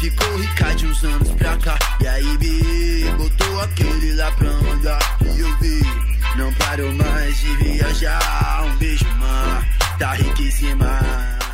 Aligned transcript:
ficou 0.01 0.37
rica 0.37 0.75
de 0.75 0.87
uns 0.87 1.03
anos 1.05 1.31
pra 1.33 1.57
cá. 1.57 1.79
E 2.01 2.07
aí, 2.07 2.39
B, 2.39 2.47
botou 3.17 3.61
aquele 3.61 4.15
lá 4.15 4.31
pra 4.33 4.49
andar. 4.49 5.19
E 5.37 5.41
eu 5.41 5.59
vi, 5.59 5.81
não 6.37 6.53
parou 6.55 6.93
mais 6.93 7.37
de 7.39 7.57
viajar. 7.57 8.65
Um 8.67 8.77
beijo, 8.77 9.05
tá 9.99 10.13
riquíssima. 10.13 11.01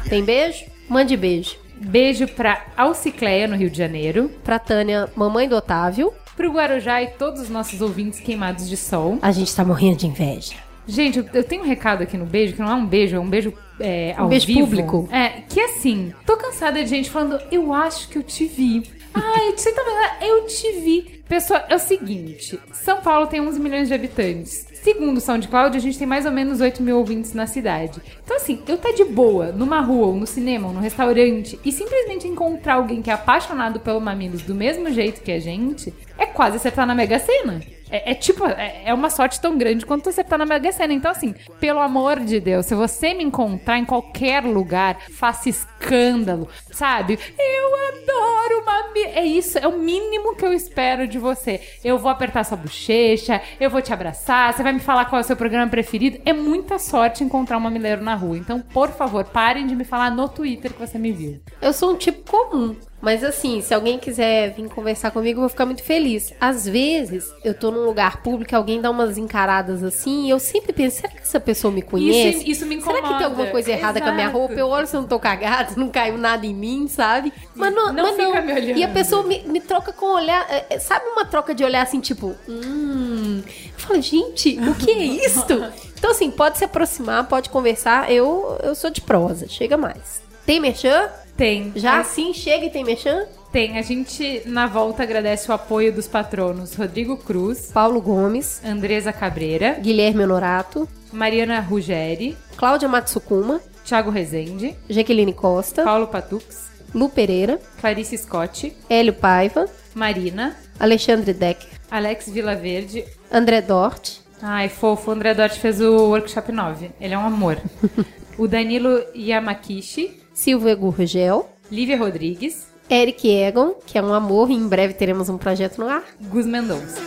Tem 0.09 0.25
beijo? 0.25 0.65
Mande 0.89 1.17
beijo. 1.17 1.57
Beijo 1.79 2.27
pra 2.29 2.65
Alcicleia, 2.77 3.47
no 3.47 3.55
Rio 3.57 3.69
de 3.69 3.77
Janeiro, 3.77 4.31
Pra 4.43 4.59
Tânia, 4.59 5.11
mamãe 5.15 5.47
do 5.47 5.55
Otávio. 5.57 6.11
pro 6.35 6.51
Guarujá 6.53 7.03
e 7.03 7.09
todos 7.09 7.41
os 7.43 7.49
nossos 7.51 7.81
ouvintes 7.83 8.19
queimados 8.21 8.67
de 8.69 8.77
sol. 8.79 9.19
A 9.21 9.31
gente 9.33 9.55
tá 9.55 9.63
morrendo 9.65 9.97
de 9.99 10.07
inveja. 10.07 10.55
Gente, 10.87 11.19
eu- 11.19 11.27
eu 11.35 11.45
tenho 11.45 11.63
um 11.63 11.67
recado 11.67 12.03
aqui 12.03 12.17
no 12.17 12.25
beijo, 12.27 12.55
que 12.55 12.61
não 12.63 12.71
é 12.71 12.75
um 12.75 12.87
beijo, 12.87 13.17
é 13.17 13.21
um 13.21 13.29
beijo 13.29 13.53
é, 13.81 14.15
ao 14.17 14.29
beijo 14.29 14.47
vivo. 14.47 14.61
público? 14.61 15.09
É, 15.13 15.43
que 15.49 15.61
assim, 15.61 16.13
tô 16.25 16.37
cansada 16.37 16.83
de 16.83 16.89
gente 16.89 17.11
falando, 17.11 17.39
eu 17.51 17.73
acho 17.75 18.09
que 18.09 18.17
eu 18.19 18.23
te 18.23 18.47
vi. 18.47 18.83
Ai, 19.13 19.53
você 19.57 19.73
tá 19.73 19.83
vendo? 19.83 20.31
Eu 20.31 20.47
te 20.47 20.73
vi. 20.81 21.17
Pessoal, 21.29 21.63
é 21.69 21.75
o 21.75 21.79
seguinte, 21.81 22.59
São 22.73 23.01
Paulo 23.01 23.27
tem 23.27 23.41
11 23.41 23.59
milhões 23.59 23.89
de 23.89 23.95
habitantes. 23.95 24.65
Segundo 24.75 25.17
o 25.17 25.21
SoundCloud, 25.21 25.77
a 25.77 25.81
gente 25.81 25.99
tem 25.99 26.07
mais 26.07 26.25
ou 26.25 26.31
menos 26.31 26.61
8 26.61 26.81
mil 26.81 26.97
ouvintes 26.99 27.33
na 27.35 27.49
cidade. 27.49 28.01
Então, 28.25 28.37
assim, 28.37 28.63
eu 28.69 28.79
tá 28.79 28.93
de 28.93 29.05
boa 29.05 29.51
numa 29.51 29.81
rua, 29.81 30.07
ou 30.07 30.15
no 30.15 30.27
cinema, 30.27 30.69
ou 30.69 30.73
no 30.75 30.79
restaurante, 30.81 31.59
e 31.65 31.73
simplesmente 31.73 32.29
encontrar 32.29 32.75
alguém 32.75 33.03
que 33.03 33.11
é 33.11 33.13
apaixonado 33.13 33.81
pelo 33.81 34.01
Mamilos 34.01 34.43
do 34.43 34.55
mesmo 34.55 34.89
jeito 34.93 35.21
que 35.23 35.33
a 35.33 35.41
gente, 35.41 35.93
é 36.17 36.27
quase 36.27 36.57
acertar 36.59 36.87
na 36.87 36.95
Mega 36.95 37.19
Sena. 37.19 37.61
É, 37.91 38.13
é 38.13 38.15
tipo, 38.15 38.47
é, 38.47 38.83
é 38.87 38.95
uma 38.95 39.11
sorte 39.11 39.41
tão 39.41 39.57
grande 39.57 39.87
quanto 39.87 40.09
acertar 40.09 40.39
na 40.39 40.47
Mega 40.47 40.71
Sena. 40.73 40.93
Então, 40.93 41.11
assim, 41.11 41.35
pelo 41.61 41.81
amor 41.81 42.21
de 42.21 42.41
Deus, 42.41 42.67
se 42.67 42.75
você 42.75 43.15
me 43.15 43.25
encontrar 43.25 43.79
em 43.79 43.85
qualquer 43.85 44.45
lugar, 44.45 44.99
faça 45.11 45.49
escândalo, 45.49 46.49
sabe? 46.73 47.19
Eu 47.39 47.75
adoro 47.89 48.63
uma. 48.63 48.77
É 48.97 49.25
isso, 49.25 49.59
é 49.59 49.69
o 49.69 49.79
mínimo 49.79 50.35
que 50.35 50.45
eu 50.45 50.53
espero 50.53 51.07
de 51.07 51.19
você. 51.19 51.61
Eu 51.85 51.99
vou 51.99 52.11
apertar 52.11 52.45
sua 52.45 52.57
bochecha, 52.57 53.41
eu 53.61 53.71
vou 53.71 53.83
te 53.83 53.93
abraçar, 53.93 54.53
você 54.53 54.63
vai 54.63 54.73
me 54.73 54.81
falar 54.81 55.05
qual 55.07 55.21
é 55.21 55.25
o 55.25 55.27
seu 55.27 55.37
programa 55.37 55.71
preferido. 55.71 56.19
É 56.25 56.33
muita 56.33 56.79
sorte 56.79 57.23
encontrar 57.23 57.59
um 57.59 57.61
mamileiro 57.61 58.03
na 58.03 58.15
rua. 58.15 58.37
Então, 58.37 58.61
por 58.61 58.91
favor, 58.91 59.25
parem 59.25 59.67
de 59.67 59.77
me 59.77 59.85
falar 59.85 60.11
no 60.11 60.29
Twitter 60.29 60.73
que 60.73 60.81
você 60.81 60.99
me 60.99 61.13
viu. 61.13 61.41
Eu 61.61 61.73
sou 61.73 61.93
um 61.93 61.97
tipo 61.97 62.31
comum. 62.31 62.77
Mas 63.07 63.23
assim, 63.23 63.61
se 63.61 63.73
alguém 63.73 64.01
quiser 64.01 64.53
vir 64.53 64.69
conversar 64.69 65.13
comigo, 65.13 65.37
eu 65.39 65.43
vou 65.43 65.49
ficar 65.49 65.65
muito 65.65 65.85
feliz. 65.85 66.33
Às 66.41 66.67
vezes, 66.67 67.33
eu 67.45 67.55
tô 67.55 67.71
num 67.71 67.85
lugar 67.85 68.21
público, 68.21 68.53
e 68.53 68.57
alguém 68.57 68.81
dá 68.81 68.91
umas 68.91 69.17
encaradas 69.17 69.85
assim, 69.85 70.27
e 70.27 70.31
eu 70.31 70.41
sempre 70.41 70.73
penso, 70.73 70.97
será 70.97 71.11
que 71.11 71.21
essa 71.21 71.39
pessoa 71.39 71.73
me 71.73 71.83
conhece? 71.83 72.39
Isso, 72.39 72.51
isso 72.51 72.67
me 72.67 72.81
Será 72.83 72.99
incomoda. 72.99 73.13
que 73.13 73.19
tem 73.19 73.27
alguma 73.27 73.47
coisa 73.47 73.71
errada 73.71 74.01
com 74.01 74.09
a 74.09 74.13
minha 74.13 74.25
Exato. 74.25 74.39
roupa? 74.39 74.55
Eu 74.55 74.67
olho 74.67 74.89
se 74.89 74.97
eu 74.97 75.03
não 75.03 75.09
tô 75.09 75.21
cagada, 75.21 75.75
não 75.77 75.89
caiu 75.89 76.19
nada 76.19 76.45
em 76.45 76.53
mim, 76.53 76.89
sabe? 76.89 77.33
Mas 77.55 77.73
não, 77.73 77.93
Não 77.93 78.03
mas 78.03 78.17
fica 78.17 78.43
me 78.43 78.53
olhando. 78.53 78.77
E 78.77 78.83
a 78.83 78.89
pessoa 78.89 79.23
me, 79.23 79.39
me 79.47 79.61
troca 79.61 79.93
com 79.93 80.07
olhar. 80.07 80.45
é, 80.51 80.67
é, 80.71 80.79
Sabe 80.81 81.07
uma 81.07 81.25
troca 81.25 81.55
de 81.55 81.63
olhar 81.63 81.83
assim, 81.83 82.01
tipo, 82.01 82.35
hum. 82.49 83.41
Eu 83.47 83.79
falo, 83.79 84.03
gente, 84.03 84.59
o 84.69 84.75
que 84.75 84.91
é 84.91 85.05
isto? 85.05 85.65
Então, 85.99 86.11
assim, 86.11 86.31
pode 86.31 86.59
se 86.59 86.65
aproximar, 86.65 87.27
pode 87.27 87.49
conversar. 87.51 88.13
Eu, 88.13 88.59
eu 88.63 88.75
sou 88.75 88.91
de 88.91 89.01
prosa, 89.01 89.49
chega 89.49 89.79
mais. 89.79 90.21
Tem 90.45 90.61
merchan? 90.61 91.09
Tem. 91.37 91.73
Já 91.77 91.97
Ah, 91.97 92.01
assim 92.01 92.33
chega 92.33 92.67
e 92.67 92.71
tem 92.71 92.85
merchan? 92.85 93.27
Tem. 93.53 93.79
A 93.79 93.83
gente, 93.83 94.43
na 94.47 94.67
volta, 94.67 95.03
agradece 95.03 95.51
o 95.51 95.55
apoio 95.55 95.93
dos 95.93 96.09
patronos 96.09 96.75
Rodrigo 96.75 97.17
Cruz, 97.17 97.71
Paulo 97.73 98.01
Gomes, 98.01 98.61
Andresa 98.65 99.13
Cabreira, 99.13 99.75
Guilherme 99.81 100.25
Honorato, 100.25 100.89
Mariana 101.13 101.61
Ruggeri, 101.61 102.37
Cláudia 102.57 102.89
Matsukuma, 102.89 103.61
Thiago 103.85 104.11
Rezende, 104.11 104.75
Jaqueline 104.89 105.33
Costa, 105.33 105.85
Paulo 105.85 106.07
Patux, 106.09 106.71
Lu 106.95 107.09
Pereira, 107.09 107.61
Clarice 107.81 108.17
Scott, 108.19 108.75
Hélio 108.89 109.13
Paiva, 109.13 109.67
Marina, 109.95 110.57
Alexandre 110.81 111.33
Decker, 111.33 111.69
Alex 111.91 112.29
Vilaverde. 112.31 113.05
André 113.31 113.61
Dort, 113.61 114.21
Ai, 114.43 114.69
fofo, 114.69 115.11
o 115.11 115.15
André 115.15 115.33
Dort 115.35 115.59
fez 115.59 115.81
o 115.81 116.09
Workshop 116.09 116.53
9. 116.53 116.91
Ele 117.01 117.15
é 117.15 117.19
um 117.19 117.25
amor. 117.27 117.59
o 118.37 118.47
Danilo 118.47 119.03
Yamakishi, 119.15 120.21
Silvia 120.37 120.75
Gurgel, 120.75 121.49
Lívia 121.73 121.97
Rodrigues, 121.97 122.67
Eric 122.91 123.27
Egon, 123.27 123.75
que 123.87 123.97
é 123.97 124.03
um 124.03 124.13
amor, 124.13 124.51
e 124.51 124.55
em 124.55 124.69
breve 124.69 124.93
teremos 124.93 125.31
um 125.31 125.39
projeto 125.39 125.79
no 125.79 125.89
ar. 125.89 126.05
Gus 126.29 126.45
Mendonça. 126.45 127.01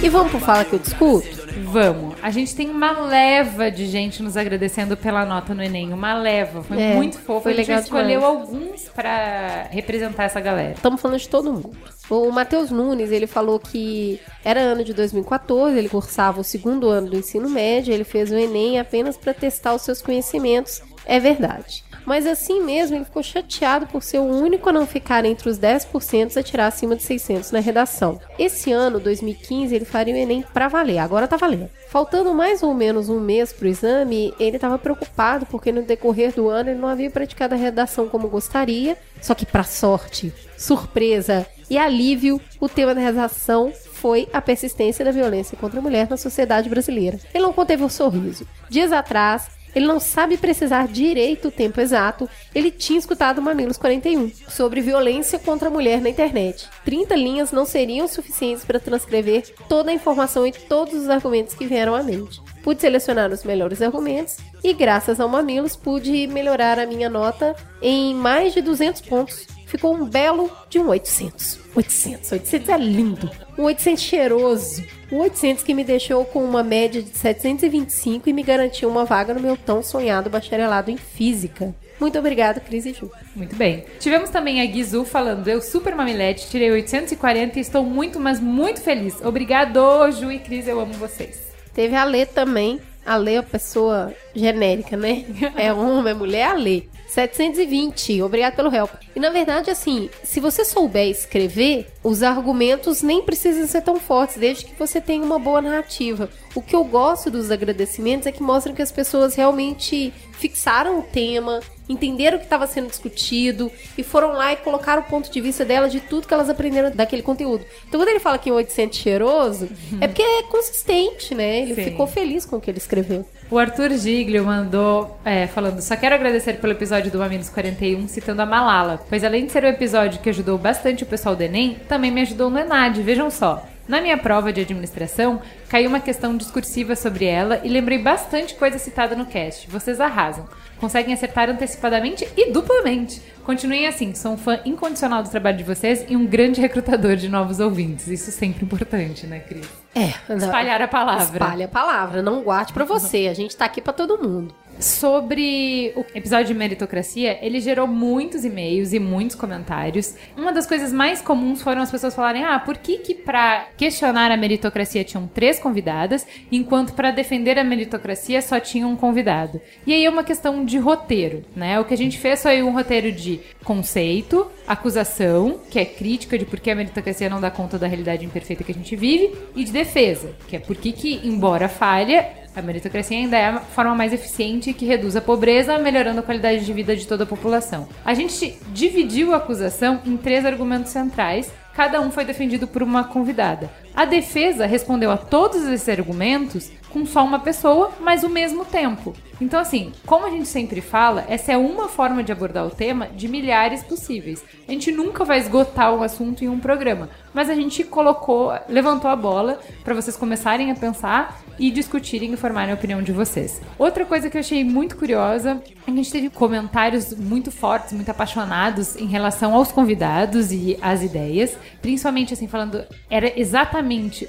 E 0.00 0.08
vamos 0.08 0.30
pro 0.30 0.40
Fala 0.40 0.64
Que 0.64 0.76
Eu 0.76 0.78
Discuto? 0.78 1.41
Vamos. 1.64 2.14
A 2.22 2.30
gente 2.30 2.54
tem 2.54 2.70
uma 2.70 2.92
leva 3.02 3.70
de 3.70 3.86
gente 3.86 4.22
nos 4.22 4.36
agradecendo 4.36 4.96
pela 4.96 5.24
nota 5.24 5.54
no 5.54 5.62
Enem. 5.62 5.92
Uma 5.92 6.14
leva. 6.14 6.62
Foi 6.62 6.80
É, 6.80 6.94
muito 6.94 7.18
fofo. 7.18 7.42
foi 7.42 7.52
a 7.52 7.56
gente 7.56 7.66
legal 7.68 7.82
escolheu 7.82 8.20
demais. 8.20 8.24
alguns 8.24 8.88
pra 8.88 9.66
representar 9.70 10.24
essa 10.24 10.40
galera. 10.40 10.72
Estamos 10.72 11.00
falando 11.00 11.18
de 11.18 11.28
todo 11.28 11.52
mundo. 11.52 11.70
O 12.10 12.30
Matheus 12.30 12.70
Nunes, 12.70 13.10
ele 13.10 13.26
falou 13.26 13.58
que 13.58 14.20
era 14.44 14.60
ano 14.60 14.84
de 14.84 14.92
2014, 14.92 15.78
ele 15.78 15.88
cursava 15.88 16.40
o 16.40 16.44
segundo 16.44 16.88
ano 16.88 17.10
do 17.10 17.16
ensino 17.16 17.48
médio, 17.48 17.92
ele 17.94 18.04
fez 18.04 18.30
o 18.30 18.34
Enem 18.34 18.78
apenas 18.78 19.16
para 19.16 19.32
testar 19.32 19.74
os 19.74 19.82
seus 19.82 20.02
conhecimentos. 20.02 20.82
É 21.06 21.18
verdade. 21.18 21.84
Mas 22.04 22.26
assim 22.26 22.62
mesmo, 22.62 22.96
ele 22.96 23.04
ficou 23.04 23.22
chateado 23.22 23.86
por 23.86 24.02
ser 24.02 24.18
o 24.18 24.24
único 24.24 24.68
a 24.68 24.72
não 24.72 24.86
ficar 24.86 25.24
entre 25.24 25.48
os 25.48 25.58
10% 25.58 26.36
a 26.36 26.42
tirar 26.42 26.66
acima 26.66 26.96
de 26.96 27.02
600 27.02 27.50
na 27.50 27.60
redação. 27.60 28.20
Esse 28.38 28.72
ano, 28.72 29.00
2015, 29.00 29.74
ele 29.74 29.84
faria 29.84 30.14
o 30.14 30.16
Enem 30.16 30.44
pra 30.52 30.68
valer, 30.68 30.98
agora 30.98 31.28
tá 31.28 31.36
valendo. 31.36 31.70
Faltando 31.88 32.32
mais 32.32 32.62
ou 32.62 32.72
menos 32.72 33.08
um 33.08 33.20
mês 33.20 33.52
pro 33.52 33.68
exame, 33.68 34.32
ele 34.40 34.56
estava 34.56 34.78
preocupado 34.78 35.44
porque 35.46 35.70
no 35.70 35.82
decorrer 35.82 36.32
do 36.32 36.48
ano 36.48 36.70
ele 36.70 36.78
não 36.78 36.88
havia 36.88 37.10
praticado 37.10 37.54
a 37.54 37.58
redação 37.58 38.08
como 38.08 38.28
gostaria. 38.28 38.96
Só 39.20 39.34
que, 39.34 39.44
pra 39.44 39.62
sorte, 39.62 40.32
surpresa 40.56 41.46
e 41.68 41.78
alívio, 41.78 42.40
o 42.58 42.68
tema 42.68 42.94
da 42.94 43.00
redação 43.00 43.72
foi 43.92 44.28
a 44.32 44.40
persistência 44.40 45.04
da 45.04 45.10
violência 45.10 45.56
contra 45.56 45.78
a 45.78 45.82
mulher 45.82 46.08
na 46.08 46.16
sociedade 46.16 46.68
brasileira. 46.68 47.20
Ele 47.32 47.44
não 47.44 47.52
conteve 47.52 47.84
o 47.84 47.88
sorriso. 47.88 48.46
Dias 48.68 48.90
atrás, 48.90 49.48
ele 49.74 49.86
não 49.86 49.98
sabe 49.98 50.36
precisar 50.36 50.88
direito 50.88 51.48
o 51.48 51.50
tempo 51.50 51.80
exato. 51.80 52.28
Ele 52.54 52.70
tinha 52.70 52.98
escutado 52.98 53.42
Mamilos 53.42 53.76
41 53.76 54.30
sobre 54.48 54.80
violência 54.80 55.38
contra 55.38 55.68
a 55.68 55.70
mulher 55.70 56.00
na 56.00 56.10
internet. 56.10 56.68
30 56.84 57.14
linhas 57.16 57.52
não 57.52 57.64
seriam 57.64 58.06
suficientes 58.06 58.64
para 58.64 58.80
transcrever 58.80 59.42
toda 59.68 59.90
a 59.90 59.94
informação 59.94 60.46
e 60.46 60.52
todos 60.52 60.94
os 60.94 61.08
argumentos 61.08 61.54
que 61.54 61.66
vieram 61.66 61.94
à 61.94 62.02
mente. 62.02 62.40
Pude 62.62 62.80
selecionar 62.80 63.30
os 63.32 63.44
melhores 63.44 63.82
argumentos 63.82 64.36
e, 64.62 64.72
graças 64.72 65.18
ao 65.18 65.28
Mamilos, 65.28 65.74
pude 65.74 66.26
melhorar 66.26 66.78
a 66.78 66.86
minha 66.86 67.08
nota 67.08 67.56
em 67.80 68.14
mais 68.14 68.52
de 68.52 68.60
200 68.60 69.00
pontos. 69.02 69.46
Ficou 69.66 69.94
um 69.94 70.04
belo 70.04 70.50
de 70.68 70.78
um 70.78 70.88
800. 70.88 71.61
800. 71.74 72.32
800 72.32 72.68
é 72.68 72.78
lindo. 72.78 73.30
Um 73.58 73.62
800 73.64 74.02
cheiroso. 74.02 74.84
Um 75.10 75.18
800 75.18 75.62
que 75.62 75.74
me 75.74 75.84
deixou 75.84 76.24
com 76.24 76.44
uma 76.44 76.62
média 76.62 77.02
de 77.02 77.16
725 77.16 78.28
e 78.28 78.32
me 78.32 78.42
garantiu 78.42 78.88
uma 78.88 79.04
vaga 79.04 79.34
no 79.34 79.40
meu 79.40 79.56
tão 79.56 79.82
sonhado 79.82 80.30
bacharelado 80.30 80.90
em 80.90 80.96
física. 80.96 81.74
Muito 82.00 82.18
obrigada, 82.18 82.58
Cris 82.58 82.84
e 82.84 82.92
Ju. 82.92 83.10
Muito 83.36 83.54
bem. 83.54 83.84
Tivemos 84.00 84.28
também 84.30 84.60
a 84.60 84.66
Gizu 84.66 85.04
falando: 85.04 85.46
Eu 85.46 85.62
super 85.62 85.94
mamilete, 85.94 86.48
tirei 86.50 86.70
840 86.70 87.58
e 87.58 87.62
estou 87.62 87.84
muito, 87.84 88.18
mas 88.18 88.40
muito 88.40 88.80
feliz. 88.80 89.20
Obrigado, 89.22 90.10
Ju 90.10 90.32
e 90.32 90.38
Cris, 90.38 90.66
eu 90.66 90.80
amo 90.80 90.94
vocês. 90.94 91.52
Teve 91.72 91.94
a 91.94 92.04
Lê 92.04 92.26
também. 92.26 92.80
A 93.04 93.16
Lê 93.16 93.34
é 93.34 93.38
a 93.38 93.42
pessoa 93.42 94.12
genérica, 94.34 94.96
né? 94.96 95.24
É 95.56 95.72
homem, 95.72 96.12
é 96.12 96.14
mulher, 96.14 96.48
a 96.48 96.54
Lê. 96.54 96.84
720, 97.12 98.22
obrigado 98.22 98.56
pelo 98.56 98.74
help. 98.74 98.90
E 99.14 99.20
na 99.20 99.28
verdade, 99.28 99.70
assim, 99.70 100.08
se 100.24 100.40
você 100.40 100.64
souber 100.64 101.10
escrever, 101.10 101.86
os 102.02 102.22
argumentos 102.22 103.02
nem 103.02 103.20
precisam 103.20 103.66
ser 103.66 103.82
tão 103.82 104.00
fortes, 104.00 104.38
desde 104.38 104.64
que 104.64 104.78
você 104.78 104.98
tenha 104.98 105.22
uma 105.22 105.38
boa 105.38 105.60
narrativa. 105.60 106.30
O 106.54 106.62
que 106.62 106.74
eu 106.74 106.82
gosto 106.82 107.30
dos 107.30 107.50
agradecimentos 107.50 108.26
é 108.26 108.32
que 108.32 108.42
mostram 108.42 108.74
que 108.74 108.80
as 108.80 108.90
pessoas 108.90 109.34
realmente 109.34 110.10
fixaram 110.42 110.98
o 110.98 111.02
tema, 111.02 111.60
entenderam 111.88 112.36
o 112.36 112.40
que 112.40 112.46
estava 112.46 112.66
sendo 112.66 112.88
discutido 112.88 113.70
e 113.96 114.02
foram 114.02 114.32
lá 114.32 114.52
e 114.52 114.56
colocaram 114.56 115.02
o 115.02 115.04
ponto 115.04 115.30
de 115.30 115.40
vista 115.40 115.64
delas 115.64 115.92
de 115.92 116.00
tudo 116.00 116.26
que 116.26 116.34
elas 116.34 116.50
aprenderam 116.50 116.90
daquele 116.90 117.22
conteúdo. 117.22 117.64
Então, 117.86 118.00
quando 118.00 118.08
ele 118.08 118.18
fala 118.18 118.38
que 118.38 118.50
é 118.50 118.52
800 118.52 118.98
cheiroso, 118.98 119.68
é 120.00 120.08
porque 120.08 120.20
é 120.20 120.42
consistente, 120.42 121.32
né? 121.32 121.60
Ele 121.60 121.76
Sim. 121.76 121.84
ficou 121.84 122.08
feliz 122.08 122.44
com 122.44 122.56
o 122.56 122.60
que 122.60 122.68
ele 122.68 122.78
escreveu. 122.78 123.24
O 123.48 123.56
Arthur 123.56 123.90
Giglio 123.92 124.44
mandou 124.44 125.16
é, 125.24 125.46
falando: 125.46 125.80
Só 125.80 125.94
quero 125.94 126.16
agradecer 126.16 126.54
pelo 126.54 126.72
episódio 126.72 127.12
do 127.12 127.18
Mamilos 127.18 127.48
41, 127.48 128.08
citando 128.08 128.42
a 128.42 128.46
Malala, 128.46 129.00
pois 129.08 129.22
além 129.22 129.46
de 129.46 129.52
ser 129.52 129.62
um 129.62 129.68
episódio 129.68 130.20
que 130.20 130.30
ajudou 130.30 130.58
bastante 130.58 131.04
o 131.04 131.06
pessoal 131.06 131.36
do 131.36 131.42
Enem, 131.42 131.76
também 131.88 132.10
me 132.10 132.22
ajudou 132.22 132.50
no 132.50 132.58
Enad. 132.58 133.00
Vejam 133.00 133.30
só. 133.30 133.64
Na 133.92 134.00
minha 134.00 134.16
prova 134.16 134.50
de 134.50 134.62
administração, 134.62 135.42
caiu 135.68 135.90
uma 135.90 136.00
questão 136.00 136.34
discursiva 136.34 136.96
sobre 136.96 137.26
ela 137.26 137.60
e 137.62 137.68
lembrei 137.68 137.98
bastante 137.98 138.54
coisa 138.54 138.78
citada 138.78 139.14
no 139.14 139.26
cast. 139.26 139.68
Vocês 139.68 140.00
arrasam. 140.00 140.48
Conseguem 140.80 141.12
acertar 141.12 141.50
antecipadamente 141.50 142.26
e 142.34 142.50
duplamente. 142.50 143.20
Continuem 143.44 143.86
assim, 143.86 144.14
sou 144.14 144.32
um 144.32 144.36
fã 144.36 144.60
incondicional 144.64 145.22
do 145.22 145.28
trabalho 145.28 145.56
de 145.58 145.64
vocês 145.64 146.04
e 146.08 146.16
um 146.16 146.24
grande 146.24 146.60
recrutador 146.60 147.16
de 147.16 147.28
novos 147.28 147.58
ouvintes. 147.58 148.06
Isso 148.06 148.30
é 148.30 148.32
sempre 148.32 148.64
importante, 148.64 149.26
né, 149.26 149.40
Cris? 149.40 149.68
É, 149.94 150.14
Espalhar 150.34 150.80
a 150.80 150.88
palavra. 150.88 151.24
Espalhe 151.24 151.64
a 151.64 151.68
palavra, 151.68 152.22
não 152.22 152.42
guarde 152.42 152.72
pra 152.72 152.84
você. 152.84 153.26
A 153.28 153.34
gente 153.34 153.56
tá 153.56 153.64
aqui 153.64 153.80
pra 153.80 153.92
todo 153.92 154.16
mundo. 154.16 154.54
Sobre 154.78 155.92
o 155.94 156.04
episódio 156.14 156.46
de 156.46 156.54
meritocracia, 156.54 157.38
ele 157.42 157.60
gerou 157.60 157.86
muitos 157.86 158.44
e-mails 158.44 158.92
e 158.92 158.98
muitos 158.98 159.36
comentários. 159.36 160.14
Uma 160.36 160.52
das 160.52 160.66
coisas 160.66 160.92
mais 160.92 161.20
comuns 161.20 161.62
foram 161.62 161.82
as 161.82 161.90
pessoas 161.90 162.14
falarem: 162.14 162.42
ah, 162.42 162.58
por 162.58 162.78
que 162.78 162.98
que 162.98 163.14
pra 163.14 163.66
questionar 163.76 164.32
a 164.32 164.36
meritocracia 164.36 165.04
tinham 165.04 165.28
três 165.28 165.58
convidadas, 165.58 166.26
enquanto 166.50 166.94
pra 166.94 167.10
defender 167.10 167.58
a 167.58 167.64
meritocracia 167.64 168.40
só 168.42 168.58
tinha 168.58 168.86
um 168.86 168.96
convidado? 168.96 169.60
E 169.86 169.92
aí 169.92 170.04
é 170.04 170.10
uma 170.10 170.24
questão 170.24 170.64
de 170.64 170.78
roteiro, 170.78 171.44
né? 171.54 171.78
O 171.78 171.84
que 171.84 171.94
a 171.94 171.98
gente 171.98 172.18
fez 172.18 172.42
foi 172.42 172.62
um 172.62 172.72
roteiro 172.72 173.12
de 173.12 173.31
conceito, 173.64 174.50
acusação, 174.66 175.60
que 175.70 175.78
é 175.78 175.84
crítica 175.84 176.38
de 176.38 176.44
por 176.44 176.60
que 176.60 176.70
a 176.70 176.74
meritocracia 176.74 177.28
não 177.28 177.40
dá 177.40 177.50
conta 177.50 177.78
da 177.78 177.86
realidade 177.86 178.24
imperfeita 178.24 178.64
que 178.64 178.72
a 178.72 178.74
gente 178.74 178.96
vive, 178.96 179.34
e 179.54 179.64
de 179.64 179.72
defesa, 179.72 180.30
que 180.48 180.56
é 180.56 180.58
por 180.58 180.76
que 180.76 180.92
que, 180.92 181.20
embora 181.24 181.68
falha, 181.68 182.42
a 182.54 182.60
meritocracia 182.60 183.16
ainda 183.16 183.36
é 183.36 183.46
a 183.46 183.60
forma 183.60 183.94
mais 183.94 184.12
eficiente 184.12 184.74
que 184.74 184.84
reduz 184.84 185.16
a 185.16 185.20
pobreza, 185.20 185.78
melhorando 185.78 186.20
a 186.20 186.22
qualidade 186.22 186.64
de 186.64 186.72
vida 186.72 186.94
de 186.94 187.06
toda 187.06 187.24
a 187.24 187.26
população. 187.26 187.88
A 188.04 188.12
gente 188.12 188.58
dividiu 188.72 189.32
a 189.32 189.38
acusação 189.38 190.00
em 190.04 190.16
três 190.16 190.44
argumentos 190.44 190.92
centrais, 190.92 191.50
cada 191.74 192.00
um 192.00 192.10
foi 192.10 192.24
defendido 192.24 192.66
por 192.66 192.82
uma 192.82 193.04
convidada. 193.04 193.70
A 193.94 194.06
defesa 194.06 194.64
respondeu 194.64 195.10
a 195.10 195.18
todos 195.18 195.64
esses 195.64 195.88
argumentos 195.88 196.70
com 196.92 197.06
só 197.06 197.24
uma 197.24 197.38
pessoa, 197.38 197.90
mas 198.00 198.22
o 198.22 198.28
mesmo 198.28 198.64
tempo. 198.64 199.14
Então, 199.40 199.58
assim, 199.58 199.92
como 200.06 200.26
a 200.26 200.30
gente 200.30 200.46
sempre 200.46 200.80
fala, 200.80 201.24
essa 201.28 201.52
é 201.52 201.56
uma 201.56 201.88
forma 201.88 202.22
de 202.22 202.30
abordar 202.30 202.66
o 202.66 202.70
tema 202.70 203.08
de 203.08 203.26
milhares 203.28 203.82
possíveis. 203.82 204.44
A 204.68 204.70
gente 204.70 204.92
nunca 204.92 205.24
vai 205.24 205.38
esgotar 205.38 205.94
o 205.94 206.02
assunto 206.02 206.44
em 206.44 206.48
um 206.48 206.60
programa, 206.60 207.08
mas 207.34 207.50
a 207.50 207.54
gente 207.54 207.82
colocou, 207.82 208.52
levantou 208.68 209.10
a 209.10 209.16
bola 209.16 209.58
para 209.82 209.94
vocês 209.94 210.16
começarem 210.16 210.70
a 210.70 210.74
pensar 210.74 211.42
e 211.58 211.70
discutirem 211.70 212.32
e 212.32 212.36
formarem 212.36 212.72
a 212.72 212.76
opinião 212.76 213.02
de 213.02 213.12
vocês. 213.12 213.60
Outra 213.78 214.04
coisa 214.04 214.30
que 214.30 214.36
eu 214.36 214.40
achei 214.40 214.62
muito 214.62 214.96
curiosa 214.96 215.62
a 215.86 215.90
gente 215.90 216.12
teve 216.12 216.30
comentários 216.30 217.12
muito 217.12 217.50
fortes, 217.50 217.92
muito 217.92 218.10
apaixonados 218.10 218.96
em 218.96 219.06
relação 219.06 219.54
aos 219.54 219.72
convidados 219.72 220.52
e 220.52 220.78
às 220.80 221.02
ideias, 221.02 221.56
principalmente 221.80 222.32
assim 222.32 222.46
falando 222.46 222.84
era 223.10 223.38
exatamente 223.38 223.81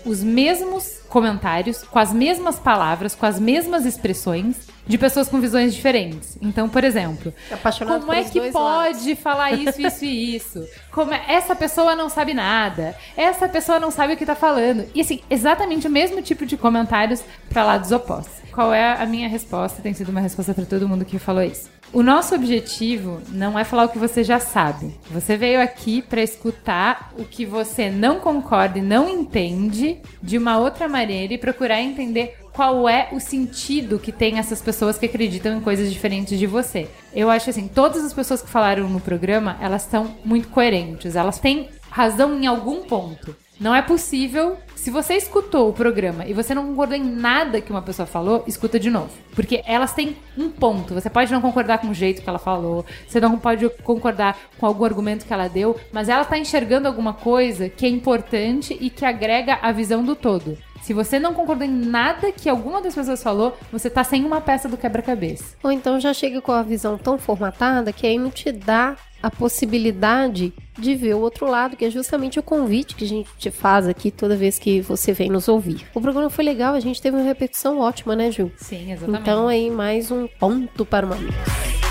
os 0.05 0.23
mesmos 0.23 0.99
comentários 1.09 1.83
com 1.83 1.99
as 1.99 2.11
mesmas 2.11 2.57
palavras, 2.59 3.13
com 3.15 3.25
as 3.25 3.39
mesmas 3.39 3.85
expressões 3.85 4.55
de 4.85 4.97
pessoas 4.97 5.29
com 5.29 5.39
visões 5.39 5.73
diferentes. 5.73 6.37
Então, 6.41 6.67
por 6.67 6.83
exemplo, 6.83 7.33
Apaixonado 7.51 8.01
como 8.01 8.11
é 8.13 8.23
que 8.23 8.39
pode 8.51 8.51
lados. 8.51 9.19
falar 9.19 9.51
isso, 9.53 9.79
isso 9.87 10.05
e 10.05 10.35
isso? 10.35 10.67
Como 10.91 11.13
é- 11.13 11.23
essa 11.27 11.55
pessoa 11.55 11.95
não 11.95 12.09
sabe 12.09 12.33
nada. 12.33 12.95
Essa 13.15 13.47
pessoa 13.47 13.79
não 13.79 13.91
sabe 13.91 14.13
o 14.13 14.17
que 14.17 14.25
tá 14.25 14.35
falando. 14.35 14.85
E 14.93 15.01
assim, 15.01 15.21
exatamente 15.29 15.87
o 15.87 15.91
mesmo 15.91 16.21
tipo 16.21 16.45
de 16.45 16.57
comentários 16.57 17.23
para 17.49 17.63
lados 17.63 17.91
opostos. 17.91 18.33
Qual 18.51 18.73
é 18.73 18.93
a 19.01 19.05
minha 19.05 19.27
resposta? 19.29 19.81
Tem 19.81 19.93
sido 19.93 20.09
uma 20.09 20.19
resposta 20.19 20.53
para 20.53 20.65
todo 20.65 20.87
mundo 20.87 21.05
que 21.05 21.17
falou 21.17 21.43
isso. 21.43 21.69
O 21.93 22.01
nosso 22.01 22.33
objetivo 22.33 23.21
não 23.29 23.57
é 23.57 23.63
falar 23.63 23.85
o 23.85 23.89
que 23.89 23.99
você 23.99 24.23
já 24.23 24.39
sabe. 24.39 24.95
Você 25.11 25.37
veio 25.37 25.61
aqui 25.61 26.01
para 26.01 26.23
escutar 26.23 27.13
o 27.19 27.23
que 27.23 27.45
você 27.45 27.87
não 27.91 28.19
concorda 28.19 28.79
e 28.79 28.81
não 28.81 29.07
entende 29.07 29.99
de 30.19 30.35
uma 30.35 30.57
outra 30.57 30.89
maneira 30.89 31.35
e 31.35 31.37
procurar 31.37 31.79
entender 31.79 32.35
qual 32.51 32.89
é 32.89 33.09
o 33.11 33.19
sentido 33.19 33.99
que 33.99 34.11
tem 34.11 34.39
essas 34.39 34.59
pessoas 34.59 34.97
que 34.97 35.05
acreditam 35.05 35.55
em 35.55 35.61
coisas 35.61 35.93
diferentes 35.93 36.39
de 36.39 36.47
você. 36.47 36.89
Eu 37.13 37.29
acho 37.29 37.51
assim, 37.51 37.67
todas 37.67 38.03
as 38.03 38.11
pessoas 38.11 38.41
que 38.41 38.49
falaram 38.49 38.89
no 38.89 38.99
programa, 38.99 39.55
elas 39.61 39.83
estão 39.83 40.15
muito 40.25 40.47
coerentes, 40.47 41.15
elas 41.15 41.37
têm 41.37 41.69
razão 41.91 42.35
em 42.41 42.47
algum 42.47 42.81
ponto. 42.81 43.35
Não 43.59 43.73
é 43.73 43.83
possível. 43.83 44.57
Se 44.83 44.91
você 44.91 45.13
escutou 45.13 45.69
o 45.69 45.73
programa 45.73 46.25
e 46.25 46.33
você 46.33 46.53
não 46.53 46.67
concordou 46.67 46.97
em 46.97 47.05
nada 47.05 47.61
que 47.61 47.71
uma 47.71 47.81
pessoa 47.81 48.05
falou, 48.05 48.43
escuta 48.45 48.77
de 48.77 48.89
novo. 48.89 49.11
Porque 49.33 49.63
elas 49.65 49.93
têm 49.93 50.17
um 50.37 50.49
ponto. 50.49 50.93
Você 50.93 51.09
pode 51.09 51.31
não 51.31 51.39
concordar 51.39 51.77
com 51.77 51.87
o 51.87 51.93
jeito 51.93 52.21
que 52.21 52.27
ela 52.27 52.37
falou, 52.37 52.85
você 53.07 53.21
não 53.21 53.39
pode 53.39 53.69
concordar 53.81 54.37
com 54.57 54.65
algum 54.65 54.83
argumento 54.83 55.25
que 55.25 55.31
ela 55.31 55.47
deu, 55.47 55.79
mas 55.93 56.09
ela 56.09 56.25
tá 56.25 56.37
enxergando 56.37 56.85
alguma 56.85 57.13
coisa 57.13 57.69
que 57.69 57.85
é 57.85 57.89
importante 57.89 58.77
e 58.77 58.89
que 58.89 59.05
agrega 59.05 59.57
a 59.61 59.71
visão 59.71 60.03
do 60.03 60.17
todo. 60.17 60.57
Se 60.83 60.93
você 60.93 61.17
não 61.17 61.33
concordou 61.33 61.65
em 61.65 61.71
nada 61.71 62.29
que 62.29 62.49
alguma 62.49 62.81
das 62.81 62.93
pessoas 62.93 63.23
falou, 63.23 63.57
você 63.71 63.89
tá 63.89 64.03
sem 64.03 64.25
uma 64.25 64.41
peça 64.41 64.67
do 64.67 64.75
quebra-cabeça. 64.75 65.55
Ou 65.63 65.71
então 65.71 65.97
já 65.97 66.13
chega 66.13 66.41
com 66.41 66.51
a 66.51 66.61
visão 66.61 66.97
tão 66.97 67.17
formatada 67.17 67.93
que 67.93 68.05
aí 68.05 68.17
não 68.17 68.29
te 68.29 68.51
dá 68.51 68.97
a 69.21 69.31
possibilidade 69.31 70.51
de 70.77 70.93
ver 70.95 71.13
o 71.13 71.21
outro 71.21 71.49
lado, 71.49 71.77
que 71.77 71.85
é 71.85 71.89
justamente 71.89 72.37
o 72.37 72.43
convite 72.43 72.95
que 72.95 73.05
a 73.05 73.07
gente 73.07 73.29
te 73.37 73.49
faz 73.49 73.87
aqui 73.87 74.11
toda 74.11 74.35
vez 74.35 74.59
que 74.59 74.81
você 74.81 75.13
vem 75.13 75.29
nos 75.29 75.47
ouvir. 75.47 75.87
O 75.93 76.01
programa 76.01 76.29
foi 76.29 76.43
legal, 76.43 76.73
a 76.73 76.81
gente 76.81 77.01
teve 77.01 77.15
uma 77.15 77.23
repercussão 77.23 77.79
ótima, 77.79 78.13
né, 78.13 78.29
Ju? 78.29 78.51
Sim, 78.57 78.91
exatamente. 78.91 79.21
Então 79.21 79.47
aí 79.47 79.71
mais 79.71 80.11
um 80.11 80.27
ponto 80.27 80.85
para 80.85 81.07
o 81.07 81.13
amigo. 81.13 81.82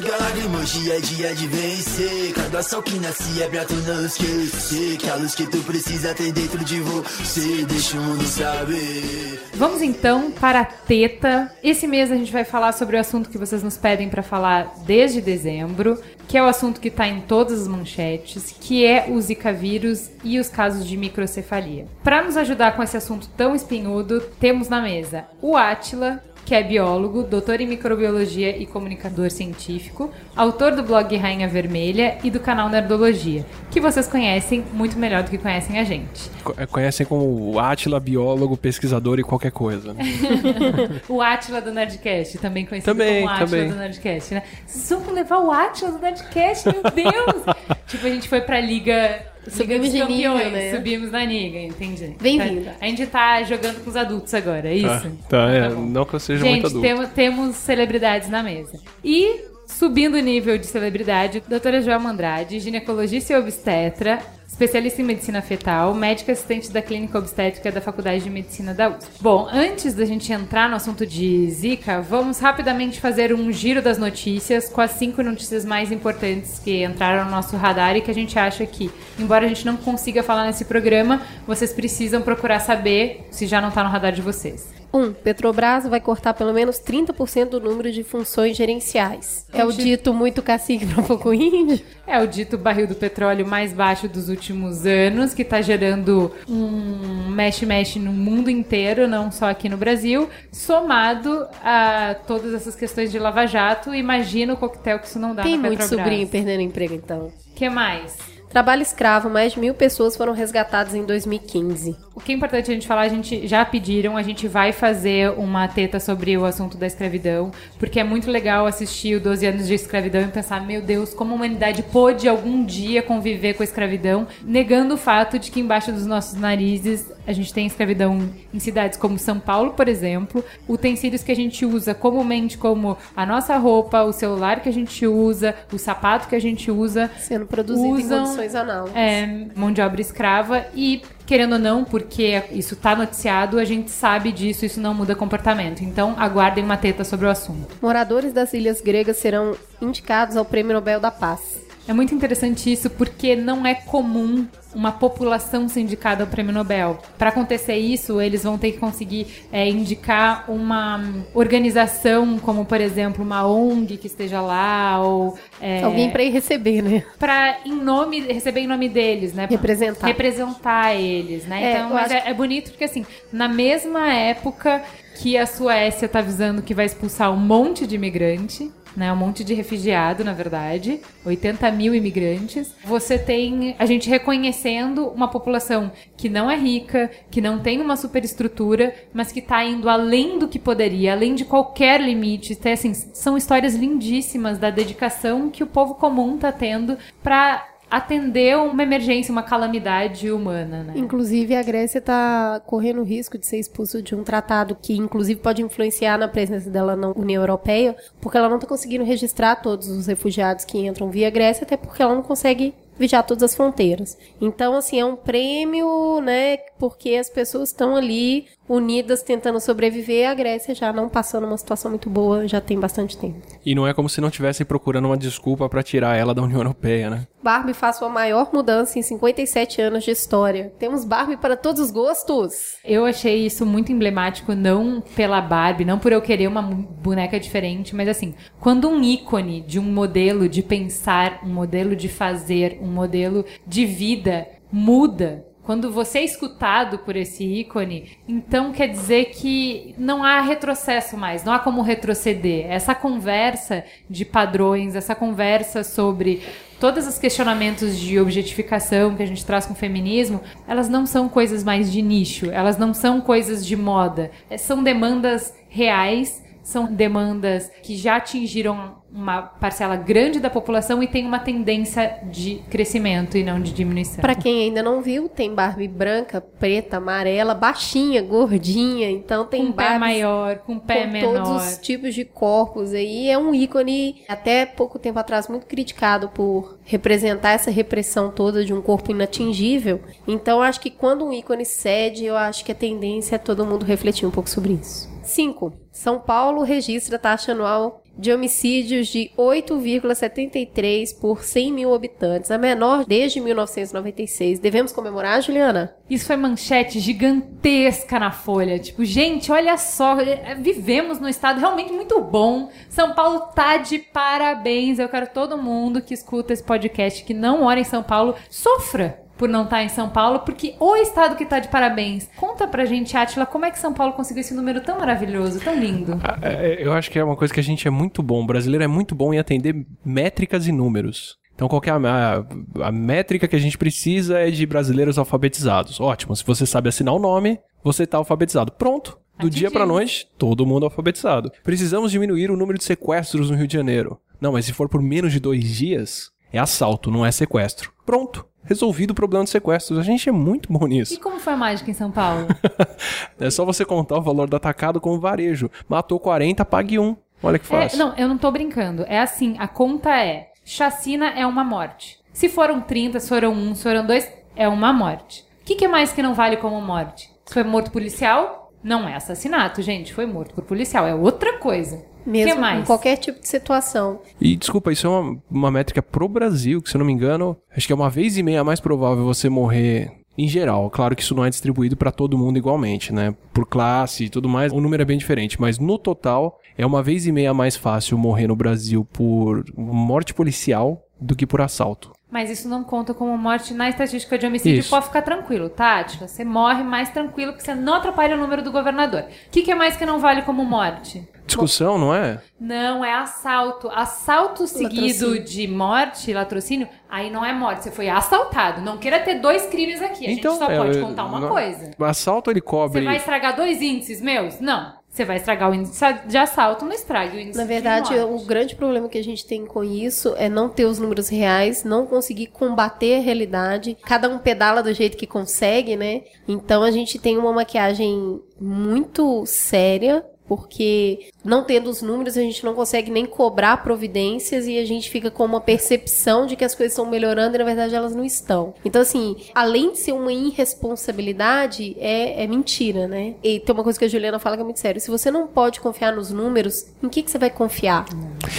Desejo 0.00 0.02
que 0.02 0.10
a 0.10 0.16
lágrima 0.16 0.58
hoje 0.58 0.92
é 0.92 1.00
dia 1.00 1.34
de 1.34 1.46
vencer 1.46 2.32
Cada 2.34 2.62
sol 2.62 2.82
que 2.82 2.98
nasce 2.98 3.42
é 3.42 3.48
pra 3.48 3.64
tu 3.64 3.74
não 3.74 4.04
esquecer 4.04 4.96
Que 4.96 5.08
a 5.08 5.14
luz 5.16 5.34
que 5.34 5.46
tu 5.46 5.58
precisa 5.58 6.14
tem 6.14 6.32
dentro 6.32 6.64
de 6.64 6.80
você 6.80 7.64
Deixa 7.66 7.98
o 7.98 8.00
mundo 8.00 8.24
saber 8.24 9.40
Vamos 9.60 9.82
então 9.82 10.30
para 10.30 10.60
a 10.60 10.64
teta. 10.64 11.52
Esse 11.62 11.86
mês 11.86 12.10
a 12.10 12.16
gente 12.16 12.32
vai 12.32 12.44
falar 12.44 12.72
sobre 12.72 12.96
o 12.96 12.98
assunto 13.00 13.28
que 13.28 13.36
vocês 13.36 13.62
nos 13.62 13.76
pedem 13.76 14.08
para 14.08 14.22
falar 14.22 14.72
desde 14.86 15.20
dezembro, 15.20 16.00
que 16.26 16.38
é 16.38 16.42
o 16.42 16.46
assunto 16.46 16.80
que 16.80 16.88
está 16.88 17.06
em 17.06 17.20
todas 17.20 17.60
as 17.60 17.68
manchetes, 17.68 18.54
que 18.58 18.86
é 18.86 19.08
o 19.10 19.20
Zika 19.20 19.52
vírus 19.52 20.10
e 20.24 20.38
os 20.38 20.48
casos 20.48 20.86
de 20.86 20.96
microcefalia. 20.96 21.86
Para 22.02 22.24
nos 22.24 22.38
ajudar 22.38 22.74
com 22.74 22.82
esse 22.82 22.96
assunto 22.96 23.28
tão 23.36 23.54
espinhudo, 23.54 24.22
temos 24.40 24.70
na 24.70 24.80
mesa 24.80 25.26
o 25.42 25.54
Átila, 25.54 26.24
que 26.50 26.54
é 26.56 26.64
biólogo, 26.64 27.22
doutor 27.22 27.60
em 27.60 27.66
microbiologia 27.68 28.56
e 28.56 28.66
comunicador 28.66 29.30
científico, 29.30 30.10
autor 30.34 30.74
do 30.74 30.82
blog 30.82 31.16
Rainha 31.16 31.46
Vermelha 31.46 32.18
e 32.24 32.30
do 32.30 32.40
canal 32.40 32.68
Nerdologia, 32.68 33.46
que 33.70 33.80
vocês 33.80 34.08
conhecem 34.08 34.64
muito 34.72 34.98
melhor 34.98 35.22
do 35.22 35.30
que 35.30 35.38
conhecem 35.38 35.78
a 35.78 35.84
gente. 35.84 36.28
É, 36.56 36.66
Conhecem 36.66 37.06
como 37.06 37.52
o 37.52 37.60
Átila, 37.60 38.00
biólogo, 38.00 38.56
pesquisador 38.56 39.20
e 39.20 39.22
qualquer 39.22 39.52
coisa. 39.52 39.94
né? 39.94 40.02
O 41.08 41.22
Átila 41.22 41.60
do 41.60 41.70
Nerdcast, 41.70 42.38
também 42.38 42.66
conhecido 42.66 42.96
Também, 42.96 43.20
como 43.20 43.32
Átila 43.32 43.48
também. 43.48 43.68
do 43.68 43.76
Nerdcast, 43.76 44.34
né? 44.34 44.42
Vocês 44.66 45.00
vão 45.00 45.14
levar 45.14 45.38
o 45.38 45.52
Átila 45.52 45.92
do 45.92 45.98
Nerdcast, 46.00 46.68
meu 46.68 46.82
Deus! 46.82 47.44
tipo, 47.86 48.04
a 48.08 48.10
gente 48.10 48.28
foi 48.28 48.40
pra 48.40 48.60
Liga... 48.60 49.24
Subimos 49.48 49.90
de 49.90 50.04
nível, 50.04 50.32
Campeões, 50.34 50.52
né? 50.52 50.74
subimos 50.74 51.10
na 51.10 51.24
Liga, 51.24 51.58
entendi. 51.60 52.14
Bem-vinda. 52.20 52.70
Tá- 52.72 52.76
A 52.80 52.86
gente 52.86 53.06
tá 53.06 53.42
jogando 53.42 53.82
com 53.82 53.88
os 53.90 53.96
adultos 53.96 54.34
agora, 54.34 54.68
é 54.68 54.74
isso? 54.74 55.10
Tá, 55.28 55.46
tá, 55.46 55.50
é, 55.50 55.68
bom. 55.70 55.80
não 55.82 56.04
que 56.04 56.14
eu 56.14 56.20
seja 56.20 56.44
muito 56.44 56.54
Gente, 56.56 56.66
adulto. 56.66 56.80
temos, 56.86 57.08
temos 57.10 57.56
celebridades 57.56 58.28
na 58.28 58.42
mesa. 58.42 58.78
E, 59.02 59.40
subindo 59.78 60.14
o 60.14 60.20
nível 60.20 60.58
de 60.58 60.66
celebridade, 60.66 61.42
doutora 61.48 61.80
Joelma 61.80 62.10
Andrade, 62.10 62.60
ginecologista 62.60 63.32
e 63.32 63.36
obstetra, 63.36 64.18
especialista 64.46 65.00
em 65.00 65.04
medicina 65.04 65.40
fetal, 65.40 65.94
médica 65.94 66.32
assistente 66.32 66.70
da 66.70 66.82
clínica 66.82 67.18
obstétrica 67.18 67.70
da 67.70 67.80
Faculdade 67.80 68.24
de 68.24 68.30
Medicina 68.30 68.74
da 68.74 68.90
USP. 68.90 69.10
Bom, 69.20 69.48
antes 69.50 69.94
da 69.94 70.04
gente 70.04 70.30
entrar 70.32 70.68
no 70.68 70.76
assunto 70.76 71.06
de 71.06 71.48
Zika, 71.50 72.02
vamos 72.02 72.40
rapidamente 72.40 73.00
fazer 73.00 73.32
um 73.32 73.50
giro 73.52 73.80
das 73.80 73.96
notícias 73.96 74.68
com 74.68 74.80
as 74.80 74.90
cinco 74.92 75.22
notícias 75.22 75.64
mais 75.64 75.90
importantes 75.92 76.58
que 76.58 76.84
entraram 76.84 77.24
no 77.24 77.30
nosso 77.30 77.56
radar 77.56 77.96
e 77.96 78.00
que 78.00 78.10
a 78.10 78.14
gente 78.14 78.38
acha 78.38 78.66
que, 78.66 78.90
embora 79.18 79.46
a 79.46 79.48
gente 79.48 79.64
não 79.64 79.76
consiga 79.76 80.22
falar 80.22 80.46
nesse 80.46 80.64
programa, 80.64 81.22
vocês 81.46 81.72
precisam 81.72 82.20
procurar 82.20 82.60
saber 82.60 83.26
se 83.30 83.46
já 83.46 83.60
não 83.60 83.70
tá 83.70 83.82
no 83.84 83.88
radar 83.88 84.12
de 84.12 84.20
vocês. 84.20 84.79
1. 84.92 84.98
Um, 84.98 85.12
Petrobras 85.12 85.86
vai 85.86 86.00
cortar 86.00 86.34
pelo 86.34 86.52
menos 86.52 86.78
30% 86.78 87.50
do 87.50 87.60
número 87.60 87.90
de 87.92 88.02
funções 88.02 88.56
gerenciais. 88.56 89.46
É 89.52 89.64
o 89.64 89.72
dito 89.72 90.12
muito 90.12 90.42
cacique 90.42 90.86
para 90.86 91.02
pouco 91.02 91.32
índio? 91.32 91.80
É 92.06 92.20
o 92.20 92.26
dito 92.26 92.58
barril 92.58 92.86
do 92.86 92.94
petróleo 92.94 93.46
mais 93.46 93.72
baixo 93.72 94.08
dos 94.08 94.28
últimos 94.28 94.84
anos, 94.84 95.32
que 95.32 95.42
está 95.42 95.60
gerando 95.62 96.32
um 96.48 97.28
mexe-mexe 97.28 97.98
no 97.98 98.12
mundo 98.12 98.50
inteiro, 98.50 99.06
não 99.06 99.30
só 99.30 99.48
aqui 99.48 99.68
no 99.68 99.76
Brasil, 99.76 100.28
somado 100.52 101.46
a 101.62 102.16
todas 102.26 102.52
essas 102.52 102.74
questões 102.74 103.10
de 103.10 103.18
lava-jato. 103.18 103.94
Imagina 103.94 104.54
o 104.54 104.56
coquetel 104.56 104.98
que 104.98 105.06
isso 105.06 105.18
não 105.18 105.34
dá 105.34 105.42
Tem 105.42 105.56
na 105.56 105.68
muito 105.68 105.78
Petrobras. 105.78 106.00
sobrinho 106.06 106.28
perdendo 106.28 106.62
emprego, 106.62 106.94
então. 106.94 107.26
O 107.26 107.54
que 107.54 107.68
mais? 107.68 108.29
Trabalho 108.50 108.82
escravo, 108.82 109.30
mais 109.30 109.52
de 109.52 109.60
mil 109.60 109.72
pessoas 109.74 110.16
foram 110.16 110.32
resgatadas 110.32 110.92
em 110.92 111.04
2015. 111.04 111.96
O 112.16 112.20
que 112.20 112.32
é 112.32 112.34
importante 112.34 112.68
a 112.68 112.74
gente 112.74 112.86
falar, 112.86 113.02
a 113.02 113.08
gente 113.08 113.46
já 113.46 113.64
pediram, 113.64 114.16
a 114.16 114.22
gente 114.24 114.48
vai 114.48 114.72
fazer 114.72 115.30
uma 115.38 115.68
teta 115.68 116.00
sobre 116.00 116.36
o 116.36 116.44
assunto 116.44 116.76
da 116.76 116.84
escravidão, 116.86 117.52
porque 117.78 118.00
é 118.00 118.04
muito 118.04 118.28
legal 118.28 118.66
assistir 118.66 119.14
o 119.14 119.20
12 119.20 119.46
anos 119.46 119.68
de 119.68 119.74
escravidão 119.74 120.20
e 120.22 120.26
pensar, 120.26 120.66
meu 120.66 120.82
Deus, 120.82 121.14
como 121.14 121.30
a 121.32 121.36
humanidade 121.36 121.84
pôde 121.84 122.28
algum 122.28 122.64
dia 122.64 123.02
conviver 123.02 123.54
com 123.54 123.62
a 123.62 123.64
escravidão, 123.64 124.26
negando 124.44 124.94
o 124.94 124.98
fato 124.98 125.38
de 125.38 125.48
que 125.50 125.60
embaixo 125.60 125.92
dos 125.92 126.04
nossos 126.04 126.34
narizes 126.38 127.06
a 127.26 127.32
gente 127.32 127.54
tem 127.54 127.66
escravidão 127.66 128.28
em 128.52 128.58
cidades 128.58 128.98
como 128.98 129.16
São 129.16 129.38
Paulo, 129.38 129.74
por 129.74 129.86
exemplo, 129.86 130.44
utensílios 130.68 131.22
que 131.22 131.30
a 131.30 131.36
gente 131.36 131.64
usa 131.64 131.94
comumente 131.94 132.58
como 132.58 132.98
a 133.14 133.24
nossa 133.24 133.56
roupa, 133.56 134.02
o 134.02 134.12
celular 134.12 134.60
que 134.60 134.68
a 134.68 134.72
gente 134.72 135.06
usa, 135.06 135.54
o 135.72 135.78
sapato 135.78 136.26
que 136.28 136.34
a 136.34 136.40
gente 136.40 136.70
usa, 136.72 137.08
Sendo 137.20 137.46
produzido 137.46 137.88
Usam- 137.94 138.39
condições 138.40 138.54
análogas. 138.54 138.94
é, 138.96 139.46
mão 139.54 139.72
de 139.72 139.80
obra 139.80 140.00
escrava 140.00 140.64
e, 140.74 141.02
querendo 141.26 141.52
ou 141.52 141.58
não, 141.58 141.84
porque 141.84 142.42
isso 142.50 142.76
tá 142.76 142.96
noticiado, 142.96 143.58
a 143.58 143.64
gente 143.64 143.90
sabe 143.90 144.32
disso, 144.32 144.64
isso 144.64 144.80
não 144.80 144.94
muda 144.94 145.14
comportamento. 145.14 145.82
Então, 145.82 146.14
aguardem 146.18 146.64
uma 146.64 146.76
teta 146.76 147.04
sobre 147.04 147.26
o 147.26 147.30
assunto. 147.30 147.76
Moradores 147.80 148.32
das 148.32 148.52
ilhas 148.52 148.80
gregas 148.80 149.16
serão 149.16 149.56
indicados 149.80 150.36
ao 150.36 150.44
Prêmio 150.44 150.74
Nobel 150.74 151.00
da 151.00 151.10
Paz. 151.10 151.69
É 151.90 151.92
muito 151.92 152.14
interessante 152.14 152.72
isso 152.72 152.88
porque 152.88 153.34
não 153.34 153.66
é 153.66 153.74
comum 153.74 154.46
uma 154.72 154.92
população 154.92 155.68
ser 155.68 155.80
indicada 155.80 156.22
ao 156.22 156.30
prêmio 156.30 156.52
Nobel. 156.52 156.98
Para 157.18 157.30
acontecer 157.30 157.74
isso, 157.78 158.20
eles 158.20 158.44
vão 158.44 158.56
ter 158.56 158.70
que 158.70 158.78
conseguir 158.78 159.26
é, 159.50 159.68
indicar 159.68 160.44
uma 160.48 161.02
organização, 161.34 162.38
como 162.38 162.64
por 162.64 162.80
exemplo 162.80 163.24
uma 163.24 163.44
ONG 163.44 163.96
que 163.96 164.06
esteja 164.06 164.40
lá, 164.40 165.02
ou 165.02 165.36
é, 165.60 165.82
Alguém 165.82 166.10
para 166.10 166.22
ir 166.22 166.30
receber, 166.30 166.80
né? 166.80 167.04
para 167.18 167.56
em 167.66 167.74
nome 167.74 168.20
receber 168.20 168.60
em 168.60 168.68
nome 168.68 168.88
deles, 168.88 169.32
né? 169.34 169.48
Representar. 169.50 170.06
representar 170.06 170.94
eles, 170.94 171.44
né? 171.44 171.60
É, 171.64 171.72
então, 171.72 171.90
mas 171.90 172.12
acho- 172.12 172.14
é, 172.28 172.30
é 172.30 172.34
bonito 172.34 172.70
porque 172.70 172.84
assim, 172.84 173.04
na 173.32 173.48
mesma 173.48 174.12
época 174.14 174.80
que 175.20 175.36
a 175.36 175.44
Suécia 175.44 176.08
tá 176.08 176.20
avisando 176.20 176.62
que 176.62 176.72
vai 176.72 176.86
expulsar 176.86 177.32
um 177.32 177.36
monte 177.36 177.84
de 177.86 177.96
imigrante, 177.96 178.70
né? 178.96 179.12
Um 179.12 179.16
monte 179.16 179.44
de 179.44 179.54
refugiado, 179.54 180.24
na 180.24 180.32
verdade, 180.32 181.00
80 181.24 181.70
mil 181.72 181.94
imigrantes. 181.94 182.74
Você 182.84 183.18
tem 183.18 183.74
a 183.78 183.86
gente 183.86 184.08
reconhecendo 184.08 185.08
uma 185.08 185.28
população 185.28 185.92
que 186.16 186.28
não 186.28 186.50
é 186.50 186.56
rica, 186.56 187.10
que 187.30 187.40
não 187.40 187.58
tem 187.58 187.80
uma 187.80 187.96
superestrutura, 187.96 188.94
mas 189.12 189.32
que 189.32 189.40
tá 189.40 189.64
indo 189.64 189.88
além 189.88 190.38
do 190.38 190.48
que 190.48 190.58
poderia, 190.58 191.12
além 191.12 191.34
de 191.34 191.44
qualquer 191.44 192.00
limite. 192.00 192.52
Então, 192.52 192.72
assim, 192.72 192.92
são 192.94 193.36
histórias 193.36 193.74
lindíssimas 193.74 194.58
da 194.58 194.70
dedicação 194.70 195.50
que 195.50 195.62
o 195.62 195.66
povo 195.66 195.94
comum 195.94 196.36
tá 196.36 196.52
tendo 196.52 196.96
para 197.22 197.69
atender 197.90 198.56
uma 198.56 198.82
emergência, 198.82 199.32
uma 199.32 199.42
calamidade 199.42 200.30
humana, 200.30 200.84
né? 200.84 200.92
Inclusive, 200.96 201.56
a 201.56 201.62
Grécia 201.62 201.98
está 201.98 202.60
correndo 202.64 203.00
o 203.00 203.04
risco 203.04 203.36
de 203.36 203.46
ser 203.46 203.58
expulso 203.58 204.00
de 204.00 204.14
um 204.14 204.22
tratado 204.22 204.76
que, 204.80 204.96
inclusive, 204.96 205.40
pode 205.40 205.60
influenciar 205.60 206.16
na 206.16 206.28
presença 206.28 206.70
dela 206.70 206.94
na 206.94 207.08
União 207.08 207.42
Europeia, 207.42 207.96
porque 208.20 208.38
ela 208.38 208.48
não 208.48 208.56
está 208.56 208.68
conseguindo 208.68 209.04
registrar 209.04 209.56
todos 209.56 209.88
os 209.88 210.06
refugiados 210.06 210.64
que 210.64 210.78
entram 210.78 211.10
via 211.10 211.30
Grécia, 211.30 211.64
até 211.64 211.76
porque 211.76 212.00
ela 212.00 212.14
não 212.14 212.22
consegue 212.22 212.72
vigiar 212.96 213.24
todas 213.26 213.42
as 213.42 213.54
fronteiras. 213.54 214.16
Então, 214.40 214.76
assim, 214.76 215.00
é 215.00 215.04
um 215.04 215.16
prêmio, 215.16 216.20
né, 216.20 216.58
porque 216.80 217.10
as 217.10 217.28
pessoas 217.28 217.68
estão 217.68 217.94
ali 217.94 218.46
unidas 218.66 219.22
tentando 219.22 219.60
sobreviver, 219.60 220.30
a 220.30 220.34
Grécia 220.34 220.74
já 220.74 220.92
não 220.92 221.10
passando 221.10 221.46
uma 221.46 221.58
situação 221.58 221.90
muito 221.90 222.08
boa, 222.08 222.48
já 222.48 222.60
tem 222.60 222.80
bastante 222.80 223.18
tempo. 223.18 223.38
E 223.66 223.74
não 223.74 223.86
é 223.86 223.92
como 223.92 224.08
se 224.08 224.20
não 224.20 224.28
estivessem 224.28 224.64
procurando 224.64 225.04
uma 225.04 225.16
desculpa 225.16 225.68
pra 225.68 225.82
tirar 225.82 226.16
ela 226.16 226.34
da 226.34 226.40
União 226.40 226.60
Europeia, 226.60 227.10
né? 227.10 227.26
Barbie 227.42 227.74
faz 227.74 227.96
sua 227.96 228.08
maior 228.08 228.50
mudança 228.52 228.98
em 228.98 229.02
57 229.02 229.82
anos 229.82 230.04
de 230.04 230.10
história. 230.10 230.72
Temos 230.78 231.04
Barbie 231.04 231.36
para 231.36 231.56
todos 231.56 231.82
os 231.82 231.90
gostos. 231.90 232.78
Eu 232.84 233.04
achei 233.04 233.44
isso 233.44 233.66
muito 233.66 233.92
emblemático, 233.92 234.54
não 234.54 235.02
pela 235.14 235.40
Barbie, 235.40 235.84
não 235.84 235.98
por 235.98 236.12
eu 236.12 236.22
querer 236.22 236.46
uma 236.46 236.62
boneca 236.62 237.38
diferente, 237.38 237.94
mas 237.94 238.08
assim, 238.08 238.34
quando 238.58 238.88
um 238.88 239.02
ícone 239.02 239.60
de 239.62 239.78
um 239.78 239.82
modelo 239.82 240.48
de 240.48 240.62
pensar, 240.62 241.40
um 241.44 241.52
modelo 241.52 241.94
de 241.94 242.08
fazer, 242.08 242.78
um 242.80 242.88
modelo 242.88 243.44
de 243.66 243.84
vida 243.84 244.46
muda, 244.72 245.44
quando 245.70 245.92
você 245.92 246.18
é 246.18 246.24
escutado 246.24 246.98
por 246.98 247.14
esse 247.14 247.44
ícone, 247.44 248.18
então 248.26 248.72
quer 248.72 248.88
dizer 248.88 249.26
que 249.26 249.94
não 249.96 250.24
há 250.24 250.40
retrocesso 250.40 251.16
mais, 251.16 251.44
não 251.44 251.52
há 251.52 251.60
como 251.60 251.80
retroceder. 251.80 252.66
Essa 252.68 252.92
conversa 252.92 253.84
de 254.10 254.24
padrões, 254.24 254.96
essa 254.96 255.14
conversa 255.14 255.84
sobre 255.84 256.42
todos 256.80 257.06
os 257.06 257.20
questionamentos 257.20 257.96
de 257.96 258.18
objetificação 258.18 259.14
que 259.14 259.22
a 259.22 259.26
gente 259.26 259.46
traz 259.46 259.64
com 259.64 259.72
o 259.72 259.76
feminismo, 259.76 260.40
elas 260.66 260.88
não 260.88 261.06
são 261.06 261.28
coisas 261.28 261.62
mais 261.62 261.92
de 261.92 262.02
nicho, 262.02 262.50
elas 262.50 262.76
não 262.76 262.92
são 262.92 263.20
coisas 263.20 263.64
de 263.64 263.76
moda, 263.76 264.32
Eh, 264.50 264.58
são 264.58 264.82
demandas 264.82 265.54
reais, 265.68 266.42
são 266.64 266.92
demandas 266.92 267.70
que 267.84 267.96
já 267.96 268.16
atingiram 268.16 268.99
uma 269.12 269.42
parcela 269.42 269.96
grande 269.96 270.38
da 270.38 270.48
população 270.48 271.02
e 271.02 271.06
tem 271.06 271.26
uma 271.26 271.38
tendência 271.38 272.20
de 272.24 272.62
crescimento 272.70 273.36
e 273.36 273.42
não 273.42 273.60
de 273.60 273.72
diminuição. 273.72 274.20
Pra 274.20 274.34
quem 274.34 274.62
ainda 274.62 274.82
não 274.82 275.02
viu, 275.02 275.28
tem 275.28 275.54
Barbie 275.54 275.88
branca, 275.88 276.40
preta, 276.40 276.98
amarela, 276.98 277.54
baixinha, 277.54 278.22
gordinha. 278.22 279.10
Então 279.10 279.44
tem 279.44 279.66
com 279.66 279.72
pé 279.72 279.84
Barbies 279.84 280.00
maior, 280.00 280.58
com 280.58 280.78
pé 280.78 281.04
com 281.04 281.12
menor. 281.12 281.44
todos 281.44 281.66
os 281.66 281.78
tipos 281.78 282.14
de 282.14 282.24
corpos 282.24 282.92
aí. 282.92 283.28
É 283.28 283.36
um 283.36 283.54
ícone, 283.54 284.22
até 284.28 284.64
pouco 284.64 284.98
tempo 284.98 285.18
atrás, 285.18 285.48
muito 285.48 285.66
criticado 285.66 286.28
por 286.28 286.78
representar 286.84 287.50
essa 287.50 287.70
repressão 287.70 288.30
toda 288.30 288.64
de 288.64 288.72
um 288.72 288.80
corpo 288.80 289.10
inatingível. 289.10 290.00
Então, 290.26 290.62
acho 290.62 290.80
que 290.80 290.90
quando 290.90 291.24
um 291.24 291.32
ícone 291.32 291.64
cede, 291.64 292.24
eu 292.24 292.36
acho 292.36 292.64
que 292.64 292.72
a 292.72 292.74
tendência 292.74 293.34
é 293.34 293.38
todo 293.38 293.66
mundo 293.66 293.84
refletir 293.84 294.26
um 294.26 294.30
pouco 294.30 294.48
sobre 294.48 294.74
isso. 294.74 295.10
5. 295.22 295.72
São 295.92 296.18
Paulo 296.18 296.62
registra 296.62 297.18
taxa 297.18 297.52
anual 297.52 297.99
de 298.16 298.32
homicídios 298.32 299.08
de 299.08 299.30
8,73 299.36 301.18
por 301.18 301.42
100 301.42 301.72
mil 301.72 301.94
habitantes, 301.94 302.50
a 302.50 302.58
menor 302.58 303.04
desde 303.06 303.40
1996. 303.40 304.58
Devemos 304.58 304.92
comemorar, 304.92 305.42
Juliana? 305.42 305.94
Isso 306.08 306.26
foi 306.26 306.36
manchete 306.36 307.00
gigantesca 307.00 308.18
na 308.18 308.30
Folha. 308.30 308.78
Tipo, 308.78 309.04
gente, 309.04 309.50
olha 309.50 309.76
só, 309.76 310.20
é, 310.20 310.54
vivemos 310.54 311.18
num 311.18 311.28
estado 311.28 311.60
realmente 311.60 311.92
muito 311.92 312.20
bom. 312.20 312.70
São 312.88 313.14
Paulo 313.14 313.40
tá 313.54 313.76
de 313.76 313.98
parabéns. 313.98 314.98
Eu 314.98 315.08
quero 315.08 315.28
todo 315.28 315.56
mundo 315.56 316.02
que 316.02 316.14
escuta 316.14 316.52
esse 316.52 316.62
podcast 316.62 317.24
que 317.24 317.32
não 317.32 317.60
mora 317.60 317.80
em 317.80 317.84
São 317.84 318.02
Paulo 318.02 318.34
sofra 318.48 319.29
por 319.40 319.48
não 319.48 319.64
estar 319.64 319.82
em 319.82 319.88
São 319.88 320.10
Paulo, 320.10 320.40
porque 320.40 320.74
o 320.78 320.94
estado 320.96 321.34
que 321.34 321.46
tá 321.46 321.58
de 321.58 321.68
parabéns. 321.68 322.28
Conta 322.36 322.68
pra 322.68 322.84
gente, 322.84 323.16
Atila, 323.16 323.46
como 323.46 323.64
é 323.64 323.70
que 323.70 323.78
São 323.78 323.94
Paulo 323.94 324.12
conseguiu 324.12 324.42
esse 324.42 324.52
número 324.52 324.82
tão 324.82 324.98
maravilhoso, 324.98 325.58
tão 325.60 325.74
lindo? 325.74 326.20
Ah, 326.22 326.38
é, 326.42 326.76
Eu 326.86 326.92
acho 326.92 327.10
que 327.10 327.18
é 327.18 327.24
uma 327.24 327.34
coisa 327.36 327.52
que 327.54 327.58
a 327.58 327.62
gente 327.62 327.88
é 327.88 327.90
muito 327.90 328.22
bom. 328.22 328.42
O 328.42 328.46
brasileiro 328.46 328.84
é 328.84 328.86
muito 328.86 329.14
bom 329.14 329.32
em 329.32 329.38
atender 329.38 329.74
métricas 330.04 330.66
e 330.66 330.72
números. 330.72 331.38
Então, 331.54 331.68
qual 331.68 331.80
é 331.86 331.90
a, 331.90 331.96
a- 331.96 332.86
a 332.88 332.92
métrica 332.92 333.48
que 333.48 333.56
a 333.56 333.58
gente 333.58 333.78
precisa 333.78 334.38
é 334.38 334.50
de 334.50 334.66
brasileiros 334.66 335.18
alfabetizados. 335.18 335.98
Ótimo, 336.00 336.36
se 336.36 336.44
você 336.44 336.66
sabe 336.66 336.90
assinar 336.90 337.14
o 337.14 337.18
nome, 337.18 337.58
você 337.82 338.02
está 338.04 338.18
alfabetizado. 338.18 338.72
Pronto. 338.72 339.18
Do 339.38 339.48
dia 339.48 339.70
pra 339.70 339.84
Atingimos. 339.84 339.96
noite, 340.02 340.28
todo 340.36 340.66
mundo 340.66 340.84
alfabetizado. 340.84 341.50
Precisamos 341.64 342.12
diminuir 342.12 342.50
o 342.50 342.56
número 342.58 342.76
de 342.76 342.84
sequestros 342.84 343.50
no 343.50 343.56
Rio 343.56 343.66
de 343.66 343.72
Janeiro. 343.72 344.18
Não, 344.38 344.52
mas 344.52 344.66
se 344.66 344.74
for 344.74 344.86
por 344.86 345.00
menos 345.00 345.32
de 345.32 345.40
dois 345.40 345.64
dias, 345.64 346.30
é 346.52 346.58
assalto, 346.58 347.10
não 347.10 347.24
é 347.24 347.32
sequestro. 347.32 347.90
Pronto. 348.04 348.46
Resolvido 348.64 349.10
o 349.12 349.14
problema 349.14 349.44
de 349.44 349.50
sequestros. 349.50 349.98
A 349.98 350.02
gente 350.02 350.28
é 350.28 350.32
muito 350.32 350.72
bom 350.72 350.86
E 350.86 350.90
nisso. 350.90 351.18
como 351.20 351.40
foi 351.40 351.52
a 351.54 351.56
mágica 351.56 351.90
em 351.90 351.94
São 351.94 352.10
Paulo? 352.10 352.46
É 353.40 353.50
só 353.50 353.64
você 353.64 353.84
contar 353.84 354.18
o 354.18 354.22
valor 354.22 354.48
do 354.48 354.56
atacado 354.56 355.00
com 355.00 355.10
o 355.14 355.18
varejo. 355.20 355.70
Matou 355.88 356.20
40, 356.20 356.64
pague 356.64 356.98
um. 356.98 357.16
Olha 357.42 357.58
que 357.58 357.74
É, 357.74 357.82
fácil. 357.82 357.98
não, 357.98 358.14
eu 358.16 358.28
não 358.28 358.36
tô 358.36 358.50
brincando. 358.50 359.04
É 359.08 359.18
assim, 359.18 359.56
a 359.58 359.66
conta 359.66 360.10
é: 360.14 360.50
chacina 360.64 361.30
é 361.30 361.46
uma 361.46 361.64
morte. 361.64 362.18
Se 362.32 362.48
foram 362.48 362.80
30, 362.80 363.18
se 363.18 363.28
foram 363.28 363.52
um, 363.52 363.74
se 363.74 363.82
foram 363.82 364.06
dois, 364.06 364.30
é 364.54 364.68
uma 364.68 364.92
morte. 364.92 365.42
O 365.62 365.64
que, 365.64 365.74
que 365.74 365.84
é 365.84 365.88
mais 365.88 366.12
que 366.12 366.22
não 366.22 366.34
vale 366.34 366.58
como 366.58 366.80
morte? 366.80 367.30
Se 367.46 367.54
foi 367.54 367.64
morto 367.64 367.90
policial, 367.90 368.59
não 368.82 369.08
é 369.08 369.14
assassinato, 369.14 369.82
gente. 369.82 370.12
Foi 370.12 370.26
morto 370.26 370.54
por 370.54 370.64
policial, 370.64 371.06
é 371.06 371.14
outra 371.14 371.58
coisa. 371.58 372.04
Mesmo 372.26 372.54
que 372.54 372.60
mais? 372.60 372.82
em 372.82 372.84
qualquer 372.84 373.16
tipo 373.16 373.40
de 373.40 373.48
situação. 373.48 374.20
E 374.40 374.54
desculpa, 374.54 374.92
isso 374.92 375.06
é 375.06 375.10
uma, 375.10 375.42
uma 375.50 375.70
métrica 375.70 376.02
pro 376.02 376.28
Brasil, 376.28 376.82
que 376.82 376.90
se 376.90 376.96
eu 376.96 376.98
não 376.98 377.06
me 377.06 377.12
engano, 377.12 377.56
acho 377.74 377.86
que 377.86 377.92
é 377.92 377.96
uma 377.96 378.10
vez 378.10 378.36
e 378.36 378.42
meia 378.42 378.62
mais 378.62 378.78
provável 378.78 379.24
você 379.24 379.48
morrer 379.48 380.12
em 380.36 380.48
geral. 380.48 380.88
Claro 380.90 381.14
que 381.16 381.22
isso 381.22 381.34
não 381.34 381.44
é 381.44 381.50
distribuído 381.50 381.96
pra 381.96 382.12
todo 382.12 382.38
mundo 382.38 382.56
igualmente, 382.56 383.12
né? 383.12 383.34
Por 383.52 383.66
classe 383.66 384.24
e 384.24 384.28
tudo 384.28 384.48
mais, 384.48 384.72
o 384.72 384.80
número 384.80 385.02
é 385.02 385.06
bem 385.06 385.18
diferente, 385.18 385.60
mas 385.60 385.78
no 385.78 385.98
total 385.98 386.58
é 386.76 386.86
uma 386.86 387.02
vez 387.02 387.26
e 387.26 387.32
meia 387.32 387.52
mais 387.52 387.76
fácil 387.76 388.16
morrer 388.16 388.46
no 388.46 388.56
Brasil 388.56 389.04
por 389.04 389.64
morte 389.76 390.32
policial 390.32 391.02
do 391.20 391.36
que 391.36 391.46
por 391.46 391.60
assalto. 391.60 392.12
Mas 392.30 392.48
isso 392.48 392.68
não 392.68 392.84
conta 392.84 393.12
como 393.12 393.36
morte 393.36 393.74
na 393.74 393.88
estatística 393.88 394.38
de 394.38 394.46
homicídio. 394.46 394.80
Isso. 394.80 394.90
Pode 394.90 395.06
ficar 395.06 395.22
tranquilo, 395.22 395.68
tá? 395.68 395.98
Atila? 395.98 396.28
Você 396.28 396.44
morre 396.44 396.84
mais 396.84 397.10
tranquilo 397.10 397.52
porque 397.52 397.64
você 397.64 397.74
não 397.74 397.94
atrapalha 397.94 398.36
o 398.36 398.38
número 398.38 398.62
do 398.62 398.70
governador. 398.70 399.22
O 399.22 399.50
que, 399.50 399.62
que 399.62 399.70
é 399.72 399.74
mais 399.74 399.96
que 399.96 400.06
não 400.06 400.18
vale 400.20 400.42
como 400.42 400.64
morte? 400.64 401.28
Discussão, 401.44 401.98
não 401.98 402.14
é? 402.14 402.40
Não, 402.60 403.04
é 403.04 403.12
assalto. 403.12 403.88
Assalto 403.90 404.68
seguido 404.68 405.26
Latrocínio. 405.26 405.44
de 405.44 405.66
morte, 405.66 406.32
latrocínio, 406.32 406.88
aí 407.10 407.28
não 407.28 407.44
é 407.44 407.52
morte. 407.52 407.82
Você 407.82 407.90
foi 407.90 408.08
assaltado. 408.08 408.80
Não 408.80 408.98
queira 408.98 409.18
ter 409.18 409.40
dois 409.40 409.66
crimes 409.66 410.00
aqui. 410.00 410.26
A 410.26 410.28
gente 410.28 410.42
só 410.48 410.70
é, 410.70 410.76
pode 410.78 411.00
contar 411.00 411.24
uma 411.24 411.40
não- 411.40 411.48
coisa. 411.48 411.90
O 411.98 412.04
assalto 412.04 412.48
ele 412.52 412.60
Você 412.60 412.66
cobre. 412.66 413.04
vai 413.04 413.16
estragar 413.16 413.56
dois 413.56 413.82
índices 413.82 414.20
meus? 414.20 414.60
Não. 414.60 414.99
Você 415.10 415.24
vai 415.24 415.38
estragar 415.38 415.68
o 415.70 415.74
índice 415.74 416.00
de 416.26 416.38
assalto, 416.38 416.84
não 416.84 416.92
estrague 416.92 417.36
o 417.36 417.40
índice 417.40 417.56
Na 417.58 417.64
de 417.64 417.68
verdade, 417.68 418.14
morte. 418.16 418.42
o 418.42 418.46
grande 418.46 418.76
problema 418.76 419.08
que 419.08 419.18
a 419.18 419.24
gente 419.24 419.44
tem 419.44 419.66
com 419.66 419.82
isso 419.82 420.34
é 420.36 420.48
não 420.48 420.68
ter 420.68 420.84
os 420.84 421.00
números 421.00 421.28
reais, 421.28 421.82
não 421.82 422.06
conseguir 422.06 422.46
combater 422.46 423.16
a 423.16 423.20
realidade. 423.20 423.96
Cada 424.04 424.28
um 424.28 424.38
pedala 424.38 424.82
do 424.82 424.94
jeito 424.94 425.16
que 425.16 425.26
consegue, 425.26 425.96
né? 425.96 426.22
Então 426.46 426.84
a 426.84 426.92
gente 426.92 427.18
tem 427.18 427.36
uma 427.36 427.52
maquiagem 427.52 428.40
muito 428.60 429.44
séria. 429.46 430.24
Porque 430.50 431.28
não 431.44 431.62
tendo 431.62 431.88
os 431.88 432.02
números, 432.02 432.36
a 432.36 432.40
gente 432.40 432.64
não 432.64 432.74
consegue 432.74 433.08
nem 433.08 433.24
cobrar 433.24 433.76
providências 433.84 434.66
e 434.66 434.80
a 434.80 434.84
gente 434.84 435.08
fica 435.08 435.30
com 435.30 435.44
uma 435.44 435.60
percepção 435.60 436.44
de 436.44 436.56
que 436.56 436.64
as 436.64 436.74
coisas 436.74 436.90
estão 436.92 437.08
melhorando 437.08 437.54
e 437.54 437.58
na 437.60 437.64
verdade 437.64 437.94
elas 437.94 438.16
não 438.16 438.24
estão. 438.24 438.74
Então, 438.84 439.00
assim, 439.00 439.36
além 439.54 439.92
de 439.92 440.00
ser 440.00 440.10
uma 440.10 440.32
irresponsabilidade, 440.32 441.96
é, 442.00 442.42
é 442.42 442.46
mentira, 442.48 443.06
né? 443.06 443.36
E 443.44 443.60
tem 443.60 443.72
uma 443.72 443.84
coisa 443.84 443.96
que 443.96 444.04
a 444.04 444.08
Juliana 444.08 444.40
fala 444.40 444.56
que 444.56 444.62
é 444.62 444.64
muito 444.64 444.80
sério. 444.80 445.00
Se 445.00 445.08
você 445.08 445.30
não 445.30 445.46
pode 445.46 445.78
confiar 445.80 446.12
nos 446.12 446.32
números, 446.32 446.84
em 447.00 447.08
que, 447.08 447.22
que 447.22 447.30
você 447.30 447.38
vai 447.38 447.50
confiar? 447.50 448.06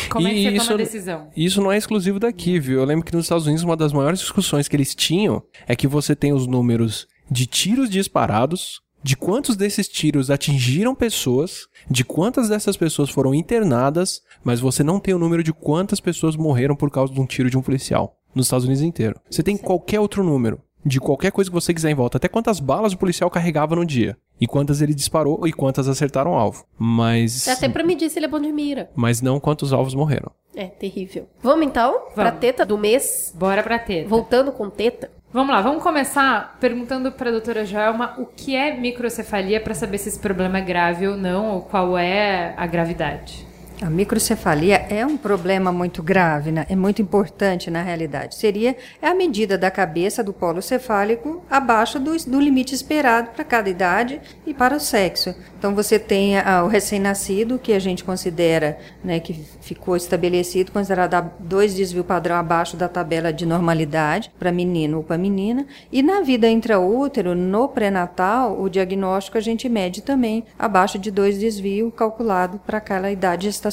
Como 0.10 0.26
é 0.28 0.32
que 0.32 0.38
E 0.38 0.44
você 0.44 0.56
isso- 0.56 0.66
toma 0.68 0.76
a 0.80 0.84
decisão? 0.84 1.28
Isso 1.36 1.62
não 1.62 1.72
é 1.74 1.78
exclusivo 1.78 2.20
daqui, 2.22 2.58
viu? 2.58 2.80
Eu 2.80 2.86
lembro 2.86 3.04
que 3.06 3.14
nos 3.14 3.26
Estados 3.26 3.46
Unidos 3.46 3.66
uma 3.66 3.76
das 3.76 3.92
maiores 3.92 4.20
discussões 4.22 4.70
que 4.70 4.76
eles 4.78 4.96
tinham 4.96 5.44
é 5.68 5.76
que 5.76 5.88
você 5.88 6.16
tem 6.16 6.32
os 6.32 6.48
números 6.48 7.06
de 7.30 7.46
tiros 7.46 7.90
disparados, 7.90 8.80
de 9.04 9.16
quantos 9.18 9.56
desses 9.56 9.88
tiros 9.88 10.30
atingiram 10.30 10.94
pessoas, 10.96 11.68
de 11.90 12.04
quantas 12.04 12.50
dessas 12.50 12.78
pessoas 12.78 13.10
foram 13.10 13.34
internadas, 13.34 14.22
mas 14.44 14.60
você 14.60 14.84
não 14.84 15.00
tem 15.00 15.14
o 15.14 15.20
número 15.20 15.44
de 15.44 15.54
quantas 15.54 16.00
pessoas 16.00 16.36
morreram 16.36 16.76
por 16.76 16.90
causa 16.92 17.14
de 17.14 17.20
um 17.20 17.26
tiro 17.26 17.50
de 17.50 17.58
um 17.58 17.62
policial 17.62 18.18
nos 18.34 18.46
Estados 18.46 18.66
Unidos 18.66 18.84
inteiro. 18.84 19.20
Você 19.30 19.44
tem 19.44 19.58
qualquer 19.58 20.00
outro 20.00 20.24
número. 20.24 20.60
De 20.84 21.00
qualquer 21.00 21.32
coisa 21.32 21.48
que 21.48 21.54
você 21.54 21.76
quiser 21.76 21.92
em 21.92 21.96
volta, 21.96 22.18
até 22.18 22.28
quantas 22.28 22.60
balas 22.60 22.94
o 22.94 22.98
policial 22.98 23.30
carregava 23.30 23.76
no 23.76 23.86
dia, 23.86 24.18
e 24.40 24.48
quantas 24.48 24.82
ele 24.82 24.96
disparou 24.96 25.48
e 25.48 25.54
quantas 25.54 25.88
acertaram 25.88 26.32
o 26.32 26.36
alvo. 26.36 26.66
Mas 26.76 27.48
Até 27.48 27.70
pra 27.70 27.84
medir 27.84 28.10
se 28.10 28.18
ele 28.18 28.26
é 28.26 28.30
bom 28.30 28.40
de 28.40 28.52
mira. 28.52 28.90
mas 28.96 29.22
não 29.22 29.40
quantos 29.40 29.72
alvos 29.74 29.94
morreram. 29.94 30.32
É, 30.56 30.66
terrível. 30.66 31.28
Vamos 31.44 31.68
então 31.68 32.08
pra 32.16 32.26
Vamos. 32.32 32.40
teta 32.40 32.66
do 32.66 32.80
mês. 32.80 33.32
Bora 33.36 33.62
pra 33.62 33.78
teta. 33.78 34.10
Voltando 34.10 34.52
com 34.52 34.72
teta. 34.72 35.12
Vamos 35.34 35.56
lá, 35.56 35.62
vamos 35.62 35.82
começar 35.82 36.58
perguntando 36.60 37.10
para 37.10 37.30
a 37.30 37.32
doutora 37.32 37.66
Joelma 37.66 38.16
o 38.18 38.26
que 38.26 38.54
é 38.54 38.76
microcefalia 38.76 39.62
para 39.62 39.74
saber 39.74 39.98
se 39.98 40.10
esse 40.10 40.20
problema 40.20 40.58
é 40.58 40.62
grave 40.62 41.08
ou 41.08 41.16
não, 41.16 41.52
ou 41.52 41.62
qual 41.62 41.98
é 41.98 42.54
a 42.58 42.68
gravidade. 42.68 43.48
A 43.82 43.90
microcefalia 43.90 44.76
é 44.76 45.04
um 45.04 45.18
problema 45.18 45.72
muito 45.72 46.04
grave, 46.04 46.52
né? 46.52 46.68
é 46.70 46.76
muito 46.76 47.02
importante 47.02 47.72
na 47.72 47.82
realidade. 47.82 48.36
Seria 48.36 48.78
é 49.02 49.08
a 49.08 49.16
medida 49.16 49.58
da 49.58 49.72
cabeça 49.72 50.24
do 50.24 50.32
polo 50.32 50.62
cefálico 50.62 51.42
abaixo 51.50 52.00
do, 52.00 52.16
do 52.16 52.40
limite 52.40 52.76
esperado 52.76 53.32
para 53.32 53.44
cada 53.44 53.72
idade 53.72 54.22
e 54.46 54.54
para 54.54 54.76
o 54.76 54.80
sexo. 54.80 55.34
Então 55.58 55.74
você 55.74 55.98
tem 55.98 56.36
o 56.64 56.68
recém-nascido, 56.68 57.58
que 57.58 57.74
a 57.74 57.80
gente 57.80 58.04
considera, 58.04 58.78
né, 59.04 59.20
que 59.20 59.34
ficou 59.62 59.96
estabelecido, 59.96 60.72
considerado 60.72 61.32
dois 61.40 61.74
desvio 61.74 62.04
padrão 62.04 62.36
abaixo 62.36 62.78
da 62.78 62.88
tabela 62.88 63.34
de 63.34 63.48
normalidade 63.48 64.32
para 64.38 64.52
menino 64.52 64.98
ou 64.98 65.04
para 65.04 65.18
menina. 65.18 65.66
E 65.92 66.04
na 66.04 66.22
vida 66.22 66.48
intraútero, 66.48 67.34
no 67.34 67.68
pré-natal, 67.68 68.62
o 68.62 68.70
diagnóstico 68.70 69.40
a 69.40 69.42
gente 69.42 69.68
mede 69.68 70.04
também 70.04 70.44
abaixo 70.58 71.00
de 71.00 71.10
dois 71.10 71.40
desvio 71.40 71.92
calculado 71.92 72.60
para 72.60 72.78
aquela 72.78 73.10
idade 73.10 73.46
gestacional. 73.46 73.71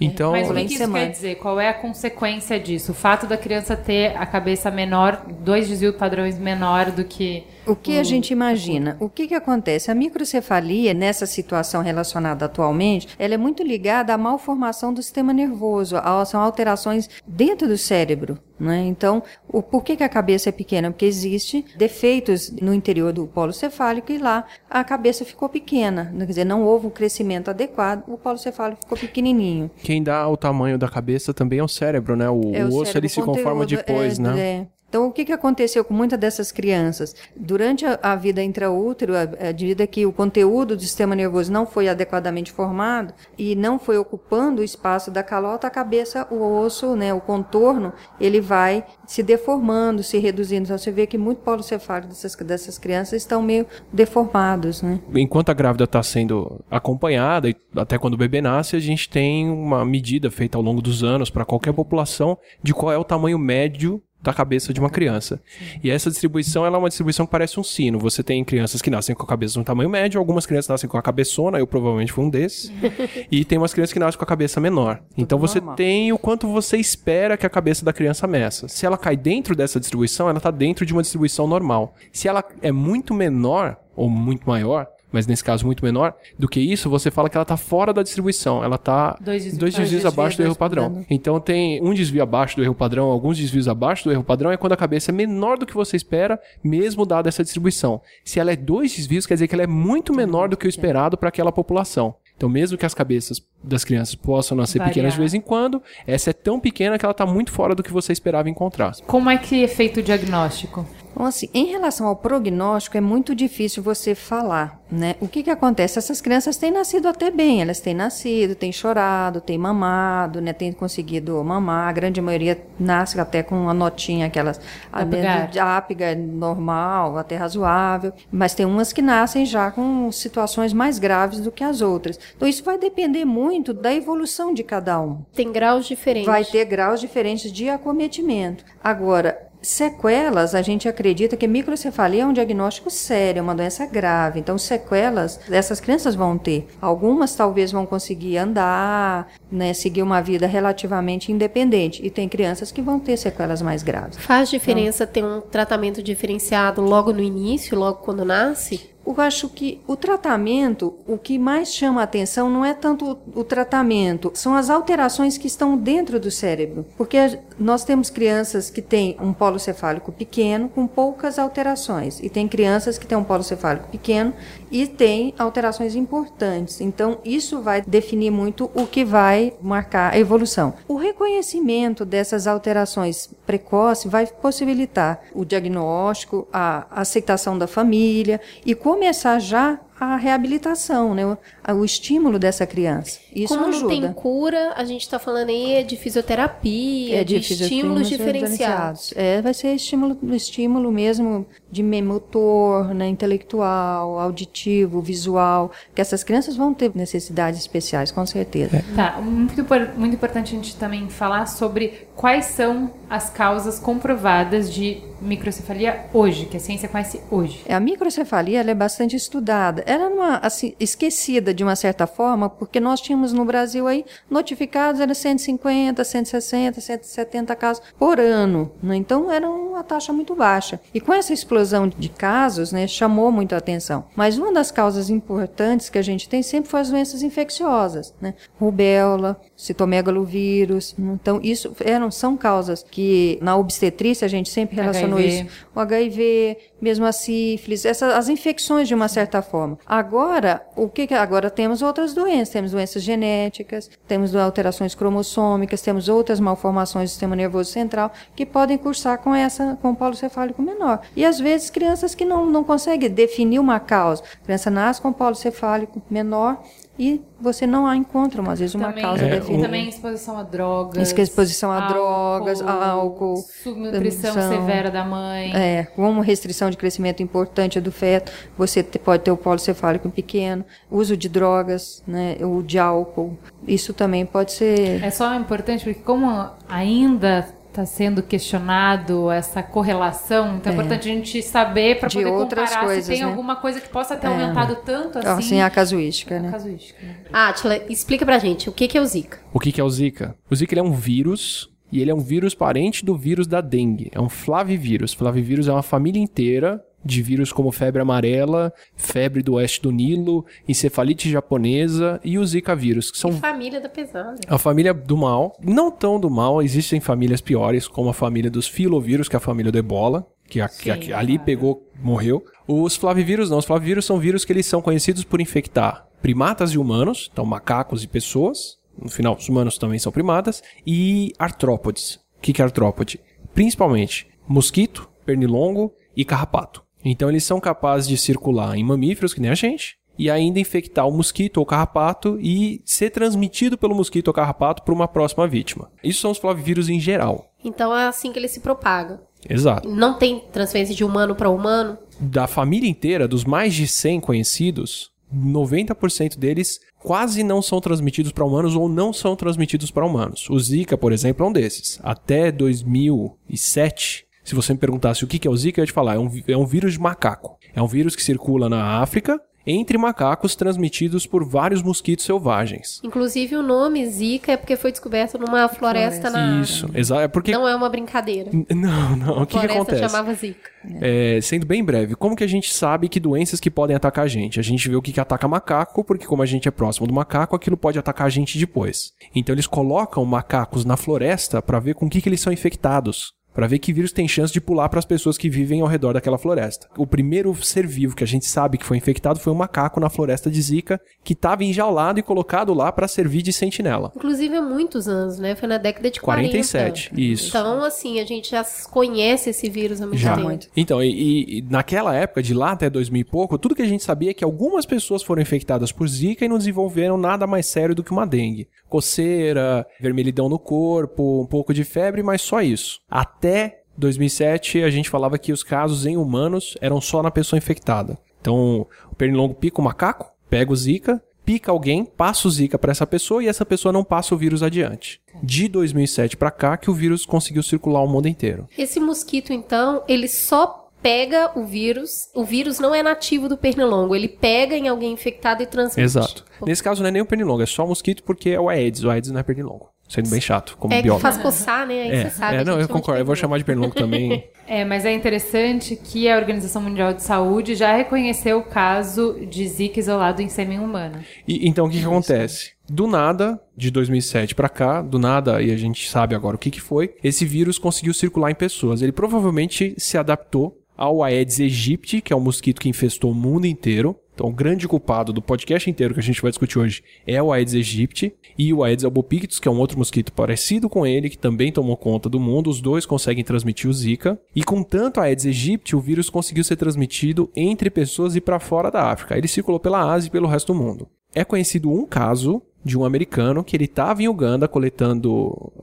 Então, 0.00 0.32
Mas 0.32 0.50
o 0.50 0.54
que, 0.54 0.60
isso 0.62 0.78
semana. 0.78 1.06
quer 1.06 1.10
dizer? 1.12 1.34
Qual 1.36 1.58
é 1.60 1.68
a 1.68 1.74
consequência 1.74 2.58
disso? 2.58 2.92
O 2.92 2.94
fato 2.94 3.26
da 3.26 3.36
criança 3.36 3.76
ter 3.76 4.16
a 4.16 4.26
cabeça 4.26 4.70
menor, 4.70 5.22
dois 5.40 5.68
desvios 5.68 5.96
padrões 5.96 6.38
menor 6.38 6.90
do 6.90 7.04
que. 7.04 7.44
O 7.68 7.76
que 7.76 7.98
a 7.98 8.02
gente 8.02 8.30
imagina? 8.32 8.96
O 8.98 9.08
que, 9.08 9.28
que 9.28 9.34
acontece? 9.34 9.90
A 9.90 9.94
microcefalia, 9.94 10.94
nessa 10.94 11.26
situação 11.26 11.82
relacionada 11.82 12.46
atualmente, 12.46 13.08
ela 13.18 13.34
é 13.34 13.36
muito 13.36 13.62
ligada 13.62 14.14
à 14.14 14.18
malformação 14.18 14.92
do 14.92 15.02
sistema 15.02 15.32
nervoso, 15.32 15.96
a- 15.96 16.24
são 16.24 16.40
alterações 16.40 17.08
dentro 17.26 17.68
do 17.68 17.76
cérebro. 17.76 18.38
Né? 18.58 18.86
Então, 18.86 19.22
o, 19.46 19.62
por 19.62 19.84
que, 19.84 19.96
que 19.96 20.02
a 20.02 20.08
cabeça 20.08 20.48
é 20.48 20.52
pequena? 20.52 20.90
Porque 20.90 21.04
existe 21.04 21.64
defeitos 21.76 22.50
no 22.60 22.74
interior 22.74 23.12
do 23.12 23.26
polo 23.26 23.52
cefálico 23.52 24.10
e 24.10 24.18
lá 24.18 24.44
a 24.68 24.82
cabeça 24.82 25.24
ficou 25.24 25.48
pequena. 25.48 26.12
Quer 26.18 26.26
dizer, 26.26 26.44
não 26.44 26.64
houve 26.64 26.86
um 26.86 26.90
crescimento 26.90 27.50
adequado, 27.50 28.02
o 28.08 28.16
polo 28.18 28.36
cefálico 28.38 28.80
ficou 28.82 28.98
pequenininho. 28.98 29.70
Quem 29.82 30.02
dá 30.02 30.26
o 30.28 30.36
tamanho 30.36 30.76
da 30.76 30.88
cabeça 30.88 31.32
também 31.32 31.60
é 31.60 31.62
o 31.62 31.68
cérebro, 31.68 32.16
né? 32.16 32.28
O, 32.28 32.40
É 32.52 32.64
o 32.64 32.68
osso 32.68 32.86
cérebro 32.86 32.98
ele 32.98 33.08
se 33.08 33.22
conforma 33.22 33.60
conteúdo, 33.60 33.84
depois, 33.86 34.18
é, 34.18 34.22
né? 34.22 34.40
é. 34.40 34.66
Então, 34.88 35.06
o 35.06 35.12
que, 35.12 35.24
que 35.24 35.32
aconteceu 35.32 35.84
com 35.84 35.92
muitas 35.92 36.18
dessas 36.18 36.50
crianças? 36.50 37.14
Durante 37.36 37.84
a, 37.84 37.98
a 38.02 38.16
vida 38.16 38.42
intraútero, 38.42 39.14
à 39.14 39.26
medida 39.26 39.86
que 39.86 40.06
o 40.06 40.12
conteúdo 40.12 40.74
do 40.74 40.82
sistema 40.82 41.14
nervoso 41.14 41.52
não 41.52 41.66
foi 41.66 41.88
adequadamente 41.88 42.50
formado 42.50 43.12
e 43.36 43.54
não 43.54 43.78
foi 43.78 43.98
ocupando 43.98 44.62
o 44.62 44.64
espaço 44.64 45.10
da 45.10 45.22
calota, 45.22 45.66
a 45.66 45.70
cabeça, 45.70 46.26
o 46.30 46.42
osso, 46.42 46.96
né, 46.96 47.12
o 47.12 47.20
contorno, 47.20 47.92
ele 48.18 48.40
vai 48.40 48.84
se 49.06 49.22
deformando, 49.22 50.02
se 50.02 50.18
reduzindo. 50.18 50.64
Então, 50.64 50.78
você 50.78 50.90
vê 50.90 51.06
que 51.06 51.18
muito 51.18 51.42
polo 51.42 51.62
cefálico 51.62 52.08
dessas, 52.08 52.34
dessas 52.36 52.78
crianças 52.78 53.20
estão 53.20 53.42
meio 53.42 53.66
deformados, 53.92 54.80
né? 54.80 55.00
Enquanto 55.14 55.50
a 55.50 55.54
grávida 55.54 55.84
está 55.84 56.02
sendo 56.02 56.64
acompanhada, 56.70 57.48
e 57.50 57.56
até 57.76 57.98
quando 57.98 58.14
o 58.14 58.18
bebê 58.18 58.40
nasce, 58.40 58.74
a 58.74 58.80
gente 58.80 59.08
tem 59.08 59.50
uma 59.50 59.84
medida 59.84 60.30
feita 60.30 60.56
ao 60.56 60.62
longo 60.62 60.80
dos 60.80 61.04
anos 61.04 61.28
para 61.28 61.44
qualquer 61.44 61.74
população 61.74 62.38
de 62.62 62.72
qual 62.72 62.90
é 62.90 62.96
o 62.96 63.04
tamanho 63.04 63.38
médio 63.38 64.02
da 64.20 64.32
cabeça 64.32 64.72
de 64.72 64.80
uma 64.80 64.90
criança. 64.90 65.40
E 65.82 65.90
essa 65.90 66.10
distribuição 66.10 66.66
ela 66.66 66.76
é 66.76 66.78
uma 66.78 66.88
distribuição 66.88 67.24
que 67.24 67.32
parece 67.32 67.58
um 67.58 67.62
sino. 67.62 67.98
Você 67.98 68.22
tem 68.22 68.44
crianças 68.44 68.82
que 68.82 68.90
nascem 68.90 69.14
com 69.14 69.22
a 69.22 69.26
cabeça 69.26 69.54
de 69.54 69.60
um 69.60 69.64
tamanho 69.64 69.88
médio, 69.88 70.18
algumas 70.18 70.44
crianças 70.44 70.68
nascem 70.68 70.88
com 70.88 70.98
a 70.98 71.02
cabeçona, 71.02 71.58
eu 71.58 71.66
provavelmente 71.66 72.12
fui 72.12 72.24
um 72.24 72.30
desses. 72.30 72.72
e 73.30 73.44
tem 73.44 73.58
umas 73.58 73.72
crianças 73.72 73.92
que 73.92 73.98
nascem 73.98 74.18
com 74.18 74.24
a 74.24 74.26
cabeça 74.26 74.60
menor. 74.60 75.00
então 75.16 75.38
você 75.38 75.58
normal. 75.60 75.76
tem 75.76 76.12
o 76.12 76.18
quanto 76.18 76.48
você 76.48 76.76
espera 76.76 77.36
que 77.36 77.46
a 77.46 77.50
cabeça 77.50 77.84
da 77.84 77.92
criança 77.92 78.26
meça. 78.26 78.66
Se 78.68 78.84
ela 78.84 78.98
cai 78.98 79.16
dentro 79.16 79.54
dessa 79.54 79.78
distribuição, 79.78 80.28
ela 80.28 80.38
está 80.38 80.50
dentro 80.50 80.84
de 80.84 80.92
uma 80.92 81.02
distribuição 81.02 81.46
normal. 81.46 81.94
Se 82.12 82.26
ela 82.28 82.44
é 82.60 82.72
muito 82.72 83.14
menor 83.14 83.76
ou 83.94 84.08
muito 84.08 84.48
maior, 84.48 84.86
mas 85.10 85.26
nesse 85.26 85.42
caso 85.42 85.64
muito 85.64 85.84
menor, 85.84 86.14
do 86.38 86.48
que 86.48 86.60
isso, 86.60 86.90
você 86.90 87.10
fala 87.10 87.28
que 87.28 87.36
ela 87.36 87.42
está 87.42 87.56
fora 87.56 87.92
da 87.92 88.02
distribuição. 88.02 88.62
Ela 88.62 88.76
está 88.76 89.16
Dois 89.20 89.42
desvios. 89.44 89.58
dois 89.58 89.74
Dois 89.74 89.74
desvios 89.74 89.90
desvios, 90.02 90.04
abaixo 90.12 90.36
do 90.36 90.42
erro 90.42 90.54
padrão. 90.54 90.84
padrão. 90.88 91.06
Então 91.08 91.40
tem 91.40 91.82
um 91.82 91.94
desvio 91.94 92.22
abaixo 92.22 92.56
do 92.56 92.62
erro 92.62 92.74
padrão, 92.74 93.06
alguns 93.10 93.38
desvios 93.38 93.68
abaixo 93.68 94.04
do 94.04 94.12
erro 94.12 94.24
padrão, 94.24 94.50
é 94.50 94.56
quando 94.56 94.72
a 94.72 94.76
cabeça 94.76 95.10
é 95.10 95.14
menor 95.14 95.58
do 95.58 95.66
que 95.66 95.74
você 95.74 95.96
espera, 95.96 96.40
mesmo 96.62 97.06
dada 97.06 97.28
essa 97.28 97.42
distribuição. 97.42 98.00
Se 98.24 98.38
ela 98.38 98.52
é 98.52 98.56
dois 98.56 98.94
desvios, 98.94 99.26
quer 99.26 99.34
dizer 99.34 99.48
que 99.48 99.54
ela 99.54 99.64
é 99.64 99.66
muito 99.66 100.14
menor 100.14 100.48
do 100.48 100.56
que 100.56 100.66
o 100.66 100.68
esperado 100.68 101.16
para 101.16 101.28
aquela 101.28 101.52
população. 101.52 102.14
Então, 102.36 102.48
mesmo 102.48 102.78
que 102.78 102.86
as 102.86 102.94
cabeças 102.94 103.44
das 103.62 103.84
crianças 103.84 104.14
possam 104.14 104.56
nascer 104.56 104.78
Variar. 104.78 104.90
pequenas 104.94 105.12
de 105.14 105.18
vez 105.18 105.34
em 105.34 105.40
quando, 105.40 105.82
essa 106.06 106.30
é 106.30 106.32
tão 106.32 106.60
pequena 106.60 106.98
que 106.98 107.04
ela 107.04 107.12
está 107.12 107.26
muito 107.26 107.50
fora 107.52 107.74
do 107.74 107.82
que 107.82 107.92
você 107.92 108.12
esperava 108.12 108.48
encontrar. 108.48 108.92
Como 109.06 109.28
é 109.28 109.36
que 109.36 109.64
é 109.64 109.68
feito 109.68 110.00
o 110.00 110.02
diagnóstico? 110.02 110.86
Então, 111.10 111.26
assim, 111.26 111.48
em 111.52 111.64
relação 111.66 112.06
ao 112.06 112.14
prognóstico, 112.14 112.96
é 112.96 113.00
muito 113.00 113.34
difícil 113.34 113.82
você 113.82 114.14
falar, 114.14 114.80
né? 114.88 115.16
O 115.20 115.26
que 115.26 115.42
que 115.42 115.50
acontece? 115.50 115.98
Essas 115.98 116.20
crianças 116.20 116.56
têm 116.56 116.70
nascido 116.70 117.08
até 117.08 117.28
bem, 117.28 117.60
elas 117.60 117.80
têm 117.80 117.92
nascido, 117.92 118.54
têm 118.54 118.70
chorado, 118.70 119.40
têm 119.40 119.58
mamado, 119.58 120.40
né? 120.40 120.52
Têm 120.52 120.70
conseguido 120.72 121.42
mamar, 121.42 121.88
a 121.88 121.92
grande 121.92 122.20
maioria 122.20 122.62
nasce 122.78 123.18
até 123.18 123.42
com 123.42 123.56
uma 123.60 123.74
notinha, 123.74 124.26
aquelas 124.26 124.60
a- 124.92 125.00
Apgar. 125.00 125.48
de 125.48 125.58
ápiga 125.58 126.14
normal, 126.14 127.18
até 127.18 127.34
razoável, 127.36 128.12
mas 128.30 128.54
tem 128.54 128.64
umas 128.64 128.92
que 128.92 129.02
nascem 129.02 129.44
já 129.44 129.72
com 129.72 130.12
situações 130.12 130.72
mais 130.72 131.00
graves 131.00 131.40
do 131.40 131.50
que 131.50 131.64
as 131.64 131.80
outras. 131.80 132.16
Então, 132.36 132.46
isso 132.46 132.62
vai 132.62 132.78
depender 132.78 133.24
muito 133.24 133.47
da 133.72 133.92
evolução 133.92 134.52
de 134.52 134.62
cada 134.62 135.00
um. 135.00 135.22
Tem 135.34 135.50
graus 135.50 135.86
diferentes. 135.86 136.26
Vai 136.26 136.44
ter 136.44 136.64
graus 136.64 137.00
diferentes 137.00 137.52
de 137.52 137.68
acometimento. 137.68 138.64
Agora, 138.82 139.48
sequelas, 139.60 140.54
a 140.54 140.62
gente 140.62 140.88
acredita 140.88 141.36
que 141.36 141.46
microcefalia 141.46 142.22
é 142.22 142.26
um 142.26 142.32
diagnóstico 142.32 142.90
sério, 142.90 143.40
é 143.40 143.42
uma 143.42 143.54
doença 143.54 143.86
grave. 143.86 144.40
Então, 144.40 144.56
sequelas 144.56 145.40
essas 145.50 145.80
crianças 145.80 146.14
vão 146.14 146.38
ter. 146.38 146.68
Algumas 146.80 147.34
talvez 147.34 147.72
vão 147.72 147.86
conseguir 147.86 148.38
andar, 148.38 149.28
né, 149.50 149.72
seguir 149.72 150.02
uma 150.02 150.20
vida 150.20 150.46
relativamente 150.46 151.32
independente. 151.32 152.04
E 152.04 152.10
tem 152.10 152.28
crianças 152.28 152.70
que 152.70 152.82
vão 152.82 152.98
ter 153.00 153.16
sequelas 153.16 153.62
mais 153.62 153.82
graves. 153.82 154.18
Faz 154.18 154.50
diferença 154.50 155.06
ter 155.06 155.24
um 155.24 155.40
tratamento 155.40 156.02
diferenciado 156.02 156.80
logo 156.80 157.12
no 157.12 157.22
início, 157.22 157.78
logo 157.78 157.98
quando 157.98 158.24
nasce? 158.24 158.90
Eu 159.06 159.14
acho 159.22 159.48
que 159.48 159.80
o 159.86 159.96
tratamento, 159.96 160.94
o 161.06 161.16
que 161.16 161.38
mais 161.38 161.72
chama 161.72 162.02
a 162.02 162.04
atenção 162.04 162.50
não 162.50 162.64
é 162.64 162.74
tanto 162.74 163.18
o, 163.34 163.42
tratamento, 163.42 164.30
são 164.34 164.54
as 164.54 164.68
alterações 164.68 165.38
que 165.38 165.46
estão 165.46 165.78
dentro 165.78 166.20
do 166.20 166.30
cérebro. 166.30 166.84
Porque 166.96 167.38
nós 167.58 167.84
temos 167.84 168.10
crianças 168.10 168.68
que 168.68 168.82
têm 168.82 169.16
um 169.18 169.32
polo 169.32 169.58
cefálico 169.58 170.12
pequeno 170.12 170.68
com 170.68 170.86
poucas 170.86 171.38
alterações. 171.38 172.20
E 172.20 172.28
tem 172.28 172.46
crianças 172.46 172.98
que 172.98 173.06
têm 173.06 173.16
um 173.16 173.24
polo 173.24 173.42
cefálico 173.42 173.88
pequeno 173.88 174.34
e 174.70 174.86
têm 174.86 175.34
alterações 175.38 175.94
importantes. 175.94 176.80
Então, 176.80 177.18
isso 177.24 177.60
vai 177.60 177.82
definir 177.82 178.30
muito 178.30 178.70
o 178.74 178.86
que 178.86 179.04
vai 179.04 179.54
marcar 179.60 180.12
a 180.12 180.18
evolução. 180.18 180.74
O 180.86 180.96
reconhecimento 180.96 182.04
dessas 182.04 182.46
alterações 182.46 183.28
precoces 183.46 184.10
vai 184.10 184.26
possibilitar 184.26 185.20
o 185.34 185.44
diagnóstico, 185.44 186.46
a 186.52 186.86
aceitação 186.90 187.58
da 187.58 187.66
família 187.66 188.40
e 188.64 188.74
começar 188.74 189.38
já 189.38 189.80
a 190.00 190.16
reabilitação, 190.16 191.14
né? 191.14 191.24
o, 191.26 191.36
o 191.74 191.84
estímulo 191.84 192.38
dessa 192.38 192.66
criança. 192.66 193.18
Isso 193.34 193.54
Como 193.54 193.68
não 193.68 193.76
ajuda. 193.76 193.88
tem 193.88 194.12
cura, 194.12 194.72
a 194.76 194.84
gente 194.84 195.02
está 195.02 195.18
falando 195.18 195.50
aí 195.50 195.82
de 195.84 195.96
fisioterapia, 195.96 197.24
de, 197.24 197.36
estímulos 197.36 198.08
diferenciados. 198.08 199.12
É, 199.16 199.42
vai 199.42 199.52
ser 199.54 199.74
estímulo, 199.74 200.18
estímulo 200.34 200.90
mesmo 200.92 201.46
de 201.70 201.82
me- 201.82 202.02
motor, 202.02 202.94
né, 202.94 203.08
intelectual, 203.08 204.18
auditivo, 204.18 205.00
visual, 205.00 205.70
que 205.94 206.00
essas 206.00 206.22
crianças 206.24 206.56
vão 206.56 206.72
ter 206.72 206.90
necessidades 206.94 207.60
especiais, 207.60 208.10
com 208.10 208.24
certeza. 208.24 208.84
Tá, 208.94 209.20
muito, 209.20 209.64
muito 209.96 210.14
importante 210.14 210.54
a 210.54 210.56
gente 210.56 210.76
também 210.76 211.08
falar 211.08 211.46
sobre 211.46 212.08
quais 212.16 212.46
são 212.46 212.90
as 213.08 213.30
causas 213.30 213.78
comprovadas 213.78 214.72
de 214.72 215.02
microcefalia 215.20 216.06
hoje, 216.12 216.46
que 216.46 216.56
a 216.56 216.60
ciência 216.60 216.88
conhece 216.88 217.20
hoje. 217.30 217.60
A 217.68 217.80
microcefalia 217.80 218.60
ela 218.60 218.70
é 218.70 218.74
bastante 218.74 219.16
estudada. 219.16 219.82
Ela 219.88 220.04
é 220.04 220.08
uma, 220.08 220.36
assim, 220.36 220.74
esquecida 220.78 221.54
de 221.54 221.64
uma 221.64 221.74
certa 221.74 222.06
forma, 222.06 222.50
porque 222.50 222.78
nós 222.78 223.00
tínhamos 223.00 223.32
no 223.32 223.42
Brasil 223.44 223.86
aí 223.86 224.04
notificados 224.28 225.00
era 225.00 225.14
150, 225.14 226.04
160, 226.04 226.80
170 226.80 227.56
casos 227.56 227.82
por 227.98 228.20
ano. 228.20 228.70
Né? 228.82 228.96
Então 228.96 229.32
era 229.32 229.48
uma 229.48 229.82
taxa 229.82 230.12
muito 230.12 230.34
baixa. 230.34 230.78
E 230.92 231.00
com 231.00 231.14
essa 231.14 231.32
explosão 231.32 231.88
de 231.88 232.10
casos, 232.10 232.70
né, 232.70 232.86
chamou 232.86 233.32
muito 233.32 233.54
a 233.54 233.58
atenção. 233.58 234.04
Mas 234.14 234.36
uma 234.36 234.52
das 234.52 234.70
causas 234.70 235.08
importantes 235.08 235.88
que 235.88 235.96
a 235.96 236.02
gente 236.02 236.28
tem 236.28 236.42
sempre 236.42 236.70
foi 236.70 236.80
as 236.80 236.90
doenças 236.90 237.22
infecciosas, 237.22 238.14
né? 238.20 238.34
Rubéola, 238.60 239.40
citomegalovírus. 239.56 240.94
Então 240.98 241.40
isso 241.42 241.74
eram 241.82 242.10
são 242.10 242.36
causas 242.36 242.84
que 242.90 243.38
na 243.40 243.56
obstetrícia 243.56 244.26
a 244.26 244.28
gente 244.28 244.50
sempre 244.50 244.76
relacionou 244.76 245.18
HIV. 245.18 245.40
isso 245.40 245.68
o 245.78 245.80
HIV, 245.80 246.56
mesmo 246.80 247.04
a 247.04 247.12
sífilis, 247.12 247.84
essas, 247.84 248.14
as 248.14 248.28
infecções 248.28 248.88
de 248.88 248.94
uma 248.94 249.08
certa 249.08 249.42
forma. 249.42 249.78
Agora, 249.86 250.66
o 250.76 250.88
que, 250.88 251.06
que 251.06 251.14
agora 251.14 251.50
temos 251.50 251.82
outras 251.82 252.14
doenças, 252.14 252.50
temos 252.50 252.70
doenças 252.72 253.02
genéticas, 253.02 253.90
temos 254.06 254.34
alterações 254.34 254.94
cromossômicas, 254.94 255.82
temos 255.82 256.08
outras 256.08 256.40
malformações 256.40 257.10
do 257.10 257.12
sistema 257.12 257.36
nervoso 257.36 257.70
central 257.70 258.12
que 258.34 258.46
podem 258.46 258.78
cursar 258.78 259.18
com 259.18 259.34
essa 259.34 259.78
com 259.80 259.90
o 259.90 259.96
polo 259.96 260.14
cefálico 260.14 260.62
menor. 260.62 261.00
E 261.16 261.24
às 261.24 261.38
vezes 261.38 261.70
crianças 261.70 262.14
que 262.14 262.24
não, 262.24 262.46
não 262.46 262.64
conseguem 262.64 263.10
definir 263.10 263.58
uma 263.58 263.80
causa. 263.80 264.22
A 264.42 264.44
criança 264.44 264.70
nasce 264.70 265.00
com 265.00 265.12
polo 265.12 265.34
cefálico 265.34 266.02
menor 266.10 266.62
e 266.98 267.20
você 267.40 267.66
não 267.66 267.86
a 267.86 267.96
encontra, 267.96 268.42
às 268.50 268.58
vezes, 268.58 268.74
uma 268.74 268.88
também, 268.88 269.02
causa 269.04 269.24
É, 269.24 269.30
definida. 269.30 269.64
também 269.64 269.88
exposição 269.88 270.36
a 270.36 270.42
drogas. 270.42 271.12
Exposição 271.16 271.70
a 271.70 271.86
drogas, 271.88 272.60
a 272.60 272.90
álcool, 272.90 273.36
Subnutrição 273.62 274.34
nutrição. 274.34 274.48
severa 274.60 274.90
da 274.90 275.04
mãe. 275.04 275.52
É, 275.54 275.84
como 275.94 276.20
restrição 276.20 276.68
de 276.70 276.76
crescimento 276.76 277.22
importante 277.22 277.80
do 277.80 277.92
feto, 277.92 278.32
você 278.56 278.82
te- 278.82 278.98
pode 278.98 279.22
ter 279.22 279.30
o 279.30 279.36
polo 279.36 279.58
cefálico 279.58 280.10
pequeno, 280.10 280.64
uso 280.90 281.16
de 281.16 281.28
drogas, 281.28 282.02
né, 282.06 282.36
o 282.40 282.62
de 282.62 282.78
álcool, 282.78 283.38
isso 283.66 283.92
também 283.94 284.26
pode 284.26 284.52
ser. 284.52 285.02
É 285.04 285.10
só 285.10 285.34
importante 285.34 285.84
porque 285.84 286.00
como 286.02 286.48
ainda 286.68 287.46
está 287.68 287.86
sendo 287.86 288.22
questionado 288.22 289.30
essa 289.30 289.62
correlação, 289.62 290.56
então 290.56 290.72
é, 290.72 290.74
importante 290.74 291.08
a 291.08 291.12
gente 291.12 291.42
saber 291.42 291.98
para 291.98 292.08
De 292.08 292.16
poder 292.16 292.30
outras 292.30 292.68
comparar 292.70 292.86
coisas, 292.86 293.04
se 293.04 293.12
tem 293.12 293.20
né? 293.20 293.26
alguma 293.26 293.56
coisa 293.56 293.80
que 293.80 293.88
possa 293.88 294.16
ter 294.16 294.26
aumentado 294.26 294.76
tanto 294.84 295.18
assim. 295.18 295.28
Assim, 295.28 295.60
a 295.60 295.70
casuística, 295.70 296.40
né? 296.40 296.50
casuística. 296.50 297.00
né? 297.04 297.16
Átila, 297.32 297.76
explica 297.88 298.24
pra 298.24 298.38
gente 298.38 298.68
o 298.68 298.72
que, 298.72 298.88
que 298.88 298.98
é 298.98 299.00
o 299.00 299.06
Zika. 299.06 299.38
O 299.52 299.60
que, 299.60 299.70
que 299.72 299.80
é 299.80 299.84
o 299.84 299.90
Zika? 299.90 300.34
O 300.50 300.56
Zika 300.56 300.74
ele 300.74 300.80
é 300.80 300.84
um 300.84 300.92
vírus 300.92 301.70
e 301.90 302.00
ele 302.00 302.10
é 302.10 302.14
um 302.14 302.20
vírus 302.20 302.54
parente 302.54 303.04
do 303.04 303.16
vírus 303.16 303.46
da 303.46 303.60
dengue. 303.60 304.10
É 304.12 304.20
um 304.20 304.28
flavivírus. 304.28 305.14
Flavivírus 305.14 305.68
é 305.68 305.72
uma 305.72 305.82
família 305.82 306.20
inteira 306.20 306.82
de 307.04 307.22
vírus 307.22 307.52
como 307.52 307.70
febre 307.72 308.02
amarela, 308.02 308.72
febre 308.96 309.42
do 309.42 309.54
oeste 309.54 309.80
do 309.82 309.90
Nilo, 309.90 310.44
encefalite 310.68 311.30
japonesa 311.30 312.20
e 312.24 312.38
o 312.38 312.44
Zika 312.46 312.74
vírus, 312.74 313.10
que 313.10 313.18
são 313.18 313.32
Família 313.32 313.80
da 313.80 313.88
pesada. 313.88 314.36
a 314.46 314.58
família 314.58 314.92
do 314.92 315.16
mal. 315.16 315.56
Não 315.62 315.90
tão 315.90 316.18
do 316.20 316.28
mal, 316.28 316.60
existem 316.62 317.00
famílias 317.00 317.40
piores, 317.40 317.86
como 317.88 318.10
a 318.10 318.14
família 318.14 318.50
dos 318.50 318.66
filovírus, 318.66 319.28
que 319.28 319.36
é 319.36 319.38
a 319.38 319.40
família 319.40 319.70
do 319.72 319.78
ebola, 319.78 320.26
que, 320.48 320.60
a- 320.60 320.66
a- 320.66 320.68
que 320.68 321.12
ali 321.12 321.38
pegou, 321.38 321.88
morreu. 322.02 322.44
Os 322.66 322.96
flavivírus 322.96 323.48
não. 323.50 323.58
Os 323.58 323.64
flavivírus 323.64 324.04
são 324.04 324.18
vírus 324.18 324.44
que 324.44 324.52
eles 324.52 324.66
são 324.66 324.82
conhecidos 324.82 325.24
por 325.24 325.40
infectar 325.40 326.06
primatas 326.20 326.72
e 326.72 326.78
humanos, 326.78 327.28
então 327.32 327.44
macacos 327.46 328.02
e 328.02 328.08
pessoas. 328.08 328.76
No 329.00 329.08
final, 329.08 329.36
os 329.36 329.48
humanos 329.48 329.78
também 329.78 329.98
são 329.98 330.10
primatas. 330.10 330.62
E 330.86 331.32
artrópodes. 331.38 332.16
O 332.36 332.40
que, 332.42 332.52
que 332.52 332.60
é 332.60 332.64
artrópode? 332.64 333.20
Principalmente 333.54 334.26
mosquito, 334.48 335.08
pernilongo 335.24 335.92
e 336.16 336.24
carrapato. 336.24 336.82
Então 337.04 337.28
eles 337.28 337.44
são 337.44 337.60
capazes 337.60 338.08
de 338.08 338.16
circular 338.16 338.76
em 338.76 338.84
mamíferos, 338.84 339.32
que 339.32 339.40
nem 339.40 339.50
a 339.50 339.54
gente, 339.54 339.96
e 340.18 340.28
ainda 340.28 340.58
infectar 340.58 341.06
o 341.06 341.12
mosquito 341.12 341.58
ou 341.58 341.66
carrapato 341.66 342.38
e 342.40 342.82
ser 342.84 343.10
transmitido 343.10 343.78
pelo 343.78 343.94
mosquito 343.94 344.28
ou 344.28 344.34
carrapato 344.34 344.82
para 344.82 344.94
uma 344.94 345.06
próxima 345.06 345.46
vítima. 345.46 345.90
Isso 346.02 346.20
são 346.20 346.32
os 346.32 346.38
flavivírus 346.38 346.88
em 346.88 346.98
geral. 346.98 347.52
Então 347.64 347.96
é 347.96 348.06
assim 348.06 348.32
que 348.32 348.38
ele 348.38 348.48
se 348.48 348.60
propaga. 348.60 349.20
Exato. 349.48 349.88
Não 349.88 350.18
tem 350.18 350.40
transferência 350.52 350.94
de 350.94 351.04
humano 351.04 351.34
para 351.34 351.48
humano. 351.48 351.96
Da 352.18 352.48
família 352.48 352.88
inteira, 352.88 353.28
dos 353.28 353.44
mais 353.44 353.72
de 353.72 353.86
100 353.86 354.20
conhecidos, 354.20 355.12
90% 355.32 356.36
deles 356.36 356.80
quase 356.98 357.44
não 357.44 357.62
são 357.62 357.80
transmitidos 357.80 358.32
para 358.32 358.44
humanos 358.44 358.74
ou 358.74 358.88
não 358.88 359.12
são 359.12 359.36
transmitidos 359.36 359.90
para 359.90 360.04
humanos. 360.04 360.48
O 360.50 360.58
Zika, 360.58 360.98
por 360.98 361.12
exemplo, 361.12 361.46
é 361.46 361.48
um 361.48 361.52
desses. 361.52 362.00
Até 362.02 362.50
2007, 362.50 364.26
se 364.48 364.54
você 364.54 364.72
me 364.72 364.78
perguntasse 364.78 365.22
o 365.22 365.26
que 365.26 365.46
é 365.46 365.50
o 365.50 365.54
Zika, 365.54 365.78
eu 365.78 365.82
ia 365.82 365.86
te 365.86 365.92
falar, 365.92 366.14
é 366.14 366.18
um, 366.18 366.42
é 366.48 366.56
um 366.56 366.64
vírus 366.64 366.94
de 366.94 366.98
macaco. 366.98 367.58
É 367.74 367.82
um 367.82 367.86
vírus 367.86 368.16
que 368.16 368.22
circula 368.22 368.66
na 368.66 369.02
África 369.02 369.38
entre 369.66 369.98
macacos 369.98 370.56
transmitidos 370.56 371.26
por 371.26 371.44
vários 371.44 371.82
mosquitos 371.82 372.24
selvagens. 372.24 373.02
Inclusive 373.04 373.54
o 373.56 373.62
nome 373.62 374.06
Zika 374.06 374.52
é 374.52 374.56
porque 374.56 374.74
foi 374.74 374.90
descoberto 374.90 375.36
numa 375.36 375.68
floresta, 375.68 376.30
na 376.30 376.62
Isso, 376.62 376.88
exato. 376.94 377.20
É 377.20 377.28
porque. 377.28 377.52
Não 377.52 377.68
é 377.68 377.76
uma 377.76 377.90
brincadeira. 377.90 378.50
Não, 378.74 379.16
não. 379.16 379.42
O 379.42 379.46
que, 379.46 379.58
que 379.58 379.66
floresta 379.66 379.82
acontece? 379.82 380.08
chamava 380.08 380.32
Zika. 380.32 380.70
É, 381.02 381.40
sendo 381.42 381.66
bem 381.66 381.84
breve, 381.84 382.14
como 382.14 382.34
que 382.34 382.44
a 382.44 382.48
gente 382.48 382.72
sabe 382.72 383.10
que 383.10 383.20
doenças 383.20 383.60
que 383.60 383.70
podem 383.70 383.94
atacar 383.94 384.24
a 384.24 384.28
gente? 384.28 384.58
A 384.58 384.62
gente 384.62 384.88
vê 384.88 384.96
o 384.96 385.02
que, 385.02 385.12
que 385.12 385.20
ataca 385.20 385.46
macaco, 385.46 386.02
porque 386.02 386.24
como 386.24 386.42
a 386.42 386.46
gente 386.46 386.66
é 386.66 386.70
próximo 386.70 387.06
do 387.06 387.12
macaco, 387.12 387.54
aquilo 387.54 387.76
pode 387.76 387.98
atacar 387.98 388.26
a 388.26 388.30
gente 388.30 388.58
depois. 388.58 389.12
Então 389.34 389.54
eles 389.54 389.66
colocam 389.66 390.24
macacos 390.24 390.86
na 390.86 390.96
floresta 390.96 391.60
para 391.60 391.78
ver 391.78 391.94
com 391.94 392.06
o 392.06 392.08
que, 392.08 392.22
que 392.22 392.28
eles 392.30 392.40
são 392.40 392.50
infectados. 392.50 393.36
Para 393.58 393.66
ver 393.66 393.80
que 393.80 393.92
vírus 393.92 394.12
tem 394.12 394.28
chance 394.28 394.52
de 394.52 394.60
pular 394.60 394.88
para 394.88 395.00
as 395.00 395.04
pessoas 395.04 395.36
que 395.36 395.50
vivem 395.50 395.80
ao 395.80 395.88
redor 395.88 396.12
daquela 396.12 396.38
floresta. 396.38 396.86
O 396.96 397.04
primeiro 397.04 397.52
ser 397.56 397.88
vivo 397.88 398.14
que 398.14 398.22
a 398.22 398.26
gente 398.26 398.46
sabe 398.46 398.78
que 398.78 398.84
foi 398.84 398.96
infectado 398.96 399.40
foi 399.40 399.52
um 399.52 399.56
macaco 399.56 399.98
na 399.98 400.08
floresta 400.08 400.48
de 400.48 400.62
Zika, 400.62 401.00
que 401.24 401.32
estava 401.32 401.64
enjaulado 401.64 402.20
e 402.20 402.22
colocado 402.22 402.72
lá 402.72 402.92
para 402.92 403.08
servir 403.08 403.42
de 403.42 403.52
sentinela. 403.52 404.12
Inclusive 404.14 404.54
há 404.54 404.62
muitos 404.62 405.08
anos, 405.08 405.40
né? 405.40 405.56
Foi 405.56 405.68
na 405.68 405.76
década 405.76 406.08
de 406.08 406.20
40. 406.20 406.50
47, 406.50 407.10
isso. 407.16 407.48
Então, 407.48 407.82
assim, 407.82 408.20
a 408.20 408.24
gente 408.24 408.48
já 408.48 408.64
conhece 408.92 409.50
esse 409.50 409.68
vírus 409.68 410.00
há 410.00 410.06
muito 410.06 410.20
Já. 410.20 410.36
tempo. 410.36 410.66
Então, 410.76 411.02
e, 411.02 411.58
e 411.58 411.62
naquela 411.62 412.14
época, 412.14 412.40
de 412.40 412.54
lá 412.54 412.70
até 412.70 412.88
2000 412.88 413.22
e 413.22 413.24
pouco, 413.24 413.58
tudo 413.58 413.74
que 413.74 413.82
a 413.82 413.88
gente 413.88 414.04
sabia 414.04 414.30
é 414.30 414.34
que 414.34 414.44
algumas 414.44 414.86
pessoas 414.86 415.20
foram 415.20 415.42
infectadas 415.42 415.90
por 415.90 416.06
Zika 416.06 416.44
e 416.44 416.48
não 416.48 416.58
desenvolveram 416.58 417.18
nada 417.18 417.44
mais 417.44 417.66
sério 417.66 417.92
do 417.92 418.04
que 418.04 418.12
uma 418.12 418.24
dengue. 418.24 418.68
Coceira, 418.88 419.84
vermelhidão 420.00 420.48
no 420.48 420.60
corpo, 420.60 421.42
um 421.42 421.46
pouco 421.46 421.74
de 421.74 421.82
febre, 421.82 422.22
mas 422.22 422.40
só 422.40 422.62
isso. 422.62 423.00
Até 423.10 423.47
2007, 423.96 424.82
a 424.82 424.90
gente 424.90 425.10
falava 425.10 425.38
que 425.38 425.52
os 425.52 425.62
casos 425.62 426.06
em 426.06 426.16
humanos 426.16 426.76
eram 426.80 427.00
só 427.00 427.22
na 427.22 427.30
pessoa 427.30 427.58
infectada. 427.58 428.16
Então, 428.40 428.86
o 429.10 429.14
pernilongo 429.14 429.54
pica 429.54 429.80
o 429.80 429.84
macaco, 429.84 430.30
pega 430.48 430.72
o 430.72 430.76
Zika, 430.76 431.20
pica 431.44 431.72
alguém, 431.72 432.04
passa 432.04 432.46
o 432.46 432.50
Zika 432.50 432.78
para 432.78 432.92
essa 432.92 433.06
pessoa 433.06 433.42
e 433.42 433.48
essa 433.48 433.66
pessoa 433.66 433.92
não 433.92 434.04
passa 434.04 434.34
o 434.34 434.38
vírus 434.38 434.62
adiante. 434.62 435.20
De 435.42 435.66
2007 435.66 436.36
para 436.36 436.50
cá 436.50 436.76
que 436.76 436.90
o 436.90 436.94
vírus 436.94 437.26
conseguiu 437.26 437.62
circular 437.62 438.02
o 438.02 438.08
mundo 438.08 438.28
inteiro. 438.28 438.68
Esse 438.76 439.00
mosquito, 439.00 439.52
então, 439.52 440.02
ele 440.06 440.28
só 440.28 440.88
pega 441.02 441.52
o 441.58 441.64
vírus. 441.64 442.28
O 442.34 442.44
vírus 442.44 442.78
não 442.78 442.94
é 442.94 443.02
nativo 443.02 443.48
do 443.48 443.56
pernilongo. 443.56 444.14
Ele 444.14 444.28
pega 444.28 444.76
em 444.76 444.88
alguém 444.88 445.12
infectado 445.12 445.62
e 445.62 445.66
transmite. 445.66 446.00
Exato. 446.00 446.44
Nesse 446.66 446.82
caso 446.82 447.02
não 447.02 447.08
é 447.08 447.12
nem 447.12 447.22
o 447.22 447.26
pernilongo, 447.26 447.62
é 447.62 447.66
só 447.66 447.84
o 447.84 447.88
mosquito 447.88 448.22
porque 448.22 448.50
é 448.50 448.60
o 448.60 448.68
Aedes. 448.68 449.04
O 449.04 449.10
Aedes 449.10 449.30
não 449.30 449.40
é 449.40 449.42
pernilongo. 449.42 449.88
Sendo 450.08 450.30
bem 450.30 450.40
chato, 450.40 450.74
como 450.78 450.94
É 450.94 450.96
que 450.96 451.02
biólogo. 451.02 451.20
faz 451.22 451.36
coçar, 451.36 451.86
né? 451.86 452.02
Aí 452.02 452.10
É, 452.10 452.22
você 452.24 452.30
sabe. 452.30 452.56
é, 452.56 452.64
não, 452.64 452.80
eu 452.80 452.88
concordo. 452.88 453.20
Eu 453.20 453.26
vou 453.26 453.36
chamar 453.36 453.58
de 453.58 453.64
pernilongo 453.64 453.94
também. 453.94 454.44
É, 454.70 454.84
mas 454.84 455.06
é 455.06 455.12
interessante 455.14 455.96
que 455.96 456.28
a 456.28 456.36
Organização 456.36 456.82
Mundial 456.82 457.14
de 457.14 457.22
Saúde 457.22 457.74
já 457.74 457.96
reconheceu 457.96 458.58
o 458.58 458.62
caso 458.62 459.38
de 459.48 459.66
Zika 459.66 459.98
isolado 459.98 460.42
em 460.42 460.48
sêmen 460.50 460.78
humano. 460.78 461.20
E, 461.46 461.66
então 461.66 461.86
o 461.86 461.90
que, 461.90 461.98
que 461.98 462.04
acontece? 462.04 462.72
Do 462.86 463.06
nada, 463.06 463.58
de 463.74 463.90
2007 463.90 464.54
pra 464.54 464.68
cá, 464.68 465.00
do 465.00 465.18
nada, 465.18 465.62
e 465.62 465.70
a 465.72 465.76
gente 465.78 466.06
sabe 466.10 466.34
agora 466.34 466.54
o 466.56 466.58
que, 466.58 466.70
que 466.70 466.82
foi, 466.82 467.14
esse 467.24 467.46
vírus 467.46 467.78
conseguiu 467.78 468.12
circular 468.12 468.50
em 468.50 468.54
pessoas. 468.54 469.00
Ele 469.00 469.10
provavelmente 469.10 469.94
se 469.96 470.18
adaptou 470.18 470.78
ao 470.94 471.22
Aedes 471.24 471.60
aegypti, 471.60 472.20
que 472.20 472.34
é 472.34 472.36
um 472.36 472.40
mosquito 472.40 472.78
que 472.82 472.90
infestou 472.90 473.30
o 473.30 473.34
mundo 473.34 473.66
inteiro. 473.66 474.14
Então, 474.38 474.50
o 474.50 474.52
grande 474.52 474.86
culpado 474.86 475.32
do 475.32 475.42
podcast 475.42 475.90
inteiro 475.90 476.14
que 476.14 476.20
a 476.20 476.22
gente 476.22 476.40
vai 476.40 476.52
discutir 476.52 476.78
hoje 476.78 477.02
é 477.26 477.42
o 477.42 477.52
Aedes 477.52 477.74
aegypti 477.74 478.32
e 478.56 478.72
o 478.72 478.84
Aedes 478.84 479.04
albopictus, 479.04 479.58
que 479.58 479.66
é 479.66 479.70
um 479.70 479.80
outro 479.80 479.98
mosquito 479.98 480.32
parecido 480.32 480.88
com 480.88 481.04
ele, 481.04 481.28
que 481.28 481.36
também 481.36 481.72
tomou 481.72 481.96
conta 481.96 482.28
do 482.28 482.38
mundo. 482.38 482.70
Os 482.70 482.80
dois 482.80 483.04
conseguem 483.04 483.42
transmitir 483.42 483.90
o 483.90 483.92
Zika. 483.92 484.40
E 484.54 484.62
com 484.62 484.84
tanto 484.84 485.20
Aedes 485.20 485.44
aegypti, 485.44 485.96
o 485.96 486.00
vírus 486.00 486.30
conseguiu 486.30 486.62
ser 486.62 486.76
transmitido 486.76 487.50
entre 487.56 487.90
pessoas 487.90 488.36
e 488.36 488.40
para 488.40 488.60
fora 488.60 488.92
da 488.92 489.10
África. 489.10 489.36
Ele 489.36 489.48
circulou 489.48 489.80
pela 489.80 490.08
Ásia 490.12 490.28
e 490.28 490.30
pelo 490.30 490.46
resto 490.46 490.72
do 490.72 490.78
mundo. 490.78 491.08
É 491.34 491.44
conhecido 491.44 491.90
um 491.90 492.06
caso 492.06 492.62
de 492.84 492.96
um 492.96 493.04
americano 493.04 493.64
que 493.64 493.76
ele 493.76 493.86
estava 493.86 494.22
em 494.22 494.28
Uganda 494.28 494.68
coletando, 494.68 495.32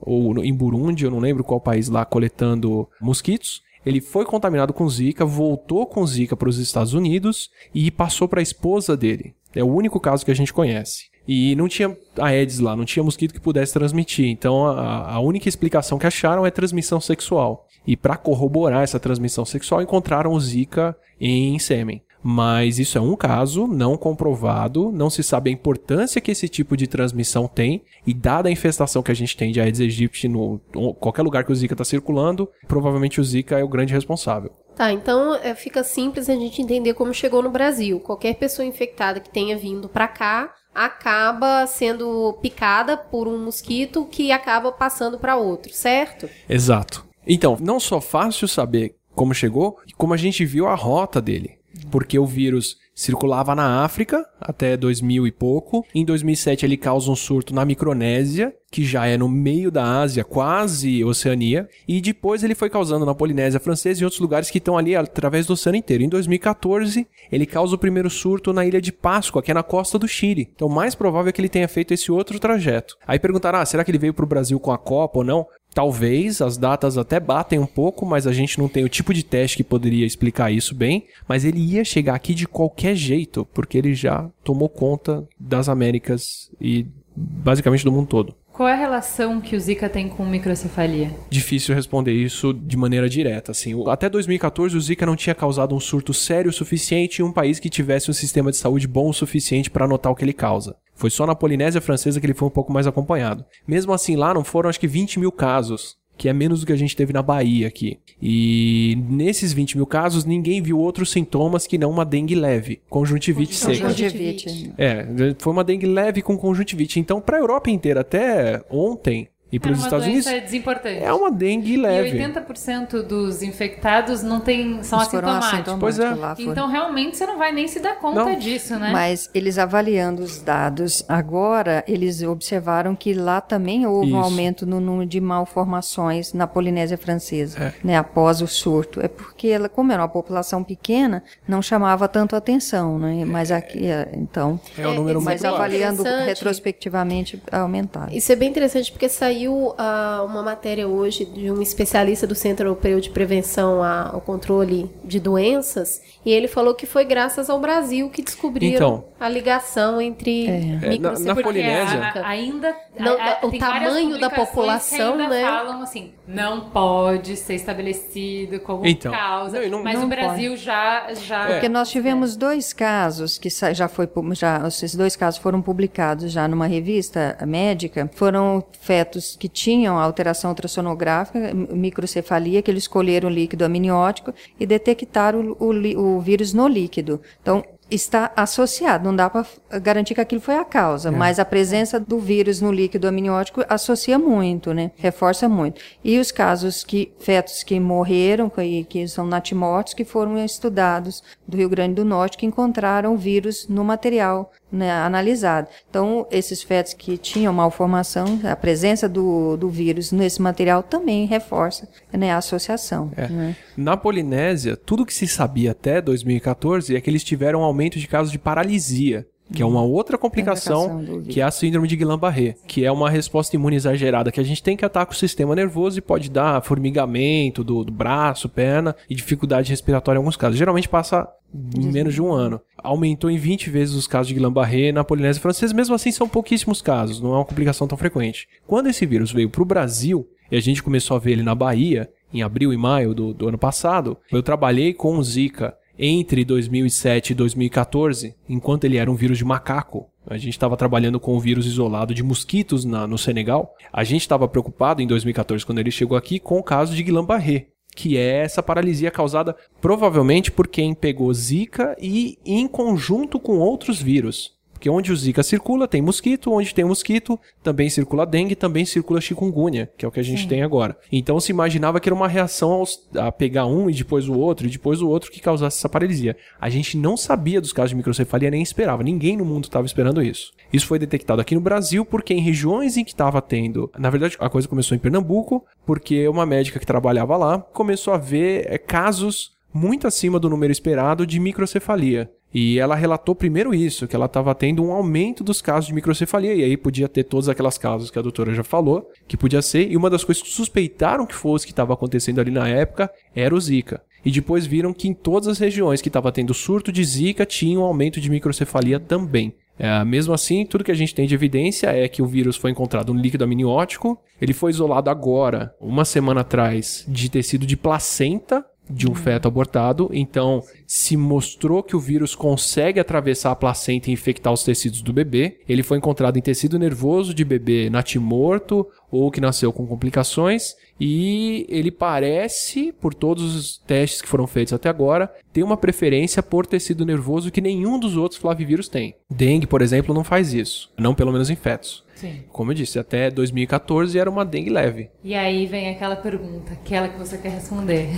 ou 0.00 0.42
em 0.42 0.54
Burundi, 0.54 1.04
eu 1.04 1.10
não 1.10 1.18
lembro 1.18 1.44
qual 1.44 1.60
país 1.60 1.90
lá, 1.90 2.06
coletando 2.06 2.88
mosquitos. 3.02 3.60
Ele 3.86 4.00
foi 4.00 4.24
contaminado 4.24 4.72
com 4.72 4.88
Zika, 4.88 5.24
voltou 5.24 5.86
com 5.86 6.04
Zika 6.04 6.36
para 6.36 6.48
os 6.48 6.58
Estados 6.58 6.92
Unidos 6.92 7.48
e 7.72 7.88
passou 7.88 8.26
para 8.26 8.40
a 8.40 8.42
esposa 8.42 8.96
dele. 8.96 9.32
É 9.54 9.62
o 9.62 9.72
único 9.72 10.00
caso 10.00 10.24
que 10.24 10.32
a 10.32 10.34
gente 10.34 10.52
conhece. 10.52 11.04
E 11.26 11.54
não 11.54 11.68
tinha 11.68 11.96
Aedes 12.18 12.58
lá, 12.58 12.74
não 12.74 12.84
tinha 12.84 13.04
mosquito 13.04 13.32
que 13.32 13.40
pudesse 13.40 13.72
transmitir. 13.72 14.26
Então 14.26 14.66
a, 14.66 15.12
a 15.14 15.20
única 15.20 15.48
explicação 15.48 15.98
que 15.98 16.06
acharam 16.06 16.44
é 16.44 16.50
transmissão 16.50 17.00
sexual. 17.00 17.66
E 17.86 17.96
para 17.96 18.16
corroborar 18.16 18.82
essa 18.82 18.98
transmissão 18.98 19.44
sexual, 19.44 19.80
encontraram 19.80 20.32
o 20.32 20.40
Zika 20.40 20.96
em 21.20 21.56
sêmen. 21.60 22.02
Mas 22.28 22.80
isso 22.80 22.98
é 22.98 23.00
um 23.00 23.14
caso 23.14 23.68
não 23.68 23.96
comprovado, 23.96 24.90
não 24.90 25.08
se 25.08 25.22
sabe 25.22 25.48
a 25.48 25.52
importância 25.52 26.20
que 26.20 26.32
esse 26.32 26.48
tipo 26.48 26.76
de 26.76 26.88
transmissão 26.88 27.46
tem, 27.46 27.84
e 28.04 28.12
dada 28.12 28.48
a 28.48 28.52
infestação 28.52 29.00
que 29.00 29.12
a 29.12 29.14
gente 29.14 29.36
tem 29.36 29.52
de 29.52 29.60
Aedes 29.60 29.80
aegypti 29.80 30.26
no 30.26 30.58
qualquer 30.98 31.22
lugar 31.22 31.44
que 31.44 31.52
o 31.52 31.54
Zika 31.54 31.74
está 31.74 31.84
circulando, 31.84 32.48
provavelmente 32.66 33.20
o 33.20 33.24
Zika 33.24 33.60
é 33.60 33.62
o 33.62 33.68
grande 33.68 33.94
responsável. 33.94 34.50
Tá, 34.74 34.92
então 34.92 35.36
é, 35.36 35.54
fica 35.54 35.84
simples 35.84 36.28
a 36.28 36.34
gente 36.34 36.60
entender 36.60 36.94
como 36.94 37.14
chegou 37.14 37.44
no 37.44 37.48
Brasil. 37.48 38.00
Qualquer 38.00 38.34
pessoa 38.34 38.66
infectada 38.66 39.20
que 39.20 39.30
tenha 39.30 39.56
vindo 39.56 39.88
pra 39.88 40.08
cá 40.08 40.52
acaba 40.74 41.64
sendo 41.68 42.32
picada 42.42 42.96
por 42.96 43.28
um 43.28 43.38
mosquito 43.38 44.04
que 44.04 44.32
acaba 44.32 44.72
passando 44.72 45.16
pra 45.16 45.36
outro, 45.36 45.72
certo? 45.72 46.28
Exato. 46.48 47.06
Então, 47.24 47.56
não 47.60 47.78
só 47.78 48.00
fácil 48.00 48.48
saber 48.48 48.96
como 49.14 49.32
chegou, 49.32 49.78
como 49.96 50.12
a 50.12 50.16
gente 50.16 50.44
viu 50.44 50.66
a 50.66 50.74
rota 50.74 51.22
dele. 51.22 51.56
Porque 51.90 52.18
o 52.18 52.26
vírus 52.26 52.76
circulava 52.96 53.54
na 53.54 53.84
África 53.84 54.26
até 54.40 54.74
2000 54.74 55.26
e 55.26 55.30
pouco. 55.30 55.84
Em 55.94 56.04
2007 56.04 56.64
ele 56.64 56.78
causa 56.78 57.10
um 57.10 57.14
surto 57.14 57.54
na 57.54 57.62
Micronésia, 57.64 58.54
que 58.70 58.84
já 58.84 59.06
é 59.06 59.18
no 59.18 59.28
meio 59.28 59.70
da 59.70 60.00
Ásia, 60.00 60.24
quase 60.24 61.04
Oceania. 61.04 61.68
E 61.86 62.00
depois 62.00 62.42
ele 62.42 62.54
foi 62.54 62.70
causando 62.70 63.04
na 63.04 63.14
Polinésia 63.14 63.60
Francesa 63.60 64.00
e 64.00 64.04
outros 64.04 64.20
lugares 64.20 64.50
que 64.50 64.58
estão 64.58 64.78
ali 64.78 64.96
através 64.96 65.46
do 65.46 65.52
oceano 65.52 65.76
inteiro. 65.76 66.02
Em 66.02 66.08
2014 66.08 67.06
ele 67.30 67.44
causa 67.44 67.74
o 67.74 67.78
primeiro 67.78 68.08
surto 68.08 68.52
na 68.52 68.64
ilha 68.64 68.80
de 68.80 68.92
Páscoa, 68.92 69.42
que 69.42 69.50
é 69.50 69.54
na 69.54 69.62
costa 69.62 69.98
do 69.98 70.08
Chile. 70.08 70.48
Então 70.54 70.68
mais 70.68 70.94
provável 70.94 71.28
é 71.28 71.32
que 71.32 71.40
ele 71.40 71.50
tenha 71.50 71.68
feito 71.68 71.92
esse 71.92 72.10
outro 72.10 72.38
trajeto. 72.38 72.96
Aí 73.06 73.18
perguntaram, 73.18 73.58
ah, 73.58 73.66
será 73.66 73.84
que 73.84 73.90
ele 73.90 73.98
veio 73.98 74.14
para 74.14 74.24
o 74.24 74.28
Brasil 74.28 74.58
com 74.58 74.72
a 74.72 74.78
Copa 74.78 75.18
ou 75.18 75.24
não? 75.24 75.46
Talvez 75.76 76.40
as 76.40 76.56
datas 76.56 76.96
até 76.96 77.20
batem 77.20 77.58
um 77.58 77.66
pouco, 77.66 78.06
mas 78.06 78.26
a 78.26 78.32
gente 78.32 78.58
não 78.58 78.66
tem 78.66 78.82
o 78.82 78.88
tipo 78.88 79.12
de 79.12 79.22
teste 79.22 79.58
que 79.58 79.62
poderia 79.62 80.06
explicar 80.06 80.50
isso 80.50 80.74
bem. 80.74 81.04
Mas 81.28 81.44
ele 81.44 81.60
ia 81.60 81.84
chegar 81.84 82.14
aqui 82.14 82.32
de 82.32 82.48
qualquer 82.48 82.96
jeito, 82.96 83.46
porque 83.52 83.76
ele 83.76 83.94
já 83.94 84.26
tomou 84.42 84.70
conta 84.70 85.28
das 85.38 85.68
Américas 85.68 86.50
e 86.58 86.86
basicamente 87.14 87.84
do 87.84 87.92
mundo 87.92 88.06
todo. 88.06 88.34
Qual 88.56 88.66
é 88.66 88.72
a 88.72 88.76
relação 88.76 89.38
que 89.38 89.54
o 89.54 89.60
Zika 89.60 89.86
tem 89.86 90.08
com 90.08 90.24
microcefalia? 90.24 91.14
Difícil 91.28 91.74
responder 91.74 92.14
isso 92.14 92.54
de 92.54 92.74
maneira 92.74 93.06
direta. 93.06 93.52
Assim, 93.52 93.74
até 93.86 94.08
2014 94.08 94.74
o 94.74 94.80
Zika 94.80 95.04
não 95.04 95.14
tinha 95.14 95.34
causado 95.34 95.74
um 95.74 95.78
surto 95.78 96.14
sério 96.14 96.48
o 96.48 96.52
suficiente 96.54 97.20
em 97.20 97.22
um 97.22 97.30
país 97.30 97.58
que 97.60 97.68
tivesse 97.68 98.10
um 98.10 98.14
sistema 98.14 98.50
de 98.50 98.56
saúde 98.56 98.88
bom 98.88 99.10
o 99.10 99.12
suficiente 99.12 99.70
para 99.70 99.86
notar 99.86 100.10
o 100.10 100.14
que 100.14 100.24
ele 100.24 100.32
causa. 100.32 100.74
Foi 100.94 101.10
só 101.10 101.26
na 101.26 101.34
Polinésia 101.34 101.82
Francesa 101.82 102.18
que 102.18 102.24
ele 102.24 102.32
foi 102.32 102.48
um 102.48 102.50
pouco 102.50 102.72
mais 102.72 102.86
acompanhado. 102.86 103.44
Mesmo 103.68 103.92
assim, 103.92 104.16
lá 104.16 104.32
não 104.32 104.42
foram 104.42 104.70
acho 104.70 104.80
que 104.80 104.88
20 104.88 105.20
mil 105.20 105.30
casos, 105.30 105.98
que 106.16 106.28
é 106.28 106.32
menos 106.32 106.60
do 106.60 106.66
que 106.66 106.72
a 106.72 106.76
gente 106.76 106.96
teve 106.96 107.12
na 107.12 107.22
Bahia 107.22 107.66
aqui. 107.66 107.98
E 108.20 108.96
nesses 109.08 109.52
20 109.52 109.76
mil 109.76 109.86
casos, 109.86 110.24
ninguém 110.24 110.62
viu 110.62 110.78
outros 110.78 111.10
sintomas 111.10 111.66
que 111.66 111.76
não 111.76 111.90
uma 111.90 112.04
dengue 112.04 112.34
leve, 112.34 112.80
conjuntivite 112.88 113.54
seca. 113.54 113.88
Conjuntivite. 113.88 114.72
É, 114.78 115.06
foi 115.38 115.52
uma 115.52 115.64
dengue 115.64 115.86
leve 115.86 116.22
com 116.22 116.36
conjuntivite. 116.36 116.98
Então, 116.98 117.20
para 117.20 117.36
a 117.36 117.40
Europa 117.40 117.70
inteira, 117.70 118.00
até 118.00 118.64
ontem, 118.70 119.28
E 119.50 119.60
para 119.60 119.70
É 119.70 119.72
os 119.74 119.78
uma 119.78 119.86
Estados 119.86 120.06
Unidos 120.06 120.24
desimportante. 120.26 121.04
é 121.04 121.12
uma 121.12 121.30
dengue 121.30 121.74
E 121.74 121.76
leve. 121.76 122.18
80% 122.18 123.02
dos 123.02 123.42
infectados 123.44 124.20
não 124.20 124.40
tem, 124.40 124.82
são 124.82 124.98
Eles 124.98 125.08
assintomáticos. 125.14 125.74
Pois 125.78 125.98
é. 126.00 126.16
Então, 126.40 126.68
realmente, 126.68 127.16
você 127.16 127.24
não 127.26 127.38
vai 127.38 127.52
nem 127.52 127.68
se 127.68 127.78
dar 127.78 127.94
conta 128.00 128.24
Não. 128.24 128.36
disso, 128.38 128.76
né? 128.76 128.90
Mas 128.92 129.30
eles 129.32 129.56
avaliando 129.56 130.20
os 130.22 130.40
dados 130.42 131.04
agora, 131.08 131.84
eles 131.86 132.22
observaram 132.24 132.96
que 132.96 133.14
lá 133.14 133.40
também 133.40 133.86
houve 133.86 134.12
um 134.12 134.16
Isso. 134.16 134.24
aumento 134.24 134.66
no 134.66 134.80
número 134.80 135.08
de 135.08 135.20
malformações 135.20 136.32
na 136.32 136.48
Polinésia 136.48 136.98
Francesa, 136.98 137.58
É. 137.66 137.72
né, 137.84 137.96
após 137.96 138.42
o 138.42 138.48
surto. 138.48 139.00
É 139.00 139.06
porque, 139.06 139.46
ela, 139.46 139.68
como 139.68 139.92
era 139.92 140.02
uma 140.02 140.08
população 140.08 140.64
pequena, 140.64 141.22
não 141.46 141.62
chamava 141.62 142.08
tanto 142.08 142.34
atenção, 142.34 142.98
né? 142.98 143.24
Mas 143.24 143.52
aqui, 143.52 143.86
é, 143.86 144.08
então, 144.14 144.58
É 144.76 144.86
o 144.88 144.92
número 144.94 145.20
mas 145.22 145.40
muito 145.40 145.46
alto. 145.46 145.56
avaliando 145.62 146.02
retrospectivamente, 146.02 147.40
aumentaram. 147.52 148.12
Isso 148.12 148.32
é 148.32 148.36
bem 148.36 148.48
interessante 148.50 148.90
porque 148.90 149.08
saiu 149.08 149.35
ah, 149.76 150.24
uma 150.26 150.42
matéria 150.42 150.86
hoje 150.88 151.24
de 151.24 151.50
um 151.50 151.60
especialista 151.60 152.26
do 152.26 152.34
Centro 152.34 152.66
Europeu 152.68 153.00
de 153.00 153.10
Prevenção 153.10 153.82
ao 153.82 154.20
Controle 154.20 154.90
de 155.04 155.18
Doenças 155.20 156.00
e 156.24 156.30
ele 156.30 156.48
falou 156.48 156.74
que 156.74 156.86
foi 156.86 157.04
graças 157.04 157.50
ao 157.50 157.60
Brasil 157.60 158.08
que 158.08 158.22
descobriram 158.22 158.74
Então. 158.74 159.04
a 159.20 159.28
ligação 159.28 160.00
entre 160.00 160.46
É, 160.46 160.50
na- 160.50 160.80
na 160.80 160.88
microcefalia. 160.88 161.34
Porque 161.34 161.42
Polinésia- 161.42 162.00
a- 162.22 162.28
ainda 162.28 162.76
Não, 162.98 163.12
a- 163.20 163.38
a- 163.42 163.46
o 163.46 163.58
tamanho 163.58 164.18
da 164.18 164.30
população, 164.30 165.16
que 165.16 165.22
ainda 165.22 165.34
né? 165.34 165.42
falam 165.42 165.82
assim, 165.82 166.12
não 166.26 166.60
pode 166.70 167.36
ser 167.36 167.54
estabelecido 167.54 168.58
como 168.60 168.86
Então, 168.86 169.12
causa. 169.12 169.60
não, 169.60 169.68
não- 169.68 169.84
mas 169.84 169.98
não 169.98 170.06
o 170.06 170.08
Brasil 170.08 170.56
já 170.56 171.12
já 171.14 171.46
Porque 171.46 171.68
nós 171.68 171.88
tivemos 171.90 172.36
dois 172.36 172.72
casos 172.72 173.38
que 173.38 173.48
já 173.50 173.88
foi 173.88 174.08
já 174.32 174.66
esses 174.66 174.94
dois 174.94 175.14
casos 175.16 175.38
foram 175.40 175.60
publicados 175.62 176.30
já 176.32 176.46
numa 176.48 176.66
revista 176.66 177.36
médica. 177.46 178.10
Foram 178.14 178.62
fetos 178.80 179.25
que 179.34 179.48
tinham 179.48 179.98
alteração 179.98 180.50
ultrassonográfica, 180.50 181.52
microcefalia, 181.54 182.62
que 182.62 182.70
eles 182.70 182.84
escolheram 182.84 183.28
o 183.28 183.32
líquido 183.32 183.64
amniótico 183.64 184.32
e 184.60 184.66
detectaram 184.66 185.56
o, 185.58 185.72
o 185.72 186.16
o 186.16 186.20
vírus 186.20 186.52
no 186.52 186.68
líquido. 186.68 187.20
Então 187.42 187.62
está 187.90 188.32
associado, 188.34 189.04
não 189.04 189.14
dá 189.14 189.30
para 189.30 189.46
garantir 189.78 190.14
que 190.14 190.20
aquilo 190.20 190.40
foi 190.40 190.56
a 190.56 190.64
causa, 190.64 191.12
mas 191.12 191.38
a 191.38 191.44
presença 191.44 192.00
do 192.00 192.18
vírus 192.18 192.60
no 192.60 192.72
líquido 192.72 193.06
amniótico 193.06 193.64
associa 193.68 194.18
muito, 194.18 194.74
né? 194.74 194.90
Reforça 194.96 195.48
muito. 195.48 195.80
E 196.02 196.18
os 196.18 196.32
casos 196.32 196.82
que 196.82 197.12
fetos 197.20 197.62
que 197.62 197.78
morreram 197.78 198.50
e 198.58 198.84
que 198.84 199.06
são 199.06 199.24
natimortos 199.24 199.94
que 199.94 200.04
foram 200.04 200.36
estudados 200.44 201.22
do 201.46 201.56
Rio 201.56 201.68
Grande 201.68 201.94
do 201.94 202.04
Norte 202.04 202.36
que 202.36 202.46
encontraram 202.46 203.16
vírus 203.16 203.68
no 203.68 203.84
material 203.84 204.52
né, 204.70 204.90
analisado. 204.90 205.68
Então, 205.88 206.26
esses 206.30 206.62
fetos 206.62 206.92
que 206.92 207.16
tinham 207.16 207.52
malformação, 207.52 208.40
a 208.44 208.56
presença 208.56 209.08
do, 209.08 209.56
do 209.56 209.68
vírus 209.68 210.12
nesse 210.12 210.42
material 210.42 210.82
também 210.82 211.26
reforça 211.26 211.88
né, 212.12 212.32
a 212.32 212.38
associação. 212.38 213.10
né? 213.28 213.56
Na 213.76 213.96
Polinésia, 213.96 214.76
tudo 214.76 215.06
que 215.06 215.14
se 215.14 215.26
sabia 215.26 215.70
até 215.70 216.00
2014 216.00 216.96
é 216.96 217.00
que 217.00 217.08
eles 217.08 217.24
tiveram 217.24 217.60
um 217.60 217.64
aumento 217.64 217.98
de 217.98 218.06
casos 218.06 218.32
de 218.32 218.38
paralisia, 218.38 219.26
que 219.52 219.62
é 219.62 219.66
uma 219.66 219.82
outra 219.82 220.18
complicação, 220.18 220.98
vírus. 220.98 221.26
que 221.28 221.40
é 221.40 221.44
a 221.44 221.50
síndrome 221.50 221.86
de 221.86 221.96
Guillain-Barré, 221.96 222.56
que 222.66 222.84
é 222.84 222.90
uma 222.90 223.08
resposta 223.08 223.54
imune 223.54 223.76
exagerada 223.76 224.32
que 224.32 224.40
a 224.40 224.44
gente 224.44 224.62
tem 224.62 224.76
que 224.76 224.84
atacar 224.84 225.14
o 225.14 225.18
sistema 225.18 225.54
nervoso 225.54 225.98
e 225.98 226.02
pode 226.02 226.28
dar 226.28 226.60
formigamento 226.62 227.62
do, 227.62 227.84
do 227.84 227.92
braço, 227.92 228.48
perna 228.48 228.94
e 229.08 229.14
dificuldade 229.14 229.70
respiratória 229.70 230.18
em 230.18 230.20
alguns 230.20 230.36
casos. 230.36 230.58
Geralmente 230.58 230.88
passa 230.88 231.28
em 231.76 231.86
menos 231.92 232.14
de 232.14 232.20
um 232.20 232.32
ano. 232.32 232.60
Aumentou 232.78 233.30
em 233.30 233.38
20 233.38 233.70
vezes 233.70 233.94
os 233.94 234.06
casos 234.06 234.28
de 234.28 234.34
Guillain-Barré 234.34 234.92
na 234.92 235.04
Polinésia 235.04 235.40
Francesa, 235.40 235.74
mesmo 235.74 235.94
assim 235.94 236.10
são 236.10 236.28
pouquíssimos 236.28 236.82
casos, 236.82 237.20
não 237.20 237.32
é 237.32 237.36
uma 237.36 237.44
complicação 237.44 237.86
tão 237.86 237.96
frequente. 237.96 238.48
Quando 238.66 238.88
esse 238.88 239.06
vírus 239.06 239.32
veio 239.32 239.48
para 239.48 239.62
o 239.62 239.66
Brasil, 239.66 240.28
e 240.50 240.56
a 240.56 240.60
gente 240.60 240.82
começou 240.82 241.16
a 241.16 241.20
ver 241.20 241.32
ele 241.32 241.42
na 241.42 241.54
Bahia, 241.54 242.08
em 242.32 242.42
abril 242.42 242.72
e 242.72 242.76
maio 242.76 243.14
do, 243.14 243.32
do 243.32 243.48
ano 243.48 243.58
passado, 243.58 244.16
eu 244.30 244.42
trabalhei 244.42 244.92
com 244.92 245.16
o 245.16 245.22
Zika 245.22 245.76
entre 245.98 246.44
2007 246.44 247.30
e 247.30 247.34
2014, 247.34 248.34
enquanto 248.48 248.84
ele 248.84 248.96
era 248.96 249.10
um 249.10 249.14
vírus 249.14 249.38
de 249.38 249.44
macaco. 249.44 250.06
A 250.26 250.36
gente 250.36 250.50
estava 250.54 250.76
trabalhando 250.76 251.20
com 251.20 251.36
o 251.36 251.40
vírus 251.40 251.66
isolado 251.66 252.12
de 252.12 252.22
mosquitos 252.22 252.84
na- 252.84 253.06
no 253.06 253.16
Senegal. 253.16 253.74
A 253.92 254.02
gente 254.02 254.22
estava 254.22 254.48
preocupado 254.48 255.00
em 255.00 255.06
2014, 255.06 255.64
quando 255.64 255.78
ele 255.78 255.90
chegou 255.90 256.16
aqui, 256.18 256.38
com 256.40 256.58
o 256.58 256.62
caso 256.62 256.94
de 256.94 257.02
Guillain-Barré, 257.02 257.68
que 257.94 258.16
é 258.18 258.42
essa 258.42 258.62
paralisia 258.62 259.10
causada 259.10 259.56
provavelmente 259.80 260.50
por 260.50 260.66
quem 260.66 260.94
pegou 260.94 261.32
Zika 261.32 261.96
e 262.00 262.38
em 262.44 262.66
conjunto 262.66 263.38
com 263.38 263.58
outros 263.58 264.02
vírus. 264.02 264.55
Porque 264.76 264.90
onde 264.90 265.10
o 265.10 265.16
Zika 265.16 265.42
circula, 265.42 265.88
tem 265.88 266.02
mosquito, 266.02 266.52
onde 266.52 266.74
tem 266.74 266.84
mosquito, 266.84 267.40
também 267.62 267.88
circula 267.88 268.26
dengue, 268.26 268.54
também 268.54 268.84
circula 268.84 269.22
chikungunya, 269.22 269.90
que 269.96 270.04
é 270.04 270.08
o 270.08 270.10
que 270.12 270.20
a 270.20 270.22
gente 270.22 270.46
tem 270.46 270.62
agora. 270.62 270.94
Então 271.10 271.40
se 271.40 271.50
imaginava 271.50 271.98
que 271.98 272.08
era 272.10 272.14
uma 272.14 272.28
reação 272.28 272.72
aos- 272.72 273.08
a 273.16 273.32
pegar 273.32 273.64
um 273.64 273.88
e 273.88 273.94
depois 273.94 274.28
o 274.28 274.34
outro, 274.38 274.66
e 274.66 274.70
depois 274.70 275.00
o 275.00 275.08
outro 275.08 275.30
que 275.30 275.40
causasse 275.40 275.78
essa 275.78 275.88
paralisia. 275.88 276.36
A 276.60 276.68
gente 276.68 276.96
não 276.98 277.16
sabia 277.16 277.58
dos 277.58 277.72
casos 277.72 277.90
de 277.90 277.96
microcefalia, 277.96 278.50
nem 278.50 278.62
esperava. 278.62 279.02
Ninguém 279.02 279.34
no 279.36 279.46
mundo 279.46 279.64
estava 279.64 279.86
esperando 279.86 280.22
isso. 280.22 280.52
Isso 280.70 280.86
foi 280.86 280.98
detectado 280.98 281.40
aqui 281.40 281.54
no 281.54 281.60
Brasil 281.62 282.04
porque 282.04 282.34
em 282.34 282.40
regiões 282.40 282.98
em 282.98 283.04
que 283.04 283.12
estava 283.12 283.40
tendo. 283.40 283.90
Na 283.98 284.10
verdade, 284.10 284.36
a 284.38 284.50
coisa 284.50 284.68
começou 284.68 284.94
em 284.94 285.00
Pernambuco, 285.00 285.64
porque 285.86 286.28
uma 286.28 286.44
médica 286.44 286.78
que 286.78 286.84
trabalhava 286.86 287.34
lá 287.36 287.58
começou 287.72 288.12
a 288.12 288.18
ver 288.18 288.66
é, 288.70 288.76
casos 288.76 289.56
muito 289.72 290.06
acima 290.06 290.38
do 290.38 290.50
número 290.50 290.70
esperado 290.72 291.26
de 291.26 291.38
microcefalia. 291.40 292.30
E 292.58 292.78
ela 292.78 292.94
relatou 292.94 293.34
primeiro 293.34 293.74
isso, 293.74 294.08
que 294.08 294.16
ela 294.16 294.24
estava 294.24 294.54
tendo 294.54 294.82
um 294.82 294.90
aumento 294.90 295.44
dos 295.44 295.60
casos 295.60 295.88
de 295.88 295.92
microcefalia, 295.92 296.54
e 296.54 296.64
aí 296.64 296.74
podia 296.74 297.06
ter 297.06 297.24
todas 297.24 297.50
aquelas 297.50 297.76
causas 297.76 298.10
que 298.10 298.18
a 298.18 298.22
doutora 298.22 298.54
já 298.54 298.64
falou, 298.64 299.10
que 299.28 299.36
podia 299.36 299.60
ser, 299.60 299.92
e 299.92 299.94
uma 299.94 300.08
das 300.08 300.24
coisas 300.24 300.42
que 300.42 300.48
suspeitaram 300.48 301.26
que 301.26 301.34
fosse 301.34 301.66
que 301.66 301.72
estava 301.72 301.92
acontecendo 301.92 302.40
ali 302.40 302.50
na 302.50 302.66
época 302.66 303.10
era 303.34 303.54
o 303.54 303.60
Zika. 303.60 304.00
E 304.24 304.30
depois 304.30 304.64
viram 304.64 304.94
que 304.94 305.06
em 305.06 305.12
todas 305.12 305.48
as 305.48 305.58
regiões 305.58 306.00
que 306.00 306.08
estava 306.08 306.32
tendo 306.32 306.54
surto 306.54 306.90
de 306.90 307.04
Zika 307.04 307.44
tinha 307.44 307.78
um 307.78 307.82
aumento 307.82 308.22
de 308.22 308.30
microcefalia 308.30 308.98
também. 308.98 309.54
É, 309.78 310.02
mesmo 310.02 310.32
assim, 310.32 310.64
tudo 310.64 310.82
que 310.82 310.90
a 310.90 310.96
gente 310.96 311.14
tem 311.14 311.26
de 311.26 311.34
evidência 311.34 311.88
é 311.88 312.08
que 312.08 312.22
o 312.22 312.26
vírus 312.26 312.56
foi 312.56 312.70
encontrado 312.70 313.12
no 313.12 313.20
líquido 313.20 313.44
amniótico, 313.44 314.18
ele 314.40 314.54
foi 314.54 314.70
isolado 314.70 315.10
agora, 315.10 315.74
uma 315.78 316.06
semana 316.06 316.40
atrás, 316.40 317.04
de 317.06 317.28
tecido 317.28 317.66
de 317.66 317.76
placenta 317.76 318.64
de 318.88 319.10
um 319.10 319.14
feto 319.14 319.48
abortado, 319.48 320.08
então 320.12 320.62
se 320.86 321.16
mostrou 321.16 321.82
que 321.82 321.96
o 321.96 322.00
vírus 322.00 322.34
consegue 322.34 323.00
atravessar 323.00 323.50
a 323.50 323.56
placenta 323.56 324.10
e 324.10 324.12
infectar 324.12 324.52
os 324.52 324.62
tecidos 324.62 325.02
do 325.02 325.12
bebê. 325.12 325.58
Ele 325.68 325.82
foi 325.82 325.98
encontrado 325.98 326.38
em 326.38 326.42
tecido 326.42 326.78
nervoso 326.78 327.34
de 327.34 327.44
bebê 327.44 327.90
natimorto 327.90 328.86
ou 329.10 329.30
que 329.30 329.40
nasceu 329.40 329.72
com 329.72 329.86
complicações 329.86 330.74
e 330.98 331.66
ele 331.68 331.90
parece, 331.90 332.92
por 332.92 333.12
todos 333.12 333.54
os 333.54 333.78
testes 333.78 334.22
que 334.22 334.28
foram 334.28 334.46
feitos 334.46 334.72
até 334.72 334.88
agora, 334.88 335.30
ter 335.52 335.62
uma 335.62 335.76
preferência 335.76 336.42
por 336.42 336.66
tecido 336.66 337.04
nervoso 337.04 337.50
que 337.50 337.60
nenhum 337.60 337.98
dos 337.98 338.16
outros 338.16 338.40
flavivírus 338.40 338.88
tem. 338.88 339.14
Dengue, 339.30 339.66
por 339.66 339.82
exemplo, 339.82 340.14
não 340.14 340.24
faz 340.24 340.54
isso, 340.54 340.90
não 340.98 341.14
pelo 341.14 341.32
menos 341.32 341.50
em 341.50 341.56
fetos. 341.56 342.05
Sim. 342.16 342.44
Como 342.48 342.70
eu 342.70 342.74
disse, 342.74 342.98
até 342.98 343.30
2014 343.30 344.18
era 344.18 344.28
uma 344.28 344.44
dengue 344.44 344.70
leve. 344.70 345.10
E 345.22 345.34
aí 345.34 345.66
vem 345.66 345.90
aquela 345.90 346.16
pergunta, 346.16 346.72
aquela 346.72 347.08
que 347.08 347.18
você 347.18 347.36
quer 347.36 347.50
responder. 347.50 348.08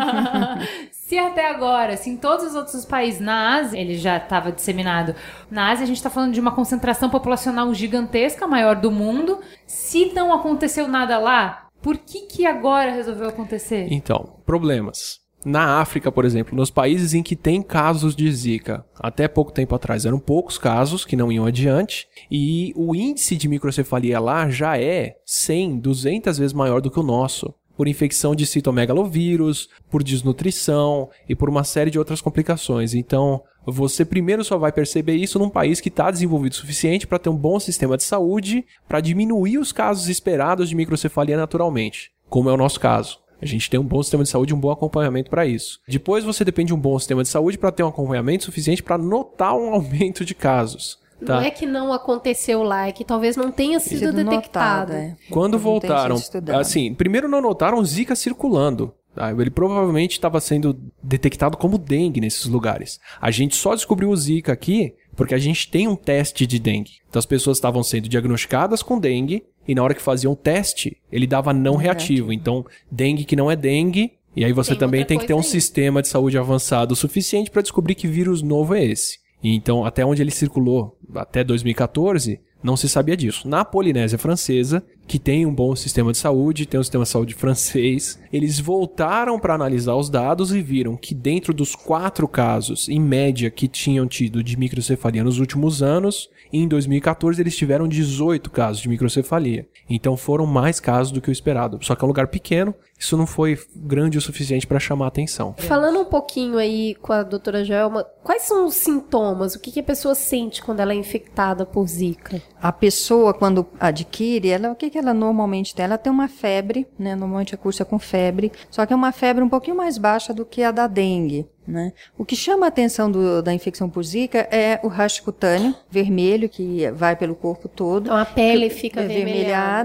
se 0.90 1.18
até 1.18 1.50
agora, 1.50 1.96
se 1.96 2.08
em 2.08 2.16
todos 2.16 2.46
os 2.46 2.54
outros 2.54 2.86
países, 2.86 3.20
na 3.20 3.56
Ásia, 3.56 3.78
ele 3.78 3.96
já 3.96 4.16
estava 4.16 4.50
disseminado. 4.50 5.14
Na 5.50 5.70
Ásia, 5.70 5.84
a 5.84 5.86
gente 5.86 5.98
está 5.98 6.08
falando 6.08 6.32
de 6.32 6.40
uma 6.40 6.52
concentração 6.52 7.10
populacional 7.10 7.72
gigantesca, 7.74 8.46
maior 8.46 8.76
do 8.76 8.90
mundo. 8.90 9.40
Se 9.66 10.06
não 10.14 10.32
aconteceu 10.32 10.88
nada 10.88 11.18
lá, 11.18 11.68
por 11.82 11.98
que 11.98 12.22
que 12.22 12.46
agora 12.46 12.90
resolveu 12.90 13.28
acontecer? 13.28 13.88
Então, 13.90 14.40
problemas. 14.46 15.20
Na 15.44 15.80
África, 15.80 16.10
por 16.10 16.24
exemplo, 16.24 16.56
nos 16.56 16.70
países 16.70 17.14
em 17.14 17.22
que 17.22 17.36
tem 17.36 17.62
casos 17.62 18.16
de 18.16 18.30
Zika, 18.30 18.84
até 18.98 19.28
pouco 19.28 19.52
tempo 19.52 19.74
atrás 19.74 20.04
eram 20.04 20.18
poucos 20.18 20.58
casos 20.58 21.04
que 21.04 21.16
não 21.16 21.30
iam 21.30 21.46
adiante, 21.46 22.08
e 22.30 22.72
o 22.76 22.94
índice 22.94 23.36
de 23.36 23.48
microcefalia 23.48 24.18
lá 24.18 24.50
já 24.50 24.76
é 24.76 25.16
100, 25.24 25.78
200 25.78 26.38
vezes 26.38 26.52
maior 26.52 26.80
do 26.80 26.90
que 26.90 26.98
o 26.98 27.04
nosso, 27.04 27.54
por 27.76 27.86
infecção 27.86 28.34
de 28.34 28.44
citomegalovírus, 28.44 29.68
por 29.88 30.02
desnutrição 30.02 31.08
e 31.28 31.36
por 31.36 31.48
uma 31.48 31.62
série 31.62 31.92
de 31.92 31.98
outras 31.98 32.20
complicações. 32.20 32.92
Então, 32.92 33.40
você 33.64 34.04
primeiro 34.04 34.42
só 34.42 34.58
vai 34.58 34.72
perceber 34.72 35.14
isso 35.14 35.38
num 35.38 35.48
país 35.48 35.80
que 35.80 35.88
está 35.88 36.10
desenvolvido 36.10 36.54
o 36.54 36.56
suficiente 36.56 37.06
para 37.06 37.20
ter 37.20 37.28
um 37.28 37.36
bom 37.36 37.60
sistema 37.60 37.96
de 37.96 38.02
saúde, 38.02 38.66
para 38.88 39.00
diminuir 39.00 39.58
os 39.58 39.70
casos 39.70 40.08
esperados 40.08 40.68
de 40.68 40.74
microcefalia 40.74 41.36
naturalmente, 41.36 42.10
como 42.28 42.50
é 42.50 42.52
o 42.52 42.56
nosso 42.56 42.80
caso. 42.80 43.20
A 43.40 43.46
gente 43.46 43.70
tem 43.70 43.78
um 43.78 43.84
bom 43.84 44.02
sistema 44.02 44.22
de 44.24 44.28
saúde 44.28 44.52
e 44.52 44.56
um 44.56 44.60
bom 44.60 44.70
acompanhamento 44.70 45.30
para 45.30 45.46
isso. 45.46 45.80
Depois 45.86 46.24
você 46.24 46.44
depende 46.44 46.68
de 46.68 46.74
um 46.74 46.78
bom 46.80 46.98
sistema 46.98 47.22
de 47.22 47.28
saúde 47.28 47.56
para 47.58 47.70
ter 47.72 47.82
um 47.82 47.88
acompanhamento 47.88 48.44
suficiente 48.44 48.82
para 48.82 48.98
notar 48.98 49.54
um 49.54 49.70
aumento 49.74 50.24
de 50.24 50.34
casos. 50.34 50.98
Tá? 51.24 51.36
Não 51.36 51.42
é 51.42 51.50
que 51.50 51.66
não 51.66 51.92
aconteceu 51.92 52.62
lá, 52.62 52.86
é 52.86 52.92
que 52.92 53.04
talvez 53.04 53.36
não 53.36 53.50
tenha 53.50 53.80
sido, 53.80 53.98
Sido 53.98 54.12
detectado. 54.12 54.92
notado, 54.92 54.92
é. 54.92 55.16
Quando 55.30 55.54
Não 55.54 55.58
voltaram, 55.58 56.16
assim, 56.58 56.94
primeiro 56.94 57.28
não 57.28 57.40
notaram 57.40 57.84
Zika 57.84 58.14
circulando. 58.14 58.94
tá? 59.16 59.32
Ele 59.32 59.50
provavelmente 59.50 60.12
estava 60.12 60.40
sendo 60.40 60.78
detectado 61.02 61.56
como 61.56 61.76
dengue 61.76 62.20
nesses 62.20 62.46
lugares. 62.46 63.00
A 63.20 63.32
gente 63.32 63.56
só 63.56 63.74
descobriu 63.74 64.10
o 64.10 64.16
Zika 64.16 64.52
aqui 64.52 64.94
porque 65.16 65.34
a 65.34 65.38
gente 65.38 65.68
tem 65.68 65.88
um 65.88 65.96
teste 65.96 66.46
de 66.46 66.60
dengue. 66.60 66.92
Então 67.08 67.18
as 67.18 67.26
pessoas 67.26 67.56
estavam 67.56 67.82
sendo 67.82 68.08
diagnosticadas 68.08 68.80
com 68.80 68.96
dengue 69.00 69.44
e 69.68 69.74
na 69.74 69.82
hora 69.82 69.94
que 69.94 70.00
fazia 70.00 70.30
um 70.30 70.34
teste, 70.34 70.96
ele 71.12 71.26
dava 71.26 71.52
não 71.52 71.76
reativo. 71.76 72.32
Então, 72.32 72.64
dengue 72.90 73.24
que 73.24 73.36
não 73.36 73.50
é 73.50 73.54
dengue, 73.54 74.12
e 74.34 74.44
aí 74.44 74.52
você 74.52 74.70
Tem 74.70 74.78
também 74.78 75.04
tem 75.04 75.18
que 75.18 75.26
ter 75.26 75.34
um 75.34 75.38
aí. 75.38 75.44
sistema 75.44 76.00
de 76.00 76.08
saúde 76.08 76.38
avançado 76.38 76.92
o 76.92 76.96
suficiente 76.96 77.50
para 77.50 77.60
descobrir 77.60 77.94
que 77.94 78.08
vírus 78.08 78.40
novo 78.40 78.74
é 78.74 78.82
esse. 78.82 79.18
E 79.42 79.54
Então, 79.54 79.84
até 79.84 80.06
onde 80.06 80.22
ele 80.22 80.30
circulou, 80.30 80.98
até 81.14 81.44
2014, 81.44 82.40
não 82.62 82.76
se 82.76 82.88
sabia 82.88 83.16
disso. 83.16 83.46
Na 83.46 83.64
Polinésia 83.64 84.18
Francesa, 84.18 84.82
que 85.08 85.18
tem 85.18 85.46
um 85.46 85.54
bom 85.54 85.74
sistema 85.74 86.12
de 86.12 86.18
saúde, 86.18 86.66
tem 86.66 86.78
um 86.78 86.82
sistema 86.82 87.04
de 87.04 87.10
saúde 87.10 87.34
francês, 87.34 88.20
eles 88.30 88.60
voltaram 88.60 89.40
para 89.40 89.54
analisar 89.54 89.96
os 89.96 90.10
dados 90.10 90.52
e 90.52 90.60
viram 90.60 90.96
que 90.96 91.14
dentro 91.14 91.54
dos 91.54 91.74
quatro 91.74 92.28
casos, 92.28 92.88
em 92.90 93.00
média, 93.00 93.50
que 93.50 93.66
tinham 93.66 94.06
tido 94.06 94.44
de 94.44 94.58
microcefalia 94.58 95.24
nos 95.24 95.38
últimos 95.38 95.82
anos, 95.82 96.28
em 96.52 96.68
2014 96.68 97.40
eles 97.40 97.56
tiveram 97.56 97.88
18 97.88 98.50
casos 98.50 98.82
de 98.82 98.88
microcefalia. 98.88 99.66
Então 99.88 100.16
foram 100.16 100.44
mais 100.44 100.78
casos 100.78 101.10
do 101.12 101.20
que 101.20 101.30
o 101.30 101.32
esperado. 101.32 101.78
Só 101.82 101.94
que 101.94 102.04
é 102.04 102.06
um 102.06 102.08
lugar 102.08 102.28
pequeno, 102.28 102.74
isso 102.98 103.16
não 103.16 103.26
foi 103.26 103.58
grande 103.76 104.18
o 104.18 104.20
suficiente 104.20 104.66
para 104.66 104.80
chamar 104.80 105.06
a 105.06 105.08
atenção. 105.08 105.54
Falando 105.56 106.00
um 106.00 106.04
pouquinho 106.04 106.58
aí 106.58 106.94
com 106.96 107.12
a 107.12 107.22
doutora 107.22 107.64
Joelma, 107.64 108.04
quais 108.24 108.42
são 108.42 108.66
os 108.66 108.74
sintomas? 108.74 109.54
O 109.54 109.60
que, 109.60 109.70
que 109.70 109.80
a 109.80 109.84
pessoa 109.84 110.14
sente 110.14 110.62
quando 110.62 110.80
ela 110.80 110.92
é 110.92 110.96
infectada 110.96 111.64
por 111.64 111.86
Zika? 111.86 112.42
A 112.60 112.72
pessoa, 112.72 113.32
quando 113.32 113.66
adquire, 113.78 114.50
ela, 114.50 114.72
o 114.72 114.74
que, 114.74 114.90
que 114.90 114.97
ela 114.98 115.14
normalmente 115.14 115.74
tem? 115.74 115.84
Ela 115.84 115.96
tem 115.98 116.12
uma 116.12 116.28
febre, 116.28 116.86
né? 116.98 117.14
Normalmente 117.14 117.54
a 117.54 117.58
cursa 117.58 117.84
com 117.84 117.98
febre, 117.98 118.52
só 118.70 118.84
que 118.84 118.92
é 118.92 118.96
uma 118.96 119.12
febre 119.12 119.42
um 119.42 119.48
pouquinho 119.48 119.76
mais 119.76 119.96
baixa 119.98 120.34
do 120.34 120.44
que 120.44 120.62
a 120.62 120.70
da 120.70 120.86
dengue. 120.86 121.46
Né? 121.66 121.92
O 122.16 122.24
que 122.24 122.34
chama 122.34 122.64
a 122.64 122.68
atenção 122.70 123.10
do- 123.12 123.42
da 123.42 123.52
infecção 123.52 123.90
por 123.90 124.02
zika 124.02 124.38
é 124.50 124.80
o 124.82 124.88
racho 124.88 125.22
cutâneo 125.22 125.74
vermelho, 125.90 126.48
que 126.48 126.90
vai 126.92 127.14
pelo 127.14 127.34
corpo 127.34 127.68
todo. 127.68 128.06
Então 128.06 128.16
a 128.16 128.24
pele 128.24 128.70
fica 128.70 129.00
É 129.00 129.04
avermelhada. 129.04 129.34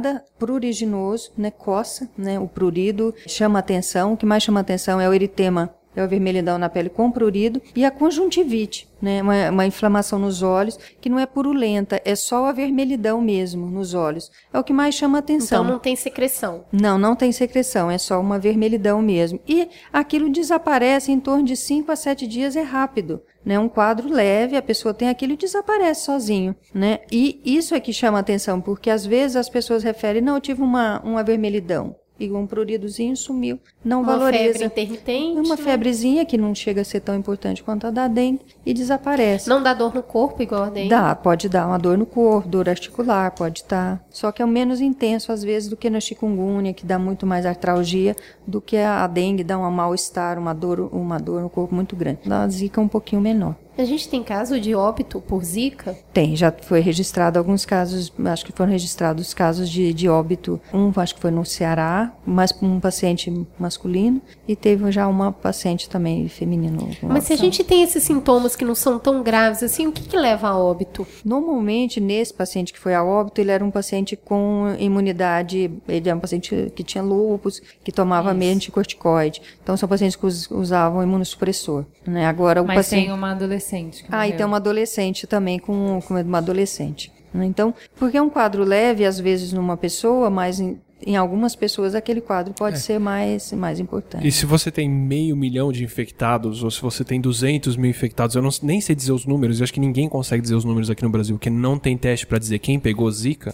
vermelhada, 0.10 0.26
pruriginoso, 0.40 1.32
né? 1.38 1.52
Coça, 1.52 2.10
né? 2.18 2.40
O 2.40 2.48
prurido 2.48 3.14
chama 3.28 3.60
atenção. 3.60 4.14
O 4.14 4.18
que 4.18 4.26
mais 4.26 4.44
chama 4.44 4.62
atenção 4.62 5.02
é 5.02 5.10
o 5.10 5.14
eritema, 5.14 5.74
é 5.96 6.04
o 6.04 6.08
vermelhidão 6.08 6.58
na 6.58 6.70
pele 6.70 6.90
com 6.90 7.12
prurido 7.12 7.62
e 7.76 7.86
a 7.86 7.92
conjuntivite, 7.92 8.88
né? 9.02 9.22
Uma, 9.22 9.50
uma 9.50 9.66
inflamação 9.66 10.18
nos 10.20 10.42
olhos 10.42 10.78
que 11.00 11.10
não 11.10 11.20
é 11.20 11.26
purulenta, 11.26 12.02
é 12.04 12.16
só 12.16 12.46
a 12.46 12.52
vermelhidão 12.52 13.22
mesmo 13.22 13.68
nos 13.68 13.94
olhos. 13.94 14.32
É 14.52 14.60
o 14.60 14.64
que 14.64 14.74
mais 14.74 14.96
chama 14.96 15.20
atenção. 15.20 15.64
Então 15.64 15.74
não 15.74 15.80
tem 15.80 15.96
secreção. 15.96 16.66
Não, 16.72 16.98
não 16.98 17.16
tem 17.16 17.32
secreção, 17.32 17.90
é 17.90 17.98
só 17.98 18.20
uma 18.20 18.40
vermelhidão 18.40 19.02
mesmo. 19.02 19.40
E 19.48 19.70
aquilo 19.92 20.30
desaparece 20.30 21.12
em 21.12 21.20
torno 21.20 21.44
de 21.44 21.56
5 21.56 21.92
a 21.92 21.96
7 21.96 22.28
dias, 22.28 22.56
é 22.56 22.62
rápido. 22.62 23.22
Né? 23.46 23.60
Um 23.60 23.68
quadro 23.68 24.10
leve, 24.10 24.56
a 24.56 24.62
pessoa 24.62 24.94
tem 24.94 25.10
aquilo 25.10 25.34
e 25.34 25.38
desaparece 25.38 26.06
sozinho. 26.06 26.56
Né? 26.74 27.00
E 27.12 27.42
isso 27.44 27.76
é 27.76 27.80
que 27.80 27.92
chama 27.92 28.20
atenção, 28.20 28.62
porque 28.62 28.90
às 28.90 29.06
vezes 29.06 29.36
as 29.36 29.50
pessoas 29.50 29.84
referem, 29.84 30.22
não, 30.22 30.36
eu 30.36 30.42
tive 30.42 30.62
uma, 30.62 31.02
uma 31.02 31.24
vermelhidão. 31.24 31.96
E 32.26 32.32
um 32.32 32.48
pruridozinho 32.48 33.18
sumiu. 33.18 33.60
Não 33.84 34.02
Uma 34.02 34.18
valoriza. 34.18 34.44
febre 34.60 34.66
intermitente. 34.66 35.40
Uma 35.40 35.56
né? 35.56 35.62
febrezinha 35.62 36.26
que 36.26 36.38
não 36.38 36.56
chega 36.56 36.82
a 36.82 36.86
ser 36.86 37.02
tão 37.02 37.16
importante 37.16 37.62
quanto 37.64 37.86
a 37.88 37.92
da 37.92 38.08
dengue 38.08 38.40
e 38.66 38.74
desaparece. 38.74 39.50
Não 39.50 39.62
dá 39.62 39.74
dor 39.74 39.94
no 39.94 40.02
corpo 40.02 40.42
igual 40.42 40.64
a 40.64 40.70
dengue. 40.70 40.90
Dá, 40.90 41.14
pode 41.16 41.50
dar 41.50 41.68
uma 41.68 41.78
dor 41.78 41.98
no 41.98 42.06
corpo, 42.06 42.48
dor 42.48 42.70
articular, 42.70 43.32
pode 43.32 43.60
estar. 43.60 44.04
Só 44.10 44.32
que 44.32 44.42
é 44.42 44.46
o 44.46 44.48
menos 44.48 44.80
intenso, 44.80 45.32
às 45.32 45.44
vezes, 45.44 45.68
do 45.70 45.76
que 45.76 45.90
na 45.90 46.00
chikungunya, 46.00 46.74
que 46.74 46.86
dá 46.86 46.98
muito 46.98 47.26
mais 47.26 47.46
artralgia, 47.46 48.16
do 48.48 48.62
que 48.62 48.78
a 48.78 49.06
dengue 49.08 49.44
dá 49.44 49.58
um 49.58 49.70
mal-estar, 49.70 50.40
uma 50.40 50.54
dor, 50.54 50.90
uma 50.94 51.18
dor 51.20 51.42
no 51.42 51.50
corpo 51.50 51.76
muito 51.76 51.96
grande. 51.96 52.20
Na 52.26 52.48
zika 52.48 52.80
é 52.80 52.84
um 52.84 52.88
pouquinho 52.88 53.22
menor. 53.22 53.56
A 53.76 53.86
gente 53.86 54.08
tem 54.08 54.22
caso 54.22 54.60
de 54.60 54.76
óbito 54.76 55.20
por 55.20 55.44
Zika? 55.44 55.98
Tem, 56.14 56.36
já 56.36 56.52
foi 56.52 56.80
registrado 56.80 57.40
alguns 57.40 57.66
casos, 57.66 58.14
acho 58.26 58.46
que 58.46 58.52
foram 58.52 58.72
registrados 58.72 59.34
casos 59.34 59.68
de, 59.68 59.92
de 59.94 60.08
óbito. 60.08 60.62
Um, 60.72 60.92
acho 60.96 61.16
que 61.16 61.22
foi 61.22 61.32
no 61.32 61.44
Ceará, 61.44 62.14
mas 62.24 62.54
um 62.62 62.80
paciente 62.80 63.34
masculino, 63.58 64.22
e 64.48 64.56
teve 64.56 64.92
já 64.92 65.08
uma 65.08 65.32
paciente 65.32 65.90
também 65.90 66.28
feminino. 66.28 66.88
Mas 67.02 67.24
se 67.24 67.34
a 67.34 67.36
gente 67.36 67.64
tem 67.64 67.82
esses 67.82 68.04
sintomas 68.04 68.56
que 68.56 68.64
não 68.64 68.76
são 68.76 69.00
tão 69.00 69.24
graves 69.24 69.64
assim, 69.64 69.88
o 69.88 69.92
que, 69.92 70.04
que 70.04 70.16
leva 70.16 70.50
a 70.50 70.58
óbito? 70.58 71.08
Normalmente, 71.26 72.00
nesse 72.00 72.32
paciente 72.32 72.72
que 72.74 72.80
foi 72.80 72.94
a 72.94 73.04
óbito, 73.04 73.42
ele 73.42 73.50
era 73.50 73.66
um 73.66 73.72
paciente 73.72 74.16
com 74.16 74.76
imunidade, 74.78 75.72
ele 75.88 76.08
era 76.08 76.16
um 76.16 76.22
paciente 76.22 76.72
que 76.76 76.84
tinha 76.84 77.04
lúpus, 77.04 77.60
que 77.84 77.92
tomava 77.92 78.36
meio 78.36 78.54
anticorticoide. 78.54 79.42
Então, 79.64 79.76
são 79.76 79.90
pacientes 79.90 80.16
que 80.16 80.28
us- 80.28 80.52
usavam 80.52 81.02
imunossupressor. 81.02 81.86
Né? 82.06 82.28
Agora, 82.28 82.62
o 82.62 82.68
Mas 82.68 82.76
paciente... 82.78 83.06
tem 83.06 83.12
uma 83.14 83.32
adolescente 83.32 83.63
que 84.04 84.10
Ah, 84.12 84.28
e 84.28 84.34
tem 84.34 84.46
uma 84.46 84.58
adolescente 84.58 85.26
também, 85.28 85.60
com, 85.60 86.00
com 86.02 86.14
uma 86.22 86.38
adolescente. 86.38 87.12
né? 87.34 87.46
Então, 87.46 87.74
porque 87.98 88.18
é 88.18 88.22
um 88.22 88.30
quadro 88.30 88.64
leve, 88.64 89.06
às 89.06 89.20
vezes, 89.20 89.54
numa 89.54 89.76
pessoa, 89.78 90.30
mas 90.30 90.60
em, 90.60 90.80
em 91.06 91.16
algumas 91.18 91.56
pessoas 91.56 91.96
aquele 91.96 92.22
quadro 92.22 92.54
pode 92.54 92.80
ser 92.80 93.00
mais, 93.00 93.52
mais 93.54 93.80
importante. 93.80 94.26
E 94.26 94.32
se 94.32 94.46
você 94.46 94.72
tem 94.72 94.90
meio 94.90 95.36
milhão 95.36 95.72
de 95.72 95.84
infectados, 95.84 96.64
ou 96.64 96.72
se 96.72 96.82
você 96.82 97.04
tem 97.04 97.20
200 97.20 97.76
mil 97.76 97.90
infectados, 97.90 98.36
eu 98.36 98.42
não, 98.42 98.50
nem 98.62 98.80
sei 98.80 98.96
dizer 98.96 99.12
os 99.12 99.26
números, 99.26 99.60
eu 99.60 99.64
acho 99.66 99.74
que 99.74 99.80
ninguém 99.80 100.08
consegue 100.08 100.42
dizer 100.42 100.56
os 100.56 100.64
números 100.64 100.90
aqui 100.90 101.04
no 101.04 101.10
Brasil, 101.10 101.36
porque 101.36 101.50
não 101.50 101.78
tem 101.78 101.98
teste 101.98 102.26
pra 102.26 102.40
dizer 102.40 102.60
quem 102.60 102.80
pegou 102.80 103.10
Zika. 103.12 103.54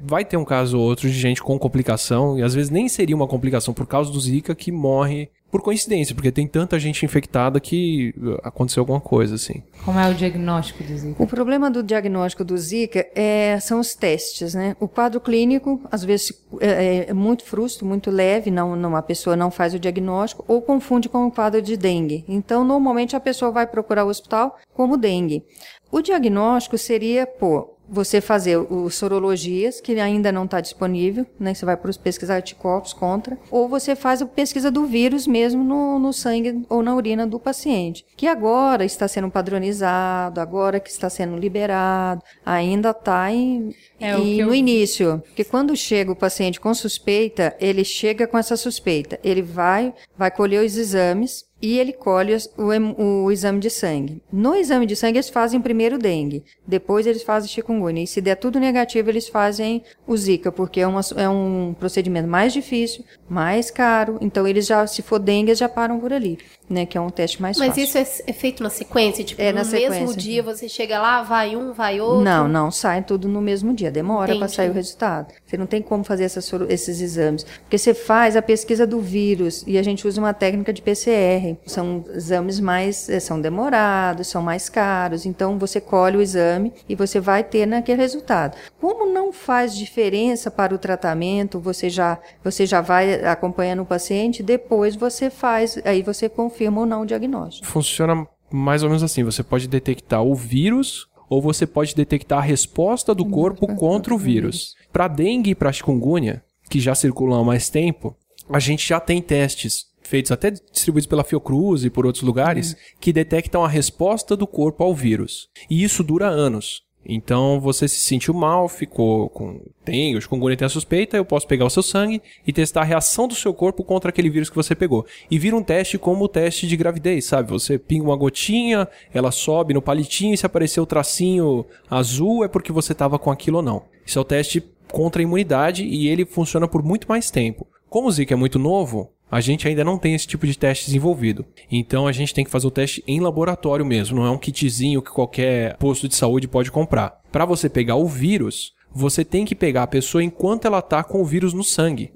Vai 0.00 0.24
ter 0.24 0.36
um 0.36 0.44
caso 0.44 0.78
ou 0.78 0.84
outro 0.84 1.08
de 1.08 1.14
gente 1.14 1.42
com 1.42 1.58
complicação, 1.58 2.38
e 2.38 2.42
às 2.42 2.54
vezes 2.54 2.70
nem 2.70 2.88
seria 2.88 3.14
uma 3.14 3.28
complicação 3.28 3.72
por 3.72 3.86
causa 3.86 4.10
do 4.10 4.18
Zika 4.20 4.54
que 4.54 4.72
morre 4.72 5.28
por 5.50 5.62
coincidência, 5.62 6.14
porque 6.14 6.30
tem 6.30 6.46
tanta 6.46 6.78
gente 6.78 7.04
infectada 7.04 7.58
que 7.58 8.14
uh, 8.16 8.38
aconteceu 8.42 8.82
alguma 8.82 9.00
coisa, 9.00 9.34
assim. 9.34 9.62
Como 9.84 9.98
é 9.98 10.08
o 10.08 10.14
diagnóstico 10.14 10.84
do 10.84 10.96
Zika? 10.96 11.22
O 11.22 11.26
problema 11.26 11.70
do 11.70 11.82
diagnóstico 11.82 12.44
do 12.44 12.56
Zika 12.56 13.06
é, 13.14 13.58
são 13.60 13.80
os 13.80 13.94
testes, 13.94 14.54
né? 14.54 14.76
O 14.78 14.86
quadro 14.86 15.20
clínico, 15.20 15.80
às 15.90 16.04
vezes, 16.04 16.32
é, 16.60 17.10
é 17.10 17.12
muito 17.12 17.44
frustro, 17.44 17.84
muito 17.84 18.10
leve, 18.10 18.50
não, 18.50 18.76
não, 18.76 18.94
a 18.94 19.02
pessoa 19.02 19.34
não 19.34 19.50
faz 19.50 19.74
o 19.74 19.78
diagnóstico 19.78 20.44
ou 20.46 20.62
confunde 20.62 21.08
com 21.08 21.26
o 21.26 21.32
quadro 21.32 21.60
de 21.60 21.76
dengue. 21.76 22.24
Então, 22.28 22.64
normalmente, 22.64 23.16
a 23.16 23.20
pessoa 23.20 23.50
vai 23.50 23.66
procurar 23.66 24.04
o 24.04 24.08
hospital 24.08 24.56
como 24.72 24.96
dengue. 24.96 25.44
O 25.90 26.00
diagnóstico 26.00 26.78
seria, 26.78 27.26
pô, 27.26 27.76
você 27.90 28.20
fazer 28.20 28.56
os 28.56 28.94
sorologias, 28.94 29.80
que 29.80 29.98
ainda 29.98 30.30
não 30.30 30.44
está 30.44 30.60
disponível, 30.60 31.26
né? 31.38 31.52
Você 31.54 31.64
vai 31.66 31.76
para 31.76 31.90
os 31.90 31.96
pesquisar 31.96 32.36
anticorpos 32.36 32.92
contra, 32.92 33.36
ou 33.50 33.68
você 33.68 33.96
faz 33.96 34.22
a 34.22 34.26
pesquisa 34.26 34.70
do 34.70 34.86
vírus 34.86 35.26
mesmo 35.26 35.64
no, 35.64 35.98
no 35.98 36.12
sangue 36.12 36.64
ou 36.68 36.82
na 36.82 36.94
urina 36.94 37.26
do 37.26 37.38
paciente, 37.40 38.04
que 38.16 38.26
agora 38.26 38.84
está 38.84 39.08
sendo 39.08 39.28
padronizado, 39.30 40.40
agora 40.40 40.78
que 40.80 40.90
está 40.90 41.10
sendo 41.10 41.36
liberado, 41.36 42.22
ainda 42.44 42.90
está 42.90 43.30
em, 43.32 43.74
É, 43.98 44.16
em- 44.16 44.38
eu- 44.40 44.46
no 44.46 44.54
início. 44.54 45.22
Porque 45.26 45.44
quando 45.44 45.76
chega 45.76 46.12
o 46.12 46.16
paciente 46.16 46.60
com 46.60 46.72
suspeita, 46.74 47.56
ele 47.60 47.84
chega 47.84 48.26
com 48.26 48.38
essa 48.38 48.56
suspeita, 48.56 49.18
ele 49.24 49.42
vai, 49.42 49.92
vai 50.16 50.30
colher 50.30 50.64
os 50.64 50.76
exames, 50.76 51.44
e 51.62 51.78
ele 51.78 51.92
colhe 51.92 52.36
o, 52.56 53.24
o 53.24 53.30
exame 53.32 53.60
de 53.60 53.68
sangue. 53.70 54.22
No 54.32 54.54
exame 54.54 54.86
de 54.86 54.96
sangue, 54.96 55.16
eles 55.18 55.28
fazem 55.28 55.60
primeiro 55.60 55.98
dengue, 55.98 56.42
depois 56.66 57.06
eles 57.06 57.22
fazem 57.22 57.48
chikungunya. 57.50 58.02
E 58.02 58.06
se 58.06 58.20
der 58.20 58.36
tudo 58.36 58.58
negativo, 58.58 59.10
eles 59.10 59.28
fazem 59.28 59.82
o 60.06 60.16
zika, 60.16 60.50
porque 60.50 60.80
é, 60.80 60.86
uma- 60.86 61.00
é 61.16 61.28
um 61.28 61.74
procedimento 61.78 62.28
mais 62.28 62.52
difícil, 62.52 63.04
mais 63.28 63.70
caro. 63.70 64.18
Então, 64.20 64.46
eles 64.46 64.66
já, 64.66 64.86
se 64.86 65.02
for 65.02 65.18
dengue, 65.18 65.50
eles 65.50 65.58
já 65.58 65.68
param 65.68 66.00
por 66.00 66.12
ali, 66.12 66.38
né? 66.72 66.86
Que 66.86 66.96
é 66.96 67.00
um 67.00 67.10
teste 67.10 67.42
mais 67.42 67.58
Mas 67.58 67.68
fácil. 67.68 67.82
isso 67.84 67.98
é, 67.98 68.06
é 68.30 68.32
feito 68.32 68.62
na 68.62 68.70
sequência? 68.70 69.24
Tipo, 69.24 69.42
É, 69.42 69.52
no 69.52 69.58
na 69.58 69.64
mesmo 69.64 69.90
sequência. 69.90 70.16
dia 70.16 70.42
você 70.42 70.68
chega 70.68 71.00
lá, 71.00 71.22
vai 71.22 71.56
um, 71.56 71.72
vai 71.72 72.00
outro? 72.00 72.22
Não, 72.22 72.46
não, 72.48 72.70
sai 72.70 73.02
tudo 73.02 73.28
no 73.28 73.40
mesmo 73.40 73.74
dia. 73.74 73.90
Demora 73.90 74.36
para 74.36 74.48
sair 74.48 74.70
o 74.70 74.72
resultado. 74.72 75.32
Você 75.44 75.56
não 75.56 75.66
tem 75.66 75.82
como 75.82 76.04
fazer 76.04 76.24
essas 76.24 76.50
esses 76.68 77.00
exames. 77.00 77.44
Porque 77.62 77.76
você 77.78 77.92
faz 77.94 78.36
a 78.36 78.42
pesquisa 78.42 78.86
do 78.86 79.00
vírus 79.00 79.64
e 79.66 79.76
a 79.78 79.82
gente 79.82 80.06
usa 80.06 80.20
uma 80.20 80.32
técnica 80.32 80.72
de 80.72 80.80
PCR. 80.82 81.56
São 81.66 82.04
exames 82.14 82.60
mais. 82.60 83.08
eh, 83.08 83.20
são 83.20 83.40
demorados, 83.40 84.28
são 84.28 84.42
mais 84.42 84.68
caros. 84.68 85.26
Então 85.26 85.58
você 85.58 85.80
colhe 85.80 86.16
o 86.16 86.22
exame 86.22 86.72
e 86.88 86.94
você 86.94 87.18
vai 87.20 87.42
ter 87.44 87.66
naquele 87.66 88.00
resultado. 88.00 88.56
Como 88.80 89.06
não 89.06 89.32
faz 89.32 89.74
diferença 89.76 90.50
para 90.50 90.74
o 90.74 90.78
tratamento, 90.78 91.58
você 91.58 91.88
já, 91.90 92.18
você 92.42 92.66
já 92.66 92.80
vai 92.80 93.24
acompanhando 93.24 93.82
o 93.82 93.86
paciente, 93.86 94.42
depois 94.42 94.96
você 94.96 95.30
faz, 95.30 95.78
aí 95.84 96.02
você 96.02 96.28
confirma 96.60 96.80
ou 96.80 96.86
não 96.86 97.02
o 97.02 97.06
diagnóstico. 97.06 97.66
Funciona 97.66 98.26
mais 98.50 98.82
ou 98.82 98.88
menos 98.88 99.02
assim: 99.02 99.24
você 99.24 99.42
pode 99.42 99.66
detectar 99.66 100.22
o 100.22 100.34
vírus 100.34 101.06
ou 101.28 101.40
você 101.40 101.66
pode 101.66 101.94
detectar 101.94 102.38
a 102.38 102.42
resposta 102.42 103.14
do 103.14 103.24
corpo 103.24 103.66
contra 103.76 104.12
o 104.12 104.18
vírus. 104.18 104.74
Para 104.92 105.08
dengue 105.08 105.50
e 105.50 105.54
para 105.54 105.72
chikungunya, 105.72 106.42
que 106.68 106.80
já 106.80 106.94
circulam 106.94 107.40
há 107.40 107.44
mais 107.44 107.70
tempo, 107.70 108.16
a 108.48 108.58
gente 108.58 108.86
já 108.86 108.98
tem 108.98 109.22
testes 109.22 109.88
feitos 110.02 110.32
até 110.32 110.50
distribuídos 110.50 111.06
pela 111.06 111.22
Fiocruz 111.22 111.84
e 111.84 111.90
por 111.90 112.04
outros 112.04 112.24
lugares 112.24 112.76
que 112.98 113.12
detectam 113.12 113.64
a 113.64 113.68
resposta 113.68 114.36
do 114.36 114.44
corpo 114.44 114.82
ao 114.82 114.92
vírus. 114.92 115.48
E 115.70 115.84
isso 115.84 116.02
dura 116.02 116.26
anos. 116.26 116.82
Então 117.04 117.58
você 117.58 117.88
se 117.88 118.00
sentiu 118.00 118.34
mal, 118.34 118.68
ficou 118.68 119.30
com 119.30 119.60
tem, 119.84 120.14
o 120.14 120.20
chikungunya 120.20 120.56
tem 120.56 120.66
a 120.66 120.68
suspeita, 120.68 121.16
eu 121.16 121.24
posso 121.24 121.46
pegar 121.46 121.64
o 121.64 121.70
seu 121.70 121.82
sangue 121.82 122.22
e 122.46 122.52
testar 122.52 122.82
a 122.82 122.84
reação 122.84 123.26
do 123.26 123.34
seu 123.34 123.54
corpo 123.54 123.82
contra 123.82 124.10
aquele 124.10 124.28
vírus 124.28 124.50
que 124.50 124.56
você 124.56 124.74
pegou. 124.74 125.06
E 125.30 125.38
vira 125.38 125.56
um 125.56 125.62
teste 125.62 125.98
como 125.98 126.24
o 126.24 126.28
teste 126.28 126.66
de 126.66 126.76
gravidez, 126.76 127.24
sabe? 127.24 127.50
Você 127.50 127.78
pinga 127.78 128.04
uma 128.04 128.16
gotinha, 128.16 128.86
ela 129.12 129.30
sobe 129.30 129.74
no 129.74 129.82
palitinho 129.82 130.34
e 130.34 130.36
se 130.36 130.46
aparecer 130.46 130.80
o 130.80 130.86
tracinho 130.86 131.64
azul 131.90 132.44
é 132.44 132.48
porque 132.48 132.70
você 132.70 132.94
tava 132.94 133.18
com 133.18 133.30
aquilo 133.30 133.56
ou 133.56 133.62
não. 133.62 133.84
Isso 134.04 134.18
é 134.18 134.22
o 134.22 134.24
teste 134.24 134.62
contra 134.92 135.22
a 135.22 135.24
imunidade 135.24 135.84
e 135.84 136.08
ele 136.08 136.24
funciona 136.24 136.68
por 136.68 136.82
muito 136.82 137.08
mais 137.08 137.30
tempo. 137.30 137.66
Como 137.88 138.08
o 138.08 138.12
Zika 138.12 138.34
é 138.34 138.36
muito 138.36 138.58
novo, 138.58 139.10
a 139.30 139.40
gente 139.40 139.68
ainda 139.68 139.84
não 139.84 139.98
tem 139.98 140.14
esse 140.14 140.26
tipo 140.26 140.46
de 140.46 140.58
teste 140.58 140.86
desenvolvido. 140.86 141.44
Então 141.70 142.06
a 142.06 142.12
gente 142.12 142.34
tem 142.34 142.44
que 142.44 142.50
fazer 142.50 142.66
o 142.66 142.70
teste 142.70 143.02
em 143.06 143.20
laboratório 143.20 143.84
mesmo, 143.84 144.16
não 144.16 144.26
é 144.26 144.30
um 144.30 144.38
kitzinho 144.38 145.02
que 145.02 145.10
qualquer 145.10 145.76
posto 145.76 146.08
de 146.08 146.14
saúde 146.14 146.48
pode 146.48 146.70
comprar. 146.70 147.20
Para 147.30 147.44
você 147.44 147.68
pegar 147.68 147.96
o 147.96 148.06
vírus, 148.06 148.72
você 148.92 149.24
tem 149.24 149.44
que 149.44 149.54
pegar 149.54 149.84
a 149.84 149.86
pessoa 149.86 150.22
enquanto 150.22 150.64
ela 150.64 150.82
tá 150.82 151.04
com 151.04 151.20
o 151.22 151.24
vírus 151.24 151.52
no 151.52 151.62
sangue. 151.62 152.12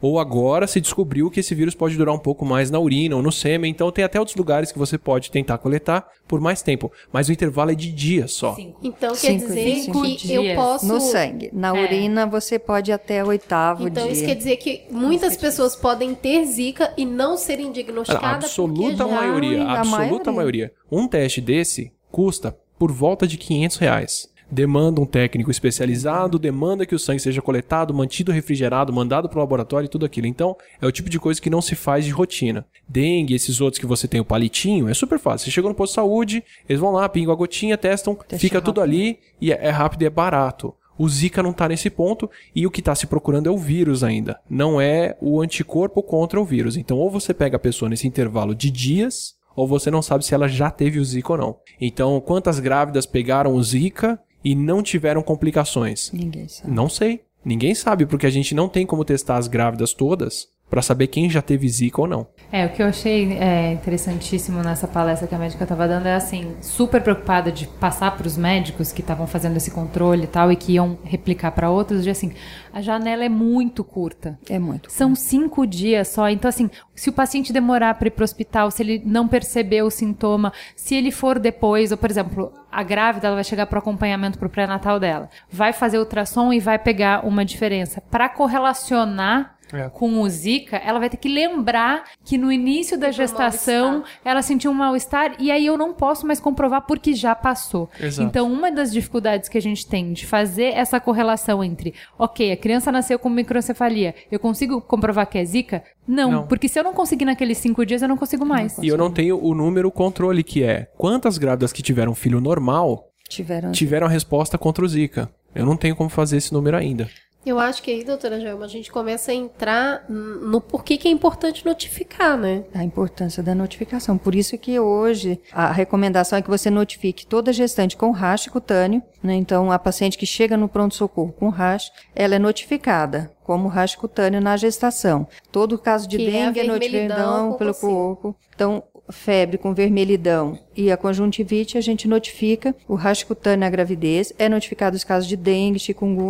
Ou 0.00 0.18
agora 0.18 0.66
se 0.66 0.80
descobriu 0.80 1.30
que 1.30 1.40
esse 1.40 1.54
vírus 1.54 1.74
pode 1.74 1.96
durar 1.96 2.14
um 2.14 2.18
pouco 2.18 2.44
mais 2.44 2.70
na 2.70 2.78
urina 2.78 3.16
ou 3.16 3.22
no 3.22 3.32
sêmen, 3.32 3.70
então 3.70 3.90
tem 3.90 4.04
até 4.04 4.18
outros 4.18 4.36
lugares 4.36 4.70
que 4.70 4.78
você 4.78 4.98
pode 4.98 5.30
tentar 5.30 5.58
coletar 5.58 6.06
por 6.26 6.40
mais 6.40 6.60
tempo. 6.62 6.92
Mas 7.12 7.28
o 7.28 7.32
intervalo 7.32 7.70
é 7.70 7.74
de 7.74 7.90
dias 7.90 8.32
só. 8.32 8.56
Então 8.82 9.10
quer 9.14 9.38
Cinco, 9.38 9.46
dizer 9.46 9.74
cinco 9.80 10.02
que 10.02 10.16
dias. 10.16 10.44
eu 10.44 10.54
posso. 10.54 10.86
No 10.86 11.00
sangue. 11.00 11.50
Na 11.52 11.72
urina 11.72 12.26
você 12.26 12.58
pode 12.58 12.90
ir 12.90 12.94
até 12.94 13.24
o 13.24 13.28
oitavo 13.28 13.88
Então 13.88 14.04
dia. 14.04 14.12
isso 14.12 14.24
quer 14.24 14.34
dizer 14.34 14.56
que 14.58 14.82
muitas 14.90 15.36
pessoas 15.36 15.74
podem 15.74 16.14
ter 16.14 16.44
zika 16.44 16.92
e 16.96 17.04
não 17.06 17.36
serem 17.36 17.68
A 17.70 17.72
diagnosticadas. 17.72 18.44
absoluta 18.44 19.04
porque 19.04 19.10
já... 19.14 19.20
maioria, 19.20 19.62
a 19.64 19.72
a 19.72 19.78
absoluta 19.80 20.30
maioria. 20.30 20.32
maioria. 20.32 20.72
Um 20.90 21.08
teste 21.08 21.40
desse 21.40 21.92
custa 22.10 22.56
por 22.78 22.92
volta 22.92 23.26
de 23.26 23.36
500 23.36 23.76
reais. 23.78 24.28
Demanda 24.50 25.00
um 25.00 25.06
técnico 25.06 25.50
especializado, 25.50 26.38
demanda 26.38 26.86
que 26.86 26.94
o 26.94 26.98
sangue 26.98 27.20
seja 27.20 27.42
coletado, 27.42 27.92
mantido 27.92 28.32
refrigerado, 28.32 28.92
mandado 28.92 29.28
para 29.28 29.36
o 29.36 29.40
laboratório 29.40 29.86
e 29.86 29.90
tudo 29.90 30.06
aquilo. 30.06 30.26
Então, 30.26 30.56
é 30.80 30.86
o 30.86 30.92
tipo 30.92 31.10
de 31.10 31.18
coisa 31.18 31.40
que 31.40 31.50
não 31.50 31.60
se 31.60 31.74
faz 31.74 32.04
de 32.04 32.10
rotina. 32.10 32.66
Dengue, 32.88 33.34
esses 33.34 33.60
outros 33.60 33.78
que 33.78 33.86
você 33.86 34.08
tem 34.08 34.20
o 34.20 34.24
palitinho, 34.24 34.88
é 34.88 34.94
super 34.94 35.18
fácil. 35.18 35.44
Você 35.44 35.50
chegou 35.50 35.68
no 35.68 35.74
posto 35.74 35.92
de 35.92 35.96
saúde, 35.96 36.44
eles 36.68 36.80
vão 36.80 36.92
lá, 36.92 37.08
pingam 37.08 37.32
a 37.32 37.36
gotinha, 37.36 37.76
testam, 37.76 38.16
fica 38.38 38.60
tudo 38.60 38.80
ali 38.80 39.18
e 39.40 39.52
é, 39.52 39.66
é 39.66 39.70
rápido 39.70 40.02
e 40.02 40.06
é 40.06 40.10
barato. 40.10 40.74
O 40.98 41.08
Zika 41.08 41.42
não 41.42 41.50
está 41.50 41.68
nesse 41.68 41.88
ponto 41.88 42.28
e 42.54 42.66
o 42.66 42.70
que 42.70 42.80
está 42.80 42.94
se 42.94 43.06
procurando 43.06 43.48
é 43.48 43.52
o 43.52 43.56
vírus 43.56 44.02
ainda. 44.02 44.40
Não 44.50 44.80
é 44.80 45.16
o 45.20 45.40
anticorpo 45.40 46.02
contra 46.02 46.40
o 46.40 46.44
vírus. 46.44 46.76
Então, 46.76 46.98
ou 46.98 47.08
você 47.08 47.32
pega 47.32 47.56
a 47.56 47.60
pessoa 47.60 47.88
nesse 47.88 48.08
intervalo 48.08 48.52
de 48.52 48.68
dias, 48.68 49.36
ou 49.54 49.66
você 49.66 49.90
não 49.90 50.02
sabe 50.02 50.24
se 50.24 50.34
ela 50.34 50.48
já 50.48 50.70
teve 50.70 50.98
o 50.98 51.04
Zika 51.04 51.32
ou 51.32 51.38
não. 51.38 51.56
Então, 51.80 52.20
quantas 52.20 52.58
grávidas 52.58 53.06
pegaram 53.06 53.54
o 53.54 53.62
Zika 53.62 54.18
e 54.44 54.54
não 54.54 54.82
tiveram 54.82 55.22
complicações? 55.22 56.10
Ninguém 56.12 56.48
sabe. 56.48 56.72
Não 56.72 56.88
sei. 56.88 57.22
Ninguém 57.44 57.74
sabe, 57.74 58.04
porque 58.04 58.26
a 58.26 58.30
gente 58.30 58.54
não 58.54 58.68
tem 58.68 58.84
como 58.84 59.04
testar 59.04 59.36
as 59.36 59.48
grávidas 59.48 59.92
todas 59.92 60.48
para 60.68 60.82
saber 60.82 61.06
quem 61.06 61.30
já 61.30 61.40
teve 61.40 61.68
Zika 61.68 62.00
ou 62.00 62.06
não. 62.06 62.26
É, 62.50 62.64
o 62.64 62.70
que 62.70 62.82
eu 62.82 62.86
achei 62.86 63.34
é, 63.34 63.72
interessantíssimo 63.72 64.62
nessa 64.62 64.88
palestra 64.88 65.28
que 65.28 65.34
a 65.34 65.38
médica 65.38 65.64
estava 65.64 65.86
dando 65.86 66.06
é 66.06 66.14
assim, 66.14 66.56
super 66.62 67.02
preocupada 67.02 67.52
de 67.52 67.66
passar 67.66 68.16
para 68.16 68.26
os 68.26 68.38
médicos 68.38 68.90
que 68.90 69.02
estavam 69.02 69.26
fazendo 69.26 69.58
esse 69.58 69.70
controle 69.70 70.24
e 70.24 70.26
tal 70.26 70.50
e 70.50 70.56
que 70.56 70.72
iam 70.72 70.98
replicar 71.04 71.52
para 71.52 71.68
outros, 71.68 72.02
de 72.02 72.10
assim, 72.10 72.32
a 72.72 72.80
janela 72.80 73.22
é 73.24 73.28
muito 73.28 73.84
curta. 73.84 74.38
É 74.48 74.58
muito. 74.58 74.90
São 74.90 75.14
cinco 75.14 75.66
dias 75.66 76.08
só. 76.08 76.30
Então, 76.30 76.48
assim, 76.48 76.70
se 76.94 77.10
o 77.10 77.12
paciente 77.12 77.52
demorar 77.52 77.94
para 77.94 78.08
ir 78.08 78.12
para 78.12 78.22
o 78.22 78.24
hospital, 78.24 78.70
se 78.70 78.82
ele 78.82 79.02
não 79.04 79.28
perceber 79.28 79.82
o 79.82 79.90
sintoma, 79.90 80.52
se 80.74 80.94
ele 80.94 81.10
for 81.10 81.38
depois, 81.38 81.92
ou 81.92 81.98
por 81.98 82.10
exemplo, 82.10 82.52
a 82.72 82.82
grávida 82.82 83.26
ela 83.26 83.36
vai 83.36 83.44
chegar 83.44 83.66
para 83.66 83.76
o 83.76 83.80
acompanhamento 83.80 84.38
para 84.38 84.46
o 84.46 84.50
pré-natal 84.50 84.98
dela, 84.98 85.28
vai 85.50 85.72
fazer 85.72 85.98
ultrassom 85.98 86.52
e 86.52 86.60
vai 86.60 86.78
pegar 86.78 87.26
uma 87.26 87.44
diferença. 87.44 88.00
Para 88.10 88.28
correlacionar 88.28 89.57
É. 89.72 89.88
com 89.90 90.20
o 90.22 90.28
Zika, 90.28 90.76
ela 90.76 90.98
vai 90.98 91.10
ter 91.10 91.16
que 91.18 91.28
lembrar 91.28 92.04
que 92.24 92.38
no 92.38 92.50
início 92.50 92.98
da 92.98 93.08
um 93.08 93.12
gestação 93.12 94.02
ela 94.24 94.40
sentiu 94.42 94.70
um 94.70 94.74
mal-estar 94.74 95.36
e 95.38 95.50
aí 95.50 95.66
eu 95.66 95.76
não 95.76 95.92
posso 95.92 96.26
mais 96.26 96.40
comprovar 96.40 96.82
porque 96.86 97.14
já 97.14 97.34
passou. 97.34 97.88
Exato. 98.00 98.26
Então, 98.26 98.50
uma 98.52 98.70
das 98.70 98.92
dificuldades 98.92 99.48
que 99.48 99.58
a 99.58 99.62
gente 99.62 99.86
tem 99.86 100.12
de 100.12 100.26
fazer 100.26 100.74
essa 100.74 100.98
correlação 101.00 101.62
entre, 101.62 101.94
ok, 102.18 102.52
a 102.52 102.56
criança 102.56 102.90
nasceu 102.92 103.18
com 103.18 103.28
microcefalia, 103.28 104.14
eu 104.30 104.38
consigo 104.38 104.80
comprovar 104.80 105.26
que 105.28 105.38
é 105.38 105.44
Zika? 105.44 105.82
Não, 106.06 106.30
Não. 106.30 106.46
porque 106.46 106.68
se 106.68 106.78
eu 106.78 106.84
não 106.84 106.94
conseguir 106.94 107.24
naqueles 107.26 107.58
cinco 107.58 107.84
dias, 107.84 108.00
eu 108.00 108.08
não 108.08 108.16
consigo 108.16 108.46
mais. 108.46 108.78
E 108.78 108.88
eu 108.88 108.96
não 108.96 109.10
tenho 109.10 109.38
o 109.42 109.54
número 109.54 109.90
controle 109.90 110.42
que 110.42 110.62
é 110.62 110.88
quantas 110.96 111.36
grávidas 111.36 111.72
que 111.72 111.82
tiveram 111.82 112.14
filho 112.14 112.40
normal 112.40 113.04
Tiveram. 113.28 113.72
tiveram 113.72 114.06
a 114.06 114.10
resposta 114.10 114.56
contra 114.56 114.84
o 114.84 114.88
Zika. 114.88 115.28
Eu 115.54 115.66
não 115.66 115.76
tenho 115.76 115.94
como 115.96 116.08
fazer 116.08 116.36
esse 116.38 116.52
número 116.52 116.76
ainda. 116.76 117.08
Eu 117.46 117.58
acho 117.58 117.82
que 117.82 117.90
aí, 117.90 118.04
doutora 118.04 118.40
Joelma, 118.40 118.64
a 118.64 118.68
gente 118.68 118.90
começa 118.90 119.30
a 119.30 119.34
entrar 119.34 120.04
no 120.08 120.60
porquê 120.60 120.96
que 120.96 121.08
é 121.08 121.10
importante 121.10 121.64
notificar, 121.64 122.36
né? 122.36 122.64
A 122.74 122.84
importância 122.84 123.42
da 123.42 123.54
notificação. 123.54 124.18
Por 124.18 124.34
isso 124.34 124.58
que 124.58 124.78
hoje 124.78 125.40
a 125.52 125.70
recomendação 125.72 126.38
é 126.38 126.42
que 126.42 126.50
você 126.50 126.68
notifique 126.68 127.26
toda 127.26 127.52
gestante 127.52 127.96
com 127.96 128.10
rash 128.10 128.48
cutâneo. 128.48 129.02
Né? 129.22 129.34
Então, 129.34 129.72
a 129.72 129.78
paciente 129.78 130.18
que 130.18 130.26
chega 130.26 130.56
no 130.56 130.68
pronto-socorro 130.68 131.32
com 131.32 131.48
rash, 131.48 131.90
ela 132.14 132.34
é 132.34 132.38
notificada 132.38 133.30
como 133.44 133.68
rash 133.68 133.96
cutâneo 133.96 134.40
na 134.40 134.56
gestação. 134.56 135.26
Todo 135.50 135.78
caso 135.78 136.06
de 136.06 136.18
Que 136.18 136.28
é 136.28 136.30
dengue 136.30 136.60
é 136.60 136.64
notificado 136.64 137.54
pelo 137.54 137.74
corpo. 137.74 138.36
Então, 138.54 138.82
febre 139.10 139.58
com 139.58 139.74
vermelhidão 139.74 140.58
e 140.76 140.90
a 140.92 140.96
conjuntivite, 140.96 141.78
a 141.78 141.80
gente 141.80 142.06
notifica 142.06 142.74
o 142.86 142.94
rash 142.94 143.22
cutâneo 143.22 143.60
na 143.60 143.70
gravidez. 143.70 144.32
É 144.38 144.48
notificado 144.48 144.96
os 144.96 145.04
casos 145.04 145.28
de 145.28 145.36
dengue, 145.36 145.78
chikungunya. 145.78 146.28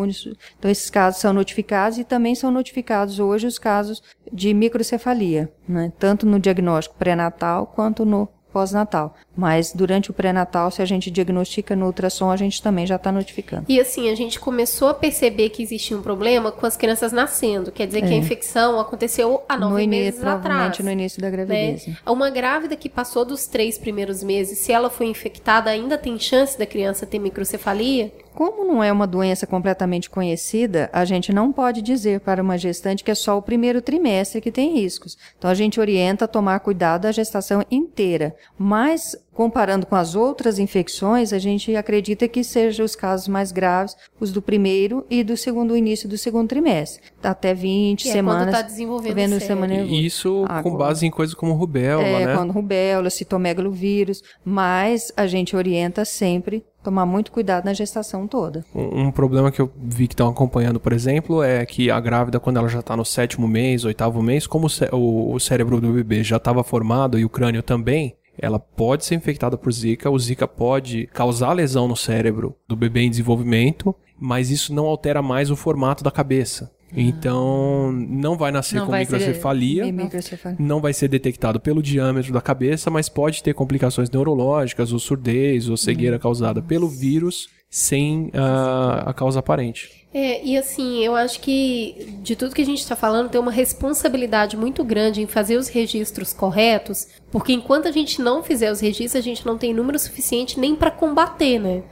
Então, 0.58 0.70
esses 0.70 0.88
casos 0.88 1.20
são 1.20 1.32
notificados 1.32 1.98
e 1.98 2.04
também 2.04 2.34
são 2.34 2.50
notificados 2.50 3.18
hoje 3.18 3.46
os 3.46 3.58
casos 3.58 4.02
de 4.32 4.54
microcefalia, 4.54 5.52
né? 5.68 5.92
tanto 5.98 6.26
no 6.26 6.38
diagnóstico 6.38 6.96
pré-natal 6.96 7.66
quanto 7.66 8.04
no 8.04 8.28
pós-natal. 8.52 9.14
Mas 9.38 9.72
durante 9.72 10.10
o 10.10 10.12
pré-natal, 10.12 10.68
se 10.68 10.82
a 10.82 10.84
gente 10.84 11.12
diagnostica 11.12 11.76
no 11.76 11.86
ultrassom, 11.86 12.28
a 12.28 12.36
gente 12.36 12.60
também 12.60 12.84
já 12.84 12.96
está 12.96 13.12
notificando. 13.12 13.66
E 13.68 13.78
assim, 13.78 14.10
a 14.10 14.14
gente 14.16 14.40
começou 14.40 14.88
a 14.88 14.94
perceber 14.94 15.50
que 15.50 15.62
existia 15.62 15.96
um 15.96 16.02
problema 16.02 16.50
com 16.50 16.66
as 16.66 16.76
crianças 16.76 17.12
nascendo. 17.12 17.70
Quer 17.70 17.86
dizer 17.86 18.02
que 18.02 18.12
a 18.12 18.16
infecção 18.16 18.80
aconteceu 18.80 19.44
há 19.48 19.56
nove 19.56 19.82
É. 19.82 19.86
no 19.86 19.90
meses 19.90 20.06
início, 20.08 20.20
provavelmente 20.20 20.64
atrás. 20.72 20.84
no 20.84 20.90
início 20.90 21.22
da 21.22 21.30
né? 21.30 21.36
gravidez. 21.36 21.86
né? 21.86 21.96
Uma 22.04 22.30
grávida 22.30 22.74
que 22.74 22.88
passou 22.88 23.24
dos 23.24 23.46
três 23.46 23.78
primeiros 23.78 24.24
meses, 24.24 24.58
se 24.58 24.72
ela 24.72 24.90
foi 24.90 25.06
infectada, 25.06 25.70
ainda 25.70 25.96
tem 25.96 26.18
chance 26.18 26.58
da 26.58 26.66
criança 26.66 27.06
ter 27.06 27.20
microcefalia? 27.20 28.12
Como 28.34 28.64
não 28.64 28.82
é 28.84 28.92
uma 28.92 29.06
doença 29.06 29.48
completamente 29.48 30.08
conhecida, 30.08 30.88
a 30.92 31.04
gente 31.04 31.32
não 31.32 31.52
pode 31.52 31.82
dizer 31.82 32.20
para 32.20 32.40
uma 32.42 32.56
gestante 32.56 33.02
que 33.02 33.10
é 33.10 33.14
só 33.14 33.36
o 33.36 33.42
primeiro 33.42 33.82
trimestre 33.82 34.40
que 34.40 34.52
tem 34.52 34.74
riscos. 34.74 35.16
Então 35.36 35.50
a 35.50 35.54
gente 35.54 35.80
orienta 35.80 36.24
a 36.24 36.28
tomar 36.28 36.60
cuidado 36.60 37.02
da 37.02 37.12
gestação 37.12 37.64
inteira. 37.68 38.36
Mas 38.56 39.16
comparando 39.38 39.86
com 39.86 39.94
as 39.94 40.16
outras 40.16 40.58
infecções, 40.58 41.32
a 41.32 41.38
gente 41.38 41.76
acredita 41.76 42.26
que 42.26 42.42
sejam 42.42 42.84
os 42.84 42.96
casos 42.96 43.28
mais 43.28 43.52
graves, 43.52 43.94
os 44.18 44.32
do 44.32 44.42
primeiro 44.42 45.06
e 45.08 45.22
do 45.22 45.36
segundo 45.36 45.76
início 45.76 46.08
do 46.08 46.18
segundo 46.18 46.48
trimestre, 46.48 47.00
até 47.22 47.54
20 47.54 48.02
Que 48.02 48.08
é 48.08 48.12
semanas. 48.14 48.46
quando 48.46 48.52
tá 48.52 48.62
desenvolvendo 48.62 49.14
vendo 49.14 49.36
o 49.36 49.40
cérebro. 49.40 49.68
semana 49.68 49.74
E 49.86 50.04
isso 50.04 50.44
com 50.64 50.76
base 50.76 51.06
em 51.06 51.10
coisas 51.10 51.36
como 51.36 51.52
rubéola, 51.54 52.02
é, 52.04 52.26
né? 52.26 52.34
quando 52.34 52.50
rubéola, 52.52 53.08
citomegalovírus, 53.10 54.24
mas 54.44 55.12
a 55.16 55.28
gente 55.28 55.54
orienta 55.54 56.04
sempre 56.04 56.64
tomar 56.82 57.06
muito 57.06 57.30
cuidado 57.30 57.64
na 57.64 57.72
gestação 57.72 58.26
toda. 58.26 58.64
Um, 58.74 59.02
um 59.06 59.10
problema 59.12 59.52
que 59.52 59.60
eu 59.60 59.70
vi 59.76 60.08
que 60.08 60.14
estão 60.14 60.28
acompanhando, 60.28 60.80
por 60.80 60.92
exemplo, 60.92 61.44
é 61.44 61.64
que 61.64 61.92
a 61.92 62.00
grávida, 62.00 62.40
quando 62.40 62.56
ela 62.56 62.68
já 62.68 62.80
está 62.80 62.96
no 62.96 63.04
sétimo 63.04 63.46
mês, 63.46 63.84
oitavo 63.84 64.20
mês, 64.20 64.48
como 64.48 64.66
o, 64.66 64.70
cé- 64.70 64.88
o- 64.92 65.32
o 65.32 65.38
cérebro 65.38 65.80
do 65.80 65.92
bebê 65.92 66.24
já 66.24 66.38
estava 66.38 66.64
formado 66.64 67.16
e 67.18 67.24
o 67.24 67.28
crânio 67.28 67.62
também, 67.62 68.16
ela 68.38 68.58
pode 68.58 69.04
ser 69.04 69.14
infectada 69.14 69.56
por 69.56 69.72
Zika. 69.72 70.10
O 70.10 70.18
Zika 70.18 70.46
pode 70.46 71.06
causar 71.08 71.52
lesão 71.52 71.88
no 71.88 71.96
cérebro 71.96 72.54
do 72.66 72.76
bebê 72.76 73.00
em 73.00 73.10
desenvolvimento, 73.10 73.94
mas 74.18 74.50
isso 74.50 74.72
não 74.72 74.86
altera 74.86 75.20
mais 75.22 75.50
o 75.50 75.56
formato 75.56 76.04
da 76.04 76.10
cabeça. 76.10 76.70
Então, 76.96 77.92
não 77.92 78.36
vai 78.36 78.50
nascer 78.50 78.76
Não 78.76 78.86
com 78.86 78.92
vai 78.92 79.00
microcefalia. 79.00 79.92
Microcefalia. 79.92 80.56
Não 80.58 80.80
vai 80.80 80.92
ser 80.94 81.08
detectado 81.08 81.60
pelo 81.60 81.82
diâmetro 81.82 82.32
da 82.32 82.40
cabeça, 82.40 82.90
mas 82.90 83.08
pode 83.08 83.42
ter 83.42 83.52
complicações 83.52 84.10
neurológicas, 84.10 84.92
ou 84.92 84.98
surdez, 84.98 85.68
ou 85.68 85.76
cegueira 85.76 86.18
causada 86.18 86.62
pelo 86.62 86.88
vírus, 86.88 87.48
sem 87.68 88.30
ah, 88.32 89.04
a 89.06 89.12
causa 89.12 89.40
aparente. 89.40 89.97
É, 90.20 90.44
e 90.44 90.58
assim, 90.58 90.98
eu 91.04 91.14
acho 91.14 91.38
que 91.38 92.18
de 92.24 92.34
tudo 92.34 92.52
que 92.52 92.60
a 92.60 92.66
gente 92.66 92.80
está 92.80 92.96
falando, 92.96 93.30
tem 93.30 93.40
uma 93.40 93.52
responsabilidade 93.52 94.56
muito 94.56 94.82
grande 94.82 95.22
em 95.22 95.28
fazer 95.28 95.56
os 95.56 95.68
registros 95.68 96.32
corretos, 96.32 97.06
porque 97.30 97.52
enquanto 97.52 97.86
a 97.86 97.92
gente 97.92 98.20
não 98.20 98.42
fizer 98.42 98.72
os 98.72 98.80
registros, 98.80 99.14
a 99.14 99.20
gente 99.20 99.46
não 99.46 99.56
tem 99.56 99.72
número 99.72 99.96
suficiente 99.96 100.58
nem 100.58 100.74
para 100.74 100.90
combater, 100.90 101.60
né? 101.60 101.82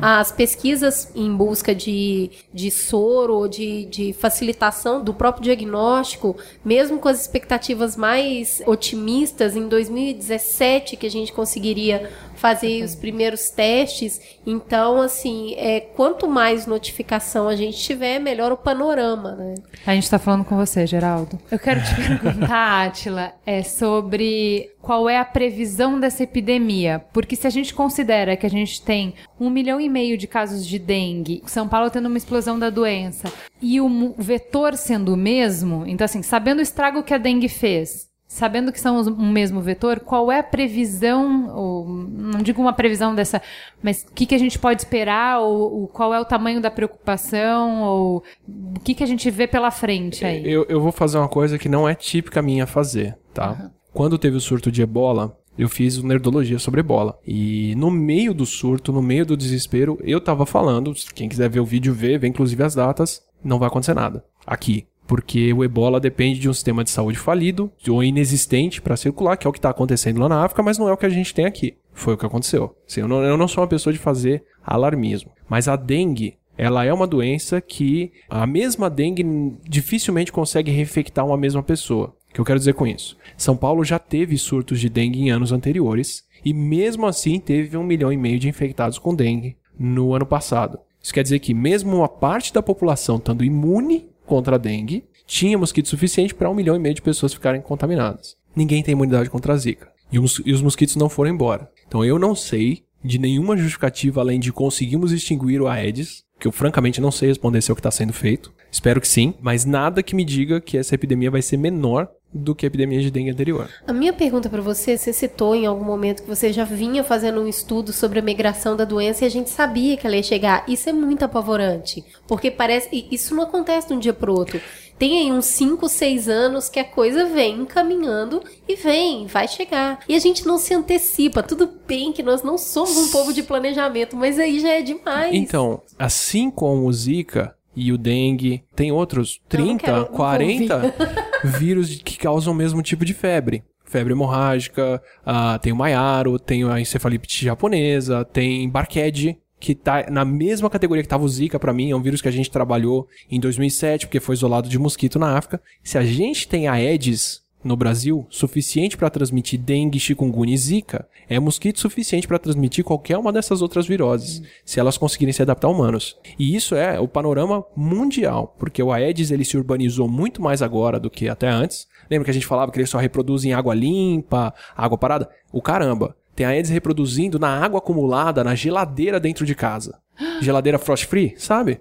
As 0.00 0.32
pesquisas 0.32 1.10
em 1.14 1.34
busca 1.36 1.74
de, 1.74 2.30
de 2.54 2.70
soro, 2.70 3.34
ou 3.34 3.48
de, 3.48 3.84
de 3.84 4.12
facilitação 4.14 5.02
do 5.04 5.12
próprio 5.12 5.44
diagnóstico, 5.44 6.34
mesmo 6.64 6.98
com 6.98 7.08
as 7.08 7.20
expectativas 7.20 7.94
mais 7.94 8.62
otimistas, 8.64 9.54
em 9.54 9.68
2017 9.68 10.96
que 10.96 11.06
a 11.06 11.10
gente 11.10 11.30
conseguiria 11.30 12.10
fazer 12.36 12.84
os 12.84 12.94
primeiros 12.94 13.50
testes. 13.50 14.20
Então, 14.46 15.02
assim, 15.02 15.54
é, 15.56 15.80
quanto 15.80 16.28
mais 16.28 16.66
notificação 16.66 17.48
a 17.48 17.56
gente 17.56 17.65
gente 17.66 17.82
tiver, 17.82 18.18
melhora 18.18 18.54
o 18.54 18.56
panorama, 18.56 19.32
né? 19.32 19.54
A 19.86 19.94
gente 19.94 20.08
tá 20.10 20.18
falando 20.18 20.44
com 20.44 20.56
você, 20.56 20.86
Geraldo. 20.86 21.38
Eu 21.50 21.58
quero 21.58 21.80
te 21.82 21.94
perguntar, 21.96 22.86
Atila, 22.86 23.32
é 23.44 23.62
sobre 23.62 24.70
qual 24.80 25.08
é 25.08 25.18
a 25.18 25.24
previsão 25.24 25.98
dessa 25.98 26.22
epidemia. 26.22 27.04
Porque 27.12 27.36
se 27.36 27.46
a 27.46 27.50
gente 27.50 27.74
considera 27.74 28.36
que 28.36 28.46
a 28.46 28.50
gente 28.50 28.80
tem 28.82 29.14
um 29.38 29.50
milhão 29.50 29.80
e 29.80 29.88
meio 29.88 30.16
de 30.16 30.26
casos 30.26 30.66
de 30.66 30.78
dengue, 30.78 31.42
São 31.46 31.68
Paulo 31.68 31.90
tendo 31.90 32.06
uma 32.06 32.18
explosão 32.18 32.58
da 32.58 32.70
doença, 32.70 33.32
e 33.60 33.80
o 33.80 34.14
vetor 34.16 34.76
sendo 34.76 35.14
o 35.14 35.16
mesmo, 35.16 35.84
então 35.86 36.04
assim, 36.04 36.22
sabendo 36.22 36.58
o 36.58 36.62
estrago 36.62 37.02
que 37.02 37.14
a 37.14 37.18
dengue 37.18 37.48
fez, 37.48 38.05
Sabendo 38.36 38.70
que 38.70 38.78
são 38.78 39.00
um 39.00 39.32
mesmo 39.32 39.62
vetor, 39.62 39.98
qual 39.98 40.30
é 40.30 40.40
a 40.40 40.42
previsão, 40.42 41.48
ou, 41.56 41.88
não 41.88 42.42
digo 42.42 42.60
uma 42.60 42.74
previsão 42.74 43.14
dessa, 43.14 43.40
mas 43.82 44.02
o 44.02 44.12
que, 44.12 44.26
que 44.26 44.34
a 44.34 44.38
gente 44.38 44.58
pode 44.58 44.82
esperar, 44.82 45.40
ou, 45.40 45.80
ou 45.80 45.88
qual 45.88 46.12
é 46.12 46.20
o 46.20 46.24
tamanho 46.24 46.60
da 46.60 46.70
preocupação, 46.70 47.80
ou 47.80 48.22
o 48.46 48.80
que, 48.80 48.92
que 48.92 49.02
a 49.02 49.06
gente 49.06 49.30
vê 49.30 49.46
pela 49.46 49.70
frente 49.70 50.22
aí? 50.22 50.42
Eu, 50.44 50.66
eu 50.68 50.82
vou 50.82 50.92
fazer 50.92 51.16
uma 51.16 51.30
coisa 51.30 51.56
que 51.58 51.66
não 51.66 51.88
é 51.88 51.94
típica 51.94 52.42
minha 52.42 52.66
fazer, 52.66 53.16
tá? 53.32 53.70
Quando 53.90 54.18
teve 54.18 54.36
o 54.36 54.40
surto 54.40 54.70
de 54.70 54.82
ebola, 54.82 55.34
eu 55.56 55.70
fiz 55.70 56.02
nerdologia 56.02 56.58
sobre 56.58 56.80
ebola. 56.80 57.18
E 57.26 57.74
no 57.76 57.90
meio 57.90 58.34
do 58.34 58.44
surto, 58.44 58.92
no 58.92 59.00
meio 59.00 59.24
do 59.24 59.34
desespero, 59.34 59.98
eu 60.02 60.20
tava 60.20 60.44
falando, 60.44 60.92
quem 61.14 61.26
quiser 61.26 61.48
ver 61.48 61.60
o 61.60 61.64
vídeo 61.64 61.94
vê, 61.94 62.18
vê 62.18 62.26
inclusive 62.26 62.62
as 62.62 62.74
datas, 62.74 63.22
não 63.42 63.58
vai 63.58 63.68
acontecer 63.68 63.94
nada 63.94 64.22
aqui. 64.46 64.86
Porque 65.06 65.52
o 65.52 65.64
ebola 65.64 66.00
depende 66.00 66.40
de 66.40 66.48
um 66.48 66.52
sistema 66.52 66.82
de 66.82 66.90
saúde 66.90 67.18
falido 67.18 67.70
ou 67.88 68.02
inexistente 68.02 68.82
para 68.82 68.96
circular, 68.96 69.36
que 69.36 69.46
é 69.46 69.50
o 69.50 69.52
que 69.52 69.60
tá 69.60 69.70
acontecendo 69.70 70.20
lá 70.20 70.28
na 70.28 70.44
África, 70.44 70.62
mas 70.62 70.78
não 70.78 70.88
é 70.88 70.92
o 70.92 70.96
que 70.96 71.06
a 71.06 71.10
gente 71.10 71.34
tem 71.34 71.44
aqui. 71.44 71.76
Foi 71.92 72.14
o 72.14 72.16
que 72.16 72.26
aconteceu. 72.26 72.76
Assim, 72.86 73.00
eu, 73.00 73.08
não, 73.08 73.22
eu 73.22 73.36
não 73.36 73.48
sou 73.48 73.62
uma 73.62 73.68
pessoa 73.68 73.92
de 73.92 73.98
fazer 73.98 74.44
alarmismo. 74.64 75.30
Mas 75.48 75.68
a 75.68 75.76
dengue, 75.76 76.36
ela 76.58 76.84
é 76.84 76.92
uma 76.92 77.06
doença 77.06 77.60
que 77.60 78.12
a 78.28 78.46
mesma 78.46 78.90
dengue 78.90 79.24
dificilmente 79.68 80.32
consegue 80.32 80.70
reinfectar 80.70 81.24
uma 81.24 81.36
mesma 81.36 81.62
pessoa. 81.62 82.14
O 82.28 82.34
que 82.34 82.40
eu 82.40 82.44
quero 82.44 82.58
dizer 82.58 82.74
com 82.74 82.86
isso? 82.86 83.16
São 83.36 83.56
Paulo 83.56 83.84
já 83.84 83.98
teve 83.98 84.36
surtos 84.36 84.80
de 84.80 84.88
dengue 84.88 85.22
em 85.22 85.30
anos 85.30 85.52
anteriores 85.52 86.24
e 86.44 86.52
mesmo 86.52 87.06
assim 87.06 87.38
teve 87.38 87.76
um 87.76 87.84
milhão 87.84 88.12
e 88.12 88.16
meio 88.16 88.38
de 88.38 88.48
infectados 88.48 88.98
com 88.98 89.14
dengue 89.14 89.56
no 89.78 90.14
ano 90.14 90.26
passado. 90.26 90.78
Isso 91.02 91.14
quer 91.14 91.22
dizer 91.22 91.38
que 91.38 91.54
mesmo 91.54 91.96
uma 91.96 92.08
parte 92.08 92.52
da 92.52 92.62
população 92.62 93.16
estando 93.16 93.44
imune 93.44 94.08
contra 94.26 94.56
a 94.56 94.58
dengue, 94.58 95.04
tinha 95.26 95.56
mosquito 95.58 95.88
suficiente 95.88 96.34
para 96.34 96.50
um 96.50 96.54
milhão 96.54 96.76
e 96.76 96.78
meio 96.78 96.94
de 96.94 97.02
pessoas 97.02 97.32
ficarem 97.32 97.60
contaminadas. 97.60 98.36
Ninguém 98.54 98.82
tem 98.82 98.92
imunidade 98.92 99.30
contra 99.30 99.52
a 99.52 99.56
zika. 99.56 99.90
E 100.10 100.18
os, 100.18 100.40
e 100.44 100.52
os 100.52 100.62
mosquitos 100.62 100.96
não 100.96 101.08
foram 101.08 101.30
embora. 101.30 101.70
Então 101.86 102.04
eu 102.04 102.18
não 102.18 102.34
sei 102.34 102.84
de 103.02 103.18
nenhuma 103.18 103.56
justificativa 103.56 104.20
além 104.20 104.40
de 104.40 104.52
conseguimos 104.52 105.12
extinguir 105.12 105.60
o 105.60 105.68
Aedes, 105.68 106.24
que 106.38 106.46
eu 106.46 106.52
francamente 106.52 107.00
não 107.00 107.10
sei 107.10 107.28
responder 107.28 107.62
se 107.62 107.70
é 107.70 107.72
o 107.72 107.76
que 107.76 107.80
está 107.80 107.90
sendo 107.90 108.12
feito. 108.12 108.52
Espero 108.70 109.00
que 109.00 109.08
sim, 109.08 109.34
mas 109.40 109.64
nada 109.64 110.02
que 110.02 110.14
me 110.14 110.24
diga 110.24 110.60
que 110.60 110.76
essa 110.76 110.94
epidemia 110.94 111.30
vai 111.30 111.42
ser 111.42 111.56
menor 111.56 112.08
do 112.36 112.54
que 112.54 112.66
a 112.66 112.68
epidemia 112.68 113.00
de 113.00 113.10
dengue 113.10 113.30
anterior. 113.30 113.68
A 113.86 113.92
minha 113.92 114.12
pergunta 114.12 114.48
pra 114.48 114.60
você, 114.60 114.96
você 114.96 115.12
citou 115.12 115.54
em 115.54 115.66
algum 115.66 115.84
momento 115.84 116.22
que 116.22 116.28
você 116.28 116.52
já 116.52 116.64
vinha 116.64 117.02
fazendo 117.02 117.40
um 117.40 117.48
estudo 117.48 117.92
sobre 117.92 118.18
a 118.18 118.22
migração 118.22 118.76
da 118.76 118.84
doença 118.84 119.24
e 119.24 119.26
a 119.26 119.30
gente 119.30 119.50
sabia 119.50 119.96
que 119.96 120.06
ela 120.06 120.16
ia 120.16 120.22
chegar. 120.22 120.64
Isso 120.68 120.88
é 120.88 120.92
muito 120.92 121.24
apavorante, 121.24 122.04
porque 122.26 122.50
parece 122.50 123.06
isso 123.10 123.34
não 123.34 123.44
acontece 123.44 123.88
de 123.88 123.94
um 123.94 123.98
dia 123.98 124.12
pro 124.12 124.32
outro. 124.32 124.60
Tem 124.98 125.18
aí 125.18 125.30
uns 125.30 125.44
5, 125.46 125.88
6 125.88 126.28
anos 126.28 126.68
que 126.70 126.80
a 126.80 126.84
coisa 126.84 127.26
vem 127.26 127.66
caminhando 127.66 128.42
e 128.66 128.74
vem, 128.76 129.26
vai 129.26 129.46
chegar. 129.46 130.00
E 130.08 130.14
a 130.14 130.18
gente 130.18 130.46
não 130.46 130.56
se 130.56 130.72
antecipa. 130.72 131.42
Tudo 131.42 131.68
bem 131.86 132.12
que 132.12 132.22
nós 132.22 132.42
não 132.42 132.56
somos 132.56 132.96
um 132.96 133.10
povo 133.10 133.32
de 133.32 133.42
planejamento, 133.42 134.16
mas 134.16 134.38
aí 134.38 134.58
já 134.58 134.70
é 134.70 134.80
demais. 134.80 135.34
Então, 135.34 135.82
assim 135.98 136.50
como 136.50 136.86
o 136.86 136.92
Zika 136.92 137.54
e 137.76 137.92
o 137.92 137.98
dengue, 137.98 138.64
tem 138.74 138.90
outros 138.90 139.38
Eu 139.52 139.58
não 139.60 139.66
30, 139.76 139.84
quero- 139.84 139.96
não 139.98 140.04
40 140.06 140.94
vírus 141.44 142.00
que 142.02 142.18
causam 142.18 142.52
o 142.52 142.56
mesmo 142.56 142.82
tipo 142.82 143.04
de 143.04 143.12
febre. 143.14 143.62
Febre 143.84 144.12
hemorrágica, 144.14 145.00
ah, 145.24 145.58
tem 145.60 145.72
o 145.72 145.76
Maiaro, 145.76 146.38
tem 146.40 146.64
a 146.64 146.80
encefalite 146.80 147.44
japonesa, 147.44 148.24
tem 148.24 148.68
Barked, 148.68 149.38
que 149.60 149.74
tá 149.76 150.06
na 150.10 150.24
mesma 150.24 150.68
categoria 150.68 151.02
que 151.02 151.08
tava 151.08 151.24
o 151.24 151.28
Zika 151.28 151.58
pra 151.58 151.72
mim, 151.72 151.90
é 151.92 151.96
um 151.96 152.02
vírus 152.02 152.20
que 152.20 152.28
a 152.28 152.32
gente 152.32 152.50
trabalhou 152.50 153.06
em 153.30 153.38
2007, 153.38 154.06
porque 154.06 154.18
foi 154.20 154.34
isolado 154.34 154.68
de 154.68 154.78
mosquito 154.78 155.18
na 155.20 155.36
África. 155.38 155.60
Se 155.84 155.96
a 155.96 156.04
gente 156.04 156.48
tem 156.48 156.66
a 156.66 156.72
Aedes 156.72 157.42
no 157.66 157.76
Brasil, 157.76 158.26
suficiente 158.30 158.96
para 158.96 159.10
transmitir 159.10 159.60
dengue, 159.60 160.00
chikungunya 160.00 160.54
e 160.54 160.56
zika, 160.56 161.08
é 161.28 161.38
mosquito 161.38 161.80
suficiente 161.80 162.26
para 162.26 162.38
transmitir 162.38 162.84
qualquer 162.84 163.18
uma 163.18 163.32
dessas 163.32 163.60
outras 163.60 163.86
viroses, 163.86 164.42
se 164.64 164.78
elas 164.78 164.96
conseguirem 164.96 165.32
se 165.32 165.42
adaptar 165.42 165.68
a 165.68 165.70
humanos. 165.70 166.16
E 166.38 166.54
isso 166.54 166.74
é 166.74 166.98
o 167.00 167.08
panorama 167.08 167.64
mundial, 167.76 168.54
porque 168.58 168.82
o 168.82 168.92
Aedes 168.92 169.30
ele 169.30 169.44
se 169.44 169.56
urbanizou 169.56 170.08
muito 170.08 170.40
mais 170.40 170.62
agora 170.62 171.00
do 171.00 171.10
que 171.10 171.28
até 171.28 171.48
antes. 171.48 171.86
Lembra 172.10 172.24
que 172.24 172.30
a 172.30 172.34
gente 172.34 172.46
falava 172.46 172.70
que 172.70 172.78
ele 172.78 172.86
só 172.86 172.98
reproduz 172.98 173.44
em 173.44 173.52
água 173.52 173.74
limpa, 173.74 174.54
água 174.76 174.96
parada? 174.96 175.28
O 175.52 175.60
caramba, 175.60 176.16
tem 176.34 176.46
Aedes 176.46 176.70
reproduzindo 176.70 177.38
na 177.38 177.48
água 177.48 177.78
acumulada 177.78 178.44
na 178.44 178.54
geladeira 178.54 179.18
dentro 179.18 179.44
de 179.44 179.54
casa. 179.54 179.98
Geladeira 180.40 180.78
frost 180.78 181.06
free, 181.06 181.34
sabe? 181.36 181.80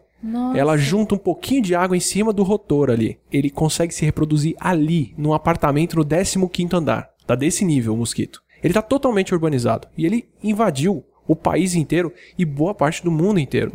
Ela 0.55 0.78
junta 0.78 1.15
um 1.15 1.17
pouquinho 1.17 1.61
de 1.61 1.76
água 1.76 1.95
em 1.95 1.99
cima 1.99 2.34
do 2.34 2.43
rotor 2.43 2.89
ali. 2.89 3.17
Ele 3.32 3.49
consegue 3.49 3.93
se 3.93 4.03
reproduzir 4.05 4.55
ali, 4.59 5.13
num 5.17 5.34
apartamento 5.34 5.95
no 5.95 6.03
15º 6.05 6.73
andar. 6.73 7.09
Tá 7.28 7.36
desse 7.36 7.63
nível 7.65 7.93
o 7.93 7.97
mosquito. 7.97 8.41
Ele 8.63 8.73
tá 8.73 8.82
totalmente 8.82 9.34
urbanizado. 9.34 9.88
E 9.97 10.05
ele 10.05 10.26
invadiu 10.43 11.03
o 11.28 11.36
país 11.36 11.73
inteiro 11.73 12.13
e 12.38 12.45
boa 12.45 12.71
parte 12.73 13.03
do 13.03 13.09
mundo 13.09 13.39
inteiro. 13.39 13.71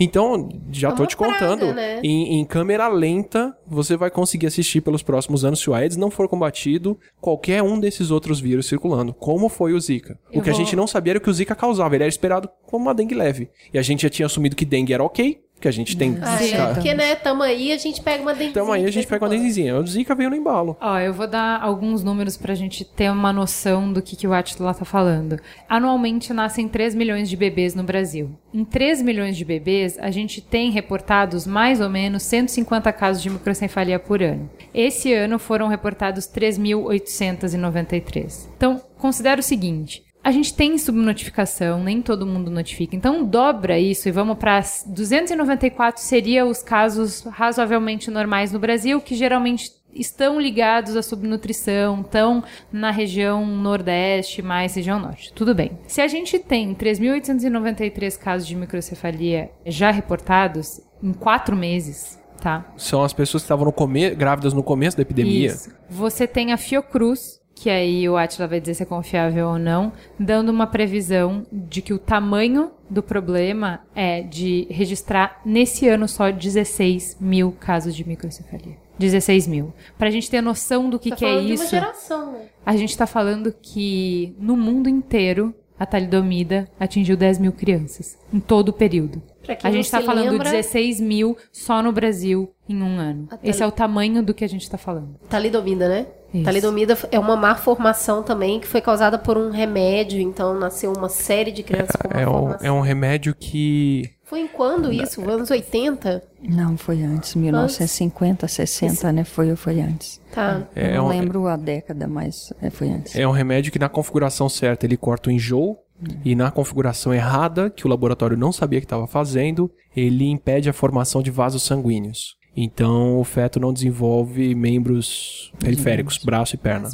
Então, 0.00 0.48
já 0.72 0.88
É 0.88 0.92
tô 0.92 1.04
te 1.04 1.14
praga, 1.16 1.34
contando, 1.34 1.74
né? 1.74 2.00
em, 2.02 2.40
em 2.40 2.44
câmera 2.46 2.88
lenta, 2.88 3.54
você 3.66 3.94
vai 3.94 4.10
conseguir 4.10 4.46
assistir 4.46 4.80
pelos 4.80 5.02
próximos 5.02 5.44
anos, 5.44 5.60
se 5.60 5.68
o 5.68 5.74
Aedes 5.74 5.98
não 5.98 6.10
for 6.10 6.26
combatido, 6.28 6.98
qualquer 7.20 7.62
um 7.62 7.78
desses 7.78 8.10
outros 8.10 8.40
vírus 8.40 8.66
circulando, 8.66 9.12
como 9.12 9.50
foi 9.50 9.74
o 9.74 9.80
Zika. 9.80 10.18
O 10.32 10.38
Eu 10.38 10.42
que 10.42 10.48
a 10.48 10.52
vou- 10.54 10.62
gente 10.64 10.74
não 10.74 10.86
sabia 10.86 11.12
era 11.12 11.18
o 11.18 11.20
que 11.20 11.28
o 11.28 11.34
Zika 11.34 11.54
causava, 11.54 11.94
ele 11.94 12.04
era 12.04 12.08
esperado 12.08 12.48
como 12.66 12.86
uma 12.86 12.94
dengue 12.94 13.14
leve. 13.14 13.50
E 13.72 13.78
a 13.78 13.82
gente 13.82 14.02
já 14.04 14.08
tinha 14.08 14.24
assumido 14.24 14.56
que 14.56 14.64
dengue 14.64 14.94
era 14.94 15.04
ok, 15.04 15.40
que 15.64 15.68
a 15.68 15.72
gente 15.72 15.96
tem... 15.96 16.18
Ah, 16.20 16.36
Sim. 16.36 16.52
é, 16.52 16.74
porque, 16.74 16.92
né, 16.92 17.14
tamo 17.14 17.42
aí, 17.42 17.72
a 17.72 17.78
gente 17.78 18.02
pega 18.02 18.20
uma 18.20 18.34
dengue. 18.34 18.50
Então 18.50 18.70
aí 18.70 18.84
a 18.84 18.90
gente 18.90 19.06
pega 19.06 19.24
uma 19.24 19.30
denguezinha. 19.30 19.78
O 19.78 19.86
Zika 19.86 20.14
veio 20.14 20.28
no 20.28 20.36
embalo. 20.36 20.76
Ó, 20.78 20.98
eu 20.98 21.14
vou 21.14 21.26
dar 21.26 21.58
alguns 21.62 22.04
números 22.04 22.36
pra 22.36 22.54
gente 22.54 22.84
ter 22.84 23.10
uma 23.10 23.32
noção 23.32 23.90
do 23.90 24.02
que, 24.02 24.14
que 24.14 24.28
o 24.28 24.34
Atila 24.34 24.74
tá 24.74 24.84
falando. 24.84 25.40
Anualmente 25.66 26.34
nascem 26.34 26.68
3 26.68 26.94
milhões 26.94 27.30
de 27.30 27.36
bebês 27.36 27.74
no 27.74 27.82
Brasil. 27.82 28.32
Em 28.52 28.62
3 28.62 29.00
milhões 29.00 29.38
de 29.38 29.44
bebês, 29.44 29.98
a 29.98 30.10
gente 30.10 30.42
tem 30.42 30.70
reportados 30.70 31.46
mais 31.46 31.80
ou 31.80 31.88
menos 31.88 32.22
150 32.24 32.92
casos 32.92 33.22
de 33.22 33.30
microcefalia 33.30 33.98
por 33.98 34.22
ano. 34.22 34.50
Esse 34.74 35.14
ano 35.14 35.38
foram 35.38 35.68
reportados 35.68 36.26
3.893. 36.26 38.48
Então, 38.54 38.82
considera 38.98 39.40
o 39.40 39.42
seguinte. 39.42 40.04
A 40.24 40.32
gente 40.32 40.54
tem 40.54 40.78
subnotificação, 40.78 41.84
nem 41.84 42.00
todo 42.00 42.24
mundo 42.24 42.50
notifica. 42.50 42.96
Então 42.96 43.22
dobra 43.22 43.78
isso 43.78 44.08
e 44.08 44.10
vamos 44.10 44.38
para 44.38 44.62
294 44.86 46.00
seria 46.00 46.46
os 46.46 46.62
casos 46.62 47.24
razoavelmente 47.24 48.10
normais 48.10 48.50
no 48.50 48.58
Brasil, 48.58 49.02
que 49.02 49.14
geralmente 49.14 49.70
estão 49.94 50.40
ligados 50.40 50.96
à 50.96 51.02
subnutrição, 51.02 52.00
estão 52.00 52.42
na 52.72 52.90
região 52.90 53.46
nordeste, 53.46 54.40
mais 54.40 54.74
região 54.74 54.98
norte. 54.98 55.30
Tudo 55.34 55.54
bem. 55.54 55.78
Se 55.86 56.00
a 56.00 56.08
gente 56.08 56.38
tem 56.38 56.74
3.893 56.74 58.18
casos 58.18 58.48
de 58.48 58.56
microcefalia 58.56 59.50
já 59.66 59.90
reportados 59.90 60.80
em 61.02 61.12
quatro 61.12 61.54
meses, 61.54 62.18
tá? 62.40 62.72
São 62.78 63.04
as 63.04 63.12
pessoas 63.12 63.42
que 63.42 63.44
estavam 63.44 63.66
no 63.66 64.16
grávidas 64.16 64.54
no 64.54 64.62
começo 64.62 64.96
da 64.96 65.02
epidemia. 65.02 65.48
Isso. 65.48 65.70
Você 65.88 66.26
tem 66.26 66.50
a 66.50 66.56
Fiocruz, 66.56 67.43
que 67.54 67.70
aí 67.70 68.08
o 68.08 68.16
Atila 68.16 68.48
vai 68.48 68.60
dizer 68.60 68.74
se 68.74 68.82
é 68.82 68.86
confiável 68.86 69.48
ou 69.48 69.58
não, 69.58 69.92
dando 70.18 70.48
uma 70.50 70.66
previsão 70.66 71.46
de 71.52 71.80
que 71.80 71.92
o 71.94 71.98
tamanho 71.98 72.72
do 72.90 73.02
problema 73.02 73.80
é 73.94 74.22
de 74.22 74.66
registrar 74.70 75.40
nesse 75.44 75.88
ano 75.88 76.08
só 76.08 76.30
16 76.30 77.16
mil 77.20 77.52
casos 77.52 77.94
de 77.94 78.06
microcefalia. 78.06 78.76
16 78.98 79.46
mil. 79.48 79.72
Pra 79.98 80.10
gente 80.10 80.30
ter 80.30 80.40
noção 80.40 80.88
do 80.88 80.98
que, 80.98 81.10
Tá 81.10 81.16
que 81.16 81.24
é 81.24 81.40
isso, 81.40 81.68
geração, 81.68 82.32
né? 82.32 82.42
a 82.64 82.76
gente 82.76 82.96
tá 82.96 83.06
falando 83.06 83.52
que 83.60 84.34
no 84.38 84.56
mundo 84.56 84.88
inteiro 84.88 85.52
a 85.76 85.84
talidomida 85.84 86.68
atingiu 86.78 87.16
10 87.16 87.38
mil 87.40 87.50
crianças. 87.52 88.16
Em 88.32 88.38
todo 88.38 88.68
o 88.68 88.72
período. 88.72 89.20
A 89.62 89.70
gente 89.72 89.90
tá 89.90 89.98
se 90.00 90.06
falando 90.06 90.30
lembra- 90.30 90.50
16 90.50 91.00
mil 91.00 91.36
só 91.52 91.82
no 91.82 91.90
Brasil 91.92 92.50
em 92.68 92.80
um 92.80 92.96
ano. 92.98 93.28
Esse 93.42 93.62
é 93.62 93.66
o 93.66 93.72
tamanho 93.72 94.22
do 94.22 94.32
que 94.32 94.44
a 94.44 94.48
gente 94.48 94.70
tá 94.70 94.78
falando. 94.78 95.16
Talidomida, 95.28 95.88
né? 95.88 96.06
Isso. 96.34 96.44
Talidomida 96.44 96.98
é 97.12 97.18
uma 97.18 97.36
má 97.36 97.54
formação 97.54 98.22
também, 98.22 98.58
que 98.60 98.66
foi 98.66 98.80
causada 98.80 99.16
por 99.18 99.38
um 99.38 99.50
remédio, 99.50 100.20
então 100.20 100.58
nasceu 100.58 100.92
uma 100.92 101.08
série 101.08 101.52
de 101.52 101.62
crianças 101.62 101.94
com 101.96 102.08
má 102.12 102.20
É 102.20 102.28
um, 102.28 102.32
formação. 102.32 102.66
é 102.68 102.72
um 102.72 102.80
remédio 102.80 103.34
que. 103.34 104.10
Foi 104.24 104.40
em 104.40 104.48
quando 104.48 104.92
isso? 104.92 105.20
Anos 105.30 105.50
80? 105.50 106.22
Não, 106.42 106.76
foi 106.76 107.02
antes, 107.02 107.34
1950, 107.36 108.48
60, 108.48 109.12
né? 109.12 109.24
Foi, 109.24 109.54
foi 109.54 109.80
antes. 109.80 110.20
Tá. 110.32 110.62
É, 110.74 110.96
Eu 110.96 110.96
não 110.96 111.06
um, 111.06 111.08
lembro 111.08 111.46
a 111.46 111.56
década, 111.56 112.08
mas 112.08 112.52
é, 112.60 112.70
foi 112.70 112.88
antes. 112.88 113.14
é 113.14 113.26
um 113.28 113.32
remédio 113.32 113.70
que 113.72 113.78
na 113.78 113.88
configuração 113.88 114.48
certa 114.48 114.86
ele 114.86 114.96
corta 114.96 115.28
o 115.30 115.32
enjoo. 115.32 115.78
E 116.24 116.34
na 116.34 116.50
configuração 116.50 117.14
errada, 117.14 117.70
que 117.70 117.86
o 117.86 117.88
laboratório 117.88 118.36
não 118.36 118.50
sabia 118.52 118.80
que 118.80 118.84
estava 118.84 119.06
fazendo, 119.06 119.70
ele 119.96 120.28
impede 120.28 120.68
a 120.68 120.72
formação 120.72 121.22
de 121.22 121.30
vasos 121.30 121.62
sanguíneos. 121.62 122.34
Então 122.56 123.18
o 123.18 123.24
feto 123.24 123.58
não 123.58 123.72
desenvolve 123.72 124.54
membros 124.54 125.52
periféricos, 125.58 126.18
braço 126.18 126.54
e 126.54 126.58
perna. 126.58 126.88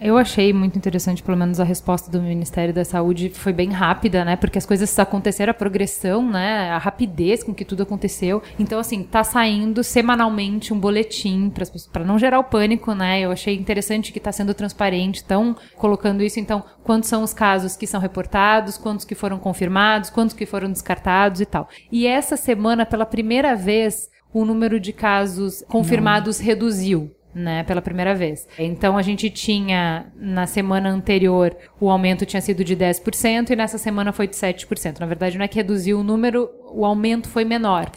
Eu 0.00 0.16
achei 0.16 0.52
muito 0.52 0.76
interessante, 0.76 1.22
pelo 1.22 1.36
menos 1.36 1.60
a 1.60 1.64
resposta 1.64 2.10
do 2.10 2.20
Ministério 2.20 2.72
da 2.72 2.84
Saúde 2.84 3.30
foi 3.30 3.52
bem 3.52 3.70
rápida, 3.70 4.24
né? 4.24 4.36
Porque 4.36 4.58
as 4.58 4.66
coisas 4.66 4.98
aconteceram, 4.98 5.50
a 5.50 5.54
progressão, 5.54 6.28
né? 6.28 6.70
A 6.70 6.78
rapidez 6.78 7.42
com 7.42 7.54
que 7.54 7.64
tudo 7.64 7.82
aconteceu. 7.82 8.42
Então, 8.58 8.78
assim, 8.78 9.02
tá 9.02 9.24
saindo 9.24 9.82
semanalmente 9.82 10.72
um 10.72 10.78
boletim 10.78 11.52
para 11.92 12.04
não 12.04 12.18
gerar 12.18 12.38
o 12.38 12.44
pânico, 12.44 12.94
né? 12.94 13.20
Eu 13.20 13.30
achei 13.30 13.54
interessante 13.56 14.12
que 14.12 14.20
tá 14.20 14.32
sendo 14.32 14.54
transparente, 14.54 15.16
estão 15.16 15.56
colocando 15.76 16.22
isso. 16.22 16.40
Então, 16.40 16.64
quantos 16.84 17.08
são 17.08 17.22
os 17.22 17.32
casos 17.32 17.76
que 17.76 17.86
são 17.86 18.00
reportados, 18.00 18.78
quantos 18.78 19.04
que 19.04 19.14
foram 19.14 19.38
confirmados, 19.38 20.10
quantos 20.10 20.34
que 20.34 20.46
foram 20.46 20.70
descartados 20.70 21.40
e 21.40 21.46
tal. 21.46 21.68
E 21.90 22.06
essa 22.06 22.36
semana, 22.36 22.86
pela 22.86 23.06
primeira 23.06 23.54
vez, 23.54 24.10
o 24.36 24.44
número 24.44 24.78
de 24.78 24.92
casos 24.92 25.64
confirmados 25.66 26.38
reduziu. 26.38 27.10
Né, 27.34 27.62
pela 27.64 27.82
primeira 27.82 28.14
vez. 28.14 28.48
Então 28.58 28.96
a 28.96 29.02
gente 29.02 29.28
tinha 29.28 30.06
na 30.16 30.46
semana 30.46 30.88
anterior 30.88 31.54
o 31.78 31.90
aumento 31.90 32.24
tinha 32.24 32.40
sido 32.40 32.64
de 32.64 32.74
10% 32.74 33.50
e 33.50 33.56
nessa 33.56 33.76
semana 33.76 34.10
foi 34.10 34.26
de 34.26 34.34
7%. 34.34 35.00
Na 35.00 35.04
verdade, 35.04 35.36
não 35.36 35.44
é 35.44 35.48
que 35.48 35.56
reduziu 35.56 36.00
o 36.00 36.02
número, 36.02 36.48
o 36.72 36.82
aumento 36.82 37.28
foi 37.28 37.44
menor. 37.44 37.90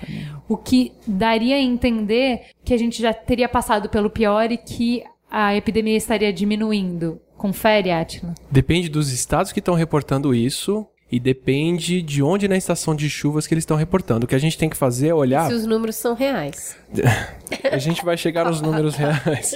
O 0.50 0.58
que 0.58 0.92
daria 1.08 1.56
a 1.56 1.62
entender 1.62 2.48
que 2.66 2.74
a 2.74 2.78
gente 2.78 3.02
já 3.02 3.14
teria 3.14 3.48
passado 3.48 3.88
pelo 3.88 4.10
pior 4.10 4.52
e 4.52 4.58
que 4.58 5.06
a 5.32 5.56
epidemia 5.56 5.96
estaria 5.96 6.34
diminuindo. 6.34 7.22
Confere, 7.38 7.92
Atila. 7.92 8.36
Depende 8.52 8.90
dos 8.90 9.10
estados 9.10 9.54
que 9.54 9.60
estão 9.60 9.74
reportando 9.74 10.36
isso 10.36 10.86
e 11.12 11.20
depende 11.20 12.02
de 12.02 12.22
onde 12.22 12.48
na 12.48 12.58
estação 12.58 12.96
de 12.96 13.10
chuvas 13.10 13.48
que 13.48 13.54
eles 13.54 13.64
estão 13.64 13.78
reportando. 13.78 14.26
O 14.26 14.28
que 14.28 14.36
a 14.36 14.40
gente 14.40 14.58
tem 14.58 14.70
que 14.70 14.78
fazer 14.78 15.10
é 15.10 15.14
olhar. 15.14 15.48
Se 15.48 15.54
os 15.54 15.66
números 15.66 15.96
são 15.96 16.14
reais. 16.14 16.78
a 17.72 17.78
gente 17.78 18.06
vai 18.06 18.16
chegar 18.16 18.46
nos 18.46 18.62
números 18.62 18.96
reais. 18.96 19.56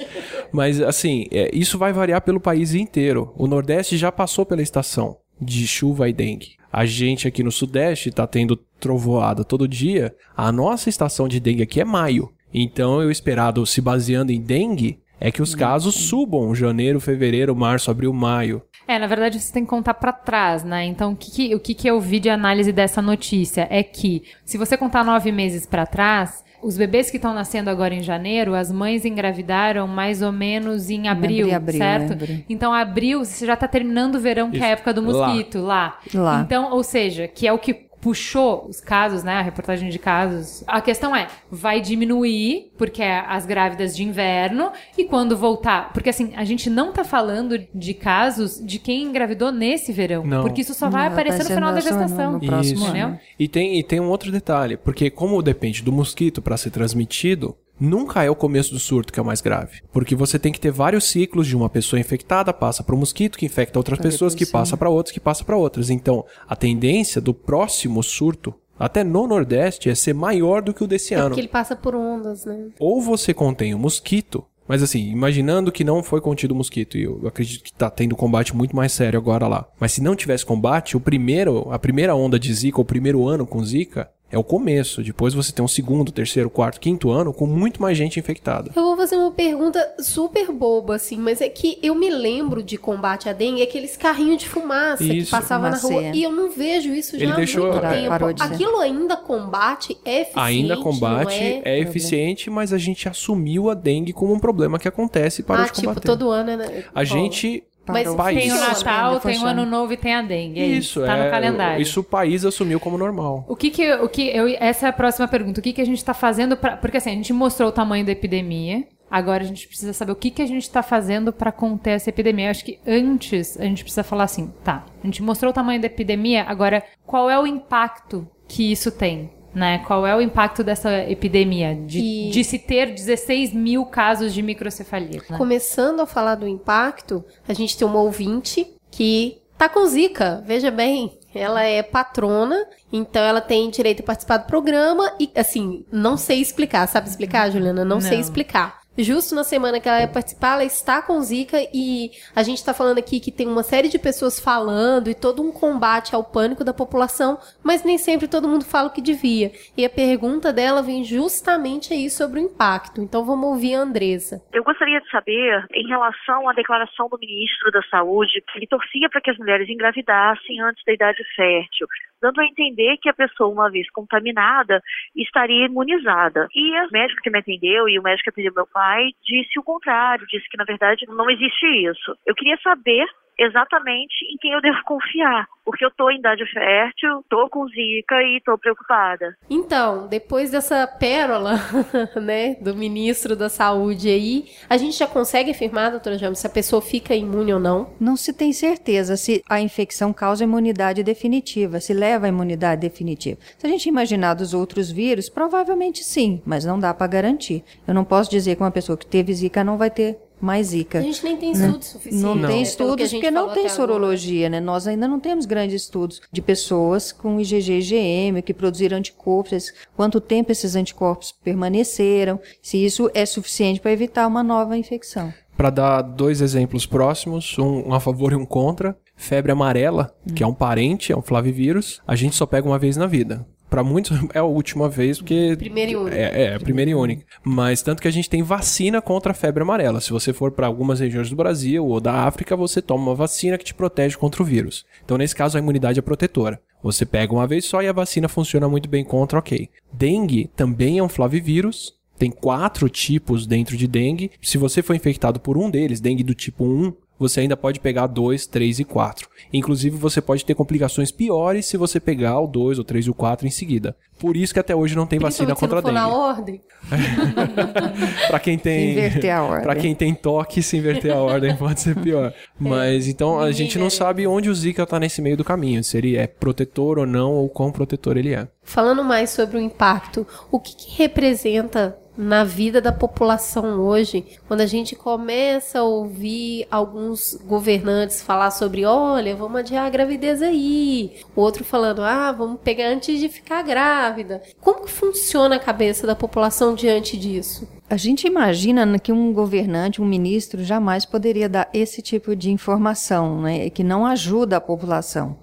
Mas, 0.52 0.82
assim, 0.82 1.28
é, 1.32 1.50
isso 1.54 1.78
vai 1.78 1.94
variar 1.94 2.22
pelo 2.22 2.40
país 2.40 2.74
inteiro. 2.74 3.34
O 3.38 3.48
Nordeste 3.48 3.98
já 3.98 4.12
passou 4.12 4.46
pela 4.46 4.62
estação 4.62 5.18
de 5.40 5.68
chuva 5.68 6.10
e 6.10 6.14
dengue. 6.14 6.56
A 6.72 6.86
gente 6.86 7.28
aqui 7.28 7.44
no 7.44 7.52
Sudeste 7.52 8.10
está 8.10 8.26
tendo 8.26 8.58
trovoada 8.80 9.44
todo 9.44 9.68
dia. 9.68 10.16
A 10.36 10.52
nossa 10.52 10.90
estação 10.90 11.28
de 11.28 11.40
dengue 11.40 11.64
aqui 11.64 11.80
é 11.80 11.86
maio. 11.86 12.32
Então, 12.52 13.02
eu 13.02 13.12
esperado, 13.12 13.66
se 13.66 13.82
baseando 13.82 14.32
em 14.32 14.42
dengue, 14.42 15.00
é 15.24 15.32
que 15.32 15.42
os 15.42 15.56
casos 15.56 15.96
subam 15.96 16.54
janeiro, 16.54 17.00
fevereiro, 17.00 17.56
março, 17.56 17.90
abril, 17.90 18.12
maio. 18.12 18.62
É, 18.86 19.00
na 19.00 19.08
verdade 19.08 19.40
você 19.40 19.54
tem 19.54 19.64
que 19.64 19.70
contar 19.70 19.94
para 19.94 20.12
trás, 20.12 20.66
né? 20.66 20.84
Então, 20.84 21.14
o, 21.14 21.16
que, 21.16 21.32
que, 21.32 21.56
o 21.56 21.60
que, 21.62 21.74
que 21.74 21.88
eu 21.90 22.02
vi 22.02 22.20
de 22.20 22.30
análise 22.30 22.74
dessa 22.74 23.02
notícia 23.02 23.66
é 23.70 23.82
que, 23.82 24.24
se 24.44 24.58
você 24.58 24.76
contar 24.76 25.06
nove 25.06 25.32
meses 25.32 25.66
para 25.66 25.86
trás, 25.86 26.44
os 26.62 26.78
bebês 26.78 27.10
que 27.10 27.16
estão 27.16 27.34
nascendo 27.34 27.70
agora 27.70 27.96
em 27.96 28.04
janeiro, 28.04 28.54
as 28.54 28.70
mães 28.70 29.06
engravidaram 29.06 29.88
mais 29.88 30.22
ou 30.22 30.34
menos 30.34 30.90
em 30.90 31.08
abril, 31.08 31.48
Em 31.48 31.54
abril, 31.54 31.78
certo? 31.78 32.12
Abril. 32.12 32.44
Então, 32.50 32.74
abril, 32.74 33.24
você 33.24 33.46
já 33.46 33.56
tá 33.56 33.68
terminando 33.68 34.16
o 34.16 34.20
verão, 34.20 34.52
que 34.52 34.58
é 34.58 34.64
a 34.64 34.66
Isso. 34.66 34.74
época 34.74 34.94
do 34.94 35.10
Lá. 35.10 35.28
mosquito, 35.28 35.60
lá. 35.62 36.00
Lá. 36.14 36.42
Então, 36.42 36.74
ou 36.74 36.84
seja, 36.84 37.30
que 37.30 37.48
é 37.48 37.54
o 37.54 37.58
que 37.58 37.88
puxou 38.04 38.68
os 38.68 38.82
casos, 38.82 39.24
né? 39.24 39.36
A 39.36 39.42
reportagem 39.42 39.90
de 39.90 39.98
casos. 39.98 40.62
A 40.68 40.82
questão 40.82 41.16
é, 41.16 41.28
vai 41.50 41.80
diminuir, 41.80 42.70
porque 42.78 43.02
é 43.02 43.20
as 43.26 43.46
grávidas 43.46 43.96
de 43.96 44.04
inverno, 44.04 44.72
e 44.98 45.06
quando 45.06 45.38
voltar. 45.38 45.94
Porque 45.94 46.10
assim, 46.10 46.34
a 46.36 46.44
gente 46.44 46.70
não 46.70 46.92
tá 46.92 47.06
falando 47.06 47.58
de 47.74 47.94
casos 47.94 48.62
de 48.64 48.78
quem 48.78 49.04
engravidou 49.04 49.54
nesse 49.54 49.94
verão. 49.94 50.26
Não. 50.26 50.42
Porque 50.42 50.60
isso 50.60 50.74
só 50.74 50.90
vai 50.90 51.06
Não, 51.06 51.14
aparecer 51.14 51.44
no 51.46 51.50
final 51.50 51.62
da 51.62 51.68
no- 51.70 51.76
no- 51.76 51.82
gestação. 51.82 52.32
no 52.34 52.40
próximo 52.42 52.84
Isso. 52.86 52.96
Ano. 52.98 53.20
E 53.40 53.48
tem, 53.48 53.80
e 53.80 53.84
tem 53.84 54.02
um 54.02 54.10
outro 54.10 54.32
detalhe, 54.34 54.76
porque 54.76 55.10
como 55.10 55.42
depende 55.42 55.82
do 55.82 55.92
mosquito 55.94 56.42
para 56.42 56.58
ser 56.58 56.72
transmitido, 56.72 57.56
nunca 57.84 58.24
é 58.24 58.30
o 58.30 58.36
começo 58.36 58.74
do 58.74 58.80
surto 58.80 59.12
que 59.12 59.20
é 59.20 59.24
o 59.24 59.26
mais 59.26 59.42
grave. 59.42 59.82
Porque 59.92 60.16
você 60.16 60.40
tem 60.40 60.52
que 60.52 60.60
ter 60.60 60.72
vários 60.72 61.06
ciclos 61.06 61.46
de 61.48 61.56
uma 61.56 61.70
pessoa 61.70 62.00
infectada, 62.00 62.54
passa 62.54 62.84
para 62.84 62.96
o 62.96 62.98
mosquito, 62.98 63.38
que 63.38 63.46
infecta 63.46 63.78
outras 63.78 64.00
Pra 64.00 64.10
pessoas, 64.10 64.34
que 64.34 64.46
passa 64.46 64.78
para 64.78 64.90
outras, 64.90 65.12
que 65.14 65.20
passa 65.20 65.44
para 65.44 65.58
outras. 65.58 65.90
Então, 65.90 66.26
a 66.48 66.56
tendência 66.56 67.20
do 67.22 67.34
próximo 67.34 68.02
surto, 68.02 68.54
até 68.80 69.04
no 69.04 69.28
Nordeste, 69.28 69.90
é 69.90 69.96
ser 69.96 70.14
maior 70.14 70.62
do 70.62 70.74
que 70.74 70.84
o 70.84 70.88
desse 70.88 71.14
É 71.14 71.18
ano. 71.18 71.30
porque 71.30 71.42
ele 71.42 71.48
passa 71.48 71.76
por 71.76 71.94
ondas, 71.96 72.46
né? 72.46 72.68
Ou 72.80 73.02
você 73.02 73.34
contém 73.34 73.74
o 73.74 73.80
mosquito, 73.80 74.44
mas 74.68 74.82
assim, 74.82 75.10
imaginando 75.12 75.72
que 75.72 75.84
não 75.84 76.02
foi 76.02 76.22
contido 76.22 76.52
o 76.54 76.56
mosquito, 76.56 76.98
e 76.98 77.04
eu 77.04 77.22
acredito 77.28 77.64
que 77.64 77.74
tá 77.74 77.90
tendo 77.90 78.16
combate 78.16 78.56
muito 78.56 78.76
mais 78.76 78.92
sério 78.94 79.20
agora 79.20 79.48
lá. 79.48 79.68
Mas 79.80 79.92
se 79.92 80.02
não 80.02 80.16
tivesse 80.16 80.46
combate, 80.46 80.96
o 80.96 81.00
primeiro, 81.00 81.68
a 81.72 81.78
primeira 81.78 82.16
onda 82.16 82.40
de 82.40 82.54
Zika, 82.54 82.80
o 82.82 82.86
primeiro 82.86 83.28
ano 83.28 83.46
com 83.46 83.64
Zika, 83.64 84.10
é 84.34 84.38
o 84.38 84.44
começo. 84.44 85.02
Depois 85.04 85.34
você 85.34 85.52
tem 85.52 85.64
um 85.64 85.68
segundo, 85.68 86.12
terceiro, 86.12 86.50
quarto, 86.50 86.80
quinto 86.80 87.10
ano 87.12 87.32
com 87.34 87.46
muito 87.46 87.82
mais 87.82 87.98
gente 87.98 88.20
infectada. 88.20 88.72
Eu 88.76 88.84
vou 88.84 88.98
fazer 88.98 89.16
uma 89.16 89.32
pergunta 89.32 89.80
super 90.00 90.52
boba, 90.52 90.96
assim, 90.96 91.18
mas 91.18 91.40
é 91.42 91.48
que 91.50 91.78
eu 91.82 91.94
me 91.96 92.10
lembro 92.10 92.64
de 92.64 92.78
combate 92.78 93.30
à 93.30 93.34
dengue, 93.34 93.62
aqueles 93.62 93.96
carrinhos 93.96 94.40
de 94.42 94.50
fumaça 94.50 95.04
que 95.04 95.18
Isso. 95.20 95.32
passavam 95.32 95.70
na 95.70 95.78
rua. 95.78 96.02
E 96.14 96.24
eu 96.24 96.32
não 96.32 96.50
vejo 96.52 96.90
isso 96.94 97.18
já 97.18 97.24
Ele 97.24 97.32
há 97.34 97.36
deixou- 97.36 97.64
muito 97.68 97.80
Parou- 97.82 97.96
tempo. 97.96 98.10
parou 98.10 98.34
de. 98.34 98.44
Aquilo 98.44 98.78
ainda 98.80 99.16
combate, 99.16 99.98
é 100.04 100.22
eficiente, 100.22 100.40
Ainda 100.40 100.76
não 100.76 100.84
combate, 100.84 101.36
é? 101.36 101.62
é, 101.64 101.80
eficiente, 101.80 102.50
mas 102.50 102.74
a 102.74 102.78
gente 102.78 103.08
assumiu 103.08 103.70
a 103.70 103.74
dengue 103.74 104.12
como 104.14 104.34
um 104.34 104.40
problema 104.40 104.80
que 104.80 104.88
acontece 104.88 105.44
parou 105.44 105.64
Ah, 105.64 105.68
de 105.68 105.74
tipo, 105.74 105.88
combater. 105.88 106.08
todo 106.08 106.30
ano, 106.30 106.58
né? 106.58 106.84
A 106.94 107.04
gente, 107.04 107.64
Mas 107.92 108.16
país. 108.16 108.40
Tem 108.40 108.52
o 108.52 108.60
Natal, 108.60 109.20
tem 109.20 109.40
o. 109.40 109.46
Ano 109.46 109.66
Novo 109.66 109.94
e 109.94 109.98
tem 109.98 110.14
a 110.14 110.22
dengue. 110.22 110.60
É 110.60 110.66
isso, 110.66 111.00
isso, 111.00 111.06
tá 111.06 111.18
é, 111.18 111.26
no 111.26 111.32
calendário. 111.32 111.82
Isso 111.82 112.00
o 112.00 112.04
país 112.04 112.46
assumiu 112.46 112.80
como 112.80 112.98
normal. 112.98 113.44
O 113.48 113.56
que 113.56 113.70
que, 113.70 113.94
o 113.96 114.08
que 114.08 114.30
eu, 114.30 114.48
essa 114.60 114.86
é 114.86 114.90
a 114.90 114.94
próxima 114.94 115.28
pergunta. 115.28 115.60
O 115.60 115.64
que 115.64 115.74
que 115.74 115.82
a 115.82 115.86
gente 115.86 115.98
está 115.98 116.14
fazendo 116.14 116.56
para, 116.56 116.78
porque 116.78 116.98
assim, 116.98 117.10
a 117.10 117.14
gente 117.14 117.34
mostrou 117.34 117.70
o 117.70 117.72
tamanho 117.72 118.06
da 118.06 118.12
epidemia. 118.12 118.88
Agora 119.12 119.44
a 119.44 119.46
gente 119.46 119.68
precisa 119.68 119.94
saber 119.94 120.12
o 120.12 120.16
que 120.16 120.32
que 120.32 120.42
a 120.42 120.46
gente 120.46 120.64
está 120.64 120.82
fazendo 120.82 121.32
para 121.32 121.52
conter 121.52 121.92
essa 121.92 122.10
epidemia. 122.10 122.48
Eu 122.48 122.52
acho 122.52 122.66
que 122.66 122.80
antes 122.88 123.60
a 123.60 123.64
gente 123.64 123.84
precisa 123.84 124.04
falar 124.04 124.24
assim, 124.24 124.52
tá? 124.64 124.86
A 125.04 125.06
gente 125.06 125.22
mostrou 125.22 125.52
o 125.52 125.54
tamanho 125.54 125.80
da 125.80 125.88
epidemia. 125.88 126.44
Agora, 126.48 126.84
qual 127.06 127.30
é 127.30 127.40
o 127.40 127.46
impacto 127.46 128.28
que 128.48 128.72
isso 128.72 128.90
tem? 128.92 129.30
Né? 129.54 129.80
Qual 129.86 130.06
é 130.08 130.16
o 130.16 130.22
impacto 130.22 130.64
dessa 130.64 130.92
epidemia? 131.10 131.76
De, 131.76 132.00
E- 132.00 132.30
de 132.32 132.44
se 132.44 132.58
ter 132.58 132.88
16 132.94 133.54
mil 133.54 133.86
casos 133.86 134.34
de 134.34 134.42
microcefalia. 134.42 135.22
né? 135.30 135.38
Começando 135.38 136.00
a 136.00 136.06
falar 136.08 136.36
do 136.36 136.48
impacto, 136.48 137.24
a 137.48 137.54
gente 137.54 137.78
tem 137.78 137.88
uma 137.88 138.00
ouvinte 138.02 138.66
que 138.90 139.38
tá 139.58 139.70
com 139.70 139.86
Zika, 139.86 140.44
veja 140.46 140.72
bem. 140.72 141.18
Ela 141.36 141.64
é 141.64 141.82
patrona, 141.82 142.64
então 142.92 143.24
ela 143.24 143.42
tem 143.42 143.70
direito 143.72 144.02
a 144.02 144.06
participar 144.06 144.38
do 144.38 144.46
programa 144.46 145.14
e, 145.20 145.32
assim, 145.36 145.84
não 145.92 146.16
sei 146.16 146.40
explicar. 146.40 146.88
Sabe 146.88 147.10
explicar, 147.10 147.50
Juliana? 147.52 147.84
Não, 147.84 148.00
sei 148.00 148.14
Não. 148.14 148.20
explicar. 148.20 148.83
Justo 148.98 149.34
na 149.34 149.44
semana 149.44 149.80
que 149.80 149.90
ela 149.90 150.02
ia 150.02 150.08
participar, 150.08 150.54
ela 150.54 150.64
está 150.64 151.02
com 151.02 151.20
Zika 151.20 151.58
e 151.74 152.12
a 152.36 152.44
gente 152.44 152.58
está 152.58 152.74
falando 152.74 153.00
aqui 153.00 153.20
que 153.20 153.32
tem 153.32 153.48
uma 153.48 153.64
série 153.64 153.90
de 153.90 153.98
pessoas 153.98 154.40
falando 154.40 155.10
e 155.10 155.16
todo 155.16 155.42
um 155.42 155.52
combate 155.52 156.14
ao 156.14 156.24
pânico 156.24 156.64
da 156.64 156.74
população, 156.74 157.40
mas 157.64 157.84
nem 157.84 157.98
sempre 157.98 158.28
todo 158.28 158.48
mundo 158.48 158.66
fala 158.66 158.90
o 158.90 158.94
que 158.94 159.02
devia. 159.02 159.52
E 159.76 159.84
a 159.84 159.90
pergunta 159.90 160.54
dela 160.54 160.84
vem 160.84 161.04
justamente 161.04 161.94
aí 161.94 162.10
sobre 162.10 162.40
o 162.40 162.44
impacto. 162.44 163.02
Então 163.02 163.26
vamos 163.26 163.50
ouvir 163.50 163.76
a 163.76 163.80
Andresa. 163.80 164.42
Eu 164.54 164.64
gostaria 164.64 165.02
de 165.02 165.10
saber, 165.10 165.66
em 165.74 165.88
relação 165.88 166.48
à 166.48 166.54
declaração 166.54 167.10
do 167.10 167.18
ministro 167.18 167.72
da 167.72 167.82
Saúde, 167.90 168.44
que 168.52 168.60
ele 168.60 168.68
torcia 168.68 169.10
para 169.10 169.22
que 169.22 169.32
as 169.32 169.38
mulheres 169.38 169.68
engravidassem 169.68 170.62
antes 170.62 170.84
da 170.86 170.94
idade 170.94 171.24
fértil, 171.36 171.88
dando 172.24 172.40
a 172.40 172.46
entender 172.46 172.96
que 173.02 173.10
a 173.10 173.14
pessoa, 173.14 173.50
uma 173.50 173.70
vez 173.70 173.90
contaminada, 173.92 174.82
estaria 175.14 175.66
imunizada. 175.66 176.48
E 176.56 176.76
a 176.78 176.88
médica 176.88 177.22
que 177.22 177.30
me 177.30 177.40
atendeu 177.40 177.90
e 177.90 178.00
o 178.00 178.04
médico 178.04 178.24
que 178.24 178.30
atendeu 178.30 178.54
meu 178.56 178.68
pai 178.68 179.10
disse 179.22 179.60
o 179.60 179.64
contrário, 179.64 180.26
disse 180.28 180.48
que 180.50 180.58
na 180.58 180.64
verdade 180.64 181.06
não 181.08 181.30
existe 181.30 181.66
isso. 181.66 182.18
Eu 182.26 182.34
queria 182.34 182.58
saber 182.64 183.06
exatamente 183.38 184.26
em 184.32 184.38
quem 184.38 184.54
eu 184.54 184.62
devo 184.62 184.82
confiar, 184.86 185.48
porque 185.64 185.86
eu 185.86 185.92
tô 185.92 186.10
em 186.10 186.20
idade 186.20 186.46
fértil, 186.52 187.24
tô 187.30 187.50
com 187.50 187.68
zika 187.68 188.22
e 188.22 188.42
tô 188.44 188.58
preocupada. 188.58 189.36
Então, 189.50 190.08
depois 190.08 190.52
dessa 190.52 190.86
pérola, 190.88 191.56
né, 192.22 192.56
do 192.62 192.76
ministro 192.76 193.36
da 193.36 193.50
Saúde 193.50 194.10
aí, 194.10 194.46
a 194.70 194.78
gente 194.78 194.98
já 194.98 195.08
consegue 195.08 195.52
afirmar, 195.52 195.92
doutora 195.92 196.18
James, 196.18 196.40
se 196.40 196.48
a 196.48 196.50
pessoa 196.50 196.82
fica 196.82 197.16
imune 197.16 197.54
ou 197.54 197.60
não? 197.60 197.94
Não 198.00 198.16
se 198.16 198.34
tem 198.34 198.52
certeza 198.54 199.16
se 199.16 199.44
a 199.50 199.60
infecção 199.60 200.14
causa 200.14 200.44
imunidade 200.44 201.04
definitiva, 201.04 201.80
se 201.80 201.94
leva 201.94 202.26
à 202.26 202.30
imunidade 202.30 202.82
definitiva. 202.82 203.40
Se 203.58 203.66
a 203.66 203.70
gente 203.70 203.90
imaginar 203.90 204.34
dos 204.34 204.54
outros 204.54 204.92
vírus, 204.92 205.30
provavelmente 205.30 206.04
sim, 206.04 206.42
mas 206.46 206.66
não 206.66 206.80
dá 206.80 206.94
para 206.94 207.08
garantir. 207.08 207.64
Eu 207.88 207.94
não 207.94 208.04
posso 208.04 208.30
dizer 208.30 208.56
que 208.56 208.62
uma 208.62 208.72
pessoa 208.72 208.98
que 208.98 209.06
teve 209.06 209.34
Zika 209.34 209.64
não 209.64 209.78
vai 209.78 209.90
ter 209.90 210.18
mais 210.44 210.68
Zika. 210.68 211.00
A 211.00 211.02
gente 211.02 211.24
nem 211.24 211.38
tem 211.38 211.52
estudos 211.54 211.88
suficientes. 211.88 212.22
Não, 212.22 212.36
né, 212.36 212.48
tem 212.48 212.60
a 212.60 212.62
estudos 212.62 213.12
porque 213.12 213.32
não 213.32 213.44
tem 213.46 213.52
até 213.52 213.60
agora. 213.62 213.76
sorologia, 213.76 214.50
né? 214.50 214.60
Nós 214.60 214.88
ainda 214.88 215.08
não 215.08 215.18
temos 215.18 215.46
grandes 215.46 215.84
estudos 215.84 216.22
de 216.30 216.42
pessoas 216.42 217.14
com 217.14 217.40
IgG 217.40 217.72
e 217.72 217.80
IgM 217.80 218.42
que 218.42 218.54
produziram 218.54 218.98
anticorpos, 218.98 219.72
quanto 219.96 220.20
tempo 220.20 220.52
esses 220.52 220.76
anticorpos 220.76 221.32
permaneceram, 221.32 222.42
se 222.62 222.84
isso 222.84 223.10
é 223.14 223.26
suficiente 223.26 223.80
para 223.80 223.94
evitar 223.94 224.28
uma 224.28 224.44
nova 224.44 224.78
infecção. 224.78 225.34
Para 225.56 225.70
dar 225.70 226.02
dois 226.02 226.42
exemplos 226.42 226.86
próximos, 226.86 227.58
um, 227.58 227.88
um 227.88 227.94
a 227.94 228.00
favor 228.00 228.34
e 228.34 228.36
um 228.36 228.46
contra. 228.46 228.98
Febre 229.16 229.52
amarela, 229.52 230.14
que 230.36 230.44
é 230.44 230.48
um 230.48 230.54
parente, 230.54 231.14
é 231.14 231.18
um 231.18 231.22
flavivírus, 231.22 232.02
a 232.06 232.16
gente 232.16 232.36
só 232.36 232.46
pega 232.46 232.68
uma 232.68 232.80
vez 232.80 232.98
na 232.98 233.06
vida. 233.06 233.46
Pra 233.74 233.84
muitos 233.84 234.16
é 234.36 234.38
a 234.38 234.44
última 234.44 234.88
vez, 234.88 235.18
porque. 235.18 235.56
Primeira 235.58 235.92
e 235.92 235.96
única. 235.96 236.16
É, 236.16 236.44
é, 236.44 236.56
a 236.56 236.60
primeira 236.60 236.92
e 236.92 236.94
única. 236.94 237.26
Mas 237.44 237.82
tanto 237.82 238.04
que 238.04 238.08
a 238.08 238.12
gente 238.12 238.30
tem 238.30 238.44
vacina 238.44 239.02
contra 239.02 239.32
a 239.32 239.34
febre 239.34 239.64
amarela. 239.64 240.00
Se 240.00 240.12
você 240.12 240.32
for 240.32 240.52
pra 240.52 240.68
algumas 240.68 241.00
regiões 241.00 241.28
do 241.28 241.36
Brasil 241.36 241.84
ou 241.84 242.00
da 242.00 242.28
África, 242.28 242.56
você 242.56 242.84
toma 242.84 243.06
uma 243.06 243.16
vacina 243.16 243.58
que 243.58 243.66
te 243.66 243.74
protege 243.74 244.16
contra 244.16 244.44
o 244.44 244.46
vírus. 244.46 244.86
Então, 245.04 245.18
nesse 245.18 245.36
caso, 245.36 245.58
a 245.58 245.60
imunidade 245.60 245.98
é 245.98 246.04
protetora. 246.04 246.62
Você 246.84 247.04
pega 247.04 247.34
uma 247.34 247.48
vez 247.48 247.66
só 247.66 247.82
e 247.82 247.88
a 247.88 247.94
vacina 247.94 248.30
funciona 248.30 248.70
muito 248.70 248.88
bem 248.88 249.04
contra, 249.04 249.40
ok. 249.40 249.68
Dengue 249.92 250.52
também 250.56 251.00
é 251.00 251.04
um 251.04 251.10
flavivírus. 251.10 251.96
Tem 252.16 252.30
quatro 252.30 252.88
tipos 252.88 253.48
dentro 253.48 253.76
de 253.76 253.88
dengue. 253.88 254.30
Se 254.40 254.60
você 254.60 254.84
for 254.84 254.96
infectado 254.96 255.40
por 255.40 255.58
um 255.58 255.68
deles, 255.68 256.00
dengue 256.00 256.22
do 256.22 256.36
tipo 256.36 256.64
1, 256.64 256.94
você 257.18 257.42
ainda 257.42 257.56
pode 257.56 257.80
pegar 257.80 258.08
2, 258.08 258.48
3 258.48 258.80
e 258.80 258.84
4. 258.84 259.30
Inclusive, 259.52 259.96
você 259.96 260.22
pode 260.22 260.44
ter 260.44 260.56
complicações 260.56 261.12
piores 261.12 261.66
se 261.66 261.78
você 261.78 262.00
pegar 262.00 262.40
o 262.40 262.48
2, 262.48 262.80
o 262.80 262.84
3 262.84 263.06
e 263.06 263.10
o 263.10 263.14
4 263.14 263.48
em 263.48 263.52
seguida. 263.52 263.96
Por 264.20 264.38
isso 264.38 264.54
que 264.54 264.60
até 264.60 264.76
hoje 264.76 264.96
não 264.96 265.06
tem 265.06 265.20
vacina 265.20 265.56
contra 265.56 265.82
se 265.82 265.88
a 265.90 265.92
não 265.92 266.10
for 266.10 266.12
dengue. 266.12 266.14
na 266.14 266.28
ordem. 266.28 266.62
Pra 268.28 268.40
quem 268.40 268.58
tem. 268.58 268.92
Inverter 268.92 269.36
a 269.36 269.44
ordem. 269.44 269.64
Pra 269.64 269.76
quem 269.76 269.96
tem 269.96 270.14
toque, 270.14 270.64
se 270.64 270.78
inverter 270.78 271.14
a 271.14 271.20
ordem 271.20 271.56
pode 271.56 271.82
ser 271.82 271.96
pior. 271.96 272.34
Mas 272.60 273.08
então 273.08 273.40
a 273.40 273.52
gente 273.52 273.78
não 273.78 273.90
sabe 273.90 274.26
onde 274.26 274.50
o 274.50 274.56
Zika 274.56 274.86
tá 274.86 275.00
nesse 275.00 275.22
meio 275.22 275.36
do 275.36 275.44
caminho. 275.44 275.84
Se 275.84 275.98
ele 275.98 276.16
é 276.16 276.26
protetor 276.28 277.00
ou 277.00 277.06
não, 277.06 277.34
ou 277.34 277.50
quão 277.50 277.72
protetor 277.72 278.18
ele 278.18 278.34
é. 278.34 278.48
Falando 278.64 279.04
mais 279.04 279.30
sobre 279.30 279.58
o 279.58 279.62
impacto, 279.62 280.26
o 280.52 280.60
que, 280.60 280.76
que 280.76 280.96
representa 280.98 281.98
na 282.18 282.44
vida 282.44 282.80
da 282.80 282.92
população 282.92 283.80
hoje, 283.80 284.26
quando 284.48 284.62
a 284.62 284.66
gente 284.66 284.96
começa 284.96 285.80
a 285.80 285.84
ouvir 285.84 286.68
alguns 286.70 287.36
governantes 287.46 288.22
falar 288.22 288.52
sobre, 288.52 288.86
olha, 288.86 289.36
vamos 289.36 289.60
adiar 289.60 289.86
a 289.86 289.90
gravidez 289.90 290.42
aí, 290.42 291.18
o 291.36 291.42
outro 291.42 291.64
falando, 291.64 292.02
ah, 292.04 292.32
vamos 292.32 292.60
pegar 292.62 292.88
antes 292.88 293.20
de 293.20 293.30
ficar 293.30 293.64
grávida. 293.64 294.42
Como 294.62 294.86
que 294.86 294.92
funciona 294.92 295.56
a 295.56 295.60
cabeça 295.60 296.06
da 296.06 296.16
população 296.16 296.76
diante 296.76 297.18
disso? 297.18 297.68
A 297.90 297.98
gente 297.98 298.26
imagina 298.26 298.98
que 298.98 299.12
um 299.12 299.32
governante, 299.34 300.02
um 300.02 300.06
ministro, 300.06 300.64
jamais 300.64 301.06
poderia 301.06 301.50
dar 301.50 301.70
esse 301.74 302.02
tipo 302.02 302.36
de 302.36 302.50
informação, 302.50 303.42
né, 303.42 303.70
que 303.70 303.84
não 303.84 304.06
ajuda 304.06 304.58
a 304.58 304.62
população. 304.62 305.38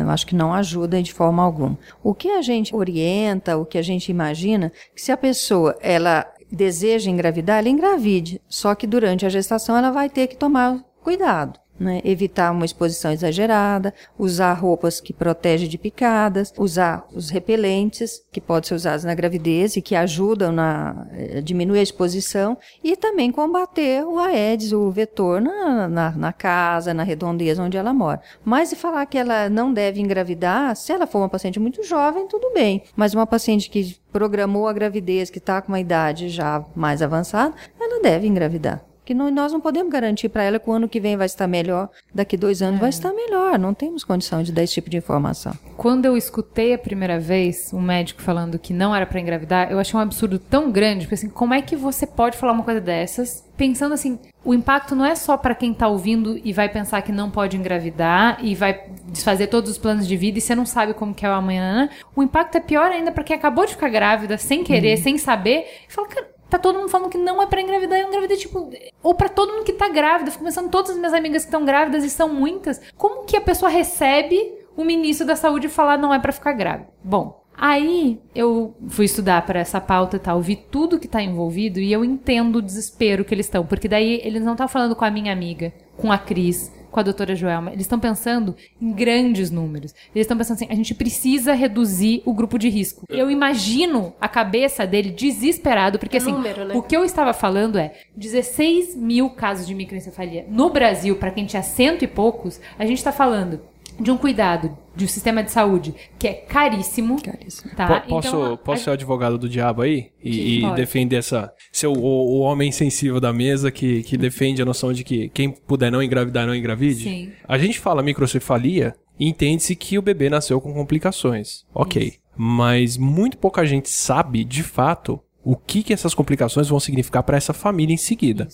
Eu 0.00 0.10
acho 0.10 0.26
que 0.26 0.34
não 0.34 0.52
ajuda 0.52 1.02
de 1.02 1.12
forma 1.12 1.42
alguma. 1.42 1.78
O 2.02 2.14
que 2.14 2.28
a 2.30 2.42
gente 2.42 2.74
orienta, 2.76 3.56
o 3.56 3.64
que 3.64 3.78
a 3.78 3.82
gente 3.82 4.10
imagina, 4.10 4.70
que 4.94 5.00
se 5.00 5.10
a 5.10 5.16
pessoa 5.16 5.76
ela 5.80 6.26
deseja 6.50 7.10
engravidar, 7.10 7.58
ela 7.58 7.68
engravide. 7.68 8.40
Só 8.46 8.74
que 8.74 8.86
durante 8.86 9.24
a 9.24 9.30
gestação 9.30 9.76
ela 9.76 9.90
vai 9.90 10.10
ter 10.10 10.26
que 10.26 10.36
tomar 10.36 10.84
cuidado. 11.02 11.61
Né? 11.82 12.00
Evitar 12.04 12.52
uma 12.52 12.64
exposição 12.64 13.12
exagerada, 13.12 13.92
usar 14.18 14.52
roupas 14.54 15.00
que 15.00 15.12
protegem 15.12 15.68
de 15.68 15.76
picadas, 15.76 16.52
usar 16.56 17.06
os 17.12 17.30
repelentes 17.30 18.22
que 18.30 18.40
podem 18.40 18.68
ser 18.68 18.74
usados 18.74 19.04
na 19.04 19.14
gravidez 19.14 19.76
e 19.76 19.82
que 19.82 19.94
ajudam 19.94 20.52
na 20.52 21.06
eh, 21.12 21.40
diminuir 21.40 21.80
a 21.80 21.82
exposição 21.82 22.56
e 22.82 22.96
também 22.96 23.30
combater 23.30 24.04
o 24.04 24.18
Aedes, 24.18 24.72
o 24.72 24.90
vetor 24.90 25.40
na, 25.40 25.88
na, 25.88 26.10
na 26.12 26.32
casa, 26.32 26.94
na 26.94 27.02
redondeza 27.02 27.62
onde 27.62 27.76
ela 27.76 27.92
mora. 27.92 28.20
Mas 28.44 28.68
se 28.68 28.76
falar 28.76 29.04
que 29.06 29.18
ela 29.18 29.48
não 29.48 29.72
deve 29.72 30.00
engravidar, 30.00 30.76
se 30.76 30.92
ela 30.92 31.06
for 31.06 31.18
uma 31.18 31.28
paciente 31.28 31.58
muito 31.58 31.82
jovem, 31.82 32.26
tudo 32.26 32.52
bem. 32.54 32.84
Mas 32.94 33.14
uma 33.14 33.26
paciente 33.26 33.68
que 33.68 33.96
programou 34.12 34.68
a 34.68 34.72
gravidez, 34.72 35.30
que 35.30 35.38
está 35.38 35.60
com 35.60 35.72
uma 35.72 35.80
idade 35.80 36.28
já 36.28 36.64
mais 36.74 37.02
avançada, 37.02 37.54
ela 37.80 38.00
deve 38.02 38.26
engravidar. 38.26 38.91
Que 39.04 39.12
não- 39.14 39.30
nós 39.32 39.52
não 39.52 39.60
podemos 39.60 39.92
garantir 39.92 40.28
para 40.28 40.44
ela 40.44 40.60
que 40.60 40.70
o 40.70 40.72
ano 40.72 40.88
que 40.88 41.00
vem 41.00 41.16
vai 41.16 41.26
estar 41.26 41.48
melhor, 41.48 41.88
daqui 42.14 42.36
dois 42.36 42.62
anos 42.62 42.78
vai 42.80 42.88
estar 42.90 43.12
melhor. 43.12 43.58
Não 43.58 43.74
temos 43.74 44.04
condição 44.04 44.42
de 44.44 44.52
dar 44.52 44.62
esse 44.62 44.74
tipo 44.74 44.88
de 44.88 44.96
informação. 44.96 45.52
Quando 45.76 46.04
eu 46.06 46.16
escutei 46.16 46.72
a 46.72 46.78
primeira 46.78 47.18
vez 47.18 47.72
um 47.72 47.80
médico 47.80 48.22
falando 48.22 48.58
que 48.60 48.72
não 48.72 48.94
era 48.94 49.04
pra 49.04 49.18
engravidar, 49.20 49.72
eu 49.72 49.78
achei 49.80 49.98
um 49.98 50.02
absurdo 50.02 50.38
tão 50.38 50.70
grande, 50.70 51.00
porque 51.06 51.16
assim, 51.16 51.28
como 51.28 51.52
é 51.52 51.60
que 51.60 51.74
você 51.74 52.06
pode 52.06 52.36
falar 52.36 52.52
uma 52.52 52.62
coisa 52.62 52.80
dessas, 52.80 53.44
pensando 53.56 53.92
assim, 53.92 54.20
o 54.44 54.54
impacto 54.54 54.94
não 54.94 55.04
é 55.04 55.16
só 55.16 55.36
pra 55.36 55.54
quem 55.54 55.74
tá 55.74 55.88
ouvindo 55.88 56.40
e 56.44 56.52
vai 56.52 56.68
pensar 56.68 57.02
que 57.02 57.10
não 57.10 57.28
pode 57.28 57.56
engravidar 57.56 58.38
e 58.40 58.54
vai 58.54 58.84
desfazer 59.08 59.48
todos 59.48 59.70
os 59.70 59.78
planos 59.78 60.06
de 60.06 60.16
vida 60.16 60.38
e 60.38 60.40
você 60.40 60.54
não 60.54 60.64
sabe 60.64 60.94
como 60.94 61.12
que 61.14 61.26
é 61.26 61.28
o 61.28 61.32
amanhã. 61.32 61.74
né? 61.74 61.90
O 62.14 62.22
impacto 62.22 62.56
é 62.56 62.60
pior 62.60 62.90
ainda 62.90 63.10
pra 63.10 63.24
quem 63.24 63.34
acabou 63.36 63.66
de 63.66 63.72
ficar 63.72 63.88
grávida, 63.88 64.38
sem 64.38 64.62
querer, 64.62 64.96
sem 64.98 65.18
saber, 65.18 65.66
e 65.88 65.92
fala, 65.92 66.06
cara, 66.08 66.26
Tá 66.52 66.58
todo 66.58 66.78
mundo 66.78 66.90
falando 66.90 67.08
que 67.08 67.16
não 67.16 67.40
é 67.40 67.46
pra 67.46 67.62
engravidar, 67.62 67.98
eu 67.98 68.08
engravidei, 68.08 68.36
tipo. 68.36 68.68
Ou 69.02 69.14
pra 69.14 69.30
todo 69.30 69.54
mundo 69.54 69.64
que 69.64 69.72
tá 69.72 69.88
grávida. 69.88 70.30
Fico 70.30 70.44
pensando, 70.44 70.68
todas 70.68 70.90
as 70.90 70.98
minhas 70.98 71.14
amigas 71.14 71.44
que 71.44 71.48
estão 71.48 71.64
grávidas 71.64 72.04
e 72.04 72.10
são 72.10 72.28
muitas. 72.28 72.78
Como 72.94 73.24
que 73.24 73.38
a 73.38 73.40
pessoa 73.40 73.70
recebe 73.70 74.36
o 74.76 74.84
ministro 74.84 75.26
da 75.26 75.34
saúde 75.34 75.70
falar 75.70 75.96
não 75.96 76.12
é 76.12 76.18
pra 76.18 76.30
ficar 76.30 76.52
grávida? 76.52 76.90
Bom, 77.02 77.42
aí 77.56 78.20
eu 78.34 78.76
fui 78.86 79.06
estudar 79.06 79.46
para 79.46 79.60
essa 79.60 79.80
pauta 79.80 80.16
e 80.16 80.20
tal, 80.20 80.42
vi 80.42 80.56
tudo 80.56 80.98
que 80.98 81.08
tá 81.08 81.22
envolvido 81.22 81.80
e 81.80 81.90
eu 81.90 82.04
entendo 82.04 82.56
o 82.56 82.62
desespero 82.62 83.24
que 83.24 83.34
eles 83.34 83.46
estão. 83.46 83.64
Porque 83.64 83.88
daí 83.88 84.20
eles 84.22 84.44
não 84.44 84.52
estão 84.52 84.68
falando 84.68 84.94
com 84.94 85.06
a 85.06 85.10
minha 85.10 85.32
amiga, 85.32 85.72
com 85.96 86.12
a 86.12 86.18
Cris, 86.18 86.70
com 86.92 87.00
a 87.00 87.02
doutora 87.02 87.34
Joelma. 87.34 87.70
Eles 87.72 87.82
estão 87.82 87.98
pensando 87.98 88.54
em 88.80 88.92
grandes 88.92 89.50
números. 89.50 89.92
Eles 90.14 90.24
estão 90.24 90.36
pensando 90.36 90.56
assim, 90.56 90.68
a 90.70 90.74
gente 90.74 90.94
precisa 90.94 91.54
reduzir 91.54 92.22
o 92.24 92.32
grupo 92.34 92.58
de 92.58 92.68
risco. 92.68 93.04
Eu 93.08 93.30
imagino 93.30 94.14
a 94.20 94.28
cabeça 94.28 94.86
dele 94.86 95.10
desesperado, 95.10 95.98
porque 95.98 96.18
É 96.18 96.20
assim, 96.20 96.30
número, 96.32 96.64
né? 96.66 96.74
o 96.76 96.82
que 96.82 96.96
eu 96.96 97.04
estava 97.04 97.32
falando 97.32 97.78
é 97.78 97.94
16 98.14 98.94
mil 98.94 99.30
casos 99.30 99.66
de 99.66 99.74
microencefalia. 99.74 100.46
No 100.48 100.70
Brasil, 100.70 101.16
para 101.16 101.30
quem 101.30 101.46
tinha 101.46 101.62
cento 101.62 102.04
e 102.04 102.06
poucos, 102.06 102.60
a 102.78 102.84
gente 102.84 102.98
está 102.98 103.10
falando 103.10 103.60
de 104.02 104.10
um 104.10 104.16
cuidado 104.16 104.76
de 104.94 105.04
um 105.04 105.08
sistema 105.08 105.42
de 105.42 105.50
saúde 105.50 105.94
que 106.18 106.26
é 106.28 106.32
caríssimo. 106.34 107.22
Caríssimo. 107.22 107.74
Tá? 107.74 107.86
Po- 108.00 108.08
posso 108.08 108.28
Então, 108.28 108.52
a- 108.52 108.56
posso 108.58 108.84
ser 108.84 108.90
o 108.90 108.92
advogado 108.92 109.38
do 109.38 109.48
diabo 109.48 109.82
aí? 109.82 110.10
E, 110.22 110.58
e 110.64 110.74
defender 110.74 111.16
essa. 111.16 111.52
Ser 111.72 111.86
o, 111.86 111.92
o 111.94 112.40
homem 112.40 112.70
sensível 112.72 113.20
da 113.20 113.32
mesa 113.32 113.70
que, 113.70 114.02
que 114.02 114.16
defende 114.18 114.60
a 114.60 114.64
noção 114.64 114.92
de 114.92 115.02
que 115.04 115.28
quem 115.30 115.50
puder 115.50 115.90
não 115.90 116.02
engravidar, 116.02 116.46
não 116.46 116.54
engravide? 116.54 117.04
Sim. 117.04 117.32
A 117.48 117.56
gente 117.56 117.78
fala 117.80 118.02
microcefalia 118.02 118.94
e 119.18 119.28
entende-se 119.28 119.74
que 119.76 119.96
o 119.98 120.02
bebê 120.02 120.28
nasceu 120.28 120.60
com 120.60 120.72
complicações. 120.74 121.64
Ok. 121.74 122.14
Mas 122.36 122.96
muito 122.96 123.36
pouca 123.38 123.64
gente 123.64 123.88
sabe, 123.90 124.42
de 124.44 124.62
fato, 124.62 125.20
o 125.44 125.54
que, 125.56 125.82
que 125.82 125.92
essas 125.92 126.14
complicações 126.14 126.68
vão 126.68 126.80
significar 126.80 127.22
para 127.22 127.36
essa 127.36 127.52
família 127.52 127.92
em 127.92 127.98
seguida. 127.98 128.48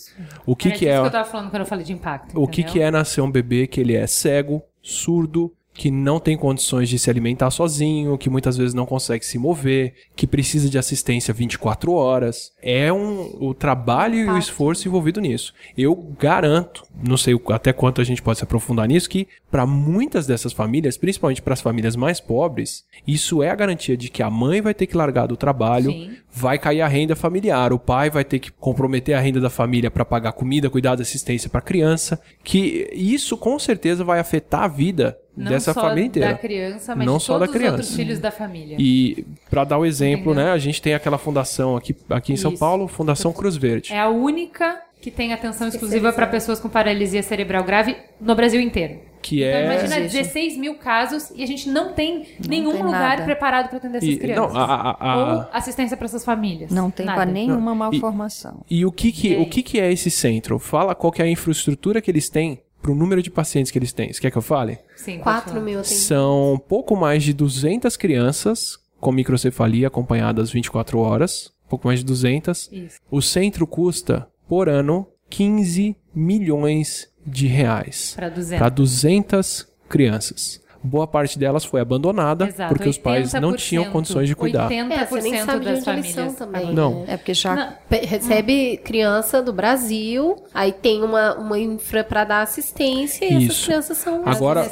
O 0.44 0.56
que, 0.56 0.68
Era 0.68 0.76
que 0.78 0.88
é. 0.88 1.00
que 1.00 1.06
eu 1.06 1.10
tava 1.10 1.28
falando 1.28 1.50
quando 1.50 1.60
eu 1.62 1.66
falei 1.66 1.84
de 1.84 1.92
impacto. 1.92 2.40
O 2.40 2.46
que, 2.46 2.62
entendeu? 2.62 2.72
que 2.72 2.80
é 2.80 2.90
nascer 2.90 3.20
um 3.20 3.30
bebê 3.30 3.66
que 3.66 3.80
ele 3.80 3.94
é 3.94 4.06
cego, 4.06 4.62
surdo, 4.88 5.52
que 5.78 5.92
não 5.92 6.18
tem 6.18 6.36
condições 6.36 6.88
de 6.88 6.98
se 6.98 7.08
alimentar 7.08 7.52
sozinho, 7.52 8.18
que 8.18 8.28
muitas 8.28 8.56
vezes 8.56 8.74
não 8.74 8.84
consegue 8.84 9.24
se 9.24 9.38
mover, 9.38 9.94
que 10.16 10.26
precisa 10.26 10.68
de 10.68 10.76
assistência 10.76 11.32
24 11.32 11.92
horas. 11.92 12.50
É 12.60 12.92
um, 12.92 13.36
o 13.40 13.54
trabalho 13.54 14.16
e 14.16 14.28
o 14.28 14.36
esforço 14.36 14.88
envolvido 14.88 15.20
nisso. 15.20 15.54
Eu 15.76 15.94
garanto, 16.18 16.84
não 17.00 17.16
sei 17.16 17.40
até 17.50 17.72
quanto 17.72 18.00
a 18.00 18.04
gente 18.04 18.20
pode 18.20 18.38
se 18.38 18.44
aprofundar 18.44 18.88
nisso, 18.88 19.08
que 19.08 19.28
para 19.48 19.64
muitas 19.64 20.26
dessas 20.26 20.52
famílias, 20.52 20.96
principalmente 20.96 21.40
para 21.40 21.54
as 21.54 21.60
famílias 21.60 21.94
mais 21.94 22.18
pobres, 22.18 22.84
isso 23.06 23.40
é 23.40 23.48
a 23.48 23.54
garantia 23.54 23.96
de 23.96 24.08
que 24.08 24.22
a 24.22 24.28
mãe 24.28 24.60
vai 24.60 24.74
ter 24.74 24.86
que 24.86 24.96
largar 24.96 25.28
do 25.28 25.36
trabalho, 25.36 25.92
Sim. 25.92 26.16
Vai 26.38 26.56
cair 26.58 26.80
a 26.80 26.86
renda 26.88 27.16
familiar, 27.16 27.72
o 27.72 27.78
pai 27.78 28.08
vai 28.10 28.24
ter 28.24 28.38
que 28.38 28.52
comprometer 28.52 29.14
a 29.14 29.20
renda 29.20 29.40
da 29.40 29.50
família 29.50 29.90
para 29.90 30.04
pagar 30.04 30.32
comida, 30.32 30.70
cuidado, 30.70 31.02
assistência 31.02 31.50
para 31.50 31.60
criança, 31.60 32.20
que 32.44 32.88
isso 32.92 33.36
com 33.36 33.58
certeza 33.58 34.04
vai 34.04 34.20
afetar 34.20 34.62
a 34.62 34.68
vida 34.68 35.18
Não 35.36 35.50
dessa 35.50 35.72
só 35.74 35.80
família 35.80 36.06
inteira. 36.06 36.28
da 36.30 36.38
criança, 36.38 36.94
mas 36.94 37.06
Não 37.06 37.16
de 37.18 37.22
só 37.24 37.32
todos 37.34 37.48
da 37.48 37.50
os 37.50 37.56
criança. 37.56 37.74
outros 37.76 37.96
filhos 37.96 38.18
da 38.20 38.30
família. 38.30 38.76
E 38.78 39.26
para 39.50 39.64
dar 39.64 39.78
o 39.78 39.84
exemplo, 39.84 40.32
Entendeu? 40.32 40.44
né, 40.46 40.52
a 40.52 40.58
gente 40.58 40.80
tem 40.80 40.94
aquela 40.94 41.18
fundação 41.18 41.76
aqui, 41.76 41.96
aqui 42.08 42.32
em 42.32 42.36
São 42.36 42.52
Isso. 42.52 42.60
Paulo, 42.60 42.86
Fundação 42.86 43.32
Cruz 43.32 43.56
Verde. 43.56 43.92
É 43.92 43.98
a 43.98 44.08
única 44.08 44.80
que 45.00 45.10
tem 45.10 45.32
atenção 45.32 45.66
exclusiva 45.68 46.12
para 46.12 46.26
pessoas 46.26 46.60
com 46.60 46.68
paralisia 46.68 47.22
cerebral 47.22 47.64
grave 47.64 47.96
no 48.20 48.34
Brasil 48.34 48.60
inteiro. 48.60 49.07
Que 49.20 49.42
Então, 49.42 49.58
é 49.58 49.64
imagina 49.64 49.98
Existe. 50.00 50.18
16 50.18 50.56
mil 50.56 50.74
casos 50.76 51.30
e 51.34 51.42
a 51.42 51.46
gente 51.46 51.68
não 51.68 51.92
tem 51.92 52.26
nenhum 52.48 52.72
tem 52.72 52.82
lugar 52.82 53.00
nada. 53.10 53.24
preparado 53.24 53.68
para 53.68 53.78
atender 53.78 53.98
essas 53.98 54.08
E- 54.10 54.16
crianças. 54.16 54.52
não, 54.54 54.60
a- 54.60 54.64
a- 54.64 54.96
a- 55.12 55.16
Ou 55.44 55.48
assistência 55.52 55.96
para 55.96 56.06
essas 56.06 56.24
famílias. 56.24 56.70
Não 56.70 56.90
tem 56.90 57.06
para 57.06 57.26
nenhuma 57.26 57.72
E- 57.72 57.76
malformação. 57.76 58.62
E 58.70 58.84
o 58.86 58.92
que 58.92 59.10
que, 59.12 59.28
E 59.32 59.36
o 59.36 59.46
que 59.46 59.62
que 59.62 59.80
é 59.80 59.92
esse 59.92 60.10
centro? 60.10 60.58
Fala 60.58 60.94
qual 60.94 61.12
que 61.12 61.20
é 61.20 61.24
a 61.24 61.28
infraestrutura 61.30 62.00
que 62.00 62.10
eles 62.10 62.28
têm 62.28 62.62
pro 62.80 62.94
número 62.94 63.20
de 63.22 63.30
pacientes 63.30 63.72
que 63.72 63.78
eles 63.78 63.92
têm. 63.92 64.12
Você 64.12 64.20
quer 64.20 64.30
que 64.30 64.38
eu 64.38 64.42
fale? 64.42 64.78
Sim, 64.96 65.12
pode 65.14 65.22
4 65.24 65.50
falar. 65.54 65.64
mil. 65.64 65.82
São 65.84 66.62
pouco 66.68 66.94
mais 66.96 67.22
de 67.24 67.32
200 67.32 67.96
crianças 67.96 68.78
com 69.00 69.10
microcefalia 69.12 69.88
acompanhadas 69.88 70.50
24 70.50 70.98
horas. 71.00 71.52
Pouco 71.68 71.86
mais 71.86 71.98
de 72.00 72.06
200. 72.06 72.68
Isso. 72.72 72.98
O 73.10 73.20
centro 73.20 73.66
custa, 73.66 74.26
por 74.48 74.68
ano, 74.68 75.06
15 75.28 75.94
milhões 76.18 77.08
de 77.26 77.46
reais. 77.46 78.12
Para 78.16 78.28
200. 78.28 78.58
Para 78.58 78.68
200 78.68 79.66
crianças. 79.88 80.60
Boa 80.80 81.08
parte 81.08 81.36
delas 81.38 81.64
foi 81.64 81.80
abandonada 81.80 82.46
Exato, 82.46 82.72
porque 82.72 82.88
os 82.88 82.96
pais 82.96 83.32
não 83.34 83.54
tinham 83.56 83.84
80%, 83.86 83.90
condições 83.90 84.28
de 84.28 84.36
cuidar. 84.36 84.70
80% 84.70 84.92
É, 84.92 85.06
você 85.06 85.20
nem 85.30 85.44
sabe 85.44 85.58
de 85.58 85.64
das 85.72 85.78
onde 85.88 85.90
eles 85.90 86.14
famílias. 86.14 86.14
são 86.14 86.46
também. 86.46 86.72
Não. 86.72 87.00
né? 87.00 87.04
É 87.08 87.16
porque 87.16 87.34
já 87.34 87.54
Não, 87.56 87.72
Recebe 87.90 88.76
criança 88.78 89.42
do 89.42 89.52
Brasil, 89.52 90.36
aí 90.54 90.70
tem 90.72 91.02
uma, 91.02 91.34
uma 91.36 91.58
infra 91.58 92.04
pra 92.04 92.22
dar 92.24 92.42
assistência 92.42 93.24
e 93.24 93.28
essas 93.28 93.42
Isso. 93.56 93.66
crianças 93.66 93.98
são 93.98 94.22
Agora-. 94.24 94.68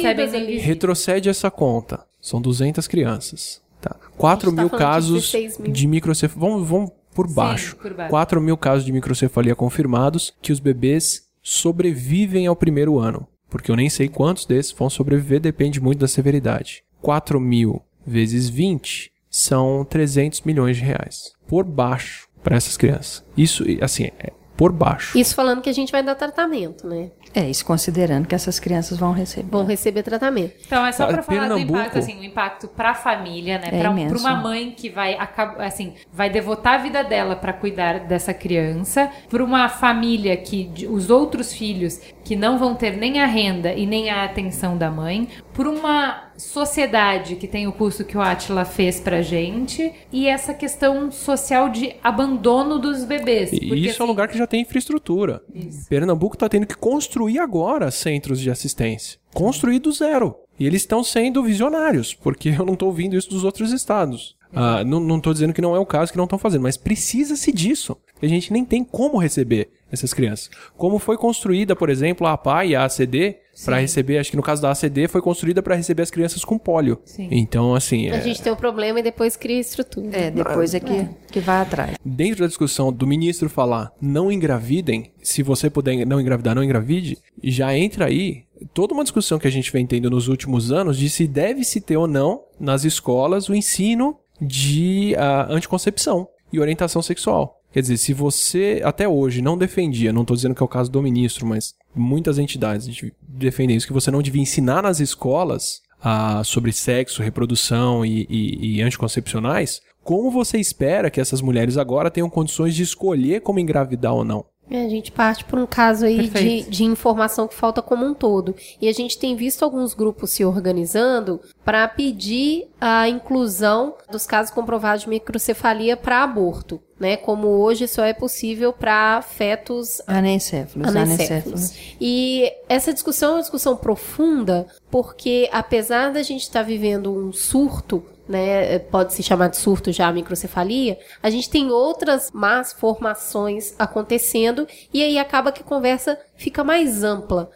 Retrocede 0.61 1.29
essa 1.29 1.51
conta. 1.51 2.05
São 2.21 2.41
200 2.41 2.87
crianças. 2.87 3.61
Tá. 3.81 3.97
4 4.17 4.47
A 4.49 4.51
gente 4.51 4.57
tá 4.57 4.63
mil 4.63 4.71
de 4.71 4.77
casos 4.79 5.23
16 5.33 5.59
mil. 5.59 5.73
de 5.73 5.87
microcefalia. 5.89 6.49
Vamos, 6.49 6.69
vamos 6.69 6.91
por 7.13 7.29
baixo. 7.29 7.77
por 7.77 7.93
baixo. 7.93 8.11
4 8.11 8.41
mil 8.41 8.57
casos 8.57 8.85
de 8.85 8.93
microcefalia 8.93 9.57
confirmados 9.57 10.33
que 10.41 10.53
os 10.53 10.61
bebês 10.61 11.26
sobrevivem 11.49 12.49
ao 12.49 12.57
primeiro 12.57 12.99
ano. 12.99 13.25
Porque 13.49 13.71
eu 13.71 13.77
nem 13.77 13.89
sei 13.89 14.09
quantos 14.09 14.45
desses 14.45 14.73
vão 14.73 14.91
sobreviver, 14.91 15.39
depende 15.39 15.81
muito 15.81 16.01
da 16.01 16.09
severidade. 16.09 16.83
4 17.01 17.39
mil 17.39 17.81
vezes 18.05 18.49
20 18.49 19.13
são 19.31 19.87
300 19.89 20.41
milhões 20.41 20.77
de 20.77 20.83
reais. 20.83 21.35
Por 21.47 21.65
baixo 21.65 22.29
para 22.43 22.57
essas 22.57 22.77
crianças. 22.77 23.25
Isso, 23.37 23.65
assim, 23.81 24.07
é 24.19 24.33
por 24.57 24.73
baixo. 24.73 25.19
Isso 25.19 25.35
falando 25.35 25.61
que 25.61 25.69
a 25.69 25.73
gente 25.73 25.93
vai 25.93 26.03
dar 26.03 26.15
tratamento, 26.15 26.87
né? 26.87 27.11
É, 27.35 27.49
isso 27.51 27.65
considerando 27.67 28.27
que 28.27 28.35
essas 28.35 28.59
crianças 28.59 28.97
vão 28.99 29.13
receber. 29.13 29.51
Vão 29.51 29.65
receber 29.67 30.03
tratamento. 30.03 30.55
Então, 30.67 30.87
é 30.87 30.93
só 30.93 31.05
Ah, 31.05 31.09
pra 31.09 31.23
falar 31.23 31.41
do 31.41 31.49
Pernambuco- 31.49 31.79
impacto, 31.79 31.99
assim, 31.99 32.19
o 32.21 32.25
impacto 32.25 32.69
pra 32.69 32.95
família, 32.95 33.59
né? 33.59 33.69
É 33.73 33.81
pra 34.09 34.19
uma 34.19 34.37
mãe 34.37 34.71
que 34.77 34.89
vai, 34.89 35.17
assim, 35.59 35.95
vai 36.13 36.31
devotar 36.31 36.75
a 36.75 36.79
vida 36.79 37.05
dela 37.05 37.37
pra 37.37 37.53
cuidar 37.53 38.01
dessa 38.01 38.33
criança, 38.33 39.11
pra 39.29 39.45
uma 39.45 39.69
família 39.69 40.37
que, 40.37 40.71
os 40.89 41.11
outros 41.11 41.53
filhos 41.53 42.01
que 42.25 42.35
não 42.35 42.59
vão 42.59 42.75
ter 42.75 42.97
nem 42.97 43.21
a 43.21 43.27
renda 43.27 43.73
e 43.75 43.85
nem 43.87 44.09
a 44.11 44.25
atenção 44.25 44.77
da 44.79 44.91
mãe, 44.91 45.29
por 45.53 45.67
uma 45.67 46.26
sociedade 46.39 47.37
que 47.37 47.47
tem 47.47 47.67
o 47.67 47.73
curso 47.73 48.05
que 48.05 48.17
o 48.17 48.21
Atila 48.21 48.65
fez 48.65 49.01
pra 49.01 49.23
gente, 49.23 49.93
e 50.13 50.27
essa 50.27 50.55
questão 50.55 51.11
social 51.11 51.69
de 51.69 51.95
abandono 52.03 52.79
dos 52.79 53.05
bebês. 53.05 53.53
E 53.53 53.69
Porque, 53.69 53.75
isso 53.77 54.03
é 54.03 54.05
um 54.05 54.07
assim, 54.07 54.13
lugar 54.13 54.29
que 54.29 54.39
já 54.39 54.47
tem 54.47 54.63
infraestrutura. 54.63 55.43
Pernambuco 55.89 56.37
está 56.37 56.49
tendo 56.49 56.67
que 56.67 56.77
construir 56.77 57.39
agora 57.39 57.91
centros 57.91 58.41
de 58.41 58.51
assistência. 58.51 59.19
Construir 59.33 59.79
do 59.79 59.93
zero. 59.93 60.37
E 60.59 60.67
eles 60.67 60.83
estão 60.83 61.05
sendo 61.05 61.43
visionários, 61.43 62.15
porque 62.15 62.49
eu 62.51 62.65
não 62.65 62.75
estou 62.75 62.89
ouvindo 62.89 63.17
isso 63.17 63.31
dos 63.31 63.45
outros 63.45 63.73
estados. 63.73 64.37
Ah, 64.53 64.83
não, 64.85 65.01
não 65.01 65.21
tô 65.21 65.33
dizendo 65.33 65.53
que 65.53 65.61
não 65.61 65.77
é 65.77 65.79
o 65.79 65.85
caso, 65.85 66.11
que 66.11 66.17
não 66.17 66.25
estão 66.25 66.39
fazendo, 66.39 66.63
mas 66.63 66.77
precisa-se 66.77 67.53
disso. 67.53 67.97
A 68.23 68.27
gente 68.27 68.53
nem 68.53 68.65
tem 68.65 68.83
como 68.83 69.19
receber 69.19 69.69
essas 69.91 70.13
crianças. 70.13 70.51
Como 70.77 70.99
foi 70.99 71.17
construída, 71.17 71.77
por 71.77 71.89
exemplo, 71.89 72.27
a 72.27 72.33
APA 72.33 72.65
e 72.65 72.75
a 72.75 72.85
ACD 72.85 73.37
para 73.65 73.79
receber, 73.79 74.19
acho 74.19 74.31
que 74.31 74.37
no 74.37 74.43
caso 74.43 74.61
da 74.61 74.71
ACD 74.71 75.09
foi 75.09 75.23
construída 75.23 75.63
para 75.63 75.75
receber 75.75 76.03
as 76.03 76.11
crianças 76.11 76.45
com 76.45 76.59
pólio. 76.59 77.01
Sim. 77.05 77.29
Então, 77.31 77.75
assim, 77.75 78.11
A 78.11 78.17
é- 78.17 78.21
gente 78.21 78.43
tem 78.43 78.53
um 78.53 78.57
problema 78.57 79.01
e 79.01 79.03
depois 79.03 79.37
cria 79.37 79.59
estrutura. 79.59 80.15
É, 80.15 80.31
depois 80.31 80.75
é 80.75 80.81
que, 80.81 81.09
que 81.33 81.41
vai 81.41 81.63
atrás. 81.63 81.97
dentro 82.05 82.41
da 82.41 82.47
discussão 82.47 82.93
do 82.93 83.07
ministro 83.07 83.49
falar 83.49 83.93
não 84.01 84.31
engravidem, 84.31 85.13
se 85.23 85.43
você 85.43 85.71
puder 85.71 86.05
não 86.05 86.21
engravidar, 86.21 86.55
não 86.55 86.63
engravide, 86.65 87.17
já 87.43 87.77
entra 87.77 88.07
aí 88.07 88.45
toda 88.75 88.93
uma 88.93 89.05
discussão 89.05 89.39
que 89.39 89.47
a 89.47 89.51
gente 89.51 89.73
vem 89.73 89.87
tendo 89.87 90.11
nos 90.11 90.29
últimos 90.29 90.73
anos 90.73 90.99
de 90.99 91.09
se 91.09 91.27
deve 91.27 91.65
se 91.65 91.81
ter 91.81 91.97
ou 91.97 92.07
não 92.07 92.43
nas 92.59 92.85
escolas 92.85 93.49
o 93.49 93.55
ensino 93.55 94.19
de 94.41 95.15
ah, 95.17 95.47
anticoncepção 95.49 96.29
e 96.53 96.61
orientação 96.61 97.01
sexual. 97.03 97.56
Quer 97.77 97.83
dizer, 97.83 97.99
se 97.99 98.15
você 98.15 98.81
até 98.83 99.07
hoje 99.07 99.43
não 99.43 99.59
defendia, 99.59 100.11
não 100.11 100.23
estou 100.23 100.35
dizendo 100.35 100.55
que 100.55 100.63
é 100.63 100.65
o 100.65 100.69
caso 100.69 100.91
do 100.91 101.03
ministro, 101.03 101.47
mas 101.47 101.75
muitas 101.95 102.39
entidades 102.39 102.87
de- 102.89 103.13
defendem 103.29 103.77
isso, 103.77 103.87
que 103.87 103.93
você 103.93 104.11
não 104.11 104.23
devia 104.23 104.41
ensinar 104.41 104.83
nas 104.83 104.99
escolas 104.99 105.83
ah, 106.03 106.43
sobre 106.43 106.73
sexo, 106.73 107.23
reprodução 107.23 108.03
e, 108.03 108.27
e- 108.31 108.77
e 108.77 108.81
anticoncepcionais, 108.81 109.83
como 110.03 110.31
você 110.31 110.57
espera 110.57 111.11
que 111.11 111.21
essas 111.21 111.43
mulheres 111.43 111.77
agora 111.77 112.11
tenham 112.11 112.31
condições 112.31 112.75
de 112.75 112.83
escolher 112.83 113.43
como 113.43 113.59
engravidar 113.61 114.15
ou 114.15 114.25
não? 114.25 114.47
É, 114.69 114.85
a 114.85 114.89
gente 114.89 115.13
parte 115.13 115.45
por 115.45 115.59
um 115.59 115.67
caso 115.67 116.07
aí 116.07 116.29
de, 116.29 116.63
de 116.63 116.85
informação 116.85 117.47
que 117.47 117.55
falta 117.55 117.81
como 117.81 118.05
um 118.05 118.13
todo. 118.13 118.55
E 118.81 118.89
a 118.89 118.93
gente 118.93 119.19
tem 119.19 119.37
visto 119.37 119.65
alguns 119.65 119.95
grupos 119.95 120.31
se 120.31 120.45
organizando 120.45 121.41
para 121.65 121.87
pedir 121.87 122.69
a 122.81 123.09
inclusão 123.09 123.95
dos 124.11 124.27
casos 124.27 124.53
comprovados 124.53 125.05
de 125.05 125.09
microcefalia 125.09 125.97
para 125.97 126.23
aborto, 126.23 126.81
né? 126.99 127.17
Como 127.17 127.47
hoje 127.47 127.87
só 127.87 128.05
é 128.05 128.13
possível 128.13 128.73
para 128.73 129.23
fetos 129.23 130.01
Anencéfalos, 130.07 130.89
anencéfalos. 130.89 131.27
anencéfalos. 131.31 131.75
E 132.01 132.53
essa 132.69 132.93
discussão 132.93 133.31
é 133.31 133.35
uma 133.35 133.41
discussão 133.41 133.77
profunda, 133.77 134.67
porque 134.97 135.47
apesar 135.53 136.11
da 136.11 136.23
gente 136.23 136.45
estar 136.45 136.63
vivendo 136.63 137.13
um 137.13 137.31
surto, 137.31 138.03
né, 138.27 138.79
pode 138.79 139.13
se 139.13 139.23
chamar 139.23 139.49
de 139.49 139.59
surto 139.59 139.93
já 139.93 140.09
a 140.09 140.13
microcefalia, 140.13 140.99
a 141.23 141.29
gente 141.29 141.51
tem 141.51 141.71
outras 141.71 142.31
más 142.33 142.73
formações 142.73 143.75
acontecendo 143.79 144.67
e 144.95 145.03
aí 145.03 145.19
acaba 145.19 145.53
que 145.53 145.61
a 145.61 145.67
conversa 145.67 146.19
fica 146.35 146.65
mais 146.65 147.05
ampla. 147.05 147.51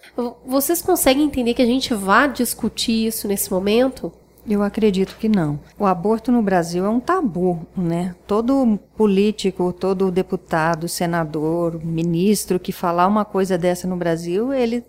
Vocês 0.44 0.82
conseguem 0.82 1.24
entender 1.24 1.54
que 1.54 1.62
a 1.62 1.66
gente 1.66 1.94
vá 1.94 2.26
discutir 2.26 3.06
isso 3.06 3.26
nesse 3.26 3.50
momento? 3.50 4.12
Eu 4.46 4.62
acredito 4.62 5.16
que 5.16 5.28
não. 5.28 5.60
O 5.78 5.86
aborto 5.86 6.30
no 6.30 6.42
Brasil 6.42 6.84
é 6.84 6.88
um 6.90 7.00
tabu, 7.00 7.66
né? 7.74 8.14
Todo 8.26 8.78
político, 8.96 9.72
todo 9.72 10.10
deputado, 10.10 10.88
senador, 10.88 11.82
ministro 11.82 12.60
que 12.60 12.72
falar 12.72 13.06
uma 13.06 13.24
coisa 13.24 13.56
dessa 13.56 13.88
no 13.88 13.96
Brasil, 13.96 14.52
ele 14.52 14.84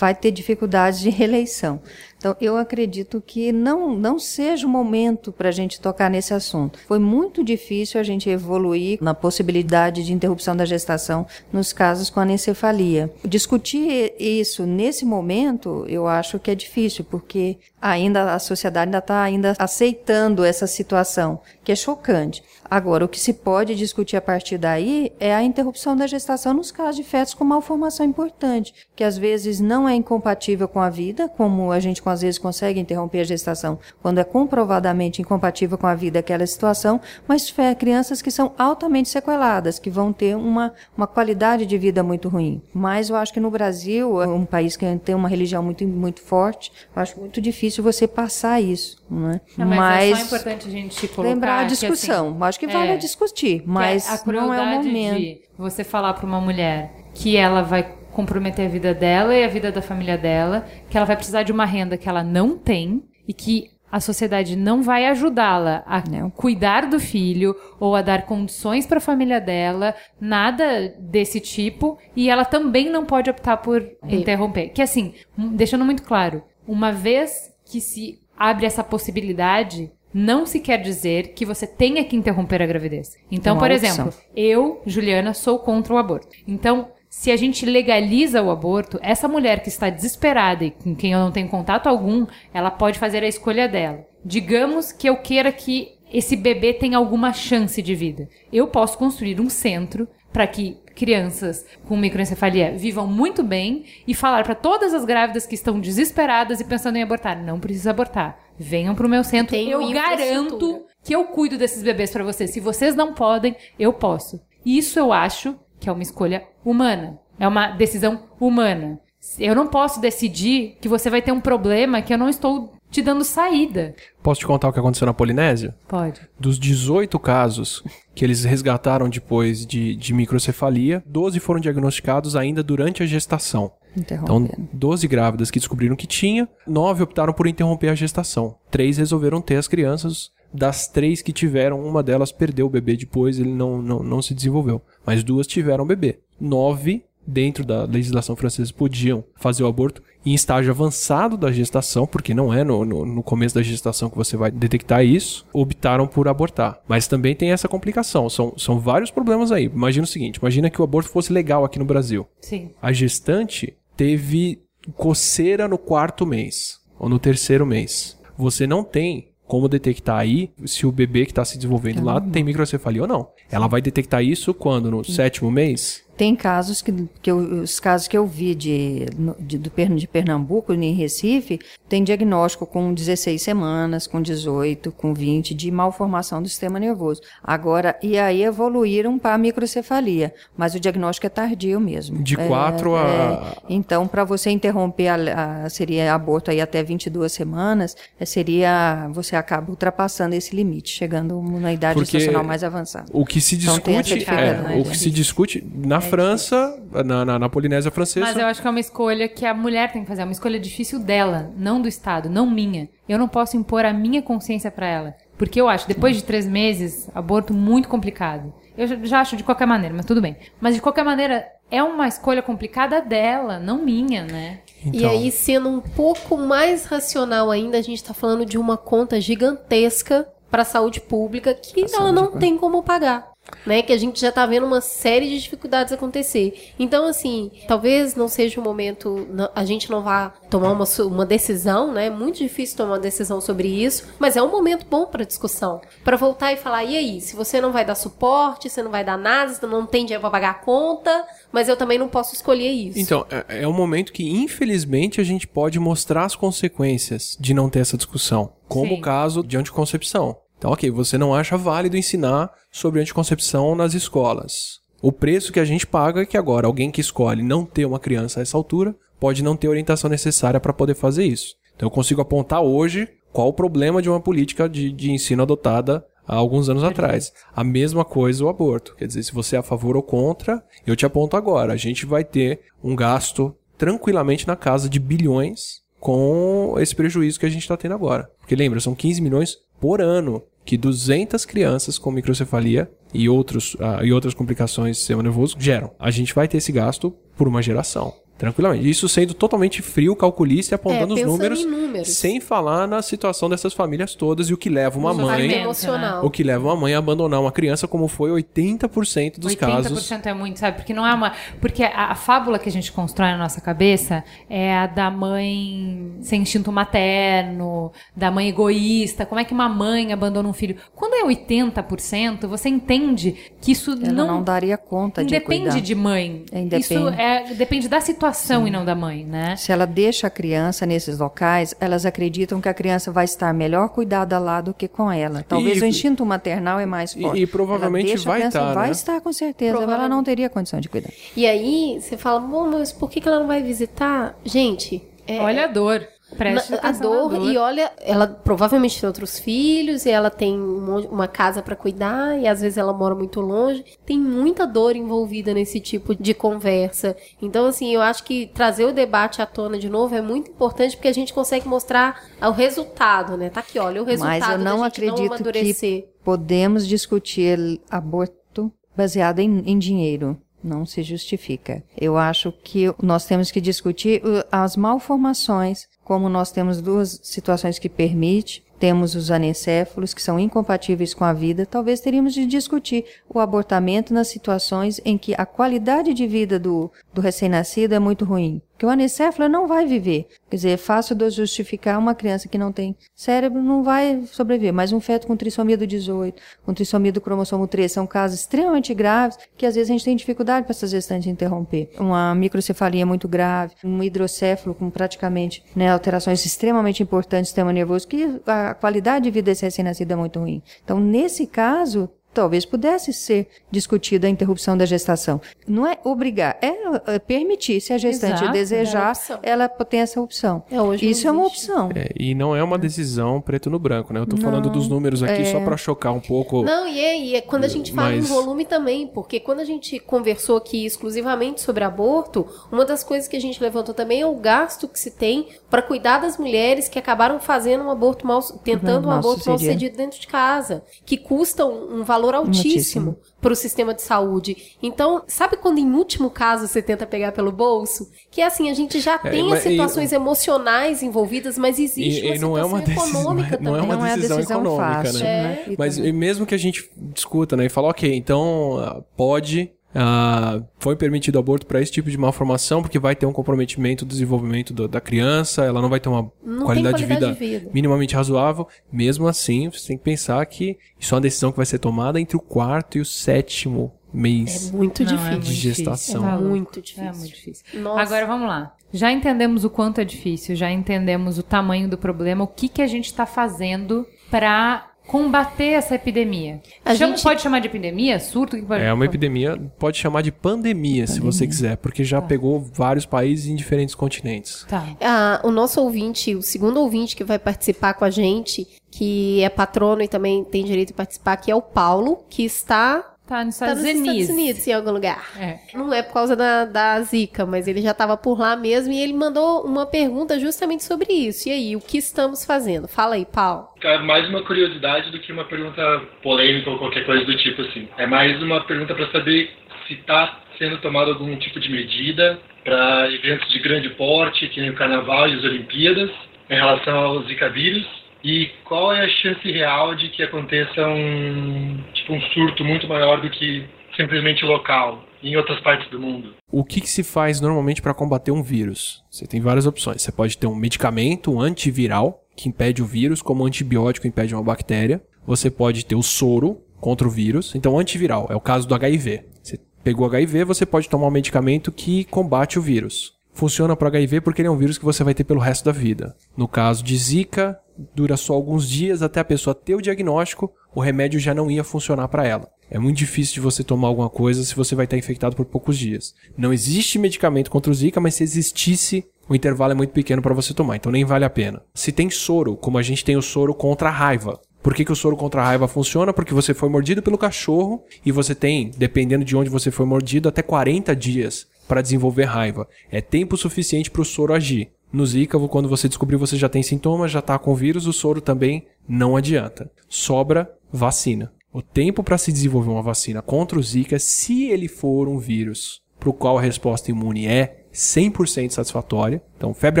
vai 0.00 0.14
ter 0.14 0.30
dificuldades 0.30 0.98
de 1.00 1.10
reeleição. 1.10 1.82
Então, 2.20 2.36
eu 2.38 2.58
acredito 2.58 3.22
que 3.26 3.50
não, 3.50 3.96
não 3.96 4.18
seja 4.18 4.66
o 4.66 4.70
momento 4.70 5.32
para 5.32 5.48
a 5.48 5.52
gente 5.52 5.80
tocar 5.80 6.10
nesse 6.10 6.34
assunto. 6.34 6.78
Foi 6.86 6.98
muito 6.98 7.42
difícil 7.42 7.98
a 7.98 8.02
gente 8.02 8.28
evoluir 8.28 8.98
na 9.00 9.14
possibilidade 9.14 10.04
de 10.04 10.12
interrupção 10.12 10.54
da 10.54 10.66
gestação 10.66 11.26
nos 11.50 11.72
casos 11.72 12.10
com 12.10 12.20
anencefalia. 12.20 13.10
Discutir 13.24 14.12
isso 14.18 14.66
nesse 14.66 15.06
momento, 15.06 15.86
eu 15.88 16.06
acho 16.06 16.38
que 16.38 16.50
é 16.50 16.54
difícil, 16.54 17.06
porque 17.10 17.56
ainda 17.80 18.34
a 18.34 18.38
sociedade 18.38 18.88
ainda 18.88 18.98
está 18.98 19.22
ainda 19.22 19.54
aceitando 19.58 20.44
essa 20.44 20.66
situação, 20.66 21.40
que 21.64 21.72
é 21.72 21.76
chocante. 21.76 22.42
Agora, 22.70 23.04
o 23.04 23.08
que 23.08 23.18
se 23.18 23.32
pode 23.32 23.74
discutir 23.74 24.16
a 24.16 24.20
partir 24.20 24.56
daí 24.56 25.12
é 25.18 25.34
a 25.34 25.42
interrupção 25.42 25.96
da 25.96 26.06
gestação 26.06 26.54
nos 26.54 26.70
casos 26.70 26.96
de 26.96 27.02
fetos 27.02 27.34
com 27.34 27.44
malformação 27.44 28.06
importante, 28.06 28.72
que 28.94 29.02
às 29.02 29.18
vezes 29.18 29.58
não 29.58 29.88
é 29.88 29.94
incompatível 29.96 30.68
com 30.68 30.78
a 30.78 30.88
vida, 30.88 31.28
como 31.28 31.72
a 31.72 31.80
gente 31.80 32.00
às 32.10 32.22
vezes 32.22 32.38
consegue 32.38 32.80
interromper 32.80 33.20
a 33.20 33.24
gestação 33.24 33.78
quando 34.02 34.18
é 34.18 34.24
comprovadamente 34.24 35.22
incompatível 35.22 35.78
com 35.78 35.86
a 35.86 35.94
vida 35.94 36.18
aquela 36.18 36.46
situação, 36.46 37.00
mas 37.26 37.48
fe- 37.48 37.74
crianças 37.74 38.20
que 38.20 38.30
são 38.30 38.52
altamente 38.58 39.08
sequeladas, 39.08 39.78
que 39.78 39.88
vão 39.90 40.12
ter 40.12 40.36
uma, 40.36 40.72
uma 40.96 41.06
qualidade 41.06 41.64
de 41.66 41.78
vida 41.78 42.02
muito 42.02 42.28
ruim. 42.28 42.60
Mas 42.74 43.10
eu 43.10 43.16
acho 43.16 43.32
que 43.32 43.40
no 43.40 43.50
Brasil, 43.50 44.20
é 44.22 44.26
um 44.26 44.44
país 44.44 44.76
que 44.76 44.84
tem 44.98 45.14
uma 45.14 45.28
religião 45.28 45.62
muito, 45.62 45.86
muito 45.86 46.20
forte, 46.20 46.72
eu 46.94 47.02
acho 47.02 47.18
muito 47.18 47.40
difícil 47.40 47.82
você 47.84 48.06
passar 48.06 48.60
isso. 48.60 49.00
Não 49.10 49.30
é? 49.30 49.40
Não, 49.56 49.66
mas, 49.66 50.12
é 50.12 50.16
só 50.16 50.22
importante 50.24 50.68
a 50.68 50.70
gente 50.70 51.08
colocar 51.08 51.30
lembrar 51.30 51.54
a 51.60 51.66
que, 51.66 51.72
assim, 51.72 51.86
discussão. 51.88 52.36
acho 52.44 52.60
que 52.60 52.66
vale 52.66 52.92
é, 52.92 52.96
discutir, 52.96 53.62
mas 53.66 54.08
a 54.08 54.32
não 54.32 54.54
é 54.54 54.60
o 54.60 54.66
momento. 54.66 55.40
você 55.58 55.82
falar 55.82 56.14
para 56.14 56.26
uma 56.26 56.40
mulher 56.40 56.92
que 57.14 57.36
ela 57.36 57.62
vai 57.62 57.82
comprometer 58.12 58.66
a 58.66 58.68
vida 58.68 58.92
dela 58.94 59.34
e 59.34 59.44
a 59.44 59.48
vida 59.48 59.70
da 59.72 59.82
família 59.82 60.18
dela, 60.18 60.66
que 60.88 60.96
ela 60.96 61.06
vai 61.06 61.16
precisar 61.16 61.42
de 61.42 61.52
uma 61.52 61.64
renda 61.64 61.96
que 61.96 62.08
ela 62.08 62.22
não 62.24 62.56
tem 62.58 63.02
e 63.26 63.32
que 63.32 63.70
a 63.92 63.98
sociedade 63.98 64.54
não 64.54 64.82
vai 64.84 65.04
ajudá-la 65.06 65.82
a 65.84 66.00
Não. 66.08 66.30
cuidar 66.30 66.86
do 66.86 67.00
filho 67.00 67.56
ou 67.80 67.96
a 67.96 68.02
dar 68.02 68.22
condições 68.24 68.86
para 68.86 68.98
a 68.98 69.00
família 69.00 69.40
dela, 69.40 69.96
nada 70.20 70.94
desse 70.96 71.40
tipo, 71.40 71.98
e 72.14 72.30
ela 72.30 72.44
também 72.44 72.88
não 72.88 73.04
pode 73.04 73.28
optar 73.28 73.56
por 73.56 73.84
interromper. 74.08 74.68
Que 74.68 74.80
assim, 74.80 75.14
hum, 75.36 75.56
deixando 75.56 75.84
muito 75.84 76.04
claro, 76.04 76.44
uma 76.68 76.92
vez 76.92 77.52
que 77.64 77.80
se 77.80 78.20
abre 78.38 78.64
essa 78.64 78.84
possibilidade, 78.84 79.90
não 80.14 80.46
se 80.46 80.60
quer 80.60 80.78
dizer 80.78 81.34
que 81.34 81.44
você 81.44 81.66
tenha 81.66 82.04
que 82.04 82.16
interromper 82.16 82.62
a 82.62 82.66
gravidez. 82.66 83.16
Então, 83.30 83.52
É 83.52 83.54
uma 83.54 83.60
por 83.60 83.70
opção. 83.72 83.88
exemplo, 83.90 84.14
eu, 84.36 84.80
Juliana, 84.86 85.34
sou 85.34 85.58
contra 85.58 85.94
o 85.94 85.98
aborto. 85.98 86.28
Então, 86.46 86.88
se 87.10 87.32
a 87.32 87.36
gente 87.36 87.66
legaliza 87.66 88.40
o 88.40 88.52
aborto, 88.52 89.00
essa 89.02 89.26
mulher 89.26 89.64
que 89.64 89.68
está 89.68 89.90
desesperada 89.90 90.64
e 90.64 90.70
com 90.70 90.94
quem 90.94 91.10
eu 91.10 91.18
não 91.18 91.32
tenho 91.32 91.48
contato 91.48 91.88
algum, 91.88 92.24
ela 92.54 92.70
pode 92.70 93.00
fazer 93.00 93.24
a 93.24 93.28
escolha 93.28 93.68
dela. 93.68 94.06
Digamos 94.24 94.92
que 94.92 95.08
eu 95.08 95.16
queira 95.16 95.50
que 95.50 95.98
esse 96.12 96.36
bebê 96.36 96.72
tenha 96.72 96.96
alguma 96.96 97.32
chance 97.32 97.82
de 97.82 97.96
vida. 97.96 98.28
Eu 98.52 98.68
posso 98.68 98.96
construir 98.96 99.40
um 99.40 99.50
centro 99.50 100.06
para 100.32 100.46
que 100.46 100.78
crianças 100.94 101.66
com 101.88 101.96
microencefalia 101.96 102.72
vivam 102.76 103.08
muito 103.08 103.42
bem 103.42 103.86
e 104.06 104.14
falar 104.14 104.44
para 104.44 104.54
todas 104.54 104.94
as 104.94 105.04
grávidas 105.04 105.46
que 105.46 105.56
estão 105.56 105.80
desesperadas 105.80 106.60
e 106.60 106.64
pensando 106.64 106.96
em 106.96 107.02
abortar, 107.02 107.42
não 107.42 107.58
precisa 107.58 107.90
abortar. 107.90 108.38
Venham 108.56 108.94
para 108.94 109.06
o 109.06 109.10
meu 109.10 109.24
centro. 109.24 109.56
Tenho 109.56 109.82
eu 109.82 109.92
garanto 109.92 110.86
que 111.02 111.14
eu 111.14 111.24
cuido 111.24 111.58
desses 111.58 111.82
bebês 111.82 112.12
para 112.12 112.22
vocês. 112.22 112.50
Se 112.50 112.60
vocês 112.60 112.94
não 112.94 113.14
podem, 113.14 113.56
eu 113.78 113.92
posso. 113.92 114.40
Isso 114.64 114.98
eu 114.98 115.12
acho 115.12 115.58
que 115.80 115.88
é 115.88 115.92
uma 115.92 116.02
escolha 116.02 116.44
humana. 116.64 117.18
É 117.38 117.48
uma 117.48 117.70
decisão 117.70 118.24
humana. 118.38 119.00
Eu 119.38 119.54
não 119.54 119.66
posso 119.66 120.00
decidir 120.00 120.76
que 120.80 120.88
você 120.88 121.10
vai 121.10 121.20
ter 121.20 121.32
um 121.32 121.40
problema 121.40 122.00
que 122.00 122.12
eu 122.12 122.18
não 122.18 122.28
estou 122.28 122.72
te 122.90 123.02
dando 123.02 123.24
saída. 123.24 123.94
Posso 124.22 124.40
te 124.40 124.46
contar 124.46 124.68
o 124.68 124.72
que 124.72 124.78
aconteceu 124.78 125.06
na 125.06 125.14
Polinésia? 125.14 125.74
Pode. 125.86 126.20
Dos 126.38 126.58
18 126.58 127.18
casos 127.18 127.84
que 128.14 128.24
eles 128.24 128.44
resgataram 128.44 129.08
depois 129.08 129.64
de, 129.64 129.94
de 129.94 130.12
microcefalia, 130.12 131.02
12 131.06 131.38
foram 131.38 131.60
diagnosticados 131.60 132.34
ainda 132.34 132.62
durante 132.62 133.02
a 133.02 133.06
gestação. 133.06 133.72
Então, 133.96 134.16
Interrompendo. 134.16 134.68
12 134.72 135.08
grávidas 135.08 135.50
que 135.50 135.58
descobriram 135.58 135.96
que 135.96 136.06
tinha, 136.06 136.48
9 136.66 137.02
optaram 137.02 137.32
por 137.32 137.46
interromper 137.46 137.88
a 137.88 137.94
gestação. 137.94 138.56
3 138.70 138.98
resolveram 138.98 139.40
ter 139.40 139.56
as 139.56 139.68
crianças 139.68 140.30
das 140.52 140.88
três 140.88 141.22
que 141.22 141.32
tiveram, 141.32 141.80
uma 141.80 142.02
delas 142.02 142.32
perdeu 142.32 142.66
o 142.66 142.70
bebê 142.70 142.96
depois, 142.96 143.38
ele 143.38 143.52
não, 143.52 143.80
não, 143.80 144.02
não 144.02 144.22
se 144.22 144.34
desenvolveu. 144.34 144.82
Mas 145.04 145.24
duas 145.24 145.46
tiveram 145.46 145.86
bebê. 145.86 146.18
Nove, 146.40 147.04
dentro 147.26 147.64
da 147.64 147.84
legislação 147.84 148.36
francesa, 148.36 148.72
podiam 148.72 149.24
fazer 149.36 149.62
o 149.62 149.66
aborto 149.66 150.02
em 150.24 150.34
estágio 150.34 150.70
avançado 150.70 151.36
da 151.36 151.50
gestação, 151.50 152.06
porque 152.06 152.34
não 152.34 152.52
é 152.52 152.62
no, 152.62 152.84
no, 152.84 153.06
no, 153.06 153.22
começo 153.22 153.54
da 153.54 153.62
gestação 153.62 154.10
que 154.10 154.16
você 154.16 154.36
vai 154.36 154.50
detectar 154.50 155.04
isso, 155.04 155.46
optaram 155.52 156.06
por 156.06 156.28
abortar. 156.28 156.80
Mas 156.86 157.06
também 157.06 157.34
tem 157.34 157.52
essa 157.52 157.68
complicação, 157.68 158.28
são, 158.28 158.52
são 158.56 158.78
vários 158.78 159.10
problemas 159.10 159.50
aí. 159.50 159.64
Imagina 159.64 160.04
o 160.04 160.08
seguinte, 160.08 160.36
imagina 160.36 160.68
que 160.68 160.80
o 160.80 160.84
aborto 160.84 161.08
fosse 161.08 161.32
legal 161.32 161.64
aqui 161.64 161.78
no 161.78 161.84
Brasil. 161.84 162.26
Sim. 162.40 162.70
A 162.82 162.92
gestante 162.92 163.74
teve 163.96 164.62
coceira 164.94 165.66
no 165.66 165.78
quarto 165.78 166.26
mês, 166.26 166.80
ou 166.98 167.08
no 167.08 167.18
terceiro 167.18 167.64
mês. 167.64 168.18
Você 168.36 168.66
não 168.66 168.84
tem 168.84 169.29
como 169.50 169.68
detectar 169.68 170.16
aí 170.16 170.48
se 170.64 170.86
o 170.86 170.92
bebê 170.92 171.24
que 171.24 171.32
está 171.32 171.44
se 171.44 171.56
desenvolvendo 171.56 172.04
lá 172.04 172.20
tem 172.20 172.44
microcefalia 172.44 173.02
ou 173.02 173.08
não. 173.08 173.28
Ela 173.50 173.66
vai 173.66 173.82
detectar 173.82 174.22
isso 174.22 174.54
quando? 174.54 174.92
No 174.92 175.04
sétimo 175.04 175.50
mês? 175.50 176.04
Tem 176.20 176.36
casos 176.36 176.82
que, 176.82 177.08
que 177.22 177.30
eu, 177.30 177.38
os 177.62 177.80
casos 177.80 178.06
que 178.06 178.14
eu 178.14 178.26
vi 178.26 178.54
de, 178.54 179.06
de, 179.38 179.56
do, 179.56 179.70
de 179.96 180.06
Pernambuco, 180.06 180.74
em 180.74 180.92
Recife, 180.92 181.58
tem 181.88 182.04
diagnóstico 182.04 182.66
com 182.66 182.92
16 182.92 183.40
semanas, 183.40 184.06
com 184.06 184.20
18, 184.20 184.92
com 184.92 185.14
20, 185.14 185.54
de 185.54 185.70
malformação 185.70 186.42
do 186.42 186.46
sistema 186.46 186.78
nervoso. 186.78 187.22
Agora, 187.42 187.98
e 188.02 188.18
aí 188.18 188.42
evoluíram 188.42 189.18
para 189.18 189.32
a 189.32 189.38
microcefalia, 189.38 190.34
mas 190.54 190.74
o 190.74 190.80
diagnóstico 190.80 191.26
é 191.26 191.30
tardio 191.30 191.80
mesmo. 191.80 192.22
De 192.22 192.36
4 192.36 192.96
é, 192.96 192.98
a. 192.98 193.54
É, 193.56 193.62
então, 193.70 194.06
para 194.06 194.22
você 194.22 194.50
interromper, 194.50 195.08
a, 195.08 195.64
a, 195.64 195.70
seria 195.70 196.12
aborto 196.12 196.50
aí 196.50 196.60
até 196.60 196.82
22 196.82 197.32
semanas, 197.32 197.96
é, 198.18 198.26
seria. 198.26 199.08
Você 199.12 199.36
acaba 199.36 199.70
ultrapassando 199.70 200.34
esse 200.34 200.54
limite, 200.54 200.90
chegando 200.90 201.40
na 201.40 201.72
idade 201.72 201.94
Porque 201.94 202.18
gestacional 202.18 202.44
mais 202.44 202.62
avançada. 202.62 203.06
O 203.10 203.24
que 203.24 203.40
se 203.40 203.54
Então, 203.54 203.76
discute. 203.76 204.02
dificuldade, 204.02 204.74
é, 204.74 204.76
o 204.76 204.84
que 204.84 204.98
se 204.98 205.10
discute 205.10 205.66
na 205.74 206.09
França, 206.10 206.82
na, 207.04 207.24
na, 207.24 207.38
na 207.38 207.48
Polinésia 207.48 207.90
Francesa. 207.90 208.26
Mas 208.26 208.36
eu 208.36 208.46
acho 208.46 208.60
que 208.60 208.66
é 208.66 208.70
uma 208.70 208.80
escolha 208.80 209.28
que 209.28 209.46
a 209.46 209.54
mulher 209.54 209.92
tem 209.92 210.02
que 210.02 210.08
fazer. 210.08 210.22
É 210.22 210.24
uma 210.24 210.32
escolha 210.32 210.58
difícil 210.58 210.98
dela, 210.98 211.50
não 211.56 211.80
do 211.80 211.88
Estado, 211.88 212.28
não 212.28 212.48
minha. 212.50 212.88
Eu 213.08 213.18
não 213.18 213.28
posso 213.28 213.56
impor 213.56 213.84
a 213.84 213.92
minha 213.92 214.20
consciência 214.22 214.70
pra 214.70 214.86
ela. 214.86 215.14
Porque 215.38 215.60
eu 215.60 215.68
acho, 215.68 215.88
depois 215.88 216.16
de 216.16 216.22
três 216.24 216.46
meses, 216.46 217.08
aborto 217.14 217.54
muito 217.54 217.88
complicado. 217.88 218.52
Eu 218.76 218.86
já- 219.06 219.20
acho 219.20 219.36
de 219.36 219.42
qualquer 219.44 219.66
maneira, 219.66 219.94
mas 219.94 220.04
tudo 220.06 220.20
bem. 220.20 220.36
Mas 220.60 220.74
de 220.74 220.80
qualquer 220.82 221.04
maneira, 221.04 221.46
é 221.70 221.82
uma 221.82 222.06
escolha 222.08 222.42
complicada 222.42 223.00
dela, 223.00 223.58
não 223.58 223.82
minha, 223.82 224.24
né? 224.24 224.60
E 224.84 224.98
Então. 224.98 225.10
aí, 225.10 225.30
sendo 225.30 225.68
um 225.68 225.80
pouco 225.80 226.36
mais 226.36 226.84
racional 226.84 227.50
ainda, 227.50 227.78
a 227.78 227.82
gente 227.82 228.02
tá 228.04 228.12
falando 228.14 228.44
de 228.46 228.58
uma 228.58 228.76
conta 228.76 229.20
gigantesca 229.20 230.26
para 230.50 230.62
a 230.62 230.64
saúde 230.64 231.00
pública 231.00 231.54
que 231.54 231.84
ela 231.94 232.10
não 232.12 232.32
tem 232.32 232.56
como 232.56 232.82
pagar. 232.82 233.29
Né, 233.66 233.82
que 233.82 233.92
a 233.92 233.98
gente 233.98 234.20
já 234.20 234.32
tá 234.32 234.46
vendo 234.46 234.66
uma 234.66 234.80
série 234.80 235.28
de 235.28 235.40
dificuldades 235.40 235.92
acontecer. 235.92 236.72
Então, 236.78 237.06
assim, 237.06 237.50
talvez 237.68 238.14
não 238.14 238.26
seja 238.26 238.60
o 238.60 238.64
momento, 238.64 239.28
a 239.54 239.64
gente 239.64 239.90
não 239.90 240.02
vá 240.02 240.32
tomar 240.48 240.72
uma, 240.72 240.84
uma 241.06 241.26
decisão, 241.26 241.92
né? 241.92 242.06
É 242.06 242.10
muito 242.10 242.38
difícil 242.38 242.76
tomar 242.76 242.92
uma 242.92 242.98
decisão 242.98 243.40
sobre 243.40 243.68
isso, 243.68 244.06
mas 244.18 244.36
é 244.36 244.42
um 244.42 244.50
momento 244.50 244.86
bom 244.88 245.06
para 245.06 245.24
discussão. 245.24 245.80
para 246.02 246.16
voltar 246.16 246.52
e 246.52 246.56
falar, 246.56 246.84
e 246.84 246.96
aí, 246.96 247.20
se 247.20 247.36
você 247.36 247.60
não 247.60 247.72
vai 247.72 247.84
dar 247.84 247.94
suporte, 247.94 248.68
você 248.70 248.82
não 248.82 248.90
vai 248.90 249.04
dar 249.04 249.18
nada, 249.18 249.52
você 249.52 249.66
não 249.66 249.86
tem 249.86 250.04
dinheiro 250.04 250.20
pra 250.22 250.30
pagar 250.30 250.50
a 250.50 250.54
conta, 250.54 251.26
mas 251.52 251.68
eu 251.68 251.76
também 251.76 251.98
não 251.98 252.08
posso 252.08 252.34
escolher 252.34 252.70
isso. 252.70 252.98
Então, 252.98 253.26
é, 253.30 253.62
é 253.62 253.68
um 253.68 253.72
momento 253.72 254.12
que, 254.12 254.28
infelizmente, 254.28 255.20
a 255.20 255.24
gente 255.24 255.46
pode 255.46 255.78
mostrar 255.78 256.24
as 256.24 256.34
consequências 256.34 257.36
de 257.38 257.52
não 257.52 257.68
ter 257.68 257.80
essa 257.80 257.96
discussão. 257.96 258.52
Como 258.68 258.90
Sim. 258.90 258.98
o 258.98 259.00
caso 259.00 259.42
de 259.42 259.56
anticoncepção. 259.56 260.36
Então, 260.60 260.72
ok, 260.72 260.90
você 260.90 261.16
não 261.16 261.34
acha 261.34 261.56
válido 261.56 261.96
ensinar 261.96 262.52
sobre 262.70 263.00
anticoncepção 263.00 263.74
nas 263.74 263.94
escolas. 263.94 264.78
O 265.00 265.10
preço 265.10 265.54
que 265.54 265.58
a 265.58 265.64
gente 265.64 265.86
paga 265.86 266.20
é 266.20 266.26
que 266.26 266.36
agora 266.36 266.66
alguém 266.66 266.90
que 266.90 267.00
escolhe 267.00 267.42
não 267.42 267.64
ter 267.64 267.86
uma 267.86 267.98
criança 267.98 268.40
a 268.40 268.42
essa 268.42 268.58
altura 268.58 268.94
pode 269.18 269.42
não 269.42 269.56
ter 269.56 269.68
a 269.68 269.70
orientação 269.70 270.10
necessária 270.10 270.60
para 270.60 270.74
poder 270.74 270.94
fazer 270.94 271.24
isso. 271.24 271.54
Então, 271.74 271.86
eu 271.86 271.90
consigo 271.90 272.20
apontar 272.20 272.60
hoje 272.60 273.08
qual 273.32 273.48
o 273.48 273.54
problema 273.54 274.02
de 274.02 274.10
uma 274.10 274.20
política 274.20 274.68
de, 274.68 274.92
de 274.92 275.10
ensino 275.10 275.42
adotada 275.42 276.04
há 276.28 276.36
alguns 276.36 276.68
anos 276.68 276.84
atrás. 276.84 277.32
A 277.56 277.64
mesma 277.64 278.04
coisa 278.04 278.44
o 278.44 278.50
aborto. 278.50 278.94
Quer 278.96 279.06
dizer, 279.06 279.22
se 279.22 279.32
você 279.32 279.56
é 279.56 279.60
a 279.60 279.62
favor 279.62 279.96
ou 279.96 280.02
contra, 280.02 280.62
eu 280.86 280.94
te 280.94 281.06
aponto 281.06 281.38
agora. 281.38 281.72
A 281.72 281.78
gente 281.78 282.04
vai 282.04 282.22
ter 282.22 282.60
um 282.84 282.94
gasto 282.94 283.56
tranquilamente 283.78 284.46
na 284.46 284.56
casa 284.56 284.90
de 284.90 285.00
bilhões 285.00 285.80
com 285.98 286.74
esse 286.78 286.94
prejuízo 286.94 287.40
que 287.40 287.46
a 287.46 287.50
gente 287.50 287.62
está 287.62 287.78
tendo 287.78 287.94
agora. 287.94 288.30
Porque 288.40 288.54
lembra, 288.54 288.78
são 288.78 288.94
15 288.94 289.22
milhões 289.22 289.56
por 289.80 290.02
ano 290.02 290.42
que 290.70 290.76
200 290.76 291.44
crianças 291.46 291.98
com 291.98 292.12
microcefalia 292.12 292.88
e, 293.12 293.28
outros, 293.28 293.76
ah, 293.80 294.04
e 294.04 294.12
outras 294.12 294.34
complicações 294.34 294.96
do 294.96 295.00
sistema 295.00 295.20
nervoso 295.20 295.56
geram. 295.58 295.90
A 295.98 296.12
gente 296.12 296.32
vai 296.32 296.46
ter 296.46 296.58
esse 296.58 296.70
gasto 296.70 297.10
por 297.36 297.48
uma 297.48 297.60
geração. 297.60 298.14
Tranquilamente. 298.40 298.88
Isso 298.88 299.06
sendo 299.08 299.34
totalmente 299.34 299.82
frio, 299.82 300.16
calculista 300.16 300.72
e 300.72 300.76
apontando 300.76 301.12
os 301.12 301.20
É, 301.20 301.24
pensando 301.24 301.36
números, 301.36 301.60
em 301.60 301.66
números. 301.66 302.08
sem 302.08 302.40
falar 302.40 302.88
na 302.88 303.02
situação 303.02 303.50
dessas 303.50 303.74
famílias 303.74 304.14
todas 304.14 304.48
e 304.48 304.54
o 304.54 304.56
que 304.56 304.70
leva 304.70 304.98
uma 304.98 305.10
Os 305.10 305.16
mãe. 305.18 305.26
sofrimentos, 305.26 305.62
emocional. 305.84 306.24
O 306.24 306.30
que 306.30 306.42
leva 306.42 306.64
uma 306.68 306.76
mãe 306.76 306.94
a 306.94 306.98
abandonar 306.98 307.38
uma 307.38 307.52
criança, 307.52 307.86
como 307.86 308.08
foi 308.08 308.30
80% 308.30 309.38
dos 309.38 309.52
80% 309.54 309.58
casos. 309.58 310.10
é 310.24 310.32
muito, 310.32 310.58
sabe? 310.58 310.78
Porque 310.78 310.94
não 310.94 311.06
é 311.06 311.12
uma. 311.12 311.32
Porque 311.60 311.84
a, 311.84 312.12
a 312.12 312.14
fábula 312.14 312.58
que 312.58 312.68
a 312.68 312.72
gente 312.72 312.90
constrói 312.92 313.28
na 313.32 313.36
nossa 313.36 313.60
cabeça 313.60 314.24
é 314.48 314.74
a 314.74 314.86
da 314.86 315.10
mãe 315.10 316.12
sem 316.22 316.40
instinto 316.40 316.72
materno, 316.72 317.92
da 318.16 318.30
mãe 318.30 318.48
egoísta. 318.48 319.26
Como 319.26 319.38
é 319.38 319.44
que 319.44 319.52
uma 319.52 319.68
mãe 319.68 320.14
abandona 320.14 320.48
um 320.48 320.54
filho? 320.54 320.76
Quando 320.96 321.12
é 321.14 321.24
80%, 321.28 322.46
você 322.46 322.70
entende 322.70 323.36
que 323.60 323.72
isso 323.72 323.90
Ela 323.92 324.12
não. 324.12 324.26
não, 324.26 324.42
daria 324.42 324.78
conta 324.78 325.22
de 325.22 325.34
Independe 325.34 325.64
cuidar. 325.64 325.80
de 325.80 325.94
mãe. 325.94 326.44
É, 326.50 326.60
independe. 326.60 326.94
Isso 326.94 327.08
é, 327.10 327.52
depende 327.54 327.86
da 327.86 328.00
situação 328.00 328.29
e 328.66 328.70
não 328.70 328.84
da 328.84 328.94
mãe, 328.94 329.24
né? 329.24 329.56
Se 329.56 329.72
ela 329.72 329.86
deixa 329.86 330.26
a 330.26 330.30
criança 330.30 330.84
nesses 330.86 331.18
locais, 331.18 331.74
elas 331.80 332.04
acreditam 332.06 332.60
que 332.60 332.68
a 332.68 332.74
criança 332.74 333.10
vai 333.12 333.24
estar 333.24 333.52
melhor 333.54 333.88
cuidada 333.88 334.38
lá 334.38 334.60
do 334.60 334.72
que 334.74 334.86
com 334.88 335.10
ela. 335.10 335.44
Talvez 335.48 335.78
E- 335.78 335.82
o 335.82 335.86
instinto 335.86 336.24
maternal 336.24 336.78
é 336.80 336.86
mais 336.86 337.14
E- 337.14 337.20
forte. 337.22 337.40
e 337.42 337.46
provavelmente 337.46 338.06
ela 338.06 338.14
deixa 338.14 338.28
vai 338.28 338.38
a 338.38 338.40
criança, 338.40 338.58
estar, 338.58 338.74
vai 338.74 338.86
né? 338.86 338.92
estar 338.92 339.20
com 339.20 339.32
certeza. 339.32 339.70
Ela 339.70 339.78
Provavelmente. 339.78 340.10
não 340.16 340.24
teria 340.24 340.48
condição 340.50 340.80
de 340.80 340.88
cuidar. 340.88 341.10
E 341.36 341.46
aí, 341.46 341.98
você 342.00 342.16
fala, 342.16 342.40
bom, 342.40 342.68
mas 342.70 342.92
por 342.92 343.10
que, 343.10 343.20
que 343.20 343.28
ela 343.28 343.40
não 343.40 343.46
vai 343.46 343.62
visitar? 343.62 344.36
Gente, 344.44 345.02
é, 345.26 345.40
Olha 345.40 345.64
a 345.64 345.66
dor. 345.66 346.06
Preste 346.36 346.74
a 346.80 346.92
dor, 346.92 347.34
e 347.46 347.56
olha, 347.56 347.92
ela 347.98 348.26
provavelmente 348.26 349.00
tem 349.00 349.06
outros 349.06 349.38
filhos, 349.38 350.06
e 350.06 350.10
ela 350.10 350.30
tem 350.30 350.58
um 350.58 350.80
uma 351.10 351.28
casa 351.28 351.62
pra 351.62 351.76
cuidar, 351.76 352.38
e 352.38 352.46
às 352.46 352.60
vezes 352.60 352.78
ela 352.78 352.92
mora 352.92 353.14
muito 353.14 353.40
longe. 353.40 353.84
Tem 354.04 354.18
muita 354.18 354.66
dor 354.66 354.96
envolvida 354.96 355.52
nesse 355.54 355.80
tipo 355.80 356.14
de 356.14 356.34
conversa. 356.34 357.16
Então, 357.40 357.66
assim, 357.66 357.92
eu 357.94 358.00
acho 358.00 358.24
que 358.24 358.46
trazer 358.46 358.84
o 358.84 358.92
debate 358.92 359.42
à 359.42 359.46
tona 359.46 359.78
de 359.78 359.88
novo 359.88 360.14
é 360.14 360.22
muito 360.22 360.50
importante, 360.50 360.96
porque 360.96 361.08
a 361.08 361.14
gente 361.14 361.32
consegue 361.32 361.68
mostrar 361.68 362.22
o 362.40 362.50
resultado, 362.50 363.36
né? 363.36 363.50
Tá 363.50 363.60
aqui, 363.60 363.78
olha, 363.78 364.02
o 364.02 364.04
resultado 364.04 364.40
Mas 364.40 364.50
eu 364.50 364.58
não 364.58 364.78
da 364.78 364.84
gente 364.84 365.04
acredito 365.04 365.44
não 365.44 365.52
que 365.52 366.08
podemos 366.24 366.86
discutir 366.86 367.80
aborto 367.90 368.72
baseado 368.96 369.38
em, 369.38 369.62
em 369.66 369.78
dinheiro. 369.78 370.40
Não 370.62 370.84
se 370.84 371.02
justifica. 371.02 371.82
Eu 371.96 372.18
acho 372.18 372.52
que 372.52 372.94
nós 373.02 373.24
temos 373.24 373.50
que 373.50 373.62
discutir 373.62 374.22
uh, 374.22 374.44
as 374.52 374.76
malformações, 374.76 375.86
como 376.10 376.28
nós 376.28 376.50
temos 376.50 376.82
duas 376.82 377.20
situações 377.22 377.78
que 377.78 377.88
permite. 377.88 378.64
Temos 378.80 379.14
os 379.14 379.30
anencéfalos, 379.30 380.12
que 380.12 380.20
são 380.20 380.40
incompatíveis 380.40 381.14
com 381.14 381.22
a 381.22 381.32
vida. 381.32 381.64
Talvez 381.64 382.00
teríamos 382.00 382.34
de 382.34 382.46
discutir 382.46 383.04
o 383.28 383.38
abortamento 383.38 384.12
nas 384.12 384.26
situações 384.26 385.00
em 385.04 385.16
que 385.16 385.36
a 385.38 385.46
qualidade 385.46 386.12
de 386.12 386.26
vida 386.26 386.58
do, 386.58 386.90
do 387.14 387.20
recém-nascido 387.20 387.94
é 387.94 388.00
muito 388.00 388.24
ruim. 388.24 388.60
Porque 388.80 388.86
o 388.86 388.88
anencéfalo 388.88 389.46
não 389.46 389.68
vai 389.68 389.84
viver. 389.84 390.26
Quer 390.48 390.56
dizer, 390.56 390.70
é 390.70 390.76
fácil 390.78 391.14
de 391.14 391.28
justificar 391.28 391.98
uma 391.98 392.14
criança 392.14 392.48
que 392.48 392.56
não 392.56 392.72
tem 392.72 392.96
cérebro, 393.14 393.62
não 393.62 393.82
vai 393.82 394.22
sobreviver. 394.32 394.72
Mas 394.72 394.90
um 394.90 394.98
feto 394.98 395.26
com 395.26 395.36
trissomia 395.36 395.76
do 395.76 395.86
18, 395.86 396.40
com 396.64 396.72
trissomia 396.72 397.12
do 397.12 397.20
cromossomo 397.20 397.68
3, 397.68 397.92
são 397.92 398.06
casos 398.06 398.40
extremamente 398.40 398.94
graves 398.94 399.36
que 399.54 399.66
às 399.66 399.74
vezes 399.74 399.90
a 399.90 399.92
gente 399.92 400.04
tem 400.06 400.16
dificuldade 400.16 400.64
para 400.64 400.70
essas 400.70 400.92
gestantes 400.92 401.26
interromper. 401.26 401.90
Uma 401.98 402.34
microcefalia 402.34 403.04
muito 403.04 403.28
grave, 403.28 403.74
um 403.84 404.02
hidrocéfalo 404.02 404.74
com 404.74 404.88
praticamente 404.88 405.62
né, 405.76 405.90
alterações 405.90 406.42
extremamente 406.46 407.02
importantes 407.02 407.48
do 407.48 407.52
sistema 407.52 407.74
nervoso, 407.74 408.08
que 408.08 408.40
a 408.46 408.72
qualidade 408.72 409.24
de 409.24 409.30
vida 409.30 409.50
desse 409.50 409.62
recém-nascido 409.62 410.10
é 410.14 410.16
muito 410.16 410.40
ruim. 410.40 410.62
Então, 410.82 410.98
nesse 410.98 411.46
caso, 411.46 412.08
talvez 412.32 412.64
pudesse 412.64 413.12
ser 413.12 413.48
discutida 413.70 414.26
a 414.26 414.30
interrupção 414.30 414.76
da 414.76 414.84
gestação. 414.86 415.40
Não 415.66 415.86
é 415.86 415.98
obrigar, 416.04 416.58
é, 416.62 417.14
é 417.14 417.18
permitir. 417.18 417.80
Se 417.80 417.92
a 417.92 417.98
gestante 417.98 418.34
Exato, 418.42 418.52
desejar, 418.52 419.12
é 419.42 419.50
ela 419.50 419.68
tem 419.68 420.00
essa 420.00 420.20
opção. 420.20 420.62
É, 420.70 421.04
Isso 421.04 421.26
é 421.26 421.30
uma 421.30 421.46
opção. 421.46 421.90
É, 421.94 422.10
e 422.18 422.34
não 422.34 422.54
é 422.54 422.62
uma 422.62 422.78
decisão 422.78 423.40
preto 423.40 423.68
no 423.70 423.78
branco, 423.78 424.12
né? 424.12 424.20
Eu 424.20 424.26
tô 424.26 424.36
falando 424.36 424.66
Não, 424.66 424.72
dos 424.72 424.88
números 424.88 425.22
aqui 425.22 425.42
é. 425.42 425.44
só 425.44 425.60
pra 425.60 425.76
chocar 425.76 426.12
um 426.12 426.20
pouco. 426.20 426.62
Não, 426.62 426.86
e 426.86 427.00
é, 427.00 427.18
e 427.18 427.34
é 427.34 427.40
quando 427.40 427.64
a 427.64 427.68
gente 427.68 427.92
fala 427.92 428.10
Mas- 428.10 428.24
em 428.24 428.28
volume 428.28 428.64
também, 428.64 429.06
porque 429.06 429.40
quando 429.40 429.60
a 429.60 429.64
gente 429.64 429.98
conversou 429.98 430.56
aqui 430.56 430.84
exclusivamente 430.84 431.60
sobre 431.60 431.82
aborto, 431.84 432.46
uma 432.70 432.84
das 432.84 433.02
coisas 433.02 433.26
que 433.28 433.36
a 433.36 433.40
gente 433.40 433.60
levantou 433.62 433.94
também 433.94 434.20
é 434.20 434.26
o 434.26 434.34
gasto 434.34 434.86
que 434.88 434.98
se 434.98 435.10
tem 435.10 435.48
para 435.68 435.82
cuidar 435.82 436.18
das 436.18 436.36
mulheres 436.38 436.88
que 436.88 436.98
acabaram 436.98 437.40
fazendo 437.40 437.84
um 437.84 437.90
aborto 437.90 438.26
mal, 438.26 438.40
tentando 438.62 439.04
um 439.06 439.10
Mal 439.10 439.18
aborto 439.18 439.48
mal 439.48 439.58
sucedido. 439.58 439.72
sucedido 439.80 439.96
dentro 439.96 440.20
de 440.20 440.26
casa, 440.26 440.82
que 441.04 441.16
custa 441.16 441.64
um, 441.64 442.00
um 442.00 442.04
valor 442.04 442.19
altíssimo 442.28 443.16
para 443.40 443.52
o 443.52 443.56
sistema 443.56 443.94
de 443.94 444.02
saúde. 444.02 444.76
Então, 444.82 445.22
sabe 445.26 445.56
quando 445.56 445.78
em 445.78 445.90
último 445.92 446.30
caso 446.30 446.66
você 446.68 446.82
tenta 446.82 447.06
pegar 447.06 447.32
pelo 447.32 447.50
bolso? 447.50 448.08
Que 448.30 448.40
é 448.42 448.46
assim, 448.46 448.70
a 448.70 448.74
gente 448.74 449.00
já 449.00 449.18
tem 449.18 449.44
mas- 449.48 449.58
as 449.58 449.62
situações 449.70 450.12
emocionais 450.12 451.02
envolvidas, 451.02 451.56
mas 451.56 451.78
existe 451.78 452.20
E, 452.20 452.26
uma 452.26 452.34
e 452.36 452.38
não 452.38 452.58
é 452.58 452.62
situação 452.62 452.68
uma 452.68 452.80
decisão, 452.82 453.20
econômica 453.20 453.58
não 453.62 453.76
é 453.76 453.80
também. 453.80 453.86
uma 453.90 453.96
Não 453.96 454.06
é 454.06 454.12
a 454.12 454.14
decisão, 454.16 454.36
decisão 454.36 454.60
econômica, 454.60 455.04
fácil, 455.04 455.18
né? 455.20 455.42
né? 455.42 455.64
E 455.68 455.76
Mas 455.78 455.96
também- 455.96 456.10
e 456.10 456.12
mesmo 456.12 456.46
que 456.46 456.54
a 456.54 456.58
gente 456.58 456.90
discuta, 456.96 457.56
né, 457.56 457.66
e 457.66 457.68
fala, 457.68 457.88
ok, 457.88 458.14
então 458.14 458.78
ah, 458.78 459.02
pode, 459.16 459.72
ah, 459.94 460.62
foi 460.78 460.94
permitido 460.96 461.38
aborto 461.38 461.66
para 461.66 461.80
esse 461.80 461.90
tipo 461.92 462.10
de 462.10 462.16
malformação, 462.18 462.82
porque 462.82 462.98
vai 462.98 463.14
ter 463.16 463.26
um 463.26 463.32
comprometimento 463.32 464.04
do 464.04 464.08
desenvolvimento 464.10 464.72
do- 464.72 464.86
da 464.88 465.00
criança, 465.00 465.64
ela 465.64 465.80
não 465.82 465.88
vai 465.88 465.98
ter 466.00 466.08
uma 466.08 466.30
Não 466.44 466.56
tem 466.58 466.64
qualidade, 466.66 466.98
de, 466.98 467.04
vida 467.06 467.20
qualidade 467.20 467.38
de 467.38 467.58
vida. 467.58 467.70
minimamente 467.74 468.14
razoável. 468.14 468.68
Mesmo 468.92 469.26
assim, 469.26 469.68
você 469.70 469.88
tem 469.88 469.98
que 469.98 470.04
pensar 470.04 470.44
que 470.46 470.78
isso 470.98 471.14
é 471.14 471.16
uma 471.16 471.20
decisão 471.20 471.50
que 471.50 471.56
vai 471.56 471.66
ser 471.66 471.78
tomada 471.78 472.20
entre 472.20 472.36
o 472.36 472.40
quarto 472.40 472.98
e 472.98 473.00
o 473.00 473.04
sétimo 473.04 473.92
mês. 474.12 474.70
É 474.70 474.76
muito 474.76 475.04
Não, 475.04 475.10
é 475.12 475.14
difícil. 475.16 475.40
De 475.40 475.52
gestação. 475.54 476.22
tá 476.22 476.36
Muito 476.36 476.48
louco. 476.76 476.80
difícil. 476.82 477.04
É 477.04 477.12
muito 477.12 477.28
difícil. 477.34 477.64
Nossa. 477.80 478.00
Agora 478.02 478.26
vamos 478.26 478.48
lá. 478.48 478.74
Já 478.92 479.12
entendemos 479.12 479.64
o 479.64 479.70
quanto 479.70 480.00
é 480.00 480.04
difícil, 480.04 480.56
já 480.56 480.68
entendemos 480.70 481.38
o 481.38 481.44
tamanho 481.44 481.88
do 481.88 481.96
problema, 481.96 482.42
o 482.42 482.48
que, 482.48 482.68
que 482.68 482.82
a 482.82 482.88
gente 482.88 483.06
está 483.06 483.24
fazendo 483.24 484.04
para 484.28 484.89
combater 485.10 485.70
essa 485.72 485.96
epidemia. 485.96 486.60
A 486.84 486.94
Chama- 486.94 487.16
gente- 487.16 487.22
Pode 487.24 487.42
chamar 487.42 487.58
de 487.58 487.66
epidemia? 487.66 488.20
Surto? 488.20 488.56
Que 488.56 488.62
pode- 488.62 488.84
É 488.84 488.92
uma 488.92 489.04
epidemia, 489.04 489.60
pode 489.76 489.98
chamar 489.98 490.22
de 490.22 490.30
pandemia, 490.30 491.04
se 491.08 491.18
você 491.18 491.46
quiser, 491.48 491.76
porque 491.78 492.04
já 492.04 492.22
pegou 492.22 492.60
vários 492.60 493.04
países 493.04 493.46
em 493.46 493.56
diferentes 493.56 493.92
continentes. 493.94 494.64
Tá. 494.68 494.86
Ah, 495.00 495.40
o 495.42 495.50
nosso 495.50 495.80
ouvinte, 495.80 496.34
o 496.36 496.42
segundo 496.42 496.78
ouvinte 496.80 497.16
que 497.16 497.24
vai 497.24 497.40
participar 497.40 497.94
com 497.94 498.04
a 498.04 498.10
gente, 498.10 498.68
que 498.88 499.42
é 499.42 499.48
patrono 499.48 500.00
e 500.02 500.06
também 500.08 500.44
tem 500.44 500.64
direito 500.64 500.92
a 500.92 500.96
participar, 500.96 501.36
que 501.38 501.50
é 501.50 501.54
o 501.56 501.62
Paulo, 501.62 502.24
que 502.30 502.44
está 502.44 503.04
Tá 503.30 503.44
nos 503.44 503.56
Tá 503.56 503.66
Estados 503.66 503.84
nos 503.84 503.92
Unidos. 503.92 504.18
Estados 504.22 504.42
Unidos, 504.42 504.66
em 504.66 504.72
algum 504.72 504.90
lugar. 504.90 505.30
É. 505.38 505.58
Não 505.72 505.94
é 505.94 506.02
por 506.02 506.14
causa 506.14 506.34
da, 506.34 506.64
da 506.64 507.00
Zika, 507.02 507.46
mas 507.46 507.68
ele 507.68 507.80
já 507.80 507.92
estava 507.92 508.16
por 508.16 508.36
lá 508.36 508.56
mesmo 508.56 508.92
e 508.92 509.00
ele 509.00 509.12
mandou 509.12 509.64
uma 509.64 509.86
pergunta 509.86 510.36
justamente 510.40 510.82
sobre 510.82 511.12
isso. 511.12 511.48
E 511.48 511.52
aí, 511.52 511.76
o 511.76 511.80
que 511.80 511.96
estamos 511.96 512.44
fazendo? 512.44 512.88
Fala 512.88 513.14
aí, 513.14 513.24
Paulo. 513.24 513.68
É 513.84 513.98
mais 513.98 514.28
uma 514.28 514.42
curiosidade 514.42 515.12
do 515.12 515.20
que 515.20 515.30
uma 515.30 515.44
pergunta 515.44 515.80
polêmica 516.24 516.70
ou 516.70 516.78
qualquer 516.78 517.06
coisa 517.06 517.24
do 517.24 517.36
tipo 517.36 517.62
assim. 517.62 517.88
É 517.98 518.04
mais 518.04 518.42
uma 518.42 518.64
pergunta 518.64 518.96
para 518.96 519.08
saber 519.12 519.48
se 519.86 519.94
está 519.94 520.40
sendo 520.58 520.78
tomado 520.78 521.12
algum 521.12 521.36
tipo 521.36 521.60
de 521.60 521.70
medida 521.70 522.36
para 522.64 523.12
eventos 523.12 523.48
de 523.52 523.60
grande 523.60 523.90
porte, 523.90 524.48
que 524.48 524.60
nem 524.60 524.70
o 524.70 524.74
Carnaval 524.74 525.28
e 525.28 525.34
as 525.34 525.44
Olimpíadas, 525.44 526.10
em 526.50 526.54
relação 526.56 526.98
ao 526.98 527.22
Zika 527.28 527.48
vírus. 527.48 527.86
E 528.22 528.50
qual 528.64 528.92
é 528.92 529.04
a 529.04 529.08
chance 529.08 529.50
real 529.50 529.94
de 529.94 530.08
que 530.10 530.22
aconteça 530.22 530.86
um 530.86 531.82
tipo 531.94 532.12
um 532.12 532.20
surto 532.32 532.64
muito 532.64 532.86
maior 532.86 533.20
do 533.20 533.30
que 533.30 533.64
simplesmente 533.96 534.44
local 534.44 535.02
em 535.22 535.36
outras 535.36 535.60
partes 535.60 535.88
do 535.90 536.00
mundo? 536.00 536.34
O 536.50 536.64
que, 536.64 536.80
que 536.80 536.88
se 536.88 537.02
faz 537.02 537.40
normalmente 537.40 537.82
para 537.82 537.94
combater 537.94 538.30
um 538.30 538.42
vírus? 538.42 539.02
Você 539.10 539.26
tem 539.26 539.40
várias 539.40 539.66
opções. 539.66 540.02
Você 540.02 540.12
pode 540.12 540.36
ter 540.36 540.46
um 540.46 540.54
medicamento, 540.54 541.32
um 541.32 541.40
antiviral, 541.40 542.24
que 542.36 542.48
impede 542.48 542.82
o 542.82 542.86
vírus, 542.86 543.22
como 543.22 543.42
um 543.42 543.46
antibiótico 543.46 544.06
impede 544.06 544.34
uma 544.34 544.42
bactéria. 544.42 545.02
Você 545.26 545.50
pode 545.50 545.84
ter 545.84 545.94
o 545.94 546.02
soro 546.02 546.62
contra 546.80 547.06
o 547.06 547.10
vírus. 547.10 547.54
Então, 547.54 547.78
antiviral 547.78 548.26
é 548.30 548.34
o 548.34 548.40
caso 548.40 548.66
do 548.66 548.74
HIV. 548.74 549.24
Você 549.42 549.58
pegou 549.84 550.06
HIV, 550.06 550.44
você 550.44 550.64
pode 550.64 550.88
tomar 550.88 551.06
um 551.06 551.10
medicamento 551.10 551.70
que 551.70 552.04
combate 552.04 552.58
o 552.58 552.62
vírus. 552.62 553.19
Funciona 553.32 553.76
para 553.76 553.88
HIV 553.88 554.20
porque 554.20 554.42
ele 554.42 554.48
é 554.48 554.50
um 554.50 554.56
vírus 554.56 554.76
que 554.76 554.84
você 554.84 555.02
vai 555.02 555.14
ter 555.14 555.24
pelo 555.24 555.40
resto 555.40 555.64
da 555.64 555.72
vida. 555.72 556.14
No 556.36 556.48
caso 556.48 556.82
de 556.82 556.96
Zika, 556.96 557.58
dura 557.94 558.16
só 558.16 558.34
alguns 558.34 558.68
dias 558.68 559.02
até 559.02 559.20
a 559.20 559.24
pessoa 559.24 559.54
ter 559.54 559.74
o 559.74 559.80
diagnóstico, 559.80 560.52
o 560.74 560.80
remédio 560.80 561.18
já 561.18 561.34
não 561.34 561.50
ia 561.50 561.64
funcionar 561.64 562.08
para 562.08 562.26
ela. 562.26 562.48
É 562.70 562.78
muito 562.78 562.98
difícil 562.98 563.34
de 563.34 563.40
você 563.40 563.64
tomar 563.64 563.88
alguma 563.88 564.08
coisa 564.08 564.44
se 564.44 564.54
você 564.54 564.74
vai 564.74 564.84
estar 564.84 564.96
infectado 564.96 565.34
por 565.34 565.44
poucos 565.44 565.76
dias. 565.76 566.14
Não 566.36 566.52
existe 566.52 566.98
medicamento 566.98 567.50
contra 567.50 567.72
o 567.72 567.74
Zika, 567.74 568.00
mas 568.00 568.14
se 568.14 568.22
existisse, 568.22 569.04
o 569.28 569.34
intervalo 569.34 569.72
é 569.72 569.74
muito 569.74 569.92
pequeno 569.92 570.22
para 570.22 570.34
você 570.34 570.54
tomar, 570.54 570.76
então 570.76 570.92
nem 570.92 571.04
vale 571.04 571.24
a 571.24 571.30
pena. 571.30 571.62
Se 571.74 571.90
tem 571.90 572.08
soro, 572.10 572.56
como 572.56 572.78
a 572.78 572.82
gente 572.82 573.04
tem 573.04 573.16
o 573.16 573.22
soro 573.22 573.54
contra 573.54 573.88
a 573.88 573.92
raiva. 573.92 574.40
Por 574.62 574.74
que, 574.74 574.84
que 574.84 574.92
o 574.92 574.96
soro 574.96 575.16
contra 575.16 575.40
a 575.40 575.44
raiva 575.44 575.66
funciona? 575.66 576.12
Porque 576.12 576.34
você 576.34 576.52
foi 576.52 576.68
mordido 576.68 577.02
pelo 577.02 577.16
cachorro 577.16 577.82
e 578.04 578.12
você 578.12 578.34
tem, 578.34 578.70
dependendo 578.76 579.24
de 579.24 579.34
onde 579.34 579.48
você 579.48 579.70
foi 579.70 579.86
mordido, 579.86 580.28
até 580.28 580.42
40 580.42 580.94
dias 580.94 581.48
para 581.70 581.82
desenvolver 581.82 582.24
raiva. 582.24 582.68
É 582.90 583.00
tempo 583.00 583.36
suficiente 583.36 583.92
para 583.92 584.02
o 584.02 584.04
soro 584.04 584.34
agir. 584.34 584.72
No 584.92 585.06
Zika, 585.06 585.38
quando 585.46 585.68
você 585.68 585.86
descobrir 585.86 586.16
você 586.16 586.36
já 586.36 586.48
tem 586.48 586.64
sintomas, 586.64 587.12
já 587.12 587.20
está 587.20 587.38
com 587.38 587.54
vírus, 587.54 587.86
o 587.86 587.92
soro 587.92 588.20
também 588.20 588.66
não 588.88 589.16
adianta. 589.16 589.70
Sobra 589.88 590.52
vacina. 590.72 591.32
O 591.52 591.62
tempo 591.62 592.02
para 592.02 592.18
se 592.18 592.32
desenvolver 592.32 592.70
uma 592.70 592.82
vacina 592.82 593.22
contra 593.22 593.56
o 593.56 593.62
Zika, 593.62 594.00
se 594.00 594.46
ele 594.46 594.66
for 594.66 595.06
um 595.06 595.16
vírus 595.16 595.80
para 595.96 596.10
o 596.10 596.12
qual 596.12 596.38
a 596.38 596.42
resposta 596.42 596.90
imune 596.90 597.28
é 597.28 597.62
100% 597.72 598.50
satisfatória, 598.50 599.22
então 599.36 599.54
febre 599.54 599.80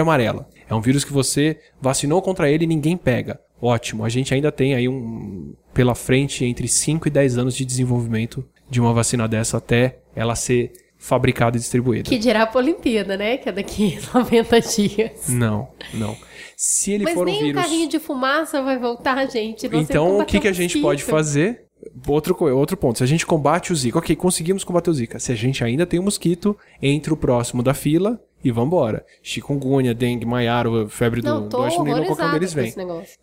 amarela, 0.00 0.48
é 0.68 0.74
um 0.76 0.80
vírus 0.80 1.02
que 1.02 1.12
você 1.12 1.58
vacinou 1.82 2.22
contra 2.22 2.48
ele 2.48 2.62
e 2.62 2.68
ninguém 2.68 2.96
pega. 2.96 3.40
Ótimo, 3.60 4.04
a 4.04 4.08
gente 4.08 4.32
ainda 4.32 4.52
tem 4.52 4.74
aí 4.74 4.88
um 4.88 5.54
pela 5.74 5.96
frente 5.96 6.44
entre 6.44 6.68
5 6.68 7.08
e 7.08 7.10
10 7.10 7.36
anos 7.38 7.56
de 7.56 7.64
desenvolvimento 7.64 8.46
de 8.68 8.80
uma 8.80 8.92
vacina 8.92 9.26
dessa 9.26 9.56
até 9.56 9.98
ela 10.14 10.36
ser 10.36 10.72
fabricada 11.00 11.56
e 11.56 11.60
distribuída. 11.60 12.08
Que 12.08 12.18
dirá 12.18 12.48
a 12.52 12.58
Olimpíada, 12.58 13.16
né? 13.16 13.38
Que 13.38 13.48
é 13.48 13.52
daqui 13.52 13.98
90 14.14 14.60
dias. 14.60 15.28
Não, 15.28 15.68
não. 15.94 16.14
Se 16.56 16.92
ele 16.92 17.04
Mas 17.04 17.14
for 17.14 17.22
um 17.22 17.30
nem 17.30 17.40
o 17.40 17.44
vírus. 17.46 17.62
carrinho 17.62 17.88
de 17.88 17.98
fumaça 17.98 18.62
vai 18.62 18.78
voltar, 18.78 19.26
gente. 19.28 19.66
Então, 19.72 20.20
o 20.20 20.24
que, 20.26 20.38
que 20.38 20.46
a 20.46 20.52
gente 20.52 20.78
pode 20.78 21.02
fazer? 21.02 21.64
Outro, 22.06 22.36
outro 22.54 22.76
ponto. 22.76 22.98
Se 22.98 23.04
a 23.04 23.06
gente 23.06 23.24
combate 23.24 23.72
o 23.72 23.76
Zika, 23.76 23.98
ok, 23.98 24.14
conseguimos 24.14 24.62
combater 24.62 24.90
o 24.90 24.92
Zika. 24.92 25.18
Se 25.18 25.32
a 25.32 25.34
gente 25.34 25.64
ainda 25.64 25.86
tem 25.86 25.98
um 25.98 26.02
mosquito, 26.02 26.54
entre 26.82 27.10
o 27.10 27.16
próximo 27.16 27.62
da 27.62 27.72
fila 27.72 28.20
e 28.44 28.50
vambora. 28.50 29.02
Chikungunya, 29.22 29.94
dengue, 29.94 30.26
maiaro, 30.26 30.86
febre 30.90 31.22
Não, 31.22 31.42
do, 31.42 31.48
do 31.48 31.60
West 31.62 31.78
Nile, 31.78 32.04
qualquer 32.04 32.26
um 32.26 32.32
deles 32.32 32.52
vem. 32.52 32.74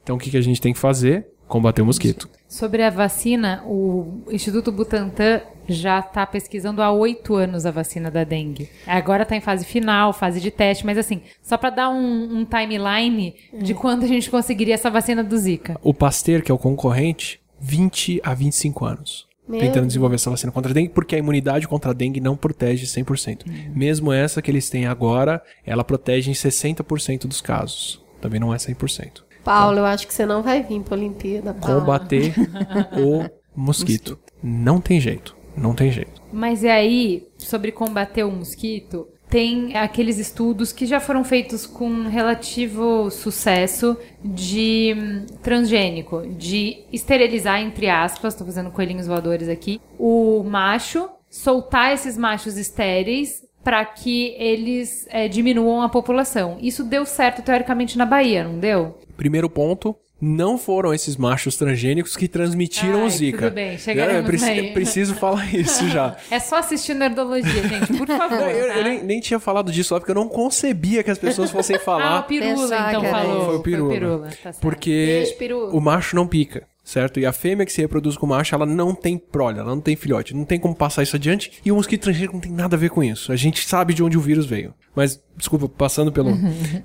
Então, 0.01 0.15
o 0.15 0.19
que, 0.19 0.31
que 0.31 0.37
a 0.37 0.41
gente 0.41 0.59
tem 0.59 0.73
que 0.73 0.79
fazer? 0.79 1.27
Combater 1.47 1.81
o 1.81 1.85
mosquito. 1.85 2.29
Sobre 2.47 2.83
a 2.83 2.89
vacina, 2.89 3.63
o 3.65 4.23
Instituto 4.29 4.71
Butantan 4.71 5.41
já 5.67 5.99
está 5.99 6.25
pesquisando 6.25 6.81
há 6.81 6.91
oito 6.91 7.35
anos 7.35 7.65
a 7.65 7.71
vacina 7.71 8.09
da 8.09 8.23
dengue. 8.23 8.69
Agora 8.85 9.23
está 9.23 9.35
em 9.35 9.41
fase 9.41 9.65
final, 9.65 10.13
fase 10.13 10.39
de 10.39 10.49
teste, 10.49 10.85
mas 10.85 10.97
assim, 10.97 11.21
só 11.41 11.57
para 11.57 11.69
dar 11.69 11.89
um, 11.89 12.39
um 12.39 12.45
timeline 12.45 13.35
de 13.53 13.73
quando 13.73 14.03
a 14.03 14.07
gente 14.07 14.29
conseguiria 14.29 14.73
essa 14.73 14.89
vacina 14.89 15.23
do 15.23 15.37
Zika. 15.37 15.77
O 15.83 15.93
Pasteur, 15.93 16.41
que 16.41 16.51
é 16.51 16.55
o 16.55 16.57
concorrente, 16.57 17.41
20 17.59 18.21
a 18.23 18.33
25 18.33 18.85
anos. 18.85 19.27
Meu 19.47 19.61
tentando 19.61 19.75
Deus. 19.75 19.87
desenvolver 19.87 20.15
essa 20.15 20.29
vacina 20.29 20.51
contra 20.51 20.71
a 20.71 20.73
dengue, 20.73 20.89
porque 20.89 21.15
a 21.15 21.19
imunidade 21.19 21.67
contra 21.67 21.91
a 21.91 21.93
dengue 21.93 22.19
não 22.19 22.35
protege 22.35 22.85
100%. 22.85 23.45
Mesmo 23.73 24.11
essa 24.11 24.41
que 24.41 24.51
eles 24.51 24.69
têm 24.69 24.85
agora, 24.85 25.41
ela 25.65 25.85
protege 25.85 26.29
em 26.29 26.33
60% 26.33 27.27
dos 27.27 27.39
casos. 27.39 28.03
Também 28.19 28.39
não 28.39 28.53
é 28.53 28.57
100%. 28.57 29.26
Paulo, 29.47 29.79
eu 29.79 29.85
acho 29.85 30.05
que 30.05 30.13
você 30.13 30.25
não 30.25 30.43
vai 30.43 30.61
vir 30.61 30.81
pra 30.81 30.97
Olimpíada, 30.97 31.53
Paulo. 31.53 31.79
Combater 31.79 32.33
o 32.99 33.29
mosquito. 33.55 34.19
Não 34.43 34.81
tem 34.81 34.99
jeito. 34.99 35.37
Não 35.55 35.73
tem 35.73 35.89
jeito. 35.89 36.21
Mas 36.33 36.63
e 36.63 36.67
aí, 36.67 37.27
sobre 37.37 37.71
combater 37.71 38.23
o 38.23 38.31
mosquito, 38.31 39.07
tem 39.29 39.77
aqueles 39.77 40.19
estudos 40.19 40.73
que 40.73 40.85
já 40.85 40.99
foram 40.99 41.23
feitos 41.23 41.65
com 41.65 42.03
relativo 42.03 43.09
sucesso 43.09 43.97
de 44.21 44.93
hum, 44.97 45.25
transgênico, 45.41 46.27
de 46.27 46.83
esterilizar, 46.91 47.61
entre 47.61 47.89
aspas, 47.89 48.35
tô 48.35 48.43
fazendo 48.43 48.69
coelhinhos 48.69 49.07
voadores 49.07 49.47
aqui, 49.47 49.79
o 49.97 50.43
macho, 50.43 51.09
soltar 51.29 51.93
esses 51.93 52.17
machos 52.17 52.57
estéreis 52.57 53.47
para 53.63 53.83
que 53.83 54.35
eles 54.37 55.07
eh, 55.09 55.27
diminuam 55.27 55.81
a 55.81 55.89
população. 55.89 56.57
Isso 56.61 56.83
deu 56.83 57.05
certo 57.05 57.41
teoricamente 57.41 57.97
na 57.97 58.05
Bahia, 58.05 58.43
não 58.43 58.59
deu? 58.59 58.97
Primeiro 59.17 59.49
ponto. 59.49 59.95
Não 60.19 60.57
foram 60.57 60.91
esses 60.95 61.15
machos 61.15 61.55
transgênicos 61.57 62.15
que 62.17 62.27
transmitiram 62.27 63.01
Ai, 63.01 63.05
o 63.05 63.09
Zika. 63.11 63.37
tudo 63.37 63.53
bem, 63.53 63.77
chegaremos 63.77 64.23
É, 64.23 64.25
preci- 64.25 64.45
aí. 64.49 64.73
Preciso 64.73 65.13
falar 65.13 65.45
isso 65.53 65.87
já. 65.89 66.15
É 66.31 66.39
só 66.39 66.57
assistir 66.57 66.95
Nerdologia, 66.95 67.67
gente, 67.67 67.93
por 67.95 68.07
favor. 68.07 68.31
Não, 68.39 68.49
eu, 68.49 68.67
tá? 68.67 68.77
eu 68.79 68.83
nem, 68.83 69.03
nem 69.03 69.19
tinha 69.19 69.39
falado 69.39 69.71
disso 69.71 69.93
lá, 69.93 69.99
porque 69.99 70.09
eu 70.09 70.15
não 70.15 70.27
concebia 70.27 71.03
que 71.03 71.11
as 71.11 71.19
pessoas 71.19 71.51
fossem 71.51 71.75
Ah, 71.75 71.79
falar. 71.79 72.19
o 72.21 72.23
Pirula, 72.23 72.51
Pensar 72.55 72.89
então 72.89 73.01
que 73.01 73.07
era 73.07 73.15
falou. 73.19 73.37
isso. 73.37 73.45
Foi 73.45 73.55
o 73.57 73.61
Pirula. 73.61 73.93
Pirula, 73.93 74.25
tá 74.27 74.31
certo. 74.41 74.59
Porque 74.59 74.89
Beijo, 74.89 75.35
Pirula. 75.37 75.71
o 75.75 75.79
macho 75.79 76.15
não 76.15 76.25
pica. 76.25 76.63
Certo? 76.87 77.19
E 77.19 77.25
a 77.25 77.33
fêmea 77.33 77.65
que 77.65 77.71
se 77.73 77.81
reproduz 77.81 78.15
com 78.15 78.25
o 78.25 78.29
macho, 78.29 78.55
ela 78.55 78.65
não 78.65 78.95
tem 78.95 79.17
prole, 79.17 79.59
ela 79.59 79.75
não 79.75 79.81
tem 79.81 79.95
filhote, 79.95 80.33
não 80.33 80.45
tem 80.45 80.57
como 80.57 80.73
passar 80.73 81.03
isso 81.03 81.17
adiante. 81.17 81.51
E 81.65 81.71
o 81.71 81.75
mosquito 81.75 82.03
transgênico 82.03 82.33
não 82.33 82.39
tem 82.39 82.51
nada 82.51 82.77
a 82.77 82.79
ver 82.79 82.89
com 82.89 83.03
isso. 83.03 83.31
A 83.31 83.35
gente 83.35 83.67
sabe 83.67 83.93
de 83.93 84.01
onde 84.01 84.17
o 84.17 84.21
vírus 84.21 84.45
veio. 84.45 84.73
Mas, 84.95 85.21
desculpa, 85.35 85.67
passando 85.67 86.13
pelo, 86.13 86.31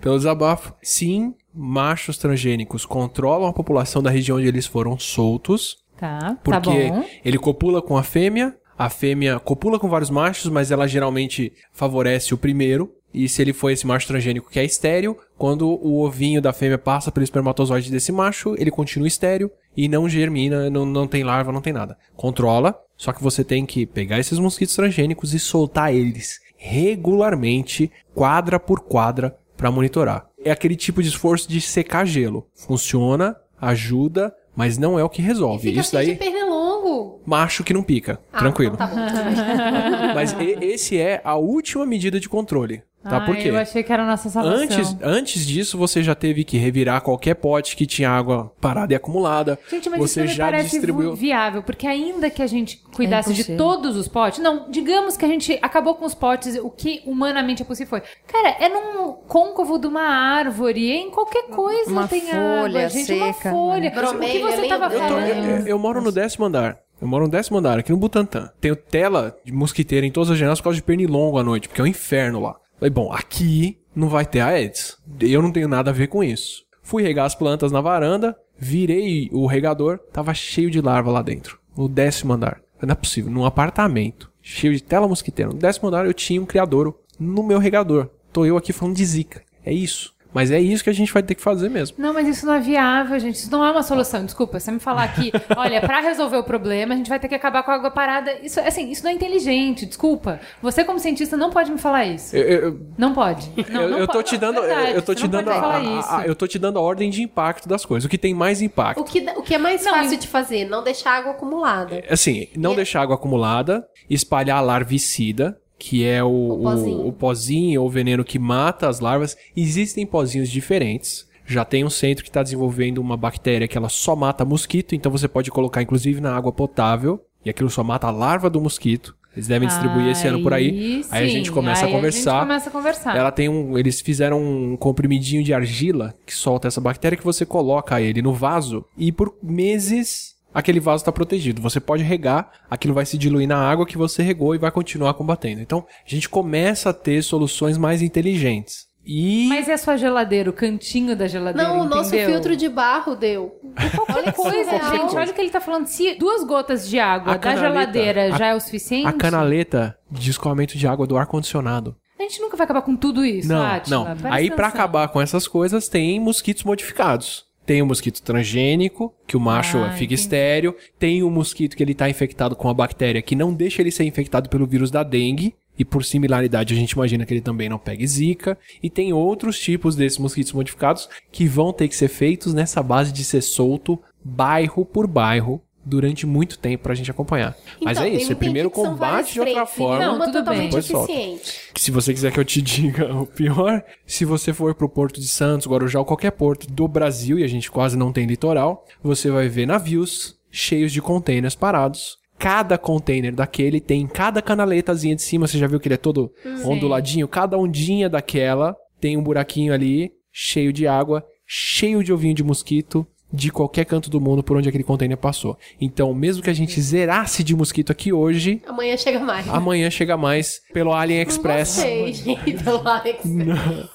pelo 0.00 0.16
desabafo. 0.16 0.74
Sim, 0.82 1.34
machos 1.54 2.18
transgênicos 2.18 2.84
controlam 2.84 3.48
a 3.48 3.52
população 3.52 4.02
da 4.02 4.10
região 4.10 4.38
onde 4.38 4.48
eles 4.48 4.66
foram 4.66 4.98
soltos, 4.98 5.80
Tá, 5.96 6.18
tá 6.18 6.38
porque 6.42 6.88
bom. 6.88 7.04
ele 7.24 7.38
copula 7.38 7.80
com 7.80 7.96
a 7.96 8.02
fêmea, 8.02 8.56
a 8.76 8.90
fêmea 8.90 9.38
copula 9.38 9.78
com 9.78 9.88
vários 9.88 10.10
machos, 10.10 10.50
mas 10.50 10.72
ela 10.72 10.88
geralmente 10.88 11.52
favorece 11.72 12.34
o 12.34 12.38
primeiro. 12.38 12.92
E 13.12 13.28
se 13.28 13.42
ele 13.42 13.52
for 13.52 13.70
esse 13.70 13.86
macho 13.86 14.06
transgênico 14.06 14.50
que 14.50 14.58
é 14.58 14.64
estéreo, 14.64 15.16
quando 15.36 15.68
o 15.68 16.02
ovinho 16.02 16.40
da 16.40 16.52
fêmea 16.52 16.78
passa 16.78 17.12
pelo 17.12 17.24
espermatozoide 17.24 17.90
desse 17.90 18.10
macho, 18.10 18.54
ele 18.58 18.70
continua 18.70 19.08
estéreo 19.08 19.50
e 19.76 19.88
não 19.88 20.08
germina, 20.08 20.70
não, 20.70 20.86
não 20.86 21.06
tem 21.06 21.22
larva, 21.22 21.52
não 21.52 21.60
tem 21.60 21.72
nada. 21.72 21.96
Controla, 22.16 22.78
só 22.96 23.12
que 23.12 23.22
você 23.22 23.44
tem 23.44 23.66
que 23.66 23.84
pegar 23.84 24.18
esses 24.18 24.38
mosquitos 24.38 24.74
transgênicos 24.74 25.34
e 25.34 25.38
soltar 25.38 25.94
eles 25.94 26.40
regularmente, 26.64 27.90
quadra 28.14 28.60
por 28.60 28.80
quadra, 28.80 29.36
para 29.56 29.70
monitorar. 29.70 30.28
É 30.44 30.50
aquele 30.52 30.76
tipo 30.76 31.02
de 31.02 31.08
esforço 31.08 31.48
de 31.48 31.60
secar 31.60 32.06
gelo. 32.06 32.46
Funciona, 32.54 33.36
ajuda, 33.60 34.32
mas 34.54 34.78
não 34.78 34.96
é 34.96 35.02
o 35.02 35.08
que 35.08 35.20
resolve. 35.20 35.76
Isso 35.76 35.92
daí, 35.92 36.14
pernilongo. 36.14 37.20
macho 37.26 37.64
que 37.64 37.74
não 37.74 37.82
pica. 37.82 38.20
Ah, 38.32 38.38
tranquilo. 38.38 38.74
então 38.74 38.88
tá. 38.88 40.12
Mas 40.14 40.36
esse 40.60 40.98
é 40.98 41.20
a 41.24 41.36
última 41.36 41.84
medida 41.86 42.20
de 42.20 42.28
controle. 42.28 42.82
Tá? 43.02 43.16
Ah, 43.16 43.20
Por 43.22 43.34
quê? 43.36 43.48
eu 43.50 43.56
achei 43.58 43.82
que 43.82 43.92
era 43.92 44.04
a 44.04 44.06
nossa 44.06 44.28
salvação. 44.30 44.62
Antes, 44.62 44.96
antes 45.02 45.44
disso, 45.46 45.76
você 45.76 46.02
já 46.04 46.14
teve 46.14 46.44
que 46.44 46.56
revirar 46.56 47.00
qualquer 47.00 47.34
pote 47.34 47.74
que 47.76 47.84
tinha 47.84 48.08
água 48.08 48.52
parada 48.60 48.92
e 48.92 48.96
acumulada. 48.96 49.58
Gente, 49.68 49.90
mas 49.90 49.98
você 49.98 50.24
isso 50.24 50.34
já 50.34 50.44
parece 50.44 50.70
distribuiu. 50.70 51.14
vi- 51.14 51.20
viável, 51.26 51.62
porque 51.64 51.86
ainda 51.86 52.30
que 52.30 52.40
a 52.40 52.46
gente 52.46 52.80
cuidasse 52.94 53.32
de 53.34 53.40
impossível. 53.40 53.58
todos 53.58 53.96
os 53.96 54.06
potes, 54.06 54.38
não, 54.38 54.70
digamos 54.70 55.16
que 55.16 55.24
a 55.24 55.28
gente 55.28 55.58
acabou 55.60 55.96
com 55.96 56.04
os 56.04 56.14
potes, 56.14 56.56
o 56.56 56.70
que 56.70 57.02
humanamente 57.04 57.62
é 57.62 57.64
possível 57.64 57.90
foi. 57.90 58.02
Cara, 58.26 58.50
é 58.60 58.68
num 58.68 59.12
côncavo 59.26 59.78
de 59.80 59.88
uma 59.88 60.02
árvore, 60.02 60.90
em 60.92 61.10
qualquer 61.10 61.48
coisa 61.48 61.90
Uma 61.90 62.06
tem 62.06 62.20
folha 62.20 62.64
água, 62.66 62.88
gente, 62.88 63.12
uma 63.14 63.32
seca, 63.32 63.50
folha. 63.50 63.90
né? 63.90 64.00
o 64.00 64.18
que 64.20 64.38
você 64.38 64.68
tava? 64.68 64.84
Eu, 64.86 64.90
tô- 65.00 65.08
falando? 65.08 65.26
eu- 65.26 65.56
eu- 65.58 65.66
eu 65.66 65.78
moro 65.78 66.00
no 66.00 66.12
décimo 66.12 66.44
andar. 66.44 66.78
Eu 67.00 67.08
moro 67.08 67.24
no 67.24 67.30
décimo 67.30 67.58
andar, 67.58 67.80
aqui 67.80 67.90
no 67.90 67.98
Butantã. 67.98 68.48
Tenho 68.60 68.76
tela 68.76 69.36
de 69.44 69.52
mosquiteira 69.52 70.06
em 70.06 70.10
todas 70.12 70.30
as 70.30 70.38
janelas 70.38 70.60
por 70.60 70.64
causa 70.66 70.76
de 70.76 70.84
pernilongo 70.84 71.36
à 71.36 71.42
noite, 71.42 71.66
porque 71.66 71.80
é 71.80 71.84
um 71.84 71.86
inferno 71.88 72.38
lá. 72.40 72.54
Falei, 72.82 72.90
bom, 72.90 73.12
aqui 73.12 73.78
não 73.94 74.08
vai 74.08 74.26
ter 74.26 74.40
Aedes. 74.40 74.98
Eu 75.20 75.40
não 75.40 75.52
tenho 75.52 75.68
nada 75.68 75.90
a 75.90 75.94
ver 75.94 76.08
com 76.08 76.24
isso. 76.24 76.64
Fui 76.82 77.00
regar 77.00 77.26
as 77.26 77.34
plantas 77.36 77.70
na 77.70 77.80
varanda, 77.80 78.36
virei 78.58 79.30
o 79.30 79.46
regador, 79.46 80.00
tava 80.12 80.34
cheio 80.34 80.68
de 80.68 80.80
larva 80.80 81.12
lá 81.12 81.22
dentro. 81.22 81.60
No 81.76 81.88
décimo 81.88 82.32
andar. 82.32 82.60
Não 82.82 82.90
é 82.90 82.96
possível, 82.96 83.30
num 83.30 83.44
apartamento, 83.44 84.32
cheio 84.42 84.74
de 84.74 84.82
tela 84.82 85.06
mosquiteira. 85.06 85.52
No 85.52 85.56
décimo 85.56 85.86
andar 85.86 86.06
eu 86.06 86.12
tinha 86.12 86.42
um 86.42 86.44
criadouro 86.44 86.98
no 87.20 87.44
meu 87.44 87.60
regador. 87.60 88.08
Tô 88.32 88.44
eu 88.44 88.56
aqui 88.56 88.72
falando 88.72 88.96
de 88.96 89.04
zika. 89.04 89.42
É 89.64 89.72
isso. 89.72 90.12
Mas 90.32 90.50
é 90.50 90.58
isso 90.60 90.82
que 90.82 90.90
a 90.90 90.94
gente 90.94 91.12
vai 91.12 91.22
ter 91.22 91.34
que 91.34 91.42
fazer 91.42 91.68
mesmo. 91.68 91.96
Não, 91.98 92.12
mas 92.14 92.26
isso 92.26 92.46
não 92.46 92.54
é 92.54 92.60
viável, 92.60 93.18
gente. 93.18 93.34
Isso 93.36 93.50
não 93.50 93.64
é 93.64 93.70
uma 93.70 93.82
solução. 93.82 94.24
Desculpa, 94.24 94.58
você 94.58 94.70
me 94.70 94.78
falar 94.80 95.08
que, 95.14 95.30
olha, 95.56 95.80
pra 95.80 96.00
resolver 96.00 96.36
o 96.38 96.44
problema, 96.44 96.94
a 96.94 96.96
gente 96.96 97.08
vai 97.08 97.18
ter 97.20 97.28
que 97.28 97.34
acabar 97.34 97.62
com 97.62 97.70
a 97.70 97.74
água 97.74 97.90
parada. 97.90 98.32
Isso, 98.42 98.58
assim, 98.60 98.90
isso 98.90 99.02
não 99.04 99.10
é 99.10 99.14
inteligente, 99.14 99.84
desculpa. 99.86 100.40
Você, 100.62 100.84
como 100.84 100.98
cientista, 100.98 101.36
não 101.36 101.50
pode 101.50 101.70
me 101.70 101.78
falar 101.78 102.04
isso. 102.06 102.34
Eu- 102.36 102.44
eu- 102.70 102.80
Não 102.96 103.12
pode. 103.12 103.50
Não, 103.70 103.82
eu, 103.82 103.88
não 103.90 103.98
eu 103.98 104.06
tô 104.06 104.14
pode. 104.14 104.28
te 104.30 104.38
dando, 104.38 104.60
Verdade, 104.60 104.92
eu 104.94 105.02
tô 105.02 105.14
te 105.14 105.28
dando 105.28 105.50
a, 105.50 106.24
eu 106.26 106.34
tô 106.34 106.46
te 106.46 106.58
dando 106.58 106.78
a 106.78 106.82
ordem 106.82 107.10
de 107.10 107.22
impacto 107.22 107.68
das 107.68 107.84
coisas. 107.84 108.04
O 108.06 108.08
que 108.08 108.18
tem 108.18 108.34
mais 108.34 108.60
impacto? 108.62 109.00
O 109.00 109.04
que, 109.04 109.20
o 109.36 109.42
que 109.42 109.54
é 109.54 109.58
mais 109.58 109.84
Não, 109.84 109.92
fácil 109.92 110.18
de 110.18 110.26
fazer? 110.28 110.64
Não 110.68 110.82
deixar 110.82 111.12
água 111.18 111.32
acumulada. 111.32 112.02
Assim, 112.10 112.48
não 112.56 112.72
E- 112.72 112.76
deixar 112.76 113.02
água 113.02 113.14
acumulada, 113.16 113.86
espalhar 114.08 114.62
larvicida, 114.64 115.56
que 115.82 116.06
é 116.06 116.22
o, 116.22 116.28
o, 116.28 116.62
pozinho. 116.62 117.06
o 117.08 117.12
pozinho 117.12 117.82
ou 117.82 117.90
veneno 117.90 118.22
que 118.22 118.38
mata 118.38 118.88
as 118.88 119.00
larvas. 119.00 119.36
Existem 119.56 120.06
pozinhos 120.06 120.48
diferentes. 120.48 121.26
Já 121.44 121.64
tem 121.64 121.82
um 121.82 121.90
centro 121.90 122.22
que 122.22 122.30
está 122.30 122.40
desenvolvendo 122.40 122.98
uma 122.98 123.16
bactéria 123.16 123.66
que 123.66 123.76
ela 123.76 123.88
só 123.88 124.14
mata 124.14 124.44
mosquito, 124.44 124.94
então 124.94 125.10
você 125.10 125.26
pode 125.26 125.50
colocar 125.50 125.82
inclusive 125.82 126.20
na 126.20 126.36
água 126.36 126.52
potável, 126.52 127.20
e 127.44 127.50
aquilo 127.50 127.68
só 127.68 127.82
mata 127.82 128.06
a 128.06 128.12
larva 128.12 128.48
do 128.48 128.60
mosquito. 128.60 129.16
Eles 129.34 129.48
devem 129.48 129.66
distribuir 129.66 130.06
esse 130.12 130.28
ano 130.28 130.40
por 130.40 130.54
aí. 130.54 131.04
Aí 131.10 131.24
a 131.24 131.28
gente 131.28 131.48
sim, 131.48 131.52
começa 131.52 131.84
aí 131.84 131.90
a 131.90 131.96
conversar. 131.96 132.30
A 132.30 132.34
gente 132.34 132.46
começa 132.46 132.68
a 132.68 132.72
conversar. 132.72 133.16
Ela 133.16 133.32
tem 133.32 133.48
um. 133.48 133.76
Eles 133.76 134.00
fizeram 134.00 134.40
um 134.40 134.76
comprimidinho 134.76 135.42
de 135.42 135.52
argila 135.52 136.14
que 136.24 136.34
solta 136.34 136.68
essa 136.68 136.80
bactéria 136.80 137.18
que 137.18 137.24
você 137.24 137.44
coloca 137.44 138.00
ele 138.00 138.22
no 138.22 138.32
vaso 138.32 138.84
e 138.96 139.10
por 139.10 139.34
meses 139.42 140.31
aquele 140.54 140.80
vaso 140.80 141.02
está 141.02 141.12
protegido. 141.12 141.60
Você 141.62 141.80
pode 141.80 142.02
regar, 142.02 142.50
aquilo 142.70 142.94
vai 142.94 143.06
se 143.06 143.16
diluir 143.18 143.48
na 143.48 143.58
água 143.58 143.86
que 143.86 143.98
você 143.98 144.22
regou 144.22 144.54
e 144.54 144.58
vai 144.58 144.70
continuar 144.70 145.14
combatendo. 145.14 145.60
Então 145.60 145.86
a 146.06 146.08
gente 146.08 146.28
começa 146.28 146.90
a 146.90 146.94
ter 146.94 147.22
soluções 147.22 147.76
mais 147.78 148.02
inteligentes. 148.02 148.90
E. 149.04 149.48
Mas 149.48 149.68
é 149.68 149.72
a 149.72 149.78
sua 149.78 149.96
geladeira, 149.96 150.48
o 150.48 150.52
cantinho 150.52 151.16
da 151.16 151.26
geladeira, 151.26 151.68
Não, 151.68 151.80
o 151.80 151.84
nosso 151.88 152.10
entendeu? 152.14 152.30
filtro 152.34 152.54
de 152.56 152.68
barro 152.68 153.16
deu. 153.16 153.58
Qualquer 153.96 154.32
coisa, 154.32 154.70
Qualquer 154.70 154.90
gente. 154.90 155.00
coisa. 155.00 155.16
Olha 155.18 155.30
o 155.32 155.34
que 155.34 155.40
ele 155.40 155.50
tá 155.50 155.60
falando. 155.60 155.86
Se 155.88 156.14
duas 156.14 156.44
gotas 156.44 156.88
de 156.88 157.00
água 157.00 157.32
A 157.32 157.36
da 157.36 157.38
canaleta- 157.40 157.68
geladeira 157.80 158.34
a- 158.34 158.38
já 158.38 158.46
é 158.46 158.54
o 158.54 158.60
suficiente, 158.60 159.08
a 159.08 159.12
canaleta 159.12 159.98
de 160.08 160.30
escoamento 160.30 160.78
de 160.78 160.86
água 160.86 161.04
do 161.06 161.16
ar-condicionado. 161.16 161.96
a 162.16 162.22
gente 162.22 162.40
nunca 162.40 162.56
vai 162.56 162.62
acabar 162.64 162.82
com 162.82 162.94
tudo 162.94 163.24
isso, 163.24 163.48
Não, 163.48 163.60
Átila. 163.60 163.96
não. 163.96 164.04
Presta 164.04 164.28
Aí 164.32 164.48
pra 164.48 164.68
atenção. 164.68 164.80
acabar 164.84 165.08
com 165.08 165.20
essas 165.20 165.48
coisas 165.48 165.88
tem 165.88 166.20
mosquitos 166.20 166.62
modificados. 166.62 167.44
Tem 167.64 167.80
o 167.80 167.86
mosquito 167.86 168.20
transgênico, 168.22 169.14
que 169.26 169.36
o 169.36 169.40
macho 169.40 169.78
Ah, 169.78 169.90
fica 169.92 170.04
entendi. 170.04 170.14
estéreo. 170.14 170.74
Tem 170.98 171.22
o 171.22 171.30
mosquito 171.30 171.76
que 171.76 171.82
ele 171.82 171.94
tá 171.94 172.10
infectado 172.10 172.56
com 172.56 172.68
a 172.68 172.74
bactéria 172.74 173.22
que 173.22 173.36
não 173.36 173.54
deixa 173.54 173.80
ele 173.82 173.90
ser 173.90 174.04
infectado 174.04 174.48
pelo 174.48 174.66
vírus 174.66 174.90
da 174.90 175.02
dengue. 175.02 175.54
E 175.78 175.84
por 175.86 176.04
similaridade 176.04 176.74
a 176.74 176.76
gente 176.76 176.90
imagina 176.92 177.24
que 177.24 177.32
ele 177.32 177.40
também 177.40 177.68
não 177.68 177.78
pegue 177.78 178.06
zika. 178.06 178.58
E 178.82 178.90
tem 178.90 179.12
outros 179.12 179.58
tipos 179.58 179.96
desses 179.96 180.18
mosquitos 180.18 180.52
modificados 180.52 181.08
que 181.30 181.46
vão 181.46 181.72
ter 181.72 181.88
que 181.88 181.96
ser 181.96 182.08
feitos 182.08 182.52
nessa 182.52 182.82
base 182.82 183.10
de 183.12 183.24
ser 183.24 183.40
solto 183.40 183.98
bairro 184.22 184.84
por 184.84 185.06
bairro 185.06 185.62
durante 185.84 186.26
muito 186.26 186.58
tempo 186.58 186.84
pra 186.84 186.94
gente 186.94 187.10
acompanhar. 187.10 187.56
Mas 187.82 187.98
Então, 187.98 188.08
é 188.08 188.14
isso, 188.14 188.32
é 188.32 188.34
primeiro 188.34 188.70
combate 188.70 189.34
de 189.34 189.40
outra 189.40 189.66
forma. 189.66 190.04
Não, 190.04 190.16
Uma 190.16 190.32
totalmente 190.32 190.76
eficiente. 190.76 191.70
Que 191.74 191.80
se 191.80 191.90
você 191.90 192.12
quiser 192.12 192.32
que 192.32 192.38
eu 192.38 192.44
te 192.44 192.60
diga 192.62 193.14
o 193.14 193.26
pior, 193.26 193.82
se 194.06 194.24
você 194.24 194.52
for 194.52 194.74
pro 194.74 194.88
Porto 194.88 195.20
de 195.20 195.28
Santos, 195.28 195.66
Guarujá 195.66 195.98
ou 195.98 196.04
qualquer 196.04 196.30
porto 196.32 196.66
do 196.66 196.86
Brasil, 196.86 197.38
e 197.38 197.44
a 197.44 197.48
gente 197.48 197.70
quase 197.70 197.96
não 197.96 198.12
tem 198.12 198.26
litoral, 198.26 198.86
você 199.02 199.30
vai 199.30 199.48
ver 199.48 199.66
navios 199.66 200.36
cheios 200.50 200.92
de 200.92 201.00
containers 201.00 201.54
parados. 201.54 202.18
Cada 202.38 202.76
container 202.76 203.34
daquele 203.34 203.80
tem 203.80 204.06
cada 204.06 204.42
canaletazinha 204.42 205.14
de 205.14 205.22
cima, 205.22 205.46
você 205.46 205.58
já 205.58 205.66
viu 205.66 205.78
que 205.78 205.86
ele 205.88 205.94
é 205.94 205.98
todo 205.98 206.32
onduladinho? 206.64 207.28
Cada 207.28 207.56
ondinha 207.56 208.08
daquela 208.08 208.76
tem 209.00 209.16
um 209.16 209.22
buraquinho 209.22 209.72
ali, 209.72 210.12
cheio 210.32 210.72
de 210.72 210.86
água, 210.86 211.24
cheio 211.46 212.02
de 212.02 212.12
ovinho 212.12 212.34
de 212.34 212.42
mosquito, 212.42 213.06
de 213.32 213.50
qualquer 213.50 213.84
canto 213.86 214.10
do 214.10 214.20
mundo 214.20 214.42
por 214.42 214.56
onde 214.56 214.68
aquele 214.68 214.84
container 214.84 215.16
passou. 215.16 215.56
Então, 215.80 216.12
mesmo 216.12 216.42
que 216.42 216.50
a 216.50 216.52
gente 216.52 216.80
zerasse 216.80 217.42
de 217.42 217.56
mosquito 217.56 217.90
aqui 217.90 218.12
hoje, 218.12 218.60
Amanhã 218.66 218.96
chega 218.96 219.18
mais. 219.20 219.48
Amanhã 219.48 219.90
chega 219.90 220.16
mais 220.16 220.60
pelo 220.72 220.92
AliExpress. 220.92 221.76
Não 221.78 221.84
sei, 221.84 222.12
gente, 222.12 222.52
pelo 222.62 222.86
Alex. 222.86 223.24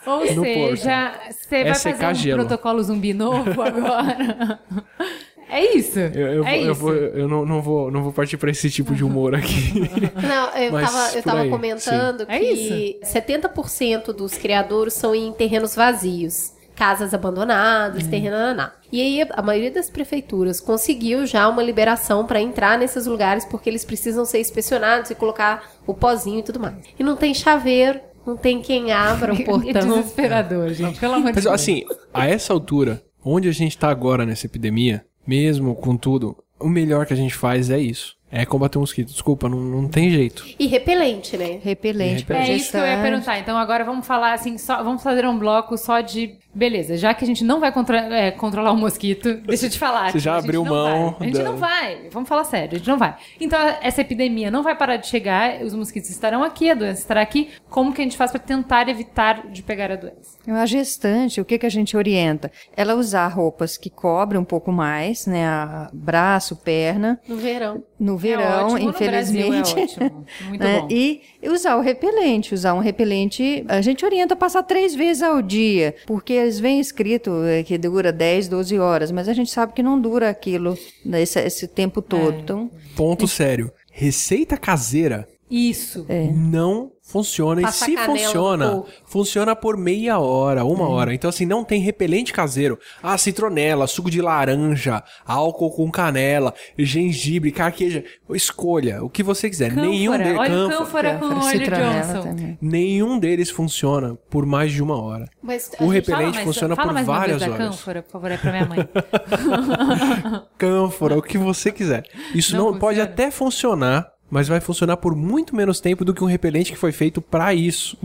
Ou 0.06 0.36
no 0.36 0.44
seja, 0.44 1.14
você 1.30 1.56
É 1.58 1.64
vai 1.66 1.76
secar 1.76 1.98
fazer 2.00 2.12
um 2.20 2.24
gelo. 2.24 2.40
protocolo 2.46 2.82
zumbi 2.84 3.14
novo 3.14 3.62
agora. 3.62 4.60
é 5.50 5.76
isso. 5.76 6.00
Eu, 6.00 6.44
eu, 6.44 6.46
é 6.46 6.58
vou, 6.58 6.66
eu, 6.66 6.72
isso. 6.72 6.82
vou- 6.82 6.94
eu 6.94 7.28
não, 7.28 7.46
não, 7.46 7.62
vou, 7.62 7.92
não 7.92 8.04
vou 8.04 8.12
partir 8.14 8.38
pra 8.38 8.50
esse 8.50 8.70
tipo 8.72 8.96
de 8.96 9.04
humor 9.04 9.36
aqui. 9.36 9.74
Não, 10.28 10.50
eu 10.58 10.72
Mas 10.72 10.92
tava, 10.92 11.16
eu 11.18 11.24
tava 11.24 11.40
aí, 11.42 11.50
comentando 11.50 12.20
sim. 12.22 12.26
É 12.28 12.40
que 12.40 13.00
70% 13.04 14.14
dos 14.14 14.34
criadouros 14.38 14.94
são 14.96 15.14
em 15.14 15.32
terrenos 15.32 15.76
vazios. 15.76 16.57
Casas 16.78 17.12
abandonadas, 17.14 18.04
Uhum. 18.04 18.10
terreno 18.10 18.38
naná. 18.38 18.72
E 18.91 19.02
aí 19.02 19.28
a 19.32 19.41
maioria 19.41 19.72
das 19.72 19.90
prefeituras 19.90 20.62
conseguiu 20.62 21.26
já 21.26 21.49
uma 21.49 21.64
liberação 21.64 22.26
para 22.26 22.40
entrar 22.40 22.78
nesses 22.78 23.08
lugares 23.08 23.44
porque 23.44 23.68
eles 23.70 23.84
precisam 23.84 24.24
ser 24.26 24.40
inspecionados 24.40 25.10
e 25.10 25.16
colocar 25.16 25.64
o 25.88 25.94
pozinho 25.94 26.40
e 26.40 26.44
tudo 26.44 26.60
mais. 26.60 26.76
E 26.98 27.04
não 27.04 27.16
tem 27.16 27.34
chaveiro, 27.34 27.99
não 28.26 28.38
tem 28.38 28.62
quem 28.62 28.91
abra 28.91 29.34
o 29.34 29.38
É 29.41 29.44
portão. 29.44 29.98
desesperador, 29.98 30.70
gente. 30.70 30.99
Pelo 30.99 31.16
amor 31.16 31.32
de 31.32 31.36
Mas 31.36 31.44
Deus. 31.45 31.56
assim, 31.56 31.84
a 32.14 32.28
essa 32.28 32.54
altura, 32.54 33.02
onde 33.26 33.49
a 33.49 33.54
gente 33.54 33.78
tá 33.78 33.90
agora 33.90 34.26
nessa 34.26 34.45
epidemia, 34.45 35.04
mesmo 35.26 35.74
com 35.76 35.98
tudo, 35.98 36.38
o 36.60 36.70
melhor 36.70 37.06
que 37.06 37.14
a 37.14 37.18
gente 37.18 37.34
faz 37.34 37.70
é 37.72 37.80
isso. 37.80 38.16
É 38.30 38.45
combater 38.45 38.78
o 38.78 38.82
mosquito. 38.82 39.08
Desculpa, 39.08 39.48
não, 39.48 39.58
não 39.58 39.88
tem 39.88 40.10
jeito. 40.10 40.45
E 40.60 40.68
repelente, 40.68 41.38
né? 41.38 41.60
Repelente 41.64 42.26
para 42.26 42.40
É 42.45 42.54
isso 42.54 42.72
que 42.72 42.78
eu 42.78 42.86
ia 42.86 43.02
perguntar. 43.02 43.40
Então 43.40 43.58
agora 43.58 43.86
vamos 43.86 44.06
falar 44.06 44.34
assim, 44.34 44.58
só, 44.58 44.84
vamos 44.84 45.02
fazer 45.02 45.26
um 45.26 45.38
bloco 45.38 45.78
só 45.78 46.02
de. 46.02 46.36
Beleza, 46.54 46.98
já 46.98 47.14
que 47.14 47.24
a 47.24 47.28
gente 47.28 47.44
não 47.44 47.60
vai 47.60 47.72
contra- 47.72 47.99
é, 48.14 48.32
controlar 48.32 48.72
o 48.72 48.76
mosquito, 48.78 49.36
deixa 49.45 49.68
eu 49.68 49.70
te 49.70 49.78
falar. 49.80 50.12
Você 50.12 50.20
já 50.20 50.34
a 50.34 50.36
gente 50.38 50.45
abriu 50.45 50.64
não 50.66 50.72
mão 50.74 51.12
vai. 51.12 51.16
A 51.20 51.24
gente 51.32 51.38
da- 51.38 51.44
não 51.44 51.56
vai. 51.58 52.10
Vamos 52.12 52.28
falar 52.28 52.44
sério, 52.44 52.76
a 52.76 52.78
gente 52.80 52.88
não 52.90 52.98
vai. 52.98 53.16
Então 53.40 53.60
essa 53.82 54.02
epidemia 54.02 54.49
não 54.52 54.64
vai 54.64 54.76
parar 54.76 54.98
de 54.98 55.08
chegar, 55.08 55.62
os 55.62 55.74
mosquitos 55.74 56.10
estarão 56.10 56.44
aqui, 56.44 56.70
a 56.70 56.74
doença 56.74 56.99
estará 57.02 57.22
aqui. 57.22 57.49
Como 57.70 57.94
que 57.94 58.02
a 58.02 58.04
gente 58.04 58.18
faz 58.18 58.32
para 58.32 58.40
tentar 58.40 58.90
evitar 58.90 59.48
de 59.48 59.62
pegar 59.64 59.91
a 59.91 59.95
doença? 59.95 60.37
A 60.48 60.65
gestante, 60.65 61.41
o 61.41 61.45
que, 61.45 61.57
que 61.57 61.65
a 61.65 61.69
gente 61.69 61.98
orienta? 61.98 62.52
Ela 62.76 62.95
usar 62.95 63.28
roupas 63.28 63.78
que 63.78 63.90
cobrem 63.90 64.40
um 64.40 64.45
pouco 64.45 64.72
mais, 64.72 65.26
né? 65.26 65.45
A 65.45 65.90
braço, 65.94 66.56
perna, 66.56 67.19
No 67.28 67.36
verão. 67.36 67.84
no 67.99 68.15
é 68.15 68.18
verão, 68.18 68.74
ótimo, 68.74 68.90
infelizmente. 68.90 69.48
No 69.48 69.49
Brasil 69.49 70.02
é 70.02 70.06
ótimo. 70.06 70.26
Muito 70.48 70.60
né? 70.64 70.80
bom. 70.82 70.88
E 70.90 71.22
usar 71.44 71.76
o 71.76 71.82
repelente. 71.82 72.53
Usar 72.53 72.74
um 72.74 72.80
repelente, 72.80 73.65
a 73.68 73.82
gente 73.82 74.06
orienta 74.06 74.34
a 74.34 74.38
passar 74.38 74.64
três 74.64 74.95
vezes 74.95 75.22
ao 75.22 75.41
dia, 75.41 75.95
porque 76.06 76.34
eles 76.34 76.60
vêm 76.60 76.80
escrito 76.80 77.32
eh, 77.44 77.64
que 77.64 77.78
dura 77.78 78.11
10, 78.11 78.48
12 78.48 78.80
horas, 78.80 79.11
mas 79.11 79.28
a 79.28 79.34
gente 79.34 79.52
sabe 79.52 79.74
que 79.74 79.84
não 79.84 79.99
dura 79.99 80.30
aquilo 80.30 80.78
né, 81.06 81.22
esse, 81.22 81.40
esse 81.40 81.68
tempo 81.68 82.02
todo. 82.02 82.40
Então, 82.40 82.72
Ponto 82.95 83.28
sério. 83.28 83.72
Receita 83.91 84.56
caseira 84.57 85.28
Isso. 85.49 86.06
É. 86.07 86.28
não 86.32 86.91
funciona. 87.08 87.62
Passa 87.62 87.90
e 87.90 87.98
se 87.98 88.04
funciona, 88.06 88.84
funciona 89.06 89.56
por 89.56 89.78
meia 89.78 90.20
hora, 90.20 90.64
uma 90.66 90.88
hora. 90.90 91.14
Então, 91.14 91.30
assim, 91.30 91.46
não 91.46 91.64
tem 91.64 91.80
repelente 91.82 92.34
caseiro. 92.34 92.78
Ah, 93.02 93.18
citronela, 93.18 93.88
suco 93.88 94.12
de 94.12 94.22
laranja, 94.22 95.04
álcool 95.26 95.72
com 95.72 95.90
canela, 95.90 96.54
gengibre, 96.78 97.52
carqueja. 97.52 98.04
Escolha 98.32 99.04
o 99.04 99.10
que 99.10 99.24
você 99.24 99.50
quiser. 99.50 99.72
Nenhum 99.74 100.12
Cânfora. 100.12 100.24
deles. 100.24 100.40
Olha 100.40 100.66
o 100.66 100.70
cânfora 100.70 101.14
com 101.16 101.30
Cânfora, 101.30 101.46
óleo 101.48 101.60
citronela 101.60 102.02
Johnson. 102.02 102.22
também. 102.24 102.58
Nenhum 102.62 103.20
deles 103.20 103.50
funciona 103.50 104.16
por 104.30 104.46
mais 104.46 104.72
de 104.72 104.84
uma 104.84 105.02
hora. 105.02 105.30
Mas 105.42 105.72
O 105.80 105.88
repelente 105.88 106.36
mais- 106.36 106.46
funciona 106.46 106.76
fala 106.76 106.94
por 106.94 107.04
várias 107.04 107.42
horas. 107.42 107.58
cânfora, 107.58 108.04
por 108.04 108.12
favor, 108.12 108.32
é 108.32 108.38
pra 108.38 108.52
minha 108.52 108.66
mãe. 108.66 108.78
Cânfora, 110.58 111.18
o 111.18 111.22
que 111.22 111.38
você 111.38 111.72
quiser. 111.72 112.04
Isso 112.34 112.56
Não 112.56 112.72
não, 112.72 112.80
pode 112.80 113.00
até 113.00 113.32
funcionar, 113.32 114.08
mas 114.30 114.48
vai 114.48 114.60
funcionar 114.60 114.98
por 114.98 115.16
muito 115.16 115.56
menos 115.56 115.80
tempo 115.80 116.04
do 116.04 116.14
que 116.14 116.24
um 116.24 116.28
repelente 116.28 116.72
que 116.72 116.78
foi 116.78 116.91
feito 116.91 117.22
pra 117.22 117.54
isso. 117.54 117.98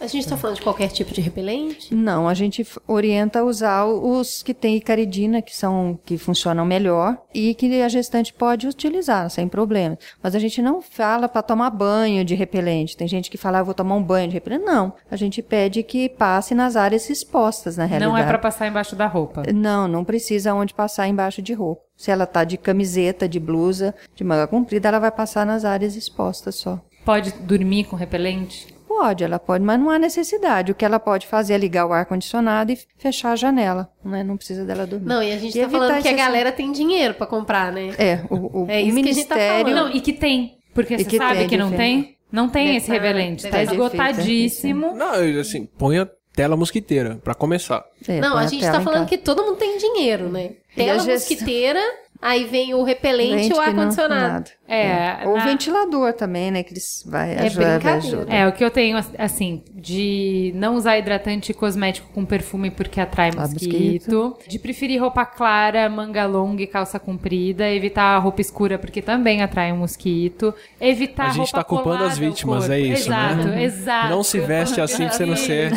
A 0.00 0.06
gente 0.06 0.28
tá 0.28 0.36
falando 0.36 0.56
de 0.56 0.62
qualquer 0.62 0.88
tipo 0.88 1.12
de 1.12 1.20
repelente? 1.20 1.94
não, 1.94 2.28
a 2.28 2.34
gente 2.34 2.66
orienta 2.86 3.40
a 3.40 3.44
usar 3.44 3.84
os 3.86 4.42
que 4.42 4.54
têm 4.54 4.76
icaridina, 4.76 5.42
que 5.42 5.56
são 5.56 5.98
que 6.04 6.18
funcionam 6.18 6.64
melhor 6.64 7.16
e 7.34 7.54
que 7.54 7.80
a 7.82 7.88
gestante 7.88 8.32
pode 8.32 8.66
utilizar 8.66 9.30
sem 9.30 9.48
problema. 9.48 9.98
Mas 10.22 10.34
a 10.34 10.38
gente 10.38 10.60
não 10.60 10.82
fala 10.82 11.28
para 11.28 11.42
tomar 11.42 11.70
banho 11.70 12.24
de 12.24 12.34
repelente. 12.34 12.96
Tem 12.96 13.08
gente 13.08 13.30
que 13.30 13.36
fala, 13.36 13.58
ah, 13.58 13.60
eu 13.60 13.64
vou 13.64 13.74
tomar 13.74 13.94
um 13.94 14.02
banho 14.02 14.28
de 14.28 14.34
repelente. 14.34 14.64
Não, 14.64 14.92
a 15.10 15.16
gente 15.16 15.42
pede 15.42 15.82
que 15.82 16.08
passe 16.08 16.54
nas 16.54 16.76
áreas 16.76 17.08
expostas, 17.08 17.76
na 17.76 17.84
realidade. 17.84 18.12
Não 18.12 18.18
é 18.18 18.26
pra 18.26 18.38
passar 18.38 18.66
embaixo 18.66 18.96
da 18.96 19.06
roupa. 19.06 19.42
Não, 19.52 19.86
não 19.88 20.04
precisa 20.04 20.54
onde 20.54 20.74
passar 20.74 21.08
embaixo 21.08 21.40
de 21.42 21.52
roupa. 21.52 21.89
Se 22.00 22.10
ela 22.10 22.24
tá 22.24 22.44
de 22.44 22.56
camiseta, 22.56 23.28
de 23.28 23.38
blusa, 23.38 23.94
de 24.14 24.24
manga 24.24 24.46
comprida, 24.46 24.88
ela 24.88 24.98
vai 24.98 25.10
passar 25.10 25.44
nas 25.44 25.66
áreas 25.66 25.94
expostas 25.96 26.54
só. 26.54 26.80
Pode 27.04 27.30
dormir 27.42 27.84
com 27.84 27.94
repelente? 27.94 28.74
Pode, 28.88 29.22
ela 29.22 29.38
pode, 29.38 29.62
mas 29.62 29.78
não 29.78 29.90
há 29.90 29.98
necessidade. 29.98 30.72
O 30.72 30.74
que 30.74 30.82
ela 30.82 30.98
pode 30.98 31.26
fazer 31.26 31.52
é 31.52 31.58
ligar 31.58 31.84
o 31.84 31.92
ar-condicionado 31.92 32.72
e 32.72 32.78
fechar 32.96 33.32
a 33.32 33.36
janela. 33.36 33.90
Né? 34.02 34.24
Não 34.24 34.38
precisa 34.38 34.64
dela 34.64 34.86
dormir. 34.86 35.04
Não, 35.06 35.22
e 35.22 35.30
a 35.30 35.36
gente 35.36 35.58
E 35.58 35.60
tá 35.62 35.68
falando 35.68 36.00
que 36.00 36.08
a 36.08 36.12
galera 36.14 36.50
tem 36.50 36.72
dinheiro 36.72 37.12
pra 37.12 37.26
comprar, 37.26 37.70
né? 37.70 37.90
É, 37.98 38.20
o, 38.30 38.62
o, 38.62 38.66
É 38.70 38.78
o 38.82 38.86
isso 38.86 38.94
que 39.02 39.10
a 39.10 39.12
gente 39.12 39.26
tá 39.26 39.34
Ministério... 39.34 39.64
falando. 39.66 39.88
Não, 39.90 39.94
e 39.94 40.00
que 40.00 40.14
tem. 40.14 40.56
Porque 40.72 40.94
E 40.94 40.98
você 41.00 41.04
que 41.04 41.18
sabe 41.18 41.40
tem, 41.40 41.48
que 41.50 41.56
não 41.58 41.68
diferente. 41.70 42.02
tem? 42.06 42.16
Não 42.32 42.48
tem 42.48 42.64
Deve 42.64 42.76
esse 42.78 42.86
tá- 42.86 42.92
repelente. 42.94 43.46
Tá 43.46 43.62
esgotadíssimo. 43.62 44.94
Não, 44.96 45.38
assim, 45.38 45.66
põe 45.66 45.98
a 45.98 46.08
tela 46.34 46.56
mosquiteira, 46.56 47.18
pra 47.22 47.34
começar. 47.34 47.84
É, 48.08 48.20
não, 48.20 48.38
a 48.38 48.46
gente 48.46 48.62
tá 48.64 48.80
falando 48.80 49.06
que 49.06 49.18
todo 49.18 49.42
mundo 49.44 49.56
tem 49.56 49.76
dinheiro, 49.76 50.30
né? 50.30 50.52
A 50.72 50.76
Tela 50.76 51.04
mosquiteira, 51.04 51.80
aí 52.20 52.44
vem 52.44 52.74
o 52.74 52.82
repelente 52.82 53.44
Gente 53.44 53.50
e 53.50 53.52
o 53.52 53.54
que 53.54 53.60
não- 53.60 53.62
ar-condicionado. 53.80 54.32
nada. 54.32 54.50
É, 54.68 55.26
Ou 55.26 55.36
na- 55.36 55.44
ventilador 55.46 56.12
também, 56.12 56.50
né? 56.50 56.62
Que 56.62 56.72
eles 56.72 57.04
vai 57.06 57.34
É 57.34 57.40
ajuda- 57.46 57.78
vai 57.80 57.94
ajuda. 57.94 58.32
É, 58.32 58.46
o 58.46 58.52
que 58.52 58.64
eu 58.64 58.70
tenho, 58.70 58.96
assim, 59.18 59.64
de 59.74 60.52
não 60.54 60.76
usar 60.76 60.96
hidratante 60.98 61.52
cosmético 61.52 62.08
com 62.12 62.24
perfume 62.24 62.70
porque 62.70 63.00
atrai 63.00 63.30
mosquito. 63.34 64.36
De 64.46 64.58
preferir 64.58 65.00
roupa 65.00 65.24
clara, 65.26 65.88
manga 65.88 66.24
longa 66.26 66.62
e 66.62 66.66
calça 66.68 67.00
comprida. 67.00 67.68
Evitar 67.68 68.16
roupa 68.18 68.40
escura 68.40 68.78
porque 68.78 69.02
também 69.02 69.42
atrai 69.42 69.72
um 69.72 69.78
mosquito. 69.78 70.54
Evitar 70.80 71.24
A 71.24 71.28
gente 71.30 71.38
roupa 71.38 71.58
tá 71.58 71.64
culpando 71.64 72.04
as 72.04 72.16
vítimas, 72.18 72.70
é 72.70 72.78
isso, 72.78 73.10
né? 73.10 73.32
exato, 73.32 73.48
Exato, 73.60 74.08
Não 74.10 74.22
se 74.22 74.38
veste 74.40 74.80
assim 74.80 75.04
pra 75.06 75.12
você 75.16 75.26
não 75.26 75.36
ser-. 75.36 75.72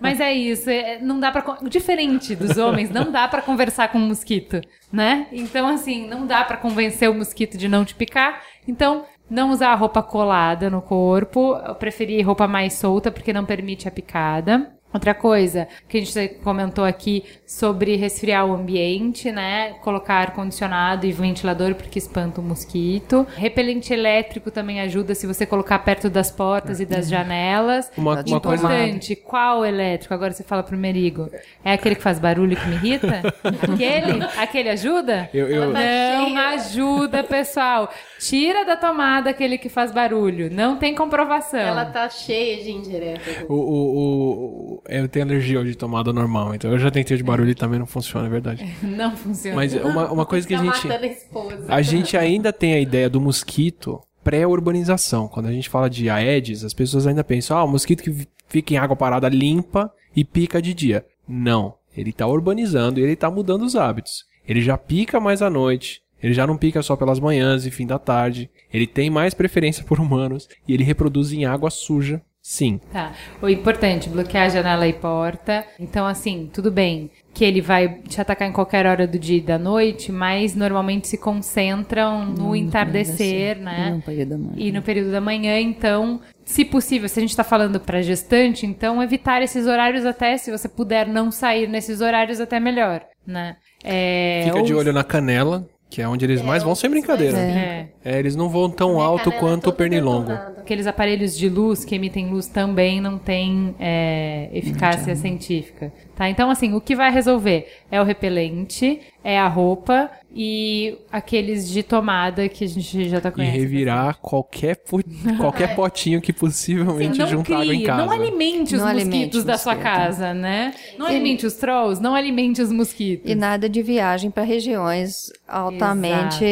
Mas 0.00 0.20
é 0.20 0.32
isso, 0.32 0.70
é- 0.70 0.98
não 1.00 1.18
dá 1.18 1.30
para 1.32 1.58
diferente 1.68 2.36
dos 2.36 2.56
homens, 2.56 2.88
não 2.90 3.10
dá 3.10 3.26
pra 3.26 3.42
conversar 3.42 3.88
com 3.90 3.98
um 3.98 4.08
mosquito, 4.08 4.60
né? 4.92 5.26
Então 5.32 5.66
assim, 5.80 6.06
não 6.06 6.26
dá 6.26 6.44
pra 6.44 6.56
convencer 6.56 7.10
o 7.10 7.14
mosquito 7.14 7.56
de 7.56 7.68
não 7.68 7.84
te 7.84 7.94
picar. 7.94 8.42
Então, 8.66 9.04
não 9.30 9.50
usar 9.50 9.74
roupa 9.74 10.02
colada 10.02 10.70
no 10.70 10.80
corpo, 10.80 11.54
eu 11.56 11.74
preferi 11.74 12.20
roupa 12.22 12.46
mais 12.48 12.74
solta 12.74 13.10
porque 13.10 13.32
não 13.32 13.44
permite 13.44 13.86
a 13.86 13.90
picada. 13.90 14.77
Outra 14.92 15.12
coisa 15.12 15.68
que 15.86 15.98
a 15.98 16.00
gente 16.00 16.28
comentou 16.42 16.84
aqui 16.84 17.24
sobre 17.46 17.94
resfriar 17.96 18.46
o 18.46 18.54
ambiente, 18.54 19.30
né? 19.30 19.74
Colocar 19.82 20.14
ar-condicionado 20.14 21.04
e 21.04 21.12
ventilador 21.12 21.74
porque 21.74 21.98
espanta 21.98 22.40
o 22.40 22.44
mosquito. 22.44 23.26
Repelente 23.36 23.92
elétrico 23.92 24.50
também 24.50 24.80
ajuda 24.80 25.14
se 25.14 25.26
você 25.26 25.44
colocar 25.44 25.78
perto 25.80 26.08
das 26.08 26.30
portas 26.30 26.80
e 26.80 26.86
das 26.86 27.08
janelas. 27.08 27.90
Uma, 27.98 28.24
uma 28.26 28.40
coisa. 28.40 28.64
Importante, 28.64 29.14
qual 29.14 29.64
elétrico? 29.64 30.14
Agora 30.14 30.32
você 30.32 30.42
fala 30.42 30.62
pro 30.62 30.76
Merigo. 30.76 31.30
É 31.62 31.72
aquele 31.72 31.94
que 31.94 32.02
faz 32.02 32.18
barulho 32.18 32.56
que 32.56 32.66
me 32.66 32.76
irrita? 32.76 33.22
Aquele? 33.44 34.24
Aquele 34.38 34.70
ajuda? 34.70 35.28
Eu, 35.34 35.48
eu, 35.48 35.72
Não 35.72 36.36
ajuda, 36.38 37.22
pessoal. 37.22 37.92
Tira 38.18 38.64
da 38.64 38.76
tomada 38.76 39.30
aquele 39.30 39.56
que 39.58 39.68
faz 39.68 39.92
barulho. 39.92 40.50
Não 40.52 40.76
tem 40.76 40.94
comprovação. 40.94 41.58
Ela 41.60 41.84
tá 41.86 42.08
cheia 42.08 42.62
de 42.62 42.70
indireta. 42.70 43.46
o, 43.48 43.54
o, 43.54 44.74
o- 44.76 44.82
eu 44.88 45.08
tenho 45.08 45.24
alergia 45.24 45.62
de 45.64 45.74
tomada 45.76 46.12
normal, 46.12 46.54
então 46.54 46.70
eu 46.70 46.78
já 46.78 46.90
tentei 46.90 47.16
de 47.16 47.22
barulho 47.22 47.50
e 47.50 47.54
também 47.54 47.78
não 47.78 47.86
funciona, 47.86 48.26
é 48.26 48.30
verdade. 48.30 48.64
Não 48.82 49.16
funciona. 49.16 49.54
Mas 49.56 49.72
uma, 49.74 50.10
uma 50.10 50.26
coisa 50.26 50.46
que 50.46 50.54
a 50.54 50.58
tá 50.58 50.64
gente. 50.64 50.88
a. 50.92 51.74
A 51.76 51.82
gente 51.82 52.16
ainda 52.16 52.52
tem 52.52 52.74
a 52.74 52.80
ideia 52.80 53.08
do 53.08 53.20
mosquito 53.20 54.00
pré-urbanização. 54.24 55.28
Quando 55.28 55.46
a 55.46 55.52
gente 55.52 55.68
fala 55.68 55.88
de 55.88 56.08
Aedes, 56.10 56.64
as 56.64 56.74
pessoas 56.74 57.06
ainda 57.06 57.22
pensam, 57.24 57.56
ah, 57.56 57.64
o 57.64 57.68
mosquito 57.68 58.02
que 58.02 58.26
fica 58.48 58.74
em 58.74 58.76
água 58.78 58.96
parada 58.96 59.28
limpa 59.28 59.92
e 60.14 60.24
pica 60.24 60.60
de 60.60 60.72
dia. 60.74 61.04
Não. 61.28 61.74
Ele 61.96 62.12
tá 62.12 62.26
urbanizando 62.26 62.98
e 63.00 63.02
ele 63.02 63.16
tá 63.16 63.30
mudando 63.30 63.62
os 63.62 63.76
hábitos. 63.76 64.24
Ele 64.46 64.60
já 64.60 64.76
pica 64.78 65.20
mais 65.20 65.42
à 65.42 65.50
noite. 65.50 66.00
Ele 66.22 66.34
já 66.34 66.46
não 66.46 66.56
pica 66.56 66.82
só 66.82 66.96
pelas 66.96 67.20
manhãs 67.20 67.64
e 67.66 67.70
fim 67.70 67.86
da 67.86 67.98
tarde. 67.98 68.50
Ele 68.72 68.86
tem 68.86 69.08
mais 69.10 69.34
preferência 69.34 69.84
por 69.84 70.00
humanos 70.00 70.48
e 70.66 70.74
ele 70.74 70.84
reproduz 70.84 71.32
em 71.32 71.44
água 71.44 71.70
suja. 71.70 72.20
Sim. 72.40 72.80
Tá. 72.92 73.12
O 73.42 73.48
importante, 73.48 74.08
bloquear 74.08 74.50
janela 74.50 74.86
e 74.88 74.92
porta. 74.94 75.66
Então, 75.78 76.06
assim, 76.06 76.48
tudo 76.50 76.70
bem 76.70 77.10
que 77.34 77.44
ele 77.44 77.60
vai 77.60 78.00
te 78.08 78.20
atacar 78.20 78.48
em 78.48 78.52
qualquer 78.52 78.86
hora 78.86 79.06
do 79.06 79.18
dia 79.18 79.36
e 79.36 79.40
da 79.40 79.58
noite, 79.58 80.10
mas 80.10 80.54
normalmente 80.54 81.06
se 81.06 81.18
concentram 81.18 82.24
no 82.24 82.56
entardecer, 82.56 83.58
né? 83.58 83.90
Não, 83.90 84.00
período 84.00 84.28
da 84.30 84.38
manhã. 84.38 84.52
E 84.56 84.72
no 84.72 84.82
período 84.82 85.10
da 85.12 85.20
manhã, 85.20 85.60
então, 85.60 86.20
se 86.44 86.64
possível, 86.64 87.08
se 87.08 87.18
a 87.18 87.22
gente 87.22 87.30
está 87.30 87.44
falando 87.44 87.78
para 87.78 88.00
gestante, 88.02 88.64
então 88.64 89.02
evitar 89.02 89.42
esses 89.42 89.66
horários 89.66 90.06
até, 90.06 90.36
se 90.38 90.50
você 90.50 90.68
puder 90.68 91.06
não 91.06 91.30
sair 91.30 91.68
nesses 91.68 92.00
horários, 92.00 92.40
até 92.40 92.58
melhor, 92.58 93.04
né? 93.26 93.56
É, 93.84 94.42
Fica 94.46 94.58
ou- 94.58 94.64
de 94.64 94.74
olho 94.74 94.92
na 94.92 95.04
canela, 95.04 95.68
que 95.90 96.02
é 96.02 96.08
onde 96.08 96.24
eles 96.24 96.42
mais 96.42 96.62
vão 96.62 96.74
sem 96.74 96.90
brincadeira. 96.90 97.38
É, 97.38 97.88
É, 98.04 98.18
eles 98.18 98.36
não 98.36 98.48
vão 98.48 98.68
tão 98.68 99.00
alto 99.00 99.24
Canela 99.24 99.40
quanto 99.40 99.70
o 99.70 99.72
pernilongo. 99.72 100.28
detonada. 100.28 100.60
aqueles 100.60 100.86
aparelhos 100.86 101.36
de 101.36 101.48
luz 101.48 101.84
que 101.84 101.94
emitem 101.94 102.28
luz 102.30 102.46
também 102.46 103.00
não 103.00 103.18
têm 103.18 103.74
é, 103.78 104.50
eficácia 104.52 105.16
científica, 105.16 105.92
tá? 106.14 106.28
Então, 106.28 106.50
assim, 106.50 106.74
o 106.74 106.80
que 106.80 106.94
vai 106.94 107.10
resolver 107.10 107.68
é 107.90 108.00
o 108.00 108.04
repelente, 108.04 109.00
é 109.24 109.38
a 109.38 109.48
roupa 109.48 110.10
e 110.40 110.96
aqueles 111.10 111.68
de 111.68 111.82
tomada 111.82 112.48
que 112.48 112.62
a 112.62 112.68
gente 112.68 113.08
já 113.08 113.20
tá 113.20 113.28
E 113.30 113.32
conhecendo. 113.32 113.60
revirar 113.60 114.18
qualquer, 114.20 114.76
po- 114.76 115.00
qualquer 115.36 115.74
potinho 115.76 116.20
que 116.20 116.32
possivelmente 116.32 117.18
não 117.18 117.26
juntar 117.26 117.54
água 117.62 117.74
em 117.74 117.78
crie, 117.78 117.86
casa. 117.86 118.04
não 118.06 118.12
alimente 118.12 118.76
os 118.76 118.80
Não 118.80 118.86
mosquitos 118.88 119.08
alimente 119.10 119.42
da 119.42 119.58
sua 119.58 119.74
mosquitos. 119.74 119.96
casa, 119.98 120.32
né? 120.34 120.74
Não 120.96 121.06
alimente 121.06 121.44
os 121.44 121.54
trolls, 121.54 122.00
não 122.00 122.14
alimente 122.14 122.62
os 122.62 122.70
mosquitos. 122.70 123.28
E 123.28 123.34
nada 123.34 123.68
de 123.68 123.82
viagem 123.82 124.30
para 124.30 124.44
regiões 124.44 125.26
altamente. 125.48 126.44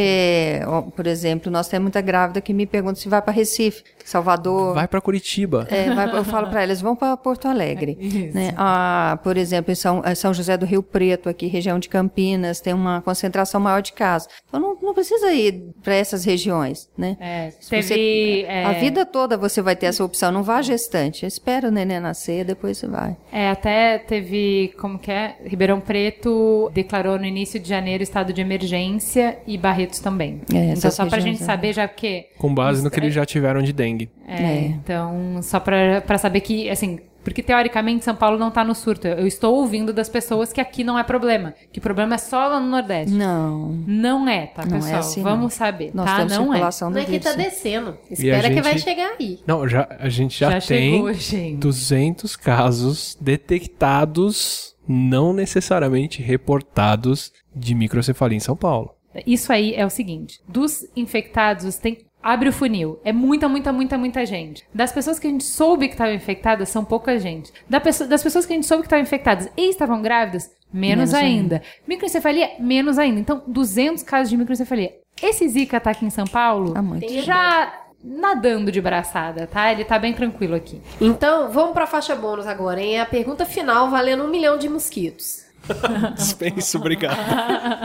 ó, 0.67 0.83
Por 0.83 1.07
exemplo, 1.07 1.51
nós 1.53 1.69
temos 1.69 1.85
muita 1.85 2.01
grávida 2.01 2.41
que 2.41 2.53
me 2.53 2.67
pergunta 2.67 2.99
se 2.99 3.09
vai 3.09 3.23
para 3.23 3.33
Recife. 3.33 3.85
Salvador. 4.09 4.75
Vai 4.75 4.87
pra 4.89 5.01
Curitiba. 5.01 5.67
É, 5.71 5.93
vai- 5.93 6.17
eu 6.17 6.25
falo 6.25 6.49
para 6.49 6.63
eles, 6.63 6.81
vão 6.81 6.95
para 6.95 7.17
Porto 7.17 7.47
Alegre. 7.49 7.99
né? 8.33 8.55
Ah, 8.57 9.19
por 9.23 9.37
exemplo, 9.37 9.73
em 9.73 9.75
São, 9.75 10.03
São 10.15 10.33
José 10.33 10.57
do 10.57 10.65
Rio 10.65 10.83
Preto, 10.83 11.29
aqui, 11.29 11.47
região 11.47 11.79
de 11.79 11.89
Campinas, 11.89 12.61
tem 12.61 12.73
uma 12.73 13.03
concentração 13.03 13.61
maior 13.61 13.83
de 13.83 13.93
casos. 13.93 14.29
Então 14.49 14.61
não, 14.61 14.77
não 14.81 14.95
precisa 14.95 15.33
ir 15.33 15.65
para 15.83 15.95
essas 15.95 16.25
regiões, 16.25 16.89
né? 16.97 17.17
É, 17.21 17.51
teve. 17.69 17.83
você- 17.83 18.45
é, 18.49 18.65
A 18.65 18.73
vida 18.75 19.05
toda 19.05 19.37
você 19.37 19.61
vai 19.61 19.75
ter 19.75 19.87
essa 19.87 20.05
opção. 20.05 20.31
Não 20.31 20.43
vá 20.43 20.63
gestante. 20.63 21.27
Espera 21.27 21.69
o 21.69 21.71
neném 21.71 21.99
nascer, 22.01 22.45
depois 22.45 22.79
você 22.79 22.87
vai. 22.87 23.17
É, 23.33 23.51
até 23.51 23.99
teve, 23.99 24.73
como 24.81 24.99
que 24.99 25.11
é? 25.11 25.37
Ribeirão 25.45 25.81
Preto 25.81 26.71
declarou 26.73 27.19
no 27.19 27.25
início 27.25 27.59
de 27.59 27.69
janeiro 27.69 28.03
estado 28.03 28.33
de 28.33 28.41
emergência 28.41 29.39
e 29.47 29.57
Barretos 29.59 29.99
também. 30.01 30.41
É, 30.55 30.73
então, 30.75 30.91
só 30.91 31.07
pra 31.07 31.17
regiões, 31.17 31.39
gente 31.39 31.43
é. 31.43 31.47
saber, 31.47 31.73
já 31.73 31.89
porque. 31.89 32.27
Com 32.39 32.55
base 32.55 32.83
no 32.85 32.91
que 32.91 33.01
eles 33.01 33.13
já 33.15 33.25
tiveram 33.27 33.63
de 33.63 33.73
dengue. 33.73 33.96
É, 34.27 34.43
É. 34.43 34.61
então, 34.67 35.41
só 35.43 35.59
pra, 35.61 36.01
pra 36.01 36.19
saber 36.19 36.41
que, 36.41 36.69
assim. 36.71 36.99
Porque 37.25 37.43
teoricamente 37.43 38.05
São 38.05 38.15
Paulo 38.15 38.39
não 38.39 38.53
tá 38.53 38.63
no 38.63 38.73
surto. 38.73 39.09
Eu 39.09 39.27
estou 39.27 39.57
ouvindo 39.57 39.93
das 39.93 40.09
pessoas 40.09 40.53
que 40.53 40.61
aqui 40.61 40.85
não 40.85 40.97
é 40.97 41.03
problema. 41.03 41.55
Que 41.73 41.81
o 41.81 41.83
problema 41.83 42.15
é 42.15 42.19
só 42.19 42.47
lá 42.47 42.61
no 42.61 42.69
Nordeste. 42.69 43.13
Não. 43.13 43.71
Não 43.85 44.29
é, 44.29 44.47
tá, 44.47 44.65
Não 44.65 44.77
é 44.77 44.81
pessoal? 44.81 45.01
assim, 45.01 45.23
Vamos 45.25 45.41
não. 45.43 45.51
saber, 45.51 45.91
Nós 45.93 46.07
tá? 46.07 46.17
temos 46.19 46.33
Não 46.35 46.55
é. 46.55 46.61
Não 46.61 46.99
é 47.01 47.05
que 47.05 47.19
tá 47.19 47.33
descendo. 47.33 47.99
Espera 48.09 48.47
a 48.47 48.51
que 48.53 48.63
vai 48.63 48.75
gente- 48.75 48.85
chegar 48.85 49.17
aí. 49.19 49.41
Não, 49.45 49.67
já, 49.67 49.89
a 49.99 50.09
gente 50.09 50.39
já, 50.39 50.61
Já 50.61 50.69
tem 50.69 50.93
chegou, 50.93 51.13
gente. 51.15 51.57
200 51.57 52.37
casos 52.37 53.19
detectados, 53.21 54.77
não 54.87 55.33
necessariamente 55.33 56.23
reportados, 56.23 57.33
de 57.55 57.75
microcefalia 57.75 58.37
em 58.37 58.41
São 58.41 58.57
Paulo. 58.57 58.95
Isso 59.27 59.53
aí 59.53 59.75
é 59.75 59.85
o 59.85 59.91
seguinte: 59.91 60.41
dos 60.49 60.87
infectados, 60.95 61.77
tem. 61.79 61.99
Abre 62.29 62.49
o 62.49 62.53
funil. 62.53 62.99
É 63.05 63.13
muita, 63.13 63.49
muita, 63.49 63.73
muita, 63.73 63.97
muita 63.97 64.27
gente. 64.27 64.65
Das 64.75 64.91
pessoas 64.91 65.19
que 65.19 65.29
a 65.29 65.31
gente 65.31 65.45
soube 65.45 65.87
que 65.87 65.95
estavam 65.95 66.13
infectadas, 66.13 66.69
são 66.69 66.85
pouca 66.85 67.19
gente. 67.21 67.53
Da 67.71 67.79
pessoa- 67.81 68.09
das 68.09 68.21
pessoas 68.23 68.45
que 68.45 68.53
a 68.53 68.57
gente 68.57 68.67
soube 68.67 68.83
que 68.83 68.87
estavam 68.89 69.05
infectadas 69.05 69.49
e 69.57 69.71
estavam 69.71 70.03
grávidas, 70.03 70.51
menos, 70.73 71.13
Menos 71.13 71.15
ainda. 71.15 71.63
Microencefalia, 71.87 72.51
menos 72.59 72.99
ainda. 72.99 73.21
Então, 73.21 73.43
200 73.47 74.03
casos 74.03 74.29
de 74.31 74.37
microencefalia. 74.37 74.93
Esse 75.23 75.49
Zika 75.49 75.79
tá 75.79 75.91
aqui 75.93 76.05
em 76.05 76.11
São 76.11 76.27
Paulo, 76.27 76.75
Tá 76.75 76.83
muito. 76.83 77.07
já 77.23 77.73
nadando 78.03 78.73
de 78.73 78.81
braçada, 78.81 79.47
tá? 79.47 79.71
Ele 79.73 79.85
tá 79.85 79.97
bem 79.99 80.13
tranquilo 80.13 80.57
aqui. 80.57 80.81
Então, 81.01 81.51
vamos 81.53 81.73
pra 81.75 81.87
faixa 81.87 82.15
bônus 82.17 82.47
agora, 82.47 82.81
hein? 82.83 83.01
A 83.01 83.07
pergunta 83.07 83.47
final 83.47 83.89
valendo 83.89 84.25
um 84.25 84.29
milhão 84.29 84.59
de 84.59 84.69
mosquitos. 84.69 85.47
Dispenso, 86.15 86.79
obrigado. 86.79 87.17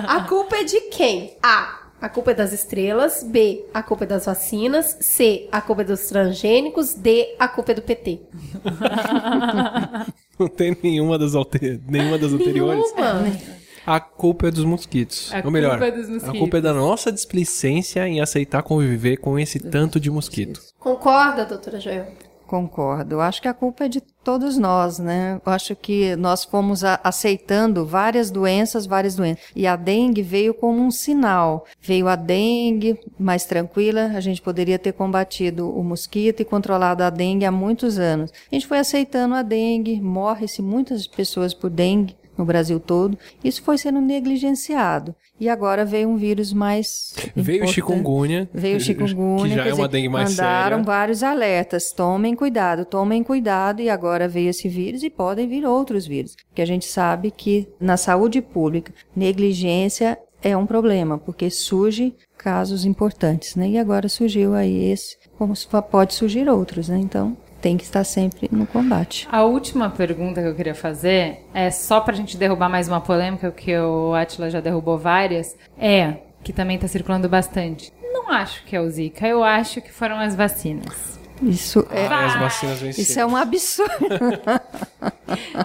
A 0.08 0.22
culpa 0.22 0.56
é 0.58 0.64
de 0.64 0.82
quem? 0.90 1.38
A. 1.44 1.81
A 2.02 2.10
culpa 2.10 2.32
é 2.32 2.34
das 2.34 2.52
estrelas. 2.52 3.24
B. 3.24 3.64
A 3.72 3.84
culpa 3.84 4.06
é 4.06 4.08
das 4.08 4.26
vacinas. 4.26 4.98
C. 5.00 5.48
A 5.52 5.62
culpa 5.62 5.84
é 5.84 5.86
dos 5.86 6.08
transgênicos. 6.08 6.96
D. 6.96 7.36
A 7.38 7.48
culpa 7.48 7.74
é 7.74 7.76
do 7.76 7.82
PT. 7.84 8.22
Não 10.40 10.48
tem 10.48 10.76
nenhuma 10.82 11.20
das, 11.20 11.36
alter... 11.36 11.80
nenhuma 11.88 12.18
das 12.18 12.34
anteriores. 12.34 12.92
Nenhuma. 12.96 13.38
A 13.86 14.00
culpa 14.00 14.48
é 14.48 14.52
dos 14.52 14.66
mosquitos. 14.66 15.32
A 15.32 15.42
Ou 15.46 15.52
melhor, 15.52 15.72
culpa 15.72 15.86
é 15.86 15.92
dos 15.92 16.08
a 16.08 16.12
mosquitos. 16.14 16.40
culpa 16.40 16.58
é 16.58 16.62
da 16.62 16.74
nossa 16.74 17.12
displicência 17.12 18.08
em 18.08 18.20
aceitar 18.20 18.64
conviver 18.64 19.18
com 19.18 19.38
esse 19.38 19.60
tanto 19.60 20.00
de 20.00 20.10
mosquito. 20.10 20.60
Concorda, 20.80 21.46
doutora 21.46 21.80
Joel? 21.80 22.08
Concordo. 22.48 23.16
Eu 23.16 23.22
acho 23.22 23.42
que 23.42 23.48
a 23.48 23.54
culpa 23.54 23.86
é 23.86 23.88
de 23.88 24.02
todos 24.24 24.58
nós, 24.58 25.00
né? 25.00 25.40
Eu 25.46 25.52
acho 25.52 25.76
que 25.76 26.16
nós 26.16 26.44
fomos 26.44 26.84
aceitando 26.84 27.86
várias 27.86 28.30
doenças, 28.30 28.86
várias 28.86 29.16
doenças. 29.16 29.44
E 29.56 29.66
a 29.66 29.76
dengue 29.76 30.22
veio 30.22 30.54
como 30.54 30.82
um 30.82 30.92
sinal. 30.92 31.66
Veio 31.82 32.08
a 32.08 32.16
dengue 32.16 33.00
mais 33.20 33.46
tranquila, 33.46 34.12
a 34.14 34.20
gente 34.20 34.42
poderia 34.42 34.80
ter 34.80 34.94
combatido 34.94 35.70
o 35.70 35.84
mosquito 35.84 36.42
e 36.42 36.46
controlado 36.46 37.04
a 37.04 37.10
dengue 37.10 37.46
há 37.46 37.52
muitos 37.52 37.98
anos. 37.98 38.32
A 38.52 38.56
gente 38.56 38.68
foi 38.68 38.80
aceitando 38.80 39.36
a 39.36 39.42
dengue, 39.42 40.00
morre-se 40.00 40.62
muitas 40.62 41.08
pessoas 41.08 41.54
por 41.54 41.70
dengue 41.70 42.21
no 42.42 42.46
Brasil 42.46 42.80
todo. 42.80 43.18
Isso 43.44 43.62
foi 43.62 43.78
sendo 43.78 44.02
negligenciado. 44.02 45.16
E 45.40 45.48
agora 45.48 45.86
veio 45.86 46.10
um 46.10 46.18
vírus 46.18 46.52
mais 46.52 47.14
Veio 47.36 47.64
o 47.64 47.68
chikungunya. 47.68 48.50
Veio 48.54 48.78
o 48.78 48.80
chikungunya. 48.80 49.50
Que 49.50 49.56
já 49.56 49.68
é 49.68 49.74
uma 49.74 49.88
dengue 49.88 50.10
mais 50.10 50.32
mandaram 50.32 50.78
séria. 50.78 50.84
vários 50.84 51.24
alertas. 51.24 51.92
Tomem 51.92 52.36
cuidado, 52.36 52.84
tomem 52.84 53.24
cuidado. 53.24 53.82
E 53.82 53.90
agora 53.90 54.28
veio 54.28 54.50
esse 54.50 54.68
vírus 54.68 55.04
e 55.04 55.10
podem 55.10 55.48
vir 55.48 55.66
outros 55.66 56.06
vírus. 56.06 56.36
Porque 56.48 56.62
a 56.62 56.68
gente 56.68 56.86
sabe 56.86 57.32
que 57.32 57.68
na 57.80 57.96
saúde 57.96 58.42
pública, 58.42 58.94
negligência 59.16 60.18
é 60.44 60.58
um 60.58 60.66
problema, 60.66 61.20
porque 61.20 61.52
surge 61.52 62.16
casos 62.36 62.84
importantes, 62.86 63.56
né? 63.56 63.70
E 63.70 63.78
agora 63.78 64.10
surgiu 64.10 64.56
aí 64.56 64.92
esse, 64.92 65.16
como 65.38 65.54
pode 65.92 66.16
surgir 66.16 66.50
outros, 66.50 66.90
né? 66.90 66.98
Então, 66.98 67.38
tem 67.62 67.78
que 67.78 67.84
estar 67.84 68.04
sempre 68.04 68.50
no 68.52 68.66
combate. 68.66 69.28
A 69.32 69.44
última 69.44 69.90
pergunta 69.90 70.42
que 70.42 70.48
eu 70.48 70.56
queria 70.56 70.76
fazer 70.76 71.46
é 71.54 71.70
só 71.70 72.02
pra 72.02 72.16
gente 72.16 72.36
derrubar 72.36 72.70
mais 72.70 72.88
uma 72.88 73.00
polêmica, 73.00 73.52
que 73.52 73.78
o 73.78 74.14
Atila 74.14 74.50
já 74.50 74.60
derrubou 74.60 74.98
várias, 74.98 75.56
é, 75.78 76.16
que 76.44 76.52
também 76.52 76.78
tá 76.78 76.88
circulando 76.88 77.30
bastante. 77.30 77.94
Não 78.12 78.32
acho 78.32 78.64
que 78.66 78.76
é 78.76 78.82
o 78.82 78.90
Zika, 78.90 79.28
eu 79.28 79.44
acho 79.44 79.82
que 79.82 79.92
foram 79.92 80.18
as 80.18 80.36
vacinas. 80.36 81.21
Isso 81.42 81.86
é, 81.90 82.08
Ah, 82.08 82.26
as 82.26 82.40
vacinas 82.40 82.80
vencidas. 82.80 83.10
isso 83.10 83.20
é 83.20 83.26
um 83.26 83.36
absurdo. 83.36 83.92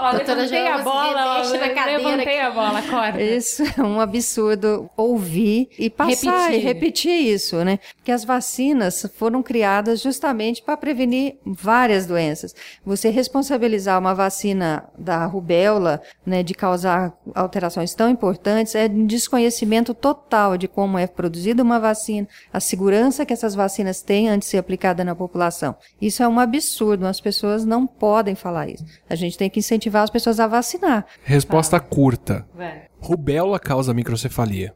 Ó, 0.01 0.13
levantei 0.13 0.67
a 0.69 0.79
bola, 0.79 1.43
levantei 1.87 2.41
a 2.41 2.51
bola, 2.51 2.83
corta. 2.83 3.21
Isso 3.21 3.63
é 3.77 3.83
um 3.83 4.01
absurdo 4.01 4.89
ouvir 4.97 5.69
e 5.79 5.91
passar 5.91 6.47
Repetir. 6.49 6.55
e 6.55 6.65
repetir 6.65 7.13
isso, 7.35 7.65
né? 7.65 7.79
Que 8.05 8.13
as 8.13 8.25
vacinas 8.25 9.05
foram 9.17 9.43
criadas 9.43 10.01
justamente 10.01 10.63
para 10.63 10.77
prevenir 10.77 11.37
várias 11.45 12.07
doenças. 12.07 12.55
Você 12.85 13.11
responsabilizar 13.11 13.99
uma 13.99 14.15
vacina 14.15 14.85
da 14.97 15.27
rubéola, 15.27 16.01
né, 16.25 16.43
de 16.43 16.55
causar 16.55 17.13
alterações 17.35 17.93
tão 17.95 18.09
importantes, 18.09 18.75
é 18.75 18.87
um 18.87 19.05
desconhecimento 19.07 19.93
total 19.93 20.57
de 20.57 20.69
como 20.69 20.97
é 20.99 21.07
produzida 21.07 21.63
uma 21.63 21.81
vacina, 21.81 22.29
a 22.53 22.61
segurança 22.61 23.27
que 23.27 23.33
essas 23.33 23.55
vacinas 23.55 24.01
têm 24.01 24.29
antes 24.29 24.47
de 24.47 24.53
ser 24.53 24.59
aplicada 24.59 25.05
na 25.05 25.15
população. 25.15 25.66
Isso 26.01 26.23
é 26.23 26.29
um 26.29 26.39
absurdo, 26.39 27.07
as 27.07 27.21
pessoas 27.21 27.65
não 27.65 27.87
podem 27.87 28.35
falar 28.35 28.69
isso. 28.69 28.85
A 29.09 29.15
gente 29.15 29.39
tem 29.39 29.49
que 29.49 29.61
incentivar 29.61 30.03
as 30.03 30.11
pessoas 30.11 30.39
a 30.39 30.47
vacinar. 30.47 31.07
Resposta 31.23 31.81
curta. 31.81 32.47
Vai. 32.55 32.83
Rubéola 33.01 33.59
causa 33.59 33.95
microcefalia. 33.95 34.75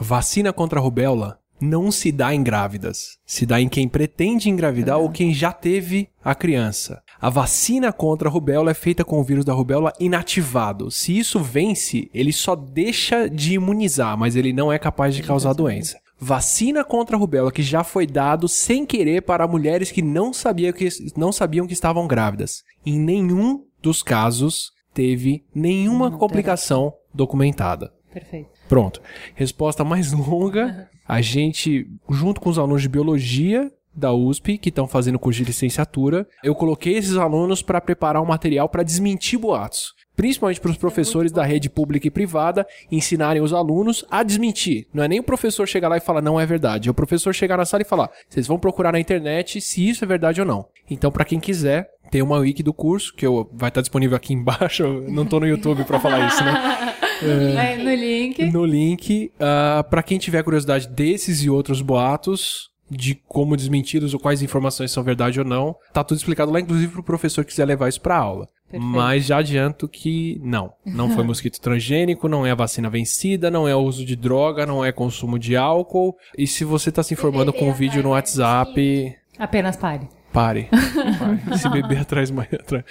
Vacina 0.00 0.52
contra 0.52 0.78
a 0.78 0.82
rubéola 0.82 1.38
não 1.62 1.92
se 1.92 2.10
dá 2.10 2.34
em 2.34 2.42
grávidas. 2.42 3.18
Se 3.24 3.46
dá 3.46 3.60
em 3.60 3.68
quem 3.68 3.88
pretende 3.88 4.50
engravidar 4.50 4.98
ou 4.98 5.10
quem 5.10 5.32
já 5.32 5.52
teve 5.52 6.08
a 6.22 6.34
criança. 6.34 7.02
A 7.20 7.30
vacina 7.30 7.92
contra 7.92 8.28
a 8.28 8.30
rubéola 8.30 8.72
é 8.72 8.74
feita 8.74 9.04
com 9.04 9.20
o 9.20 9.24
vírus 9.24 9.44
da 9.44 9.52
rubéola 9.52 9.92
inativado. 10.00 10.90
Se 10.90 11.16
isso 11.16 11.38
vence, 11.38 12.10
ele 12.12 12.32
só 12.32 12.56
deixa 12.56 13.28
de 13.28 13.54
imunizar, 13.54 14.18
mas 14.18 14.34
ele 14.34 14.52
não 14.52 14.72
é 14.72 14.78
capaz 14.78 15.14
de 15.14 15.22
causar 15.22 15.52
doença. 15.52 16.01
Vacina 16.24 16.84
contra 16.84 17.16
a 17.16 17.18
rubéola 17.18 17.50
que 17.50 17.64
já 17.64 17.82
foi 17.82 18.06
dado 18.06 18.46
sem 18.46 18.86
querer 18.86 19.22
para 19.22 19.48
mulheres 19.48 19.90
que 19.90 20.00
não, 20.00 20.32
sabia 20.32 20.72
que, 20.72 20.88
não 21.16 21.32
sabiam 21.32 21.66
que 21.66 21.72
estavam 21.72 22.06
grávidas. 22.06 22.62
Em 22.86 22.96
nenhum 22.96 23.66
dos 23.82 24.04
casos 24.04 24.70
teve 24.94 25.44
nenhuma 25.52 26.16
complicação 26.16 26.94
documentada. 27.12 27.92
Perfeito. 28.12 28.50
Pronto. 28.68 29.02
Resposta 29.34 29.82
mais 29.82 30.12
longa. 30.12 30.88
A 31.08 31.20
gente, 31.20 31.88
junto 32.08 32.40
com 32.40 32.50
os 32.50 32.56
alunos 32.56 32.82
de 32.82 32.88
biologia 32.88 33.68
da 33.92 34.12
USP, 34.12 34.58
que 34.58 34.68
estão 34.68 34.86
fazendo 34.86 35.18
curso 35.18 35.40
de 35.40 35.46
licenciatura, 35.46 36.24
eu 36.44 36.54
coloquei 36.54 36.96
esses 36.96 37.16
alunos 37.16 37.62
para 37.62 37.80
preparar 37.80 38.22
um 38.22 38.26
material 38.26 38.68
para 38.68 38.84
desmentir 38.84 39.40
boatos. 39.40 39.92
Principalmente 40.16 40.60
para 40.60 40.70
os 40.70 40.76
professores 40.76 41.32
da 41.32 41.44
rede 41.44 41.70
pública 41.70 42.06
e 42.06 42.10
privada 42.10 42.66
ensinarem 42.90 43.42
os 43.42 43.52
alunos 43.52 44.04
a 44.10 44.22
desmentir. 44.22 44.86
Não 44.92 45.02
é 45.02 45.08
nem 45.08 45.20
o 45.20 45.24
professor 45.24 45.66
chegar 45.66 45.88
lá 45.88 45.96
e 45.96 46.00
falar 46.00 46.20
não 46.20 46.38
é 46.38 46.44
verdade. 46.44 46.88
É 46.88 46.90
o 46.90 46.94
professor 46.94 47.34
chegar 47.34 47.56
na 47.56 47.64
sala 47.64 47.82
e 47.82 47.86
falar: 47.86 48.10
vocês 48.28 48.46
vão 48.46 48.58
procurar 48.58 48.92
na 48.92 49.00
internet 49.00 49.60
se 49.60 49.88
isso 49.88 50.04
é 50.04 50.06
verdade 50.06 50.40
ou 50.40 50.46
não. 50.46 50.66
Então, 50.90 51.10
para 51.10 51.24
quem 51.24 51.40
quiser, 51.40 51.88
tem 52.10 52.20
uma 52.20 52.36
wiki 52.38 52.62
do 52.62 52.74
curso 52.74 53.14
que 53.14 53.26
eu, 53.26 53.48
vai 53.52 53.68
estar 53.68 53.80
disponível 53.80 54.16
aqui 54.16 54.32
embaixo. 54.34 54.82
Eu 54.82 55.10
não 55.10 55.24
tô 55.24 55.40
no 55.40 55.46
YouTube 55.46 55.84
para 55.84 55.98
falar 55.98 56.26
isso, 56.26 56.44
né? 56.44 56.94
Aí 57.58 57.82
no 57.82 57.94
link. 57.94 58.50
no 58.50 58.64
link. 58.64 59.32
para 59.38 59.84
pra 59.84 60.02
quem 60.02 60.18
tiver 60.18 60.42
curiosidade 60.42 60.88
desses 60.88 61.42
e 61.44 61.48
outros 61.48 61.80
boatos, 61.80 62.72
de 62.90 63.14
como 63.14 63.56
desmentidos 63.56 64.12
ou 64.12 64.20
quais 64.20 64.42
informações 64.42 64.90
são 64.90 65.02
verdade 65.02 65.38
ou 65.38 65.46
não, 65.46 65.74
tá 65.92 66.04
tudo 66.04 66.18
explicado 66.18 66.52
lá, 66.52 66.60
inclusive 66.60 66.92
pro 66.92 67.02
professor 67.02 67.44
que 67.44 67.50
quiser 67.50 67.64
levar 67.64 67.88
isso 67.88 68.00
pra 68.00 68.16
aula. 68.16 68.48
Perfeito. 68.72 68.84
Mas 68.96 69.26
já 69.26 69.36
adianto 69.38 69.86
que 69.86 70.40
não. 70.42 70.72
Não 70.84 71.10
foi 71.10 71.22
mosquito 71.24 71.60
transgênico, 71.60 72.28
não 72.28 72.46
é 72.46 72.50
a 72.50 72.54
vacina 72.54 72.88
vencida, 72.88 73.50
não 73.50 73.68
é 73.68 73.76
o 73.76 73.80
uso 73.80 74.04
de 74.04 74.16
droga, 74.16 74.64
não 74.66 74.84
é 74.84 74.90
consumo 74.90 75.38
de 75.38 75.56
álcool. 75.56 76.16
E 76.36 76.46
se 76.46 76.64
você 76.64 76.90
tá 76.90 77.02
se 77.02 77.12
informando 77.14 77.52
com 77.52 77.68
um 77.68 77.72
vídeo 77.72 78.02
no 78.02 78.10
WhatsApp, 78.10 79.14
Apenas 79.38 79.76
pare. 79.76 80.08
pare. 80.32 80.68
pare. 80.70 81.58
Se 81.58 81.68
beber 81.68 82.00
atrás, 82.00 82.30
mais 82.30 82.52
atrás. 82.52 82.84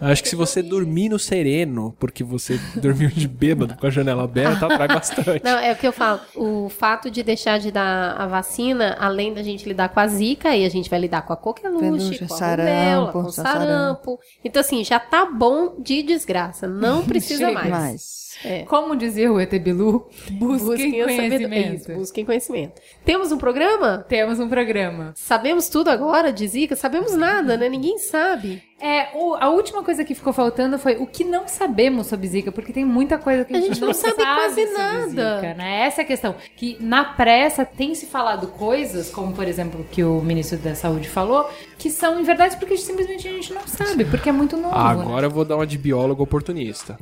Acho 0.00 0.22
que 0.22 0.28
se 0.28 0.36
você 0.36 0.62
dormir 0.62 1.08
no 1.08 1.18
sereno, 1.18 1.94
porque 1.98 2.22
você 2.22 2.58
dormiu 2.76 3.08
de 3.08 3.26
bêbado 3.26 3.76
com 3.76 3.86
a 3.86 3.90
janela 3.90 4.24
aberta, 4.24 4.66
atrai 4.66 4.88
bastante. 4.88 5.42
Não, 5.44 5.58
é 5.58 5.72
o 5.72 5.76
que 5.76 5.86
eu 5.86 5.92
falo. 5.92 6.20
O 6.36 6.68
fato 6.68 7.10
de 7.10 7.22
deixar 7.22 7.58
de 7.58 7.70
dar 7.72 8.12
a 8.16 8.26
vacina, 8.26 8.96
além 8.98 9.34
da 9.34 9.42
gente 9.42 9.66
lidar 9.68 9.88
com 9.88 10.00
a 10.00 10.06
zika, 10.06 10.50
aí 10.50 10.64
a 10.64 10.68
gente 10.68 10.88
vai 10.88 10.98
lidar 10.98 11.22
com 11.22 11.32
a 11.32 11.36
coqueluche, 11.36 12.18
com 12.26 12.34
a 12.34 12.36
sarampo, 12.36 12.68
rubéola, 12.70 13.12
com 13.12 13.18
o 13.20 13.30
sarampo. 13.32 13.58
sarampo. 13.58 14.18
Então, 14.44 14.60
assim, 14.60 14.84
já 14.84 15.00
tá 15.00 15.24
bom 15.26 15.76
de 15.80 16.02
desgraça. 16.02 16.66
Não 16.66 17.02
precisa 17.06 17.50
mais. 17.50 17.68
Mas 17.68 18.28
É. 18.44 18.62
Como 18.66 18.94
dizia 18.94 19.32
o 19.32 19.40
ET 19.40 19.50
Bilu, 19.58 20.08
busquem, 20.30 20.66
Busquem 20.68 21.00
sabedoria. 21.00 21.04
conhecimento. 21.48 21.74
Isso, 21.90 21.92
busquem 21.98 22.24
conhecimento. 22.24 22.80
Temos 23.04 23.32
um 23.32 23.38
programa? 23.38 24.04
Temos 24.08 24.38
um 24.38 24.48
programa. 24.48 25.12
Sabemos 25.16 25.68
tudo 25.68 25.88
agora 25.90 26.32
de 26.32 26.46
Zika? 26.46 26.76
Sabemos 26.76 27.16
nada, 27.16 27.56
né? 27.56 27.68
Ninguém 27.68 27.98
sabe. 27.98 28.62
É, 28.80 29.08
o- 29.14 29.34
a 29.34 29.48
última 29.50 29.82
coisa 29.82 30.04
que 30.04 30.14
ficou 30.14 30.32
faltando 30.32 30.78
foi 30.78 30.96
o 30.96 31.06
que 31.06 31.24
não 31.24 31.48
sabemos 31.48 32.06
sobre 32.06 32.28
Zika, 32.28 32.52
porque 32.52 32.72
tem 32.72 32.84
muita 32.84 33.18
coisa 33.18 33.44
que 33.44 33.52
a, 33.54 33.58
A 33.58 33.60
gente 33.60 33.80
não 33.80 33.92
sabe 33.92 34.14
quase 34.14 34.66
sobre 34.66 34.72
nada. 34.78 35.08
Zika, 35.40 35.54
né? 35.54 35.80
Essa 35.86 36.02
é 36.02 36.04
a 36.04 36.06
questão. 36.06 36.34
Que 36.56 36.76
na 36.80 37.04
pressa 37.04 37.64
tem 37.64 37.94
se 37.96 38.06
falado 38.06 38.46
coisas, 38.46 39.10
como 39.10 39.32
por 39.32 39.48
exemplo 39.48 39.84
que 39.90 40.04
o 40.04 40.20
ministro 40.22 40.58
da 40.58 40.74
Saúde 40.76 41.08
falou, 41.08 41.50
que 41.76 41.90
são 41.90 42.22
verdades 42.22 42.54
porque 42.56 42.76
simplesmente 42.76 43.26
a 43.26 43.32
gente 43.32 43.52
não 43.52 43.66
sabe, 43.66 44.04
porque 44.04 44.28
é 44.28 44.32
muito 44.32 44.56
novo. 44.56 44.74
né? 44.74 44.80
Agora 44.80 45.26
eu 45.26 45.30
vou 45.30 45.44
dar 45.44 45.56
uma 45.56 45.66
de 45.66 45.76
biólogo 45.76 46.22
oportunista. 46.22 46.96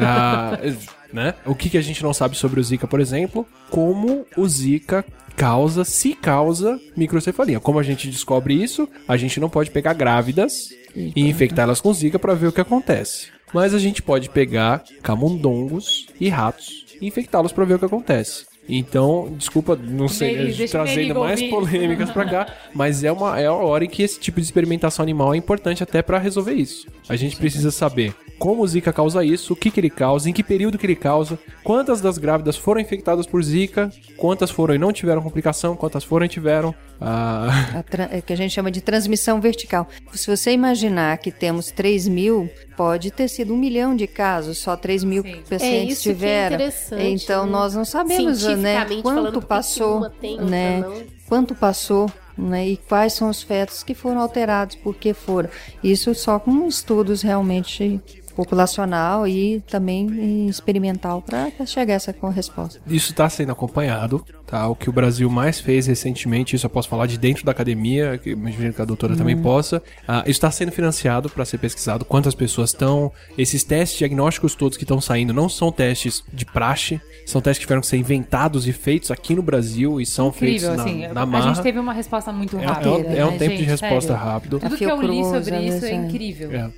Ah, 0.00 0.58
né? 1.12 1.34
O 1.44 1.54
que, 1.54 1.68
que 1.70 1.78
a 1.78 1.82
gente 1.82 2.02
não 2.02 2.14
sabe 2.14 2.36
sobre 2.36 2.60
o 2.60 2.62
Zika, 2.62 2.86
por 2.86 3.00
exemplo? 3.00 3.46
Como 3.70 4.24
o 4.36 4.48
Zika 4.48 5.04
causa, 5.36 5.84
se 5.84 6.14
causa 6.14 6.80
microcefalia. 6.96 7.60
Como 7.60 7.78
a 7.78 7.82
gente 7.82 8.08
descobre 8.08 8.54
isso? 8.54 8.88
A 9.06 9.16
gente 9.16 9.38
não 9.38 9.50
pode 9.50 9.70
pegar 9.70 9.92
grávidas 9.92 10.68
e 10.96 11.28
infectá-las 11.28 11.80
com 11.80 11.92
Zika 11.92 12.18
para 12.18 12.34
ver 12.34 12.48
o 12.48 12.52
que 12.52 12.60
acontece. 12.60 13.28
Mas 13.52 13.74
a 13.74 13.78
gente 13.78 14.02
pode 14.02 14.30
pegar 14.30 14.82
camundongos 15.02 16.06
e 16.20 16.28
ratos 16.28 16.86
e 17.00 17.06
infectá-los 17.06 17.52
para 17.52 17.64
ver 17.64 17.74
o 17.74 17.78
que 17.78 17.84
acontece. 17.84 18.46
Então, 18.68 19.32
desculpa, 19.36 19.76
não 19.76 20.08
sei, 20.08 20.52
trazendo 20.68 20.96
Merigo 20.96 21.20
mais 21.20 21.42
polêmicas 21.44 22.10
pra 22.10 22.24
cá, 22.24 22.54
mas 22.74 23.04
é 23.04 23.12
uma, 23.12 23.38
é 23.38 23.46
a 23.46 23.52
hora 23.52 23.84
em 23.84 23.88
que 23.88 24.02
esse 24.02 24.18
tipo 24.18 24.40
de 24.40 24.46
experimentação 24.46 25.02
animal 25.02 25.32
é 25.32 25.36
importante 25.36 25.82
até 25.82 26.02
pra 26.02 26.18
resolver 26.18 26.54
isso. 26.54 26.86
A 27.08 27.14
gente 27.14 27.36
precisa 27.36 27.70
saber 27.70 28.12
como 28.38 28.62
o 28.62 28.66
Zika 28.68 28.92
causa 28.92 29.24
isso, 29.24 29.52
o 29.52 29.56
que, 29.56 29.70
que 29.70 29.80
ele 29.80 29.90
causa, 29.90 30.28
em 30.28 30.32
que 30.32 30.42
período 30.42 30.78
que 30.78 30.86
ele 30.86 30.96
causa, 30.96 31.38
quantas 31.64 32.00
das 32.00 32.18
grávidas 32.18 32.56
foram 32.56 32.80
infectadas 32.80 33.26
por 33.26 33.42
Zika, 33.42 33.90
quantas 34.16 34.50
foram 34.50 34.74
e 34.74 34.78
não 34.78 34.92
tiveram 34.92 35.22
complicação, 35.22 35.74
quantas 35.76 36.04
foram 36.04 36.26
e 36.26 36.28
tiveram. 36.28 36.74
Ah, 37.00 37.78
a 37.78 37.82
tra- 37.82 38.08
é 38.10 38.20
que 38.20 38.32
a 38.32 38.36
gente 38.36 38.52
chama 38.52 38.70
de 38.70 38.80
transmissão 38.80 39.40
vertical. 39.40 39.86
Se 40.12 40.34
você 40.34 40.52
imaginar 40.52 41.18
que 41.18 41.30
temos 41.30 41.70
3 41.70 42.08
mil, 42.08 42.48
pode 42.76 43.10
ter 43.10 43.28
sido 43.28 43.52
um 43.54 43.56
milhão 43.56 43.94
de 43.94 44.06
casos, 44.06 44.58
só 44.58 44.76
3 44.76 45.04
mil 45.04 45.22
Sim. 45.22 45.30
É 45.30 45.50
pacientes 45.50 46.00
que 46.02 46.08
é 46.08 46.12
tiveram. 46.12 46.56
interessante, 46.56 47.24
então 47.24 47.46
né? 47.46 47.52
nós 47.52 47.74
não 47.74 47.84
sabemos 47.84 48.42
né, 48.56 48.86
quanto 49.02 49.42
passou, 49.42 50.08
tem, 50.10 50.38
né? 50.40 50.80
não? 50.80 51.02
Quanto 51.28 51.54
passou, 51.54 52.10
né? 52.38 52.68
E 52.68 52.76
quais 52.76 53.12
são 53.12 53.28
os 53.28 53.42
fetos 53.42 53.82
que 53.82 53.94
foram 53.94 54.20
alterados, 54.20 54.76
por 54.76 54.94
que 54.94 55.12
foram. 55.12 55.48
Isso 55.82 56.14
só 56.14 56.38
com 56.38 56.66
estudos 56.68 57.22
realmente 57.22 58.00
populacional 58.36 59.26
e 59.26 59.60
também 59.68 60.46
experimental 60.48 61.22
para 61.22 61.50
chegar 61.66 61.94
a 61.94 61.96
essa 61.96 62.12
com 62.12 62.28
resposta. 62.28 62.80
isso 62.86 63.10
está 63.10 63.28
sendo 63.28 63.52
acompanhado, 63.52 64.24
tá? 64.46 64.68
O 64.68 64.76
que 64.76 64.88
o 64.88 64.92
Brasil 64.92 65.28
mais 65.30 65.58
fez 65.58 65.86
recentemente, 65.86 66.54
isso 66.54 66.66
eu 66.66 66.70
posso 66.70 66.88
falar 66.88 67.06
de 67.06 67.18
dentro 67.18 67.44
da 67.44 67.52
academia, 67.52 68.18
que 68.18 68.30
imagino 68.30 68.72
que 68.72 68.82
a 68.82 68.84
doutora 68.84 69.16
também 69.16 69.36
possa. 69.36 69.82
Ah, 70.06 70.20
isso 70.20 70.32
está 70.32 70.50
sendo 70.50 70.70
financiado 70.70 71.28
para 71.30 71.44
ser 71.44 71.58
pesquisado, 71.58 72.04
quantas 72.04 72.34
pessoas 72.34 72.70
estão. 72.70 73.10
Esses 73.36 73.64
testes 73.64 73.98
diagnósticos 73.98 74.54
todos 74.54 74.76
que 74.76 74.84
estão 74.84 75.00
saindo 75.00 75.32
não 75.32 75.48
são 75.48 75.72
testes 75.72 76.22
de 76.32 76.44
praxe, 76.44 77.00
são 77.24 77.40
testes 77.40 77.58
que 77.58 77.64
tiveram 77.66 77.80
que 77.80 77.86
ser 77.88 77.96
inventados 77.96 78.68
e 78.68 78.72
feitos 78.72 79.10
aqui 79.10 79.34
no 79.34 79.42
Brasil 79.42 80.00
e 80.00 80.06
são 80.06 80.28
Incrível, 80.28 80.60
feitos 80.60 80.76
na, 80.76 80.82
assim. 80.84 81.08
na 81.14 81.22
a 81.22 81.26
marra. 81.26 81.54
gente 81.54 81.62
teve 81.62 81.78
uma 81.78 81.92
resposta 81.92 82.32
muito 82.32 82.56
É, 82.58 82.62
é 82.62 82.66
rápida. 82.66 82.90
um, 82.90 83.12
é 83.16 83.24
um 83.24 83.30
né, 83.32 83.38
tempo 83.38 83.52
de 83.52 83.58
gente? 83.60 83.68
resposta 83.70 84.12
Sério. 84.12 84.24
rápido. 84.24 84.58
Tudo 84.60 84.74
A 84.74 84.76
que 84.76 84.84
eu 84.84 85.00
li 85.00 85.24
sobre 85.24 85.58
isso 85.60 85.84
é 85.84 85.90
é. 85.90 85.94
incrível. 85.94 86.52
É. 86.52 86.70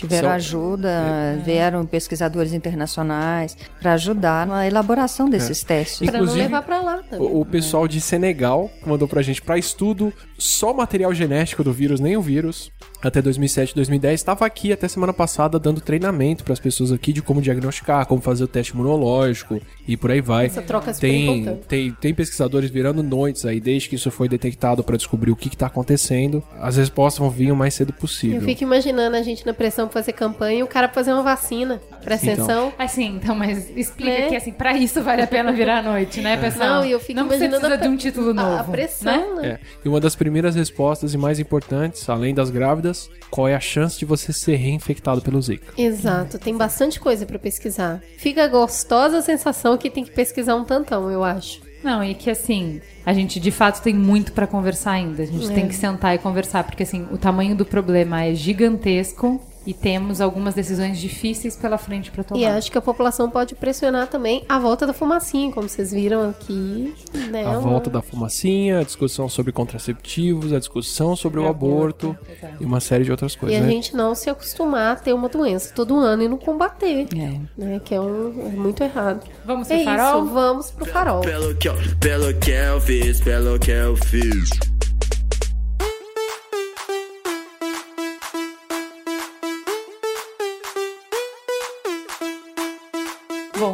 Tiveram 0.00 0.30
ajuda, 0.30 1.40
vieram 1.44 1.84
pesquisadores 1.86 2.52
internacionais 2.52 3.56
para 3.80 3.92
ajudar 3.94 4.46
na 4.46 4.66
elaboração 4.66 5.28
desses 5.28 5.62
testes. 5.62 6.08
Pra 6.08 6.20
não 6.20 6.32
levar 6.32 6.62
pra 6.62 6.80
lá 6.80 6.98
também. 7.08 7.26
O, 7.26 7.40
o 7.40 7.44
pessoal 7.46 7.86
de 7.86 8.00
Senegal 8.00 8.70
mandou 8.86 9.06
pra 9.06 9.22
gente 9.22 9.42
pra 9.42 9.58
estudo 9.58 10.12
só 10.38 10.72
material 10.72 11.12
genético 11.14 11.62
do 11.62 11.72
vírus, 11.72 12.00
nem 12.00 12.16
o 12.16 12.22
vírus. 12.22 12.70
Até 13.02 13.22
2007, 13.22 13.74
2010, 13.74 14.20
estava 14.20 14.44
aqui 14.44 14.72
até 14.72 14.86
semana 14.86 15.12
passada 15.12 15.58
dando 15.58 15.80
treinamento 15.80 16.44
para 16.44 16.52
as 16.52 16.60
pessoas 16.60 16.92
aqui 16.92 17.12
de 17.12 17.22
como 17.22 17.40
diagnosticar, 17.40 18.06
como 18.06 18.20
fazer 18.20 18.44
o 18.44 18.48
teste 18.48 18.74
imunológico 18.74 19.60
e 19.88 19.96
por 19.96 20.10
aí 20.10 20.20
vai. 20.20 20.46
Essa 20.46 20.60
troca 20.60 20.90
é 20.90 20.92
super 20.92 21.08
tem, 21.08 21.38
importante. 21.40 21.66
tem, 21.66 21.92
tem 21.92 22.14
pesquisadores 22.14 22.70
virando 22.70 23.02
noites 23.02 23.46
aí 23.46 23.58
desde 23.58 23.88
que 23.88 23.94
isso 23.94 24.10
foi 24.10 24.28
detectado 24.28 24.84
para 24.84 24.96
descobrir 24.96 25.30
o 25.30 25.36
que 25.36 25.48
está 25.48 25.66
acontecendo. 25.66 26.42
As 26.60 26.76
respostas 26.76 27.18
vão 27.18 27.30
vir 27.30 27.50
o 27.50 27.56
mais 27.56 27.72
cedo 27.74 27.90
Eu 27.90 28.00
possível. 28.00 28.40
fico 28.42 28.62
imaginando 28.64 29.16
a 29.16 29.22
gente 29.22 29.46
na 29.46 29.54
pressão 29.54 29.86
pra 29.88 29.94
fazer 29.94 30.12
campanha 30.12 30.58
e 30.58 30.62
o 30.62 30.66
cara 30.66 30.88
fazer 30.88 31.12
uma 31.12 31.22
vacina. 31.22 31.80
Presta 32.04 32.26
Então. 32.30 32.44
atenção. 32.44 32.72
Assim, 32.78 33.06
então, 33.16 33.34
mas 33.34 33.70
explica 33.76 34.10
Né? 34.20 34.28
que 34.28 34.36
assim, 34.36 34.52
pra 34.52 34.72
isso 34.76 35.02
vale 35.02 35.22
a 35.22 35.26
pena 35.26 35.52
virar 35.52 35.78
à 35.78 35.82
noite, 35.82 36.20
né, 36.20 36.36
pessoal? 36.36 36.68
Não, 36.80 36.84
e 36.84 36.90
eu 36.90 37.00
fico 37.00 37.14
não 37.20 37.28
você 37.28 37.36
imaginando 37.36 37.60
precisa 37.60 37.74
a, 37.74 37.86
de 37.86 37.88
um 37.88 37.96
título 37.96 38.34
novo. 38.34 38.60
a 38.60 38.64
pressão, 38.64 39.36
né? 39.36 39.48
É. 39.48 39.58
E 39.84 39.88
uma 39.88 40.00
das 40.00 40.14
primeiras 40.16 40.54
respostas 40.54 41.14
e 41.14 41.18
mais 41.18 41.38
importantes, 41.38 42.08
além 42.08 42.34
das 42.34 42.50
grávidas, 42.50 43.08
qual 43.30 43.46
é 43.48 43.54
a 43.54 43.60
chance 43.60 43.98
de 43.98 44.04
você 44.04 44.32
ser 44.32 44.56
reinfectado 44.56 45.20
pelo 45.22 45.40
Zika? 45.40 45.72
Exato, 45.76 46.38
tem 46.38 46.56
bastante 46.56 46.98
coisa 47.00 47.24
pra 47.26 47.38
pesquisar. 47.38 48.00
Fica 48.18 48.46
gostosa 48.48 49.18
a 49.18 49.22
sensação 49.22 49.76
que 49.76 49.90
tem 49.90 50.04
que 50.04 50.10
pesquisar 50.10 50.54
um 50.56 50.64
tantão, 50.64 51.10
eu 51.10 51.22
acho. 51.24 51.60
Não, 51.82 52.04
e 52.04 52.14
que 52.14 52.28
assim, 52.28 52.78
a 53.06 53.12
gente 53.14 53.40
de 53.40 53.50
fato 53.50 53.82
tem 53.82 53.94
muito 53.94 54.32
pra 54.32 54.46
conversar 54.46 54.92
ainda. 54.92 55.22
A 55.22 55.26
gente 55.26 55.50
É. 55.50 55.54
tem 55.54 55.66
que 55.66 55.74
sentar 55.74 56.14
e 56.14 56.18
conversar, 56.18 56.62
porque 56.64 56.82
assim, 56.82 57.06
o 57.10 57.16
tamanho 57.16 57.56
do 57.56 57.64
problema 57.64 58.22
é 58.24 58.34
gigantesco 58.34 59.40
e 59.66 59.74
temos 59.74 60.20
algumas 60.20 60.54
decisões 60.54 60.98
difíceis 60.98 61.54
pela 61.56 61.76
frente 61.76 62.10
pra 62.10 62.24
tomar. 62.24 62.40
E 62.40 62.46
acho 62.46 62.70
que 62.72 62.78
a 62.78 62.80
população 62.80 63.30
pode 63.30 63.54
pressionar 63.54 64.06
também 64.06 64.44
a 64.48 64.58
volta 64.58 64.86
da 64.86 64.92
fumacinha, 64.92 65.52
como 65.52 65.68
vocês 65.68 65.92
viram 65.92 66.30
aqui. 66.30 66.94
Né? 67.30 67.44
A 67.46 67.58
volta 67.58 67.90
da 67.90 68.00
fumacinha, 68.00 68.80
a 68.80 68.82
discussão 68.82 69.28
sobre 69.28 69.52
contraceptivos, 69.52 70.52
a 70.52 70.58
discussão 70.58 71.14
sobre 71.14 71.40
o 71.40 71.46
aborto 71.48 72.16
e 72.58 72.64
uma 72.64 72.80
série 72.80 73.04
de 73.04 73.10
outras 73.10 73.34
E 73.34 73.38
coisas, 73.38 73.58
a 73.58 73.62
né? 73.66 73.70
gente 73.70 73.94
não 73.94 74.14
se 74.14 74.30
acostumar 74.30 74.92
a 74.92 74.96
ter 74.96 75.12
uma 75.12 75.28
doença 75.28 75.72
todo 75.74 75.98
ano 75.98 76.22
e 76.22 76.28
não 76.28 76.38
combater. 76.38 77.06
É. 77.14 77.40
Né? 77.56 77.80
Que 77.84 77.94
é, 77.94 78.00
um, 78.00 78.28
é 78.46 78.50
muito 78.50 78.82
errado. 78.82 79.26
Vamos 79.44 79.68
pro 79.68 79.76
É 79.76 79.84
farol? 79.84 80.24
isso, 80.24 80.32
vamos 80.34 80.70
pro 80.70 80.86
farol. 80.86 81.20
Pelo 81.20 81.54
que 81.56 81.68
eu, 81.68 81.74
pelo 82.00 82.34
que 82.38 82.50
eu 82.50 82.80
fiz, 82.80 83.20
pelo 83.20 83.58
que 83.58 83.70
eu 83.70 83.96
fiz. 83.96 84.48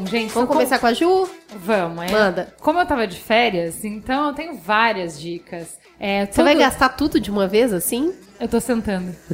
Gente, 0.07 0.33
Vamos 0.33 0.49
começar 0.49 0.79
com 0.79 0.87
a 0.87 0.93
Ju? 0.93 1.29
Vamos, 1.57 2.05
é. 2.05 2.11
Manda. 2.13 2.55
Como 2.61 2.79
eu 2.79 2.87
tava 2.87 3.07
de 3.07 3.17
férias, 3.19 3.85
então 3.85 4.29
eu 4.29 4.35
tenho 4.35 4.55
várias 4.57 5.21
dicas. 5.21 5.79
É, 5.99 6.27
Você 6.27 6.43
vai 6.43 6.55
gastar 6.55 6.91
tudo 6.91 7.19
de 7.19 7.31
uma 7.31 7.47
vez 7.49 7.73
assim? 7.73 8.15
Eu 8.39 8.49
tô 8.49 8.61
sentando. 8.61 9.15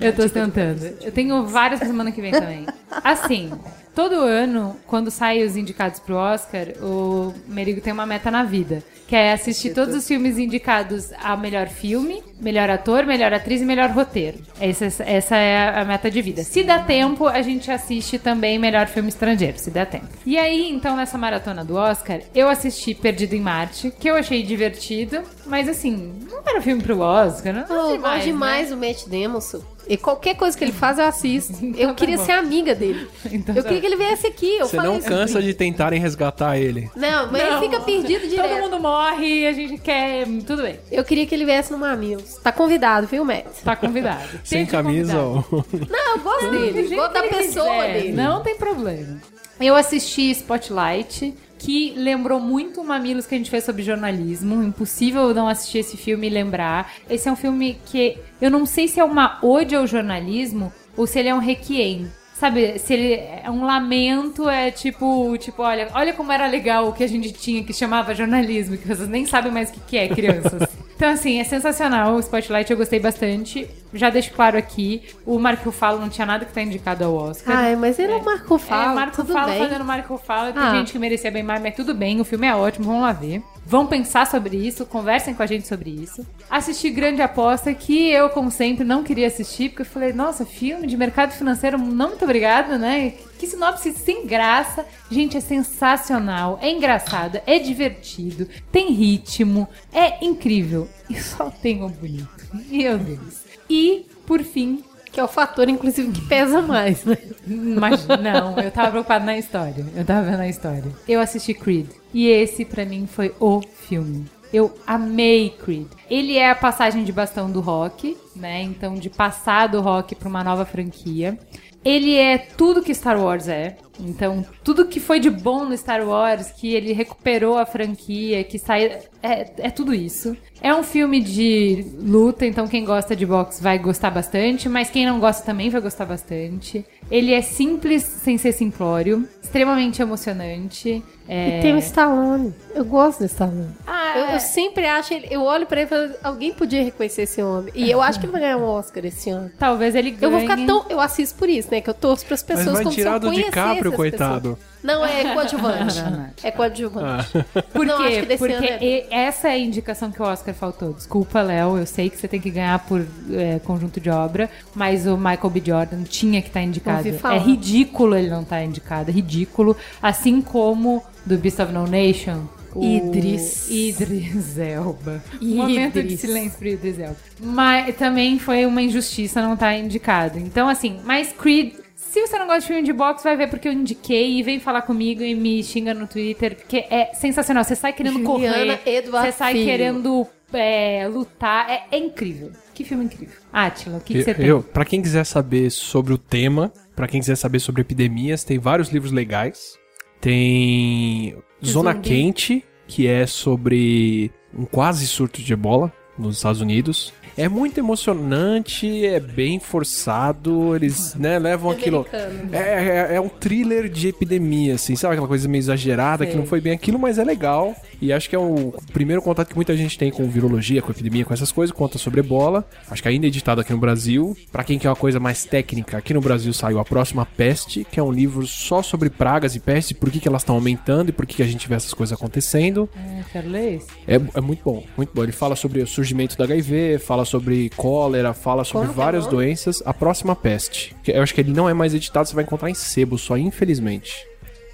eu 0.00 0.14
tô 0.14 0.28
tentando. 0.28 0.84
Eu 1.00 1.12
tenho 1.12 1.46
várias 1.46 1.78
pra 1.78 1.88
semana 1.88 2.12
que 2.12 2.20
vem 2.20 2.32
também. 2.32 2.66
Assim, 3.04 3.50
todo 3.94 4.14
ano, 4.14 4.76
quando 4.86 5.10
saem 5.10 5.44
os 5.44 5.56
indicados 5.56 6.00
pro 6.00 6.14
Oscar, 6.16 6.66
o 6.82 7.32
Merigo 7.46 7.80
tem 7.80 7.92
uma 7.92 8.06
meta 8.06 8.30
na 8.30 8.44
vida. 8.44 8.82
Que 9.06 9.16
é 9.16 9.32
assistir 9.32 9.72
todos 9.72 9.94
os 9.94 10.06
filmes 10.06 10.36
indicados 10.36 11.10
a 11.22 11.34
melhor 11.34 11.66
filme, 11.68 12.22
melhor 12.38 12.68
ator, 12.68 13.06
melhor 13.06 13.32
atriz 13.32 13.62
e 13.62 13.64
melhor 13.64 13.88
roteiro. 13.88 14.38
Essa, 14.60 14.84
essa 15.02 15.34
é 15.34 15.80
a 15.80 15.82
meta 15.82 16.10
de 16.10 16.20
vida. 16.20 16.42
Se 16.44 16.62
dá 16.62 16.80
tempo, 16.80 17.26
a 17.26 17.40
gente 17.40 17.70
assiste 17.70 18.18
também 18.18 18.58
melhor 18.58 18.86
filme 18.86 19.08
estrangeiro, 19.08 19.58
se 19.58 19.70
der 19.70 19.86
tempo. 19.86 20.08
E 20.26 20.36
aí, 20.36 20.70
então, 20.70 20.94
nessa 20.94 21.16
maratona 21.16 21.64
do 21.64 21.74
Oscar, 21.76 22.20
eu 22.34 22.50
assisti 22.50 22.94
Perdido 22.94 23.32
em 23.34 23.40
Marte, 23.40 23.90
que 23.98 24.10
eu 24.10 24.14
achei 24.14 24.42
divertido, 24.42 25.22
mas 25.46 25.70
assim, 25.70 26.12
não 26.30 26.42
era 26.46 26.60
filme 26.60 26.82
pro 26.82 27.00
Oscar, 27.00 27.54
não, 27.54 27.64
Oh, 27.94 27.96
gosto 27.98 28.24
demais 28.24 28.68
né? 28.68 28.76
do 28.76 28.86
Matt 28.86 29.06
Damon. 29.06 29.40
E 29.88 29.96
qualquer 29.96 30.36
coisa 30.36 30.56
que 30.56 30.62
ele 30.62 30.72
faz, 30.72 30.98
eu 30.98 31.06
assisto. 31.06 31.54
Eu 31.74 31.88
tá 31.88 31.94
queria 31.94 32.18
bom. 32.18 32.24
ser 32.24 32.32
amiga 32.32 32.74
dele. 32.74 33.08
Então 33.32 33.54
eu 33.54 33.62
tá. 33.62 33.68
queria 33.68 33.80
que 33.80 33.86
ele 33.86 33.96
viesse 33.96 34.26
aqui. 34.26 34.58
Eu 34.58 34.66
Você 34.66 34.76
não 34.76 34.98
isso. 34.98 35.08
cansa 35.08 35.40
de 35.40 35.54
tentarem 35.54 35.98
resgatar 35.98 36.58
ele. 36.58 36.90
Não, 36.94 37.30
mas 37.30 37.42
ele 37.42 37.60
fica 37.60 37.80
perdido 37.80 38.28
direto. 38.28 38.48
Todo 38.48 38.60
mundo 38.60 38.80
morre, 38.80 39.46
a 39.46 39.52
gente 39.52 39.78
quer. 39.78 40.26
Tudo 40.46 40.62
bem. 40.62 40.78
Eu 40.90 41.04
queria 41.04 41.24
que 41.24 41.34
ele 41.34 41.44
viesse 41.44 41.72
no 41.72 41.78
Mamilos. 41.78 42.34
Tá 42.42 42.52
convidado, 42.52 43.06
viu, 43.06 43.24
Matt? 43.24 43.46
Tá 43.64 43.76
convidado. 43.76 44.40
Sem 44.44 44.66
camisa 44.66 45.20
ou... 45.20 45.44
Não, 45.88 46.16
eu 46.16 46.20
gosto 46.22 46.50
dele. 46.50 46.94
Gosto 46.94 47.12
da 47.12 47.22
pessoa 47.22 47.74
quiser, 47.76 47.92
dele. 47.92 48.12
Não 48.12 48.42
tem 48.42 48.56
problema. 48.56 49.20
Eu 49.60 49.74
assisti 49.74 50.30
Spotlight, 50.30 51.34
que 51.58 51.92
lembrou 51.96 52.40
muito 52.40 52.80
o 52.80 52.84
Mamilos 52.84 53.26
que 53.26 53.34
a 53.34 53.38
gente 53.38 53.50
fez 53.50 53.64
sobre 53.64 53.82
jornalismo. 53.82 54.62
Impossível 54.62 55.34
não 55.34 55.48
assistir 55.48 55.78
esse 55.78 55.96
filme 55.96 56.26
e 56.26 56.30
lembrar. 56.30 56.92
Esse 57.10 57.28
é 57.28 57.32
um 57.32 57.36
filme 57.36 57.78
que 57.86 58.16
eu 58.40 58.50
não 58.50 58.64
sei 58.64 58.88
se 58.88 59.00
é 59.00 59.04
uma 59.04 59.38
ode 59.42 59.74
ao 59.74 59.86
jornalismo 59.86 60.72
ou 60.96 61.06
se 61.06 61.18
ele 61.18 61.28
é 61.28 61.34
um 61.34 61.40
requiem. 61.40 62.10
Sabe, 62.34 62.78
se 62.78 62.94
ele 62.94 63.14
é 63.14 63.50
um 63.50 63.64
lamento, 63.64 64.48
é 64.48 64.70
tipo, 64.70 65.36
tipo, 65.38 65.60
olha, 65.60 65.88
olha 65.92 66.12
como 66.12 66.30
era 66.30 66.46
legal 66.46 66.88
o 66.88 66.92
que 66.92 67.02
a 67.02 67.08
gente 67.08 67.32
tinha 67.32 67.64
que 67.64 67.72
chamava 67.72 68.14
jornalismo, 68.14 68.78
que 68.78 68.86
vocês 68.86 69.08
nem 69.08 69.26
sabem 69.26 69.50
mais 69.50 69.70
o 69.70 69.72
que, 69.72 69.80
que 69.80 69.96
é, 69.96 70.08
crianças. 70.08 70.68
então, 70.98 71.10
assim, 71.10 71.38
é 71.40 71.44
sensacional. 71.44 72.16
O 72.16 72.18
Spotlight 72.20 72.68
eu 72.72 72.76
gostei 72.76 72.98
bastante. 72.98 73.70
Já 73.94 74.10
deixo 74.10 74.32
claro 74.32 74.58
aqui, 74.58 75.02
o 75.24 75.38
Marco 75.38 75.66
Ruffalo 75.66 76.00
não 76.00 76.08
tinha 76.08 76.26
nada 76.26 76.44
que 76.44 76.52
tá 76.52 76.60
indicado 76.60 77.04
ao 77.04 77.14
Oscar. 77.14 77.56
Ai, 77.56 77.76
mas 77.76 77.98
ele 78.00 78.12
é, 78.12 78.16
o 78.16 78.24
Marco 78.24 78.56
É, 78.56 78.58
Fala, 78.58 78.94
Marco 78.94 79.16
tudo 79.16 79.32
Fala 79.32 79.46
bem. 79.52 79.58
fazendo 79.62 79.84
Marco 79.84 80.18
Fala. 80.18 80.52
Tem 80.52 80.60
Ah. 80.62 80.74
gente 80.74 80.90
que 80.92 80.98
merecia 80.98 81.30
bem 81.30 81.44
mais, 81.44 81.62
mas 81.62 81.74
tudo 81.76 81.94
bem. 81.94 82.20
O 82.20 82.24
filme 82.24 82.46
é 82.48 82.54
ótimo, 82.54 82.86
vamos 82.86 83.02
lá 83.02 83.12
ver. 83.12 83.40
Vão 83.68 83.86
pensar 83.86 84.26
sobre 84.26 84.56
isso, 84.56 84.86
conversem 84.86 85.34
com 85.34 85.42
a 85.42 85.46
gente 85.46 85.68
sobre 85.68 85.90
isso. 85.90 86.26
Assisti 86.48 86.88
Grande 86.88 87.20
Aposta, 87.20 87.74
que 87.74 88.10
eu, 88.10 88.30
como 88.30 88.50
sempre, 88.50 88.82
não 88.82 89.04
queria 89.04 89.26
assistir, 89.26 89.68
porque 89.68 89.82
eu 89.82 89.86
falei, 89.86 90.10
nossa, 90.10 90.46
filme 90.46 90.86
de 90.86 90.96
mercado 90.96 91.32
financeiro, 91.32 91.76
não 91.76 92.08
muito 92.08 92.24
obrigada, 92.24 92.78
né? 92.78 93.12
Que 93.38 93.46
sinopse 93.46 93.92
sem 93.92 94.26
graça. 94.26 94.86
Gente, 95.10 95.36
é 95.36 95.40
sensacional, 95.40 96.58
é 96.62 96.70
engraçado, 96.70 97.42
é 97.46 97.58
divertido, 97.58 98.48
tem 98.72 98.90
ritmo, 98.90 99.68
é 99.92 100.24
incrível. 100.24 100.88
E 101.10 101.20
só 101.20 101.50
tem 101.50 101.84
um 101.84 101.90
bonito. 101.90 102.48
Meu 102.70 102.96
Deus. 102.96 103.42
E, 103.68 104.06
por 104.26 104.42
fim, 104.42 104.82
Que 105.12 105.20
é 105.20 105.24
o 105.24 105.28
fator, 105.28 105.68
inclusive, 105.68 106.12
que 106.12 106.20
pesa 106.22 106.60
mais, 106.60 107.04
né? 107.04 107.16
mas 107.46 108.06
não, 108.06 108.58
eu 108.58 108.70
tava 108.70 108.90
preocupada 108.90 109.24
na 109.24 109.38
história. 109.38 109.84
Eu 109.94 110.04
tava 110.04 110.30
vendo 110.30 110.40
a 110.40 110.48
história. 110.48 110.84
Eu 111.08 111.20
assisti 111.20 111.54
Creed. 111.54 111.88
E 112.12 112.28
esse, 112.28 112.64
pra 112.64 112.84
mim, 112.84 113.06
foi 113.06 113.34
o 113.40 113.60
filme. 113.60 114.26
Eu 114.52 114.74
amei 114.86 115.50
Creed. 115.50 115.86
Ele 116.08 116.36
é 116.36 116.50
a 116.50 116.54
passagem 116.54 117.04
de 117.04 117.12
bastão 117.12 117.50
do 117.50 117.60
rock, 117.60 118.16
né? 118.34 118.62
Então, 118.62 118.94
de 118.94 119.10
passar 119.10 119.66
do 119.68 119.80
rock 119.80 120.14
pra 120.14 120.28
uma 120.28 120.44
nova 120.44 120.64
franquia. 120.64 121.38
Ele 121.84 122.16
é 122.16 122.38
tudo 122.38 122.82
que 122.82 122.94
Star 122.94 123.20
Wars 123.20 123.48
é. 123.48 123.76
Então, 124.00 124.44
tudo 124.64 124.86
que 124.86 125.00
foi 125.00 125.20
de 125.20 125.30
bom 125.30 125.64
no 125.64 125.76
Star 125.76 126.06
Wars, 126.06 126.50
que 126.50 126.74
ele 126.74 126.92
recuperou 126.92 127.58
a 127.58 127.66
franquia, 127.66 128.42
que 128.44 128.58
saiu. 128.58 128.90
É, 129.22 129.50
é 129.58 129.70
tudo 129.70 129.94
isso. 129.94 130.36
É 130.60 130.74
um 130.74 130.82
filme 130.82 131.20
de 131.20 131.86
luta, 132.00 132.44
então 132.44 132.66
quem 132.66 132.84
gosta 132.84 133.14
de 133.14 133.24
boxe 133.24 133.62
vai 133.62 133.78
gostar 133.78 134.10
bastante, 134.10 134.68
mas 134.68 134.90
quem 134.90 135.06
não 135.06 135.20
gosta 135.20 135.44
também 135.44 135.70
vai 135.70 135.80
gostar 135.80 136.04
bastante. 136.04 136.84
Ele 137.10 137.32
é 137.32 137.40
simples 137.40 138.02
sem 138.02 138.36
ser 138.36 138.52
simplório, 138.52 139.26
extremamente 139.42 140.02
emocionante. 140.02 141.02
É... 141.28 141.58
E 141.58 141.62
tem 141.62 141.74
o 141.74 141.78
Stallone. 141.78 142.54
Eu 142.74 142.84
gosto 142.84 143.20
do 143.20 143.26
Stallone. 143.26 143.68
Ah, 143.86 144.18
Eu, 144.18 144.24
eu 144.34 144.40
sempre 144.40 144.86
acho 144.86 145.14
ele. 145.14 145.28
Eu 145.30 145.42
olho 145.42 145.66
pra 145.66 145.80
ele 145.80 145.86
e 145.86 145.90
falo, 145.90 146.10
alguém 146.22 146.52
podia 146.52 146.82
reconhecer 146.82 147.22
esse 147.22 147.42
homem. 147.42 147.72
E 147.74 147.90
eu 147.90 148.00
acho 148.02 148.18
que 148.18 148.26
ele 148.26 148.32
vai 148.32 148.40
ganhar 148.40 148.56
um 148.56 148.64
Oscar 148.64 149.04
esse 149.04 149.30
ano. 149.30 149.50
Talvez 149.58 149.94
ele 149.94 150.10
ganhe. 150.10 150.24
Eu 150.24 150.30
vou 150.30 150.40
ficar 150.40 150.56
tão. 150.66 150.86
Eu 150.88 151.00
assisto 151.00 151.38
por 151.38 151.48
isso, 151.48 151.68
né? 151.70 151.80
Que 151.80 151.90
eu 151.90 151.94
torço 151.94 152.26
pras 152.26 152.44
Mas 152.46 152.58
pessoas 152.58 152.74
vai 152.74 152.82
como 152.84 152.94
tirar 152.94 153.10
se 153.10 153.16
eu 153.16 153.20
do 153.20 153.26
conhecesse 153.28 153.50
DiCaprio, 153.50 153.87
as 153.90 153.96
coitado. 153.96 154.40
pessoas. 154.56 154.68
Não, 154.82 155.04
é 155.04 155.34
coadjuvante. 155.34 155.96
é 156.42 156.50
coadjuvante. 156.50 157.28
Por 157.72 157.84
Não, 157.86 157.96
acho 157.96 158.08
quê? 158.08 158.20
que 158.20 158.26
desse 158.26 158.38
Porque 158.38 158.54
ano 158.54 158.66
é- 158.80 159.06
essa 159.10 159.48
é 159.48 159.52
a 159.52 159.58
indicação 159.58 160.10
que 160.12 160.22
o 160.22 160.24
Oscar 160.24 160.54
faltou. 160.54 160.92
Desculpa, 160.92 161.42
Léo, 161.42 161.76
eu 161.78 161.86
sei 161.86 162.08
que 162.08 162.16
você 162.16 162.28
tem 162.28 162.40
que 162.40 162.50
ganhar 162.50 162.78
por 162.86 163.04
é, 163.32 163.58
conjunto 163.64 164.00
de 164.00 164.08
obra, 164.08 164.48
mas 164.74 165.06
o 165.06 165.16
Michael 165.16 165.50
B. 165.50 165.62
Jordan 165.64 166.02
tinha 166.04 166.40
que 166.40 166.48
estar 166.48 166.62
indicado. 166.62 166.98
Ouvi 167.06 167.18
falar. 167.18 167.36
É 167.36 167.38
ridículo 167.38 168.16
ele 168.16 168.30
não 168.30 168.42
estar 168.42 168.62
indicado, 168.62 169.10
é 169.10 169.12
ridículo. 169.12 169.76
Assim 170.00 170.40
como 170.40 171.02
do 171.26 171.36
Beast 171.36 171.58
of 171.58 171.72
No 171.72 171.86
Nation. 171.86 172.44
o 172.74 172.84
Idris. 172.84 173.68
Idris 173.70 174.58
Elba. 174.58 175.22
Um 175.42 175.56
momento 175.56 175.94
de 175.94 176.00
Idris. 176.00 176.20
silêncio 176.20 176.56
pro 176.58 176.68
Idris 176.68 176.98
Elba. 177.00 177.16
Mas 177.40 177.96
também 177.96 178.38
foi 178.38 178.64
uma 178.64 178.80
injustiça 178.80 179.42
não 179.42 179.54
estar 179.54 179.74
indicado. 179.76 180.38
Então, 180.38 180.68
assim, 180.68 181.00
mas 181.04 181.32
Creed 181.32 181.72
se 182.10 182.26
você 182.26 182.38
não 182.38 182.46
gosta 182.46 182.60
de 182.60 182.66
filme 182.66 182.82
de 182.82 182.92
boxe, 182.92 183.22
vai 183.22 183.36
ver 183.36 183.48
porque 183.48 183.68
eu 183.68 183.72
indiquei 183.72 184.38
e 184.38 184.42
vem 184.42 184.58
falar 184.58 184.82
comigo 184.82 185.22
e 185.22 185.34
me 185.34 185.62
xinga 185.62 185.92
no 185.92 186.06
Twitter, 186.06 186.56
porque 186.56 186.86
é 186.90 187.12
sensacional. 187.14 187.62
Você 187.64 187.76
sai 187.76 187.92
querendo 187.92 188.18
Juliana 188.22 188.76
correr, 188.78 188.96
Eduardo 188.96 189.30
você 189.30 189.36
sai 189.36 189.52
Filho. 189.52 189.66
querendo 189.66 190.26
é, 190.52 191.06
lutar. 191.12 191.68
É, 191.68 191.84
é 191.92 191.98
incrível. 191.98 192.50
Que 192.74 192.84
filme 192.84 193.04
incrível. 193.04 193.36
Átila, 193.52 193.98
o 193.98 194.00
que, 194.00 194.14
que 194.14 194.22
você 194.22 194.30
Eu, 194.30 194.34
tem? 194.34 194.46
eu, 194.46 194.62
pra 194.62 194.84
quem 194.84 195.02
quiser 195.02 195.24
saber 195.24 195.70
sobre 195.70 196.12
o 196.12 196.18
tema, 196.18 196.72
pra 196.96 197.06
quem 197.06 197.20
quiser 197.20 197.36
saber 197.36 197.58
sobre 197.60 197.82
epidemias, 197.82 198.44
tem 198.44 198.58
vários 198.58 198.88
livros 198.88 199.12
legais. 199.12 199.76
Tem 200.20 201.36
Zona 201.64 201.92
zumbi. 201.92 202.08
Quente, 202.08 202.64
que 202.86 203.06
é 203.06 203.26
sobre 203.26 204.30
um 204.56 204.64
quase 204.64 205.06
surto 205.06 205.42
de 205.42 205.52
ebola 205.52 205.92
nos 206.18 206.36
Estados 206.36 206.60
Unidos. 206.60 207.12
É 207.38 207.48
muito 207.48 207.78
emocionante, 207.78 209.06
é 209.06 209.20
bem 209.20 209.60
forçado, 209.60 210.74
eles 210.74 211.14
né, 211.14 211.38
levam 211.38 211.70
aquilo. 211.70 212.04
Americano. 212.12 212.50
É, 212.52 213.12
é, 213.12 213.14
é 213.14 213.20
um 213.20 213.28
thriller 213.28 213.88
de 213.88 214.08
epidemia, 214.08 214.74
assim, 214.74 214.96
sabe 214.96 215.12
aquela 215.14 215.28
coisa 215.28 215.48
meio 215.48 215.60
exagerada, 215.60 216.26
que 216.26 216.34
não 216.36 216.44
foi 216.44 216.60
bem 216.60 216.72
aquilo, 216.72 216.98
mas 216.98 217.16
é 217.16 217.22
legal. 217.22 217.76
E 218.00 218.12
acho 218.12 218.28
que 218.30 218.36
é 218.36 218.38
o 218.38 218.74
primeiro 218.92 219.20
contato 219.20 219.48
que 219.48 219.56
muita 219.56 219.76
gente 219.76 219.98
tem 219.98 220.10
com 220.10 220.28
virologia, 220.28 220.80
com 220.80 220.90
epidemia, 220.90 221.24
com 221.24 221.34
essas 221.34 221.50
coisas, 221.50 221.74
conta 221.74 221.98
sobre 221.98 222.20
ebola. 222.20 222.64
Acho 222.88 223.02
que 223.02 223.08
ainda 223.08 223.26
é 223.26 223.28
editado 223.28 223.60
aqui 223.60 223.72
no 223.72 223.78
Brasil. 223.78 224.36
Pra 224.52 224.62
quem 224.62 224.78
quer 224.78 224.88
uma 224.88 224.96
coisa 224.96 225.18
mais 225.18 225.44
técnica, 225.44 225.98
aqui 225.98 226.14
no 226.14 226.20
Brasil 226.20 226.52
saiu 226.52 226.78
A 226.78 226.84
Próxima 226.84 227.26
Peste, 227.26 227.84
que 227.84 227.98
é 227.98 228.02
um 228.02 228.12
livro 228.12 228.46
só 228.46 228.82
sobre 228.82 229.10
pragas 229.10 229.56
e 229.56 229.60
pestes, 229.60 229.92
por 229.98 230.10
que, 230.10 230.20
que 230.20 230.28
elas 230.28 230.42
estão 230.42 230.54
aumentando 230.54 231.08
e 231.08 231.12
por 231.12 231.26
que, 231.26 231.36
que 231.36 231.42
a 231.42 231.46
gente 231.46 231.68
vê 231.68 231.74
essas 231.74 231.92
coisas 231.92 232.16
acontecendo. 232.16 232.88
É, 232.96 233.22
quero 233.32 233.48
ler 233.48 233.76
esse. 233.76 233.88
É, 234.06 234.14
é 234.14 234.40
muito 234.40 234.62
bom, 234.64 234.84
muito 234.96 235.10
bom. 235.12 235.22
Ele 235.22 235.32
fala 235.32 235.56
sobre 235.56 235.80
o 235.80 235.86
surgimento 235.86 236.36
do 236.36 236.42
HIV, 236.44 236.98
fala 236.98 237.24
sobre 237.24 237.70
cólera, 237.70 238.32
fala 238.32 238.64
sobre 238.64 238.88
Como 238.88 239.00
é 239.00 239.04
várias 239.04 239.24
nome? 239.24 239.36
doenças. 239.36 239.82
A 239.84 239.92
próxima 239.92 240.36
peste. 240.36 240.94
Eu 241.06 241.22
acho 241.22 241.34
que 241.34 241.40
ele 241.40 241.52
não 241.52 241.68
é 241.68 241.74
mais 241.74 241.94
editado, 241.94 242.28
você 242.28 242.34
vai 242.34 242.44
encontrar 242.44 242.70
em 242.70 242.74
sebo, 242.74 243.18
só 243.18 243.36
infelizmente. 243.36 244.26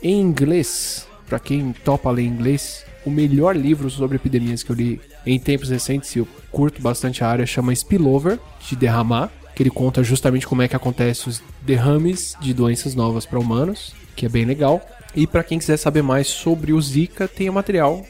Em 0.03 0.21
inglês, 0.21 1.07
pra 1.27 1.39
quem 1.39 1.73
topa 1.85 2.11
ler 2.11 2.25
inglês, 2.25 2.85
o 3.05 3.11
melhor 3.11 3.57
livro 3.57 3.91
sobre 3.91 4.17
epidemias 4.17 4.63
que 4.63 4.71
eu 4.71 4.77
li 4.77 5.01
em 5.27 5.39
tempos 5.39 5.69
recentes, 5.69 6.15
e 6.15 6.19
eu 6.19 6.29
curto 6.51 6.81
bastante 6.81 7.23
a 7.23 7.29
área, 7.29 7.47
chama 7.47 7.75
Spillover, 7.75 8.39
de 8.69 8.77
derramar, 8.77 9.31
que 9.55 9.63
ele 9.63 9.71
conta 9.71 10.03
justamente 10.03 10.47
como 10.47 10.63
é 10.63 10.69
que 10.69 10.77
acontece 10.77 11.29
os 11.29 11.43
derrames 11.63 12.37
de 12.41 12.53
doenças 12.53 12.95
novas 12.95 13.25
para 13.25 13.39
humanos, 13.39 13.95
que 14.17 14.27
é 14.27 14.29
bem 14.29 14.45
legal. 14.45 14.81
E 15.15 15.27
para 15.27 15.45
quem 15.45 15.59
quiser 15.59 15.77
saber 15.77 16.03
mais 16.03 16.27
sobre 16.27 16.73
o 16.73 16.81
Zika, 16.81 17.29
tem 17.29 17.49
o 17.49 17.53
material 17.53 18.05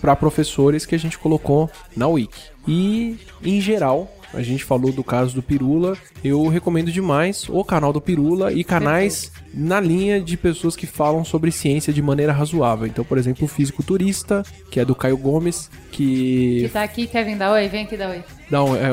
para 0.00 0.16
professores 0.16 0.86
que 0.86 0.94
a 0.94 0.98
gente 0.98 1.18
colocou 1.18 1.70
na 1.94 2.08
Wiki. 2.08 2.40
E, 2.66 3.18
em 3.44 3.60
geral, 3.60 4.10
a 4.32 4.42
gente 4.42 4.64
falou 4.64 4.92
do 4.92 5.02
caso 5.02 5.34
do 5.34 5.42
Pirula. 5.42 5.96
Eu 6.22 6.46
recomendo 6.48 6.90
demais 6.92 7.48
o 7.48 7.64
canal 7.64 7.92
do 7.92 8.00
Pirula 8.00 8.52
e 8.52 8.62
canais 8.62 9.32
na 9.52 9.80
linha 9.80 10.20
de 10.20 10.36
pessoas 10.36 10.76
que 10.76 10.86
falam 10.86 11.24
sobre 11.24 11.50
ciência 11.50 11.92
de 11.92 12.00
maneira 12.00 12.32
razoável. 12.32 12.86
Então, 12.86 13.04
por 13.04 13.18
exemplo, 13.18 13.44
o 13.44 13.48
Físico 13.48 13.82
Turista, 13.82 14.44
que 14.70 14.78
é 14.78 14.84
do 14.84 14.94
Caio 14.94 15.16
Gomes, 15.16 15.70
Que 15.90 16.62
que. 16.62 16.70
tá 16.72 16.82
aqui, 16.82 17.06
Kevin, 17.06 17.36
dá 17.36 17.52
oi, 17.52 17.68
vem 17.68 17.84
aqui, 17.84 17.96
dá 17.96 18.08
oi. 18.08 18.22
Dá 18.50 18.64
um, 18.64 18.76
é, 18.76 18.88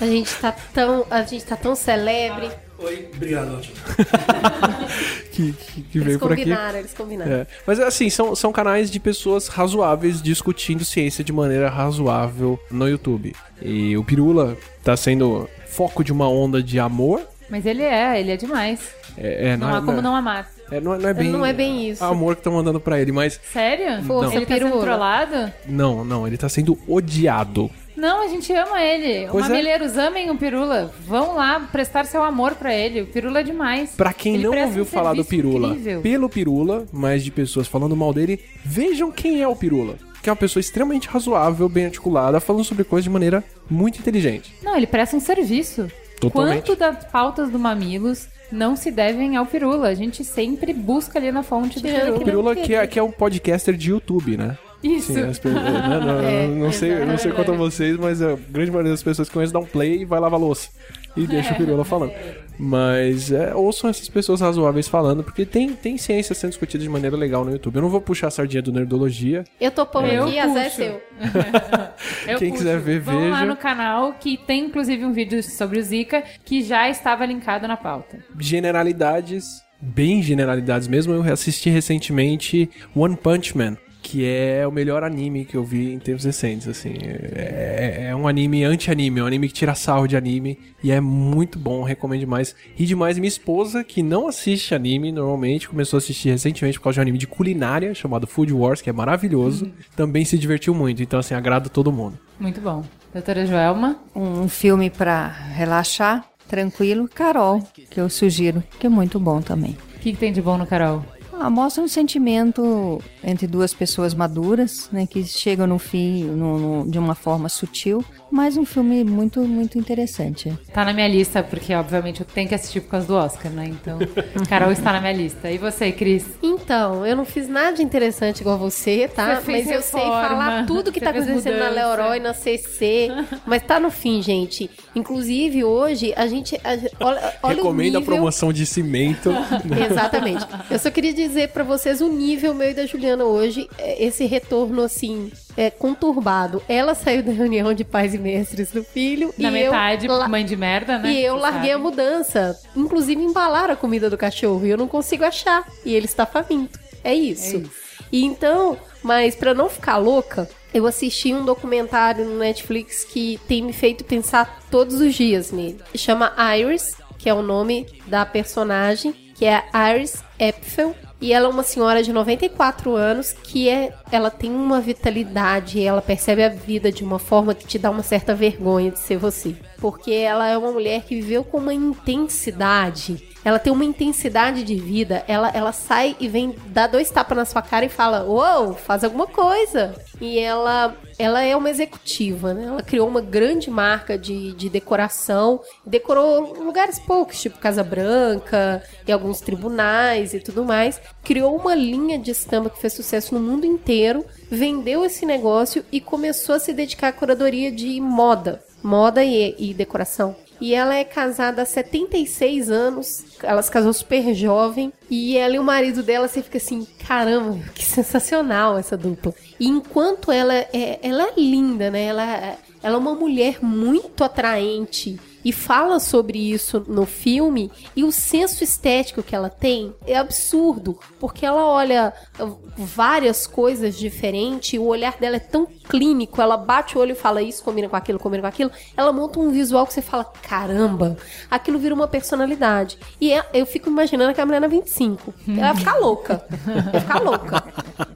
A 0.00 0.06
gente 0.06 0.34
tá 0.34 0.52
tão, 0.72 1.06
a 1.10 1.22
gente 1.22 1.44
tá 1.44 1.56
tão 1.56 1.74
celebre. 1.74 2.50
Oi, 2.78 3.08
obrigado, 3.14 3.56
ótimo. 3.56 3.74
que, 5.32 5.52
que, 5.52 5.82
que 5.82 5.98
Eles 5.98 6.06
veio 6.06 6.18
por 6.18 6.32
aqui. 6.32 6.42
combinaram, 6.42 6.78
eles 6.78 6.94
combinaram. 6.94 7.32
É. 7.32 7.46
Mas 7.66 7.80
assim, 7.80 8.08
são, 8.08 8.34
são 8.36 8.52
canais 8.52 8.90
de 8.90 9.00
pessoas 9.00 9.48
razoáveis 9.48 10.22
discutindo 10.22 10.84
ciência 10.84 11.24
de 11.24 11.32
maneira 11.32 11.68
razoável 11.68 12.58
no 12.70 12.88
YouTube. 12.88 13.34
E 13.60 13.96
o 13.96 14.04
Pirula 14.04 14.56
tá 14.84 14.96
sendo 14.96 15.48
foco 15.66 16.04
de 16.04 16.12
uma 16.12 16.28
onda 16.28 16.62
de 16.62 16.78
amor. 16.78 17.22
Mas 17.50 17.66
ele 17.66 17.82
é, 17.82 18.20
ele 18.20 18.30
é 18.30 18.36
demais. 18.36 18.80
É, 19.16 19.48
é, 19.50 19.56
Não 19.56 19.74
há 19.74 19.82
como 19.82 20.00
não 20.00 20.14
amar. 20.14 20.48
é, 20.70 20.80
não, 20.80 20.94
é- 20.94 20.98
não 20.98 21.08
é 21.08 21.14
bem. 21.14 21.28
Não 21.30 21.46
é 21.46 21.52
bem 21.52 21.90
isso. 21.90 22.04
amor 22.04 22.36
que 22.36 22.40
estão 22.40 22.52
mandando 22.52 22.78
pra 22.78 23.00
ele, 23.00 23.10
mas. 23.10 23.40
Sério? 23.52 24.04
Força, 24.04 24.36
ele 24.36 24.46
tá 24.46 24.56
sendo 24.56 24.78
trollado? 24.80 25.52
Não, 25.66 26.04
não, 26.04 26.26
ele 26.26 26.36
tá 26.36 26.48
sendo 26.48 26.78
odiado. 26.86 27.68
Não, 27.98 28.22
a 28.22 28.28
gente 28.28 28.52
ama 28.52 28.80
ele. 28.80 29.26
Pois 29.28 29.44
Os 29.44 29.50
é. 29.50 29.52
mamileiros 29.52 29.96
amem 29.98 30.30
o 30.30 30.36
Pirula. 30.38 30.94
Vão 31.04 31.34
lá 31.34 31.58
prestar 31.72 32.04
seu 32.06 32.22
amor 32.22 32.54
pra 32.54 32.72
ele. 32.72 33.02
O 33.02 33.06
Pirula 33.06 33.40
é 33.40 33.42
demais. 33.42 33.90
Pra 33.96 34.12
quem 34.12 34.34
Ele 34.34 34.44
não 34.44 34.56
ouviu 34.56 34.84
um 34.84 34.86
falar 34.86 35.14
do 35.14 35.24
Pirula 35.24 35.70
incrível. 35.70 36.00
pelo 36.00 36.28
Pirula, 36.28 36.86
mas 36.92 37.24
de 37.24 37.32
pessoas 37.32 37.66
falando 37.66 37.96
mal 37.96 38.14
dele, 38.14 38.40
vejam 38.64 39.10
quem 39.10 39.42
é 39.42 39.48
o 39.48 39.56
Pirula. 39.56 39.96
Que 40.22 40.28
é 40.28 40.32
uma 40.32 40.36
pessoa 40.36 40.60
extremamente 40.60 41.08
razoável, 41.08 41.68
bem 41.68 41.86
articulada, 41.86 42.38
falando 42.40 42.64
sobre 42.64 42.84
coisas 42.84 43.04
de 43.04 43.10
maneira 43.10 43.42
muito 43.68 43.98
inteligente. 43.98 44.54
Não, 44.62 44.76
ele 44.76 44.86
presta 44.86 45.16
um 45.16 45.20
serviço. 45.20 45.90
Totalmente. 46.20 46.66
Quanto 46.66 46.78
das 46.78 47.04
pautas 47.04 47.50
do 47.50 47.58
Mamilos 47.58 48.28
não 48.50 48.76
se 48.76 48.90
devem 48.92 49.36
ao 49.36 49.46
Pirula? 49.46 49.88
A 49.88 49.94
gente 49.94 50.24
sempre 50.24 50.72
busca 50.72 51.18
ali 51.18 51.30
na 51.32 51.42
fonte 51.42 51.80
do 51.80 51.88
Pirula. 51.88 52.16
O 52.16 52.24
Pirula 52.24 52.56
que 52.56 52.74
é, 52.74 52.86
que 52.86 52.98
é 52.98 53.02
um 53.02 53.10
podcaster 53.10 53.74
de 53.74 53.90
YouTube, 53.90 54.36
né? 54.36 54.56
Isso. 54.82 55.12
Sim, 55.12 55.22
as 55.24 55.38
pe- 55.38 55.48
né, 55.48 56.00
não, 56.04 56.20
É, 56.22 56.46
não 56.46 56.72
sei, 56.72 57.04
não 57.04 57.18
sei 57.18 57.32
quanto 57.32 57.52
a 57.52 57.56
vocês, 57.56 57.96
mas 57.96 58.22
a 58.22 58.36
grande 58.48 58.70
maioria 58.70 58.92
das 58.92 59.02
pessoas 59.02 59.28
que 59.28 59.34
conhecem 59.34 59.52
dá 59.52 59.58
um 59.58 59.64
play 59.66 60.02
e 60.02 60.04
vai 60.04 60.20
lavar 60.20 60.38
louça. 60.38 60.68
e 61.16 61.26
deixa 61.26 61.52
o 61.52 61.56
Pirula 61.56 61.84
falando. 61.84 62.12
Mas 62.60 63.30
é, 63.32 63.54
ouçam 63.54 63.88
essas 63.90 64.08
pessoas 64.08 64.40
razoáveis 64.40 64.86
falando, 64.88 65.22
porque 65.24 65.44
tem, 65.44 65.68
tem 65.72 65.96
ciência 65.96 66.34
sendo 66.34 66.50
discutida 66.50 66.82
de 66.82 66.88
maneira 66.90 67.16
legal 67.16 67.44
no 67.44 67.50
YouTube. 67.52 67.76
Eu 67.76 67.82
não 67.82 67.88
vou 67.88 68.00
puxar 68.00 68.28
a 68.28 68.30
sardinha 68.30 68.60
do 68.62 68.72
Nerdologia. 68.72 69.44
Eu 69.60 69.70
tô 69.70 69.84
pondo 69.86 70.06
Eu 70.08 70.24
aqui, 70.26 70.38
azar 70.38 70.56
é 70.58 70.64
puxo. 70.64 70.76
seu. 70.76 71.02
Eu 72.26 72.38
Quem 72.38 72.50
puxo. 72.50 72.62
quiser 72.62 72.78
ver, 72.80 73.00
Vão 73.00 73.30
lá 73.30 73.36
veja. 73.40 73.46
no 73.46 73.56
canal 73.56 74.12
que 74.14 74.36
tem 74.36 74.64
inclusive 74.66 75.04
um 75.04 75.12
vídeo 75.12 75.42
sobre 75.42 75.78
o 75.78 75.82
Zika 75.82 76.22
que 76.44 76.62
já 76.62 76.88
estava 76.88 77.24
linkado 77.26 77.66
na 77.68 77.76
pauta. 77.76 78.18
Generalidades, 78.38 79.62
bem 79.80 80.22
generalidades 80.22 80.86
mesmo. 80.88 81.12
Eu 81.14 81.22
assisti 81.32 81.70
recentemente 81.70 82.68
One 82.94 83.16
Punch 83.16 83.56
Man. 83.56 83.76
Que 84.10 84.24
é 84.24 84.66
o 84.66 84.72
melhor 84.72 85.04
anime 85.04 85.44
que 85.44 85.54
eu 85.54 85.62
vi 85.62 85.92
em 85.92 85.98
tempos 85.98 86.24
recentes, 86.24 86.66
assim. 86.66 86.94
É, 87.02 88.06
é 88.08 88.16
um 88.16 88.26
anime 88.26 88.64
anti-anime, 88.64 89.20
é 89.20 89.22
um 89.22 89.26
anime 89.26 89.48
que 89.48 89.52
tira 89.52 89.74
sarro 89.74 90.06
de 90.06 90.16
anime. 90.16 90.58
E 90.82 90.90
é 90.90 90.98
muito 90.98 91.58
bom, 91.58 91.82
recomendo 91.82 92.20
demais. 92.20 92.56
E 92.78 92.86
demais, 92.86 93.18
minha 93.18 93.28
esposa, 93.28 93.84
que 93.84 94.02
não 94.02 94.26
assiste 94.26 94.74
anime 94.74 95.12
normalmente, 95.12 95.68
começou 95.68 95.98
a 95.98 95.98
assistir 95.98 96.30
recentemente 96.30 96.78
por 96.78 96.84
causa 96.84 96.94
de 96.94 97.00
um 97.00 97.02
anime 97.02 97.18
de 97.18 97.26
culinária 97.26 97.92
chamado 97.94 98.26
Food 98.26 98.50
Wars, 98.50 98.80
que 98.80 98.88
é 98.88 98.94
maravilhoso. 98.94 99.70
Também 99.94 100.24
se 100.24 100.38
divertiu 100.38 100.72
muito, 100.74 101.02
então 101.02 101.18
assim, 101.20 101.34
agrada 101.34 101.68
todo 101.68 101.92
mundo. 101.92 102.18
Muito 102.40 102.62
bom. 102.62 102.82
Doutora 103.12 103.44
Joelma, 103.44 103.98
Um 104.16 104.48
filme 104.48 104.88
para 104.88 105.28
relaxar, 105.28 106.24
tranquilo, 106.48 107.10
Carol, 107.14 107.60
que 107.90 108.00
eu 108.00 108.08
sugiro, 108.08 108.64
que 108.80 108.86
é 108.86 108.90
muito 108.90 109.20
bom 109.20 109.42
também. 109.42 109.76
o 109.96 109.98
que, 109.98 110.12
que 110.12 110.18
tem 110.18 110.32
de 110.32 110.40
bom 110.40 110.56
no 110.56 110.66
Carol? 110.66 111.04
Ah, 111.40 111.48
mostra 111.48 111.84
um 111.84 111.88
sentimento 111.88 113.00
entre 113.22 113.46
duas 113.46 113.72
pessoas 113.72 114.12
maduras, 114.12 114.88
né, 114.90 115.06
que 115.06 115.22
chegam 115.24 115.68
no 115.68 115.78
fim 115.78 116.24
no- 116.24 116.58
no- 116.84 116.90
de 116.90 116.98
uma 116.98 117.14
forma 117.14 117.48
sutil, 117.48 118.04
mas 118.30 118.56
um 118.56 118.64
filme 118.64 119.04
muito, 119.04 119.40
muito 119.42 119.78
interessante. 119.78 120.52
Tá 120.72 120.84
na 120.84 120.92
minha 120.92 121.08
lista, 121.08 121.42
porque 121.42 121.74
obviamente 121.74 122.20
eu 122.20 122.26
tenho 122.26 122.48
que 122.48 122.54
assistir 122.54 122.80
por 122.80 122.90
causa 122.90 123.06
do 123.06 123.14
Oscar, 123.14 123.50
né? 123.52 123.66
Então, 123.66 123.98
Carol 124.48 124.70
está 124.72 124.92
na 124.92 125.00
minha 125.00 125.12
lista. 125.12 125.50
E 125.50 125.58
você, 125.58 125.90
Cris? 125.92 126.24
Então, 126.42 127.06
eu 127.06 127.16
não 127.16 127.24
fiz 127.24 127.48
nada 127.48 127.76
de 127.76 127.82
interessante 127.82 128.40
igual 128.40 128.58
você, 128.58 129.08
tá? 129.08 129.40
Você 129.40 129.50
mas 129.50 129.70
eu 129.70 129.82
sei 129.82 130.00
falar 130.00 130.66
tudo 130.66 130.92
que 130.92 130.98
você 130.98 131.04
tá 131.04 131.10
acontecendo 131.10 131.58
na 131.58 131.68
mudança. 131.70 131.96
Leroy, 131.96 132.20
na 132.20 132.34
CC. 132.34 133.08
mas 133.46 133.62
tá 133.62 133.80
no 133.80 133.90
fim, 133.90 134.20
gente. 134.22 134.70
Inclusive, 134.94 135.64
hoje, 135.64 136.12
a 136.16 136.26
gente. 136.26 136.56
a- 136.64 136.78
olha 137.04 137.34
olha 137.42 137.56
Recomendo 137.56 137.94
o 137.96 137.98
a 137.98 138.02
promoção 138.02 138.52
de 138.52 138.66
cimento. 138.66 139.30
Exatamente. 139.90 140.46
Eu 140.70 140.78
só 140.78 140.90
queria 140.90 141.12
dizer 141.12 141.48
pra 141.50 141.64
vocês 141.64 142.00
o 142.00 142.08
nível 142.08 142.54
meu 142.54 142.70
e 142.70 142.74
da 142.74 142.86
Juliana 142.86 143.24
hoje, 143.24 143.68
é, 143.78 144.04
esse 144.04 144.24
retorno 144.26 144.82
assim, 144.82 145.30
é, 145.58 145.70
conturbado. 145.70 146.62
Ela 146.68 146.94
saiu 146.94 147.20
da 147.20 147.32
reunião 147.32 147.74
de 147.74 147.82
pais 147.82 148.14
e 148.14 148.18
mestres 148.18 148.70
do 148.70 148.84
filho 148.84 149.34
Na 149.36 149.48
e 149.48 149.50
metade, 149.50 150.06
eu 150.06 150.28
mãe 150.28 150.44
de 150.44 150.54
merda, 150.56 150.98
né? 150.98 151.10
e 151.12 151.24
eu 151.24 151.34
Você 151.34 151.40
larguei 151.42 151.70
a 151.72 151.74
sabe. 151.74 151.82
mudança. 151.82 152.60
Inclusive 152.76 153.20
embalaram 153.20 153.74
a 153.74 153.76
comida 153.76 154.08
do 154.08 154.16
cachorro 154.16 154.64
e 154.64 154.70
eu 154.70 154.76
não 154.76 154.86
consigo 154.86 155.24
achar. 155.24 155.66
E 155.84 155.92
ele 155.92 156.06
está 156.06 156.24
faminto. 156.24 156.78
É 157.02 157.12
isso. 157.12 157.56
É 157.56 157.58
isso. 157.58 157.70
E 158.12 158.24
então, 158.24 158.78
mas 159.02 159.34
pra 159.34 159.52
não 159.52 159.68
ficar 159.68 159.96
louca, 159.96 160.48
eu 160.72 160.86
assisti 160.86 161.34
um 161.34 161.44
documentário 161.44 162.24
no 162.24 162.38
Netflix 162.38 163.02
que 163.02 163.40
tem 163.48 163.60
me 163.60 163.72
feito 163.72 164.04
pensar 164.04 164.60
todos 164.70 165.00
os 165.00 165.12
dias 165.12 165.50
nele. 165.50 165.80
Chama 165.96 166.32
Iris, 166.56 166.94
que 167.18 167.28
é 167.28 167.34
o 167.34 167.42
nome 167.42 167.84
da 168.06 168.24
personagem, 168.24 169.12
que 169.34 169.44
é 169.44 169.64
a 169.72 169.92
Iris 169.96 170.22
Epfel. 170.38 170.94
E 171.20 171.32
ela 171.32 171.46
é 171.46 171.50
uma 171.50 171.64
senhora 171.64 172.02
de 172.02 172.12
94 172.12 172.94
anos 172.94 173.32
que 173.32 173.68
é, 173.68 173.92
ela 174.12 174.30
tem 174.30 174.50
uma 174.50 174.80
vitalidade, 174.80 175.82
ela 175.82 176.00
percebe 176.00 176.44
a 176.44 176.48
vida 176.48 176.92
de 176.92 177.02
uma 177.02 177.18
forma 177.18 177.54
que 177.54 177.66
te 177.66 177.78
dá 177.78 177.90
uma 177.90 178.04
certa 178.04 178.34
vergonha 178.34 178.92
de 178.92 179.00
ser 179.00 179.18
você. 179.18 179.56
Porque 179.78 180.12
ela 180.12 180.48
é 180.48 180.56
uma 180.56 180.70
mulher 180.70 181.02
que 181.02 181.16
viveu 181.16 181.42
com 181.42 181.58
uma 181.58 181.74
intensidade. 181.74 183.28
Ela 183.44 183.58
tem 183.58 183.72
uma 183.72 183.84
intensidade 183.84 184.62
de 184.62 184.74
vida. 184.74 185.24
Ela, 185.26 185.50
ela 185.54 185.72
sai 185.72 186.16
e 186.18 186.28
vem 186.28 186.54
dar 186.66 186.86
dois 186.86 187.10
tapas 187.10 187.36
na 187.36 187.44
sua 187.44 187.62
cara 187.62 187.84
e 187.84 187.88
fala: 187.88 188.24
Uou, 188.24 188.74
faz 188.74 189.04
alguma 189.04 189.26
coisa. 189.26 189.94
E 190.20 190.38
ela, 190.38 190.96
ela 191.18 191.42
é 191.42 191.56
uma 191.56 191.70
executiva, 191.70 192.52
né? 192.52 192.64
Ela 192.64 192.82
criou 192.82 193.06
uma 193.06 193.20
grande 193.20 193.70
marca 193.70 194.18
de, 194.18 194.52
de 194.52 194.68
decoração. 194.68 195.60
Decorou 195.86 196.54
lugares 196.62 196.98
poucos, 196.98 197.40
tipo 197.40 197.58
Casa 197.58 197.84
Branca 197.84 198.82
e 199.06 199.12
alguns 199.12 199.40
tribunais 199.40 200.34
e 200.34 200.40
tudo 200.40 200.64
mais. 200.64 201.00
Criou 201.22 201.56
uma 201.56 201.74
linha 201.74 202.18
de 202.18 202.30
estampa 202.30 202.70
que 202.70 202.80
fez 202.80 202.92
sucesso 202.92 203.34
no 203.34 203.40
mundo 203.40 203.64
inteiro. 203.64 204.24
Vendeu 204.50 205.04
esse 205.04 205.24
negócio 205.24 205.84
e 205.92 206.00
começou 206.00 206.56
a 206.56 206.60
se 206.60 206.72
dedicar 206.72 207.08
à 207.08 207.12
curadoria 207.12 207.70
de 207.70 208.00
moda. 208.00 208.62
Moda 208.82 209.24
e, 209.24 209.54
e 209.58 209.74
decoração. 209.74 210.34
E 210.60 210.74
ela 210.74 210.94
é 210.94 211.04
casada 211.04 211.62
há 211.62 211.64
76 211.64 212.70
anos. 212.70 213.24
Ela 213.42 213.62
se 213.62 213.70
casou 213.70 213.92
super 213.92 214.34
jovem. 214.34 214.92
E 215.10 215.36
ela 215.36 215.54
e 215.54 215.58
o 215.58 215.64
marido 215.64 216.02
dela, 216.02 216.28
você 216.28 216.42
fica 216.42 216.58
assim, 216.58 216.86
caramba, 217.06 217.58
que 217.74 217.84
sensacional 217.84 218.76
essa 218.76 218.96
dupla. 218.96 219.34
E 219.58 219.66
enquanto 219.66 220.30
ela 220.30 220.54
é, 220.54 220.98
ela 221.02 221.22
é 221.24 221.32
linda, 221.36 221.90
né? 221.90 222.04
Ela, 222.04 222.56
ela 222.82 222.94
é 222.94 222.98
uma 222.98 223.14
mulher 223.14 223.58
muito 223.62 224.24
atraente. 224.24 225.18
E 225.44 225.52
fala 225.52 226.00
sobre 226.00 226.38
isso 226.52 226.84
no 226.88 227.06
filme. 227.06 227.70
E 227.94 228.04
o 228.04 228.12
senso 228.12 228.64
estético 228.64 229.22
que 229.22 229.34
ela 229.34 229.48
tem 229.48 229.94
é 230.06 230.16
absurdo. 230.16 230.98
Porque 231.20 231.46
ela 231.46 231.64
olha 231.64 232.12
uh, 232.38 232.58
várias 232.76 233.46
coisas 233.46 233.96
diferentes. 233.96 234.78
O 234.78 234.84
olhar 234.84 235.16
dela 235.16 235.36
é 235.36 235.40
tão 235.40 235.66
clínico. 235.88 236.40
Ela 236.40 236.56
bate 236.56 236.96
o 236.96 237.00
olho 237.00 237.12
e 237.12 237.14
fala 237.14 237.42
isso, 237.42 237.62
combina 237.64 237.88
com 237.88 237.96
aquilo, 237.96 238.18
combina 238.18 238.42
com 238.42 238.48
aquilo. 238.48 238.70
Ela 238.96 239.12
monta 239.12 239.40
um 239.40 239.50
visual 239.50 239.86
que 239.86 239.92
você 239.94 240.02
fala, 240.02 240.24
caramba, 240.24 241.16
aquilo 241.50 241.78
vira 241.78 241.94
uma 241.94 242.06
personalidade. 242.08 242.98
E 243.20 243.32
é- 243.32 243.44
eu 243.54 243.66
fico 243.66 243.88
imaginando 243.88 244.34
que 244.34 244.40
a 244.40 244.46
mulher 244.46 244.60
na 244.60 244.68
25. 244.68 245.32
Ela 245.48 245.72
vai 245.72 245.76
ficar 245.76 245.94
louca. 245.96 246.44
Vai 246.92 247.00
ficar 247.00 247.22
louca. 247.22 247.64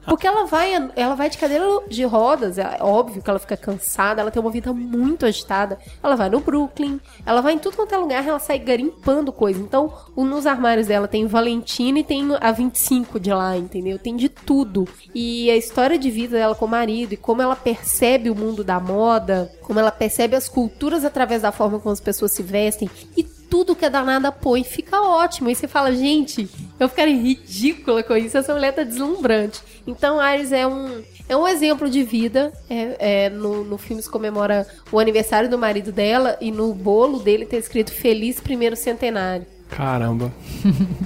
Porque 0.05 0.27
ela 0.27 0.45
vai, 0.45 0.73
ela 0.95 1.15
vai 1.15 1.29
de 1.29 1.37
cadeira 1.37 1.65
de 1.87 2.03
rodas, 2.03 2.57
é 2.57 2.77
óbvio 2.81 3.21
que 3.21 3.29
ela 3.29 3.39
fica 3.39 3.55
cansada, 3.57 4.21
ela 4.21 4.29
tem 4.31 4.41
uma 4.41 4.51
vida 4.51 4.71
muito 4.73 5.25
agitada. 5.25 5.79
Ela 6.03 6.15
vai 6.15 6.29
no 6.29 6.39
Brooklyn, 6.39 6.99
ela 7.25 7.41
vai 7.41 7.53
em 7.53 7.57
tudo 7.59 7.75
quanto 7.77 7.93
é 7.95 7.97
lugar, 7.97 8.27
ela 8.27 8.39
sai 8.39 8.59
garimpando 8.59 9.31
coisa. 9.31 9.59
Então, 9.59 9.91
nos 10.15 10.45
armários 10.45 10.87
dela 10.87 11.07
tem 11.07 11.25
Valentina 11.25 11.99
e 11.99 12.03
tem 12.03 12.27
a 12.39 12.51
25 12.51 13.19
de 13.19 13.31
lá, 13.33 13.57
entendeu? 13.57 13.97
Tem 13.97 14.15
de 14.15 14.29
tudo. 14.29 14.87
E 15.15 15.49
a 15.49 15.55
história 15.55 15.97
de 15.97 16.11
vida 16.11 16.37
dela 16.37 16.53
com 16.55 16.65
o 16.65 16.69
marido 16.69 17.13
e 17.13 17.17
como 17.17 17.41
ela 17.41 17.55
percebe 17.63 18.29
o 18.29 18.35
mundo 18.35 18.63
da 18.63 18.79
moda, 18.79 19.51
como 19.61 19.79
ela 19.79 19.91
percebe 19.91 20.35
as 20.35 20.49
culturas 20.49 21.05
através 21.05 21.41
da 21.41 21.51
forma 21.51 21.79
como 21.79 21.93
as 21.93 21.99
pessoas 21.99 22.31
se 22.31 22.43
vestem 22.43 22.89
e 23.15 23.23
tudo 23.23 23.75
que 23.75 23.85
a 23.85 23.89
danada 23.89 24.31
põe 24.31 24.63
fica 24.63 24.99
ótimo. 25.01 25.49
E 25.49 25.55
você 25.55 25.67
fala, 25.67 25.93
gente, 25.93 26.49
eu 26.79 26.89
ficaria 26.89 27.15
ridícula 27.15 28.01
com 28.01 28.17
isso, 28.17 28.35
essa 28.35 28.51
mulher 28.51 28.73
tá 28.73 28.83
deslumbrante. 28.83 29.61
Então, 29.85 30.19
Iris 30.19 30.51
é 30.51 30.65
um, 30.65 31.03
é 31.29 31.37
um 31.37 31.47
exemplo 31.47 31.87
de 31.89 32.03
vida. 32.03 32.51
É, 32.67 33.25
é, 33.25 33.29
no, 33.29 33.63
no 33.63 33.77
filme 33.77 34.01
se 34.01 34.09
comemora 34.09 34.67
o 34.91 34.99
aniversário 34.99 35.49
do 35.49 35.57
marido 35.57 35.91
dela 35.91 36.35
e 36.41 36.51
no 36.51 36.73
bolo 36.73 37.19
dele 37.19 37.45
tem 37.45 37.59
escrito 37.59 37.91
Feliz 37.91 38.39
Primeiro 38.39 38.75
Centenário. 38.75 39.45
Caramba. 39.69 40.31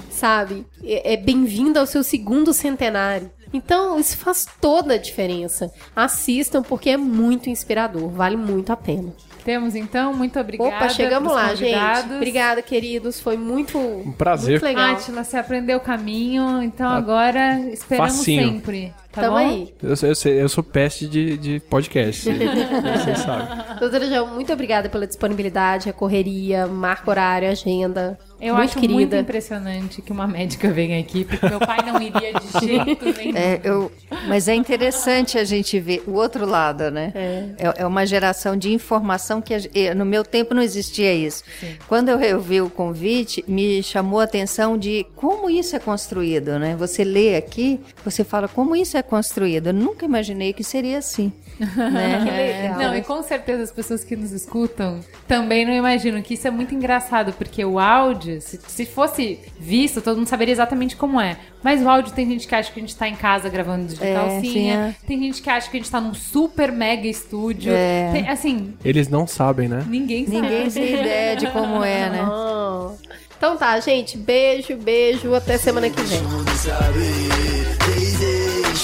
Sabe? 0.10 0.66
É, 0.84 1.14
é 1.14 1.18
bem-vindo 1.18 1.78
ao 1.80 1.86
seu 1.86 2.04
segundo 2.04 2.54
centenário. 2.54 3.30
Então, 3.54 4.00
isso 4.00 4.18
faz 4.18 4.46
toda 4.62 4.96
a 4.96 4.98
diferença. 4.98 5.72
Assistam 5.96 6.62
porque 6.62 6.92
é 6.92 6.98
muito 6.98 7.50
inspirador, 7.50 8.10
vale 8.10 8.36
muito 8.38 8.72
a 8.72 8.78
pena. 8.78 9.14
Temos 9.44 9.76
então, 9.76 10.14
muito 10.14 10.38
obrigada. 10.38 10.76
Opa, 10.76 10.90
chegamos 10.90 11.32
lá, 11.32 11.56
gente. 11.56 12.14
Obrigada, 12.16 12.62
queridos. 12.62 13.18
Foi 13.22 13.38
muito, 13.38 13.78
um 13.78 14.12
prazer. 14.12 14.60
muito 14.62 14.64
legal. 14.66 14.96
Átila, 14.96 15.24
você 15.24 15.38
aprendeu 15.38 15.78
o 15.78 15.80
caminho, 15.82 16.62
então 16.62 16.90
agora 16.90 17.58
esperamos 17.72 18.18
Facinho. 18.18 18.52
sempre. 18.52 18.94
Tá 19.10 19.22
Tamo 19.22 19.38
bom? 19.38 19.38
aí. 19.38 19.74
Eu, 19.82 19.96
sou- 19.96 20.10
eu, 20.10 20.32
eu 20.34 20.50
sou 20.50 20.62
peste 20.64 21.08
de, 21.08 21.38
de 21.38 21.60
podcast. 21.62 22.24
Vocês 22.30 23.20
sabem. 23.20 23.80
Doutora 23.80 24.06
João, 24.08 24.28
muito 24.28 24.52
obrigada 24.52 24.90
pela 24.90 25.08
disponibilidade, 25.08 25.90
a 25.90 25.94
correria, 25.94 26.68
marco 26.68 27.10
horário, 27.10 27.50
agenda. 27.50 28.20
Eu 28.40 28.56
muito 28.56 28.70
acho 28.70 28.80
querida. 28.80 28.94
muito 28.94 29.16
impressionante 29.16 30.02
que 30.02 30.12
uma 30.12 30.28
médica 30.28 30.70
venha 30.72 31.00
aqui, 31.00 31.26
porque 31.26 31.48
meu 31.48 31.60
pai 31.60 31.80
não 31.86 32.00
iria 32.02 32.34
de 32.34 32.48
jeito 32.66 33.06
nenhum. 33.18 33.38
É, 33.38 33.60
eu, 33.64 33.92
mas 34.28 34.48
é 34.48 34.54
interessante 34.54 35.38
a 35.38 35.44
gente 35.44 35.80
ver 35.80 36.04
o 36.08 36.14
outro 36.14 36.46
lado, 36.46 36.92
né? 36.92 37.12
É, 37.16 37.82
é 37.82 37.86
uma 37.86 38.06
geração 38.06 38.56
de 38.56 38.72
informação 38.72 39.42
que 39.42 39.54
a 39.54 39.60
eh, 39.74 39.94
no 39.94 40.06
meu 40.06 40.24
tempo 40.24 40.54
não 40.54 40.62
existia 40.62 41.14
isso. 41.14 41.44
Quando 41.88 42.10
eu, 42.10 42.20
eu 42.20 42.40
vi 42.40 42.62
o 42.62 42.70
convite, 42.70 43.44
me 43.48 43.82
chamou 43.82 44.20
a 44.20 44.24
atenção 44.24 44.78
de 44.78 45.06
como 45.16 45.50
isso 45.50 45.76
é 45.76 45.80
construído, 45.80 46.60
né? 46.60 46.76
Você 46.76 47.04
lê 47.04 47.36
aqui, 47.36 47.80
você 48.06 48.24
fala 48.24 48.48
como 48.48 48.76
isso 48.76 48.98
é 48.98 49.02
construído. 49.02 49.68
Eu 49.68 49.74
nunca 49.74 50.06
imaginei 50.06 50.54
que 50.54 50.64
seria 50.64 51.00
assim. 51.00 51.32
né? 51.92 52.24
Que 52.24 52.32
legal. 52.32 52.80
Não, 52.80 52.96
e 52.96 53.02
com 53.02 53.22
certeza 53.24 53.64
as 53.64 53.72
pessoas 53.72 54.04
que 54.04 54.16
nos 54.16 54.32
escutam 54.32 55.00
também 55.28 55.66
não 55.66 55.74
imaginam 55.74 56.22
que 56.22 56.36
isso 56.36 56.48
é 56.48 56.52
muito 56.52 56.74
engraçado, 56.76 57.34
porque 57.34 57.64
o 57.66 57.80
áudio. 57.80 58.40
Se, 58.42 58.60
se 58.68 58.86
fosse 58.86 59.40
visto, 59.60 60.02
todo 60.02 60.18
mundo 60.18 60.28
saberia 60.28 60.52
exatamente 60.54 60.96
como 60.96 61.20
é. 61.20 61.38
Mas 61.64 61.82
o 61.82 61.90
áudio 61.90 62.14
tem 62.14 62.26
gente 62.28 62.48
que 62.48 62.54
acha 62.56 62.72
que 62.72 62.80
a 62.80 62.82
gente 62.82 62.96
tá 62.96 63.08
em 63.10 63.16
casa 63.16 63.50
gravando 63.50 63.94
de 63.94 64.04
É, 64.04 64.14
calcinha. 64.14 64.96
sim, 65.00 65.06
Tem 65.08 65.20
gente 65.20 65.42
que 65.42 65.50
acha 65.50 65.70
que 65.70 65.76
a 65.78 65.80
gente 65.80 65.92
tá 65.92 66.00
num 66.00 66.14
super 66.14 66.72
mega 66.72 67.08
estúdio. 67.08 67.74
É. 67.76 68.12
Tem- 68.14 68.30
assim, 68.30 68.74
Eles 68.86 69.08
não 69.10 69.26
sabem, 69.28 69.68
né? 69.68 69.84
ninguém 69.88 70.26
sabe. 70.26 70.40
Ninguém 70.42 70.70
tem 70.70 70.94
ideia 71.00 71.36
de 71.36 71.48
como 71.48 71.84
é, 71.84 72.10
né? 72.10 72.20
Então 73.38 73.56
tá, 73.56 73.80
gente. 73.80 74.18
Beijo, 74.18 74.76
beijo. 74.78 75.36
Até 75.36 75.60
semana 75.60 75.88
que 75.92 76.02
vem. 76.02 76.20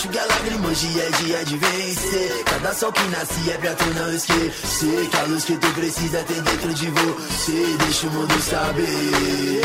Enxuga 0.04 0.26
lágrimas, 0.26 0.80
dia 0.80 1.04
é 1.04 1.10
dia 1.10 1.46
de 1.46 1.58
vencer. 1.58 2.44
Cada 2.46 2.74
sol 2.74 2.92
que 2.92 3.04
nasce 3.04 3.52
é 3.52 3.58
pra 3.58 3.74
tu 3.74 3.86
não 3.94 4.14
esquecer. 4.14 5.10
Que 5.10 5.18
a 5.18 5.24
luz 5.24 5.46
que 5.46 5.58
tu 5.58 5.68
precisa 5.74 6.24
tem 6.24 6.42
dentro 6.42 6.74
de 6.74 6.90
você. 6.90 7.78
Deixa 7.80 8.08
o 8.08 8.12
mundo 8.12 8.42
saber. 8.42 9.62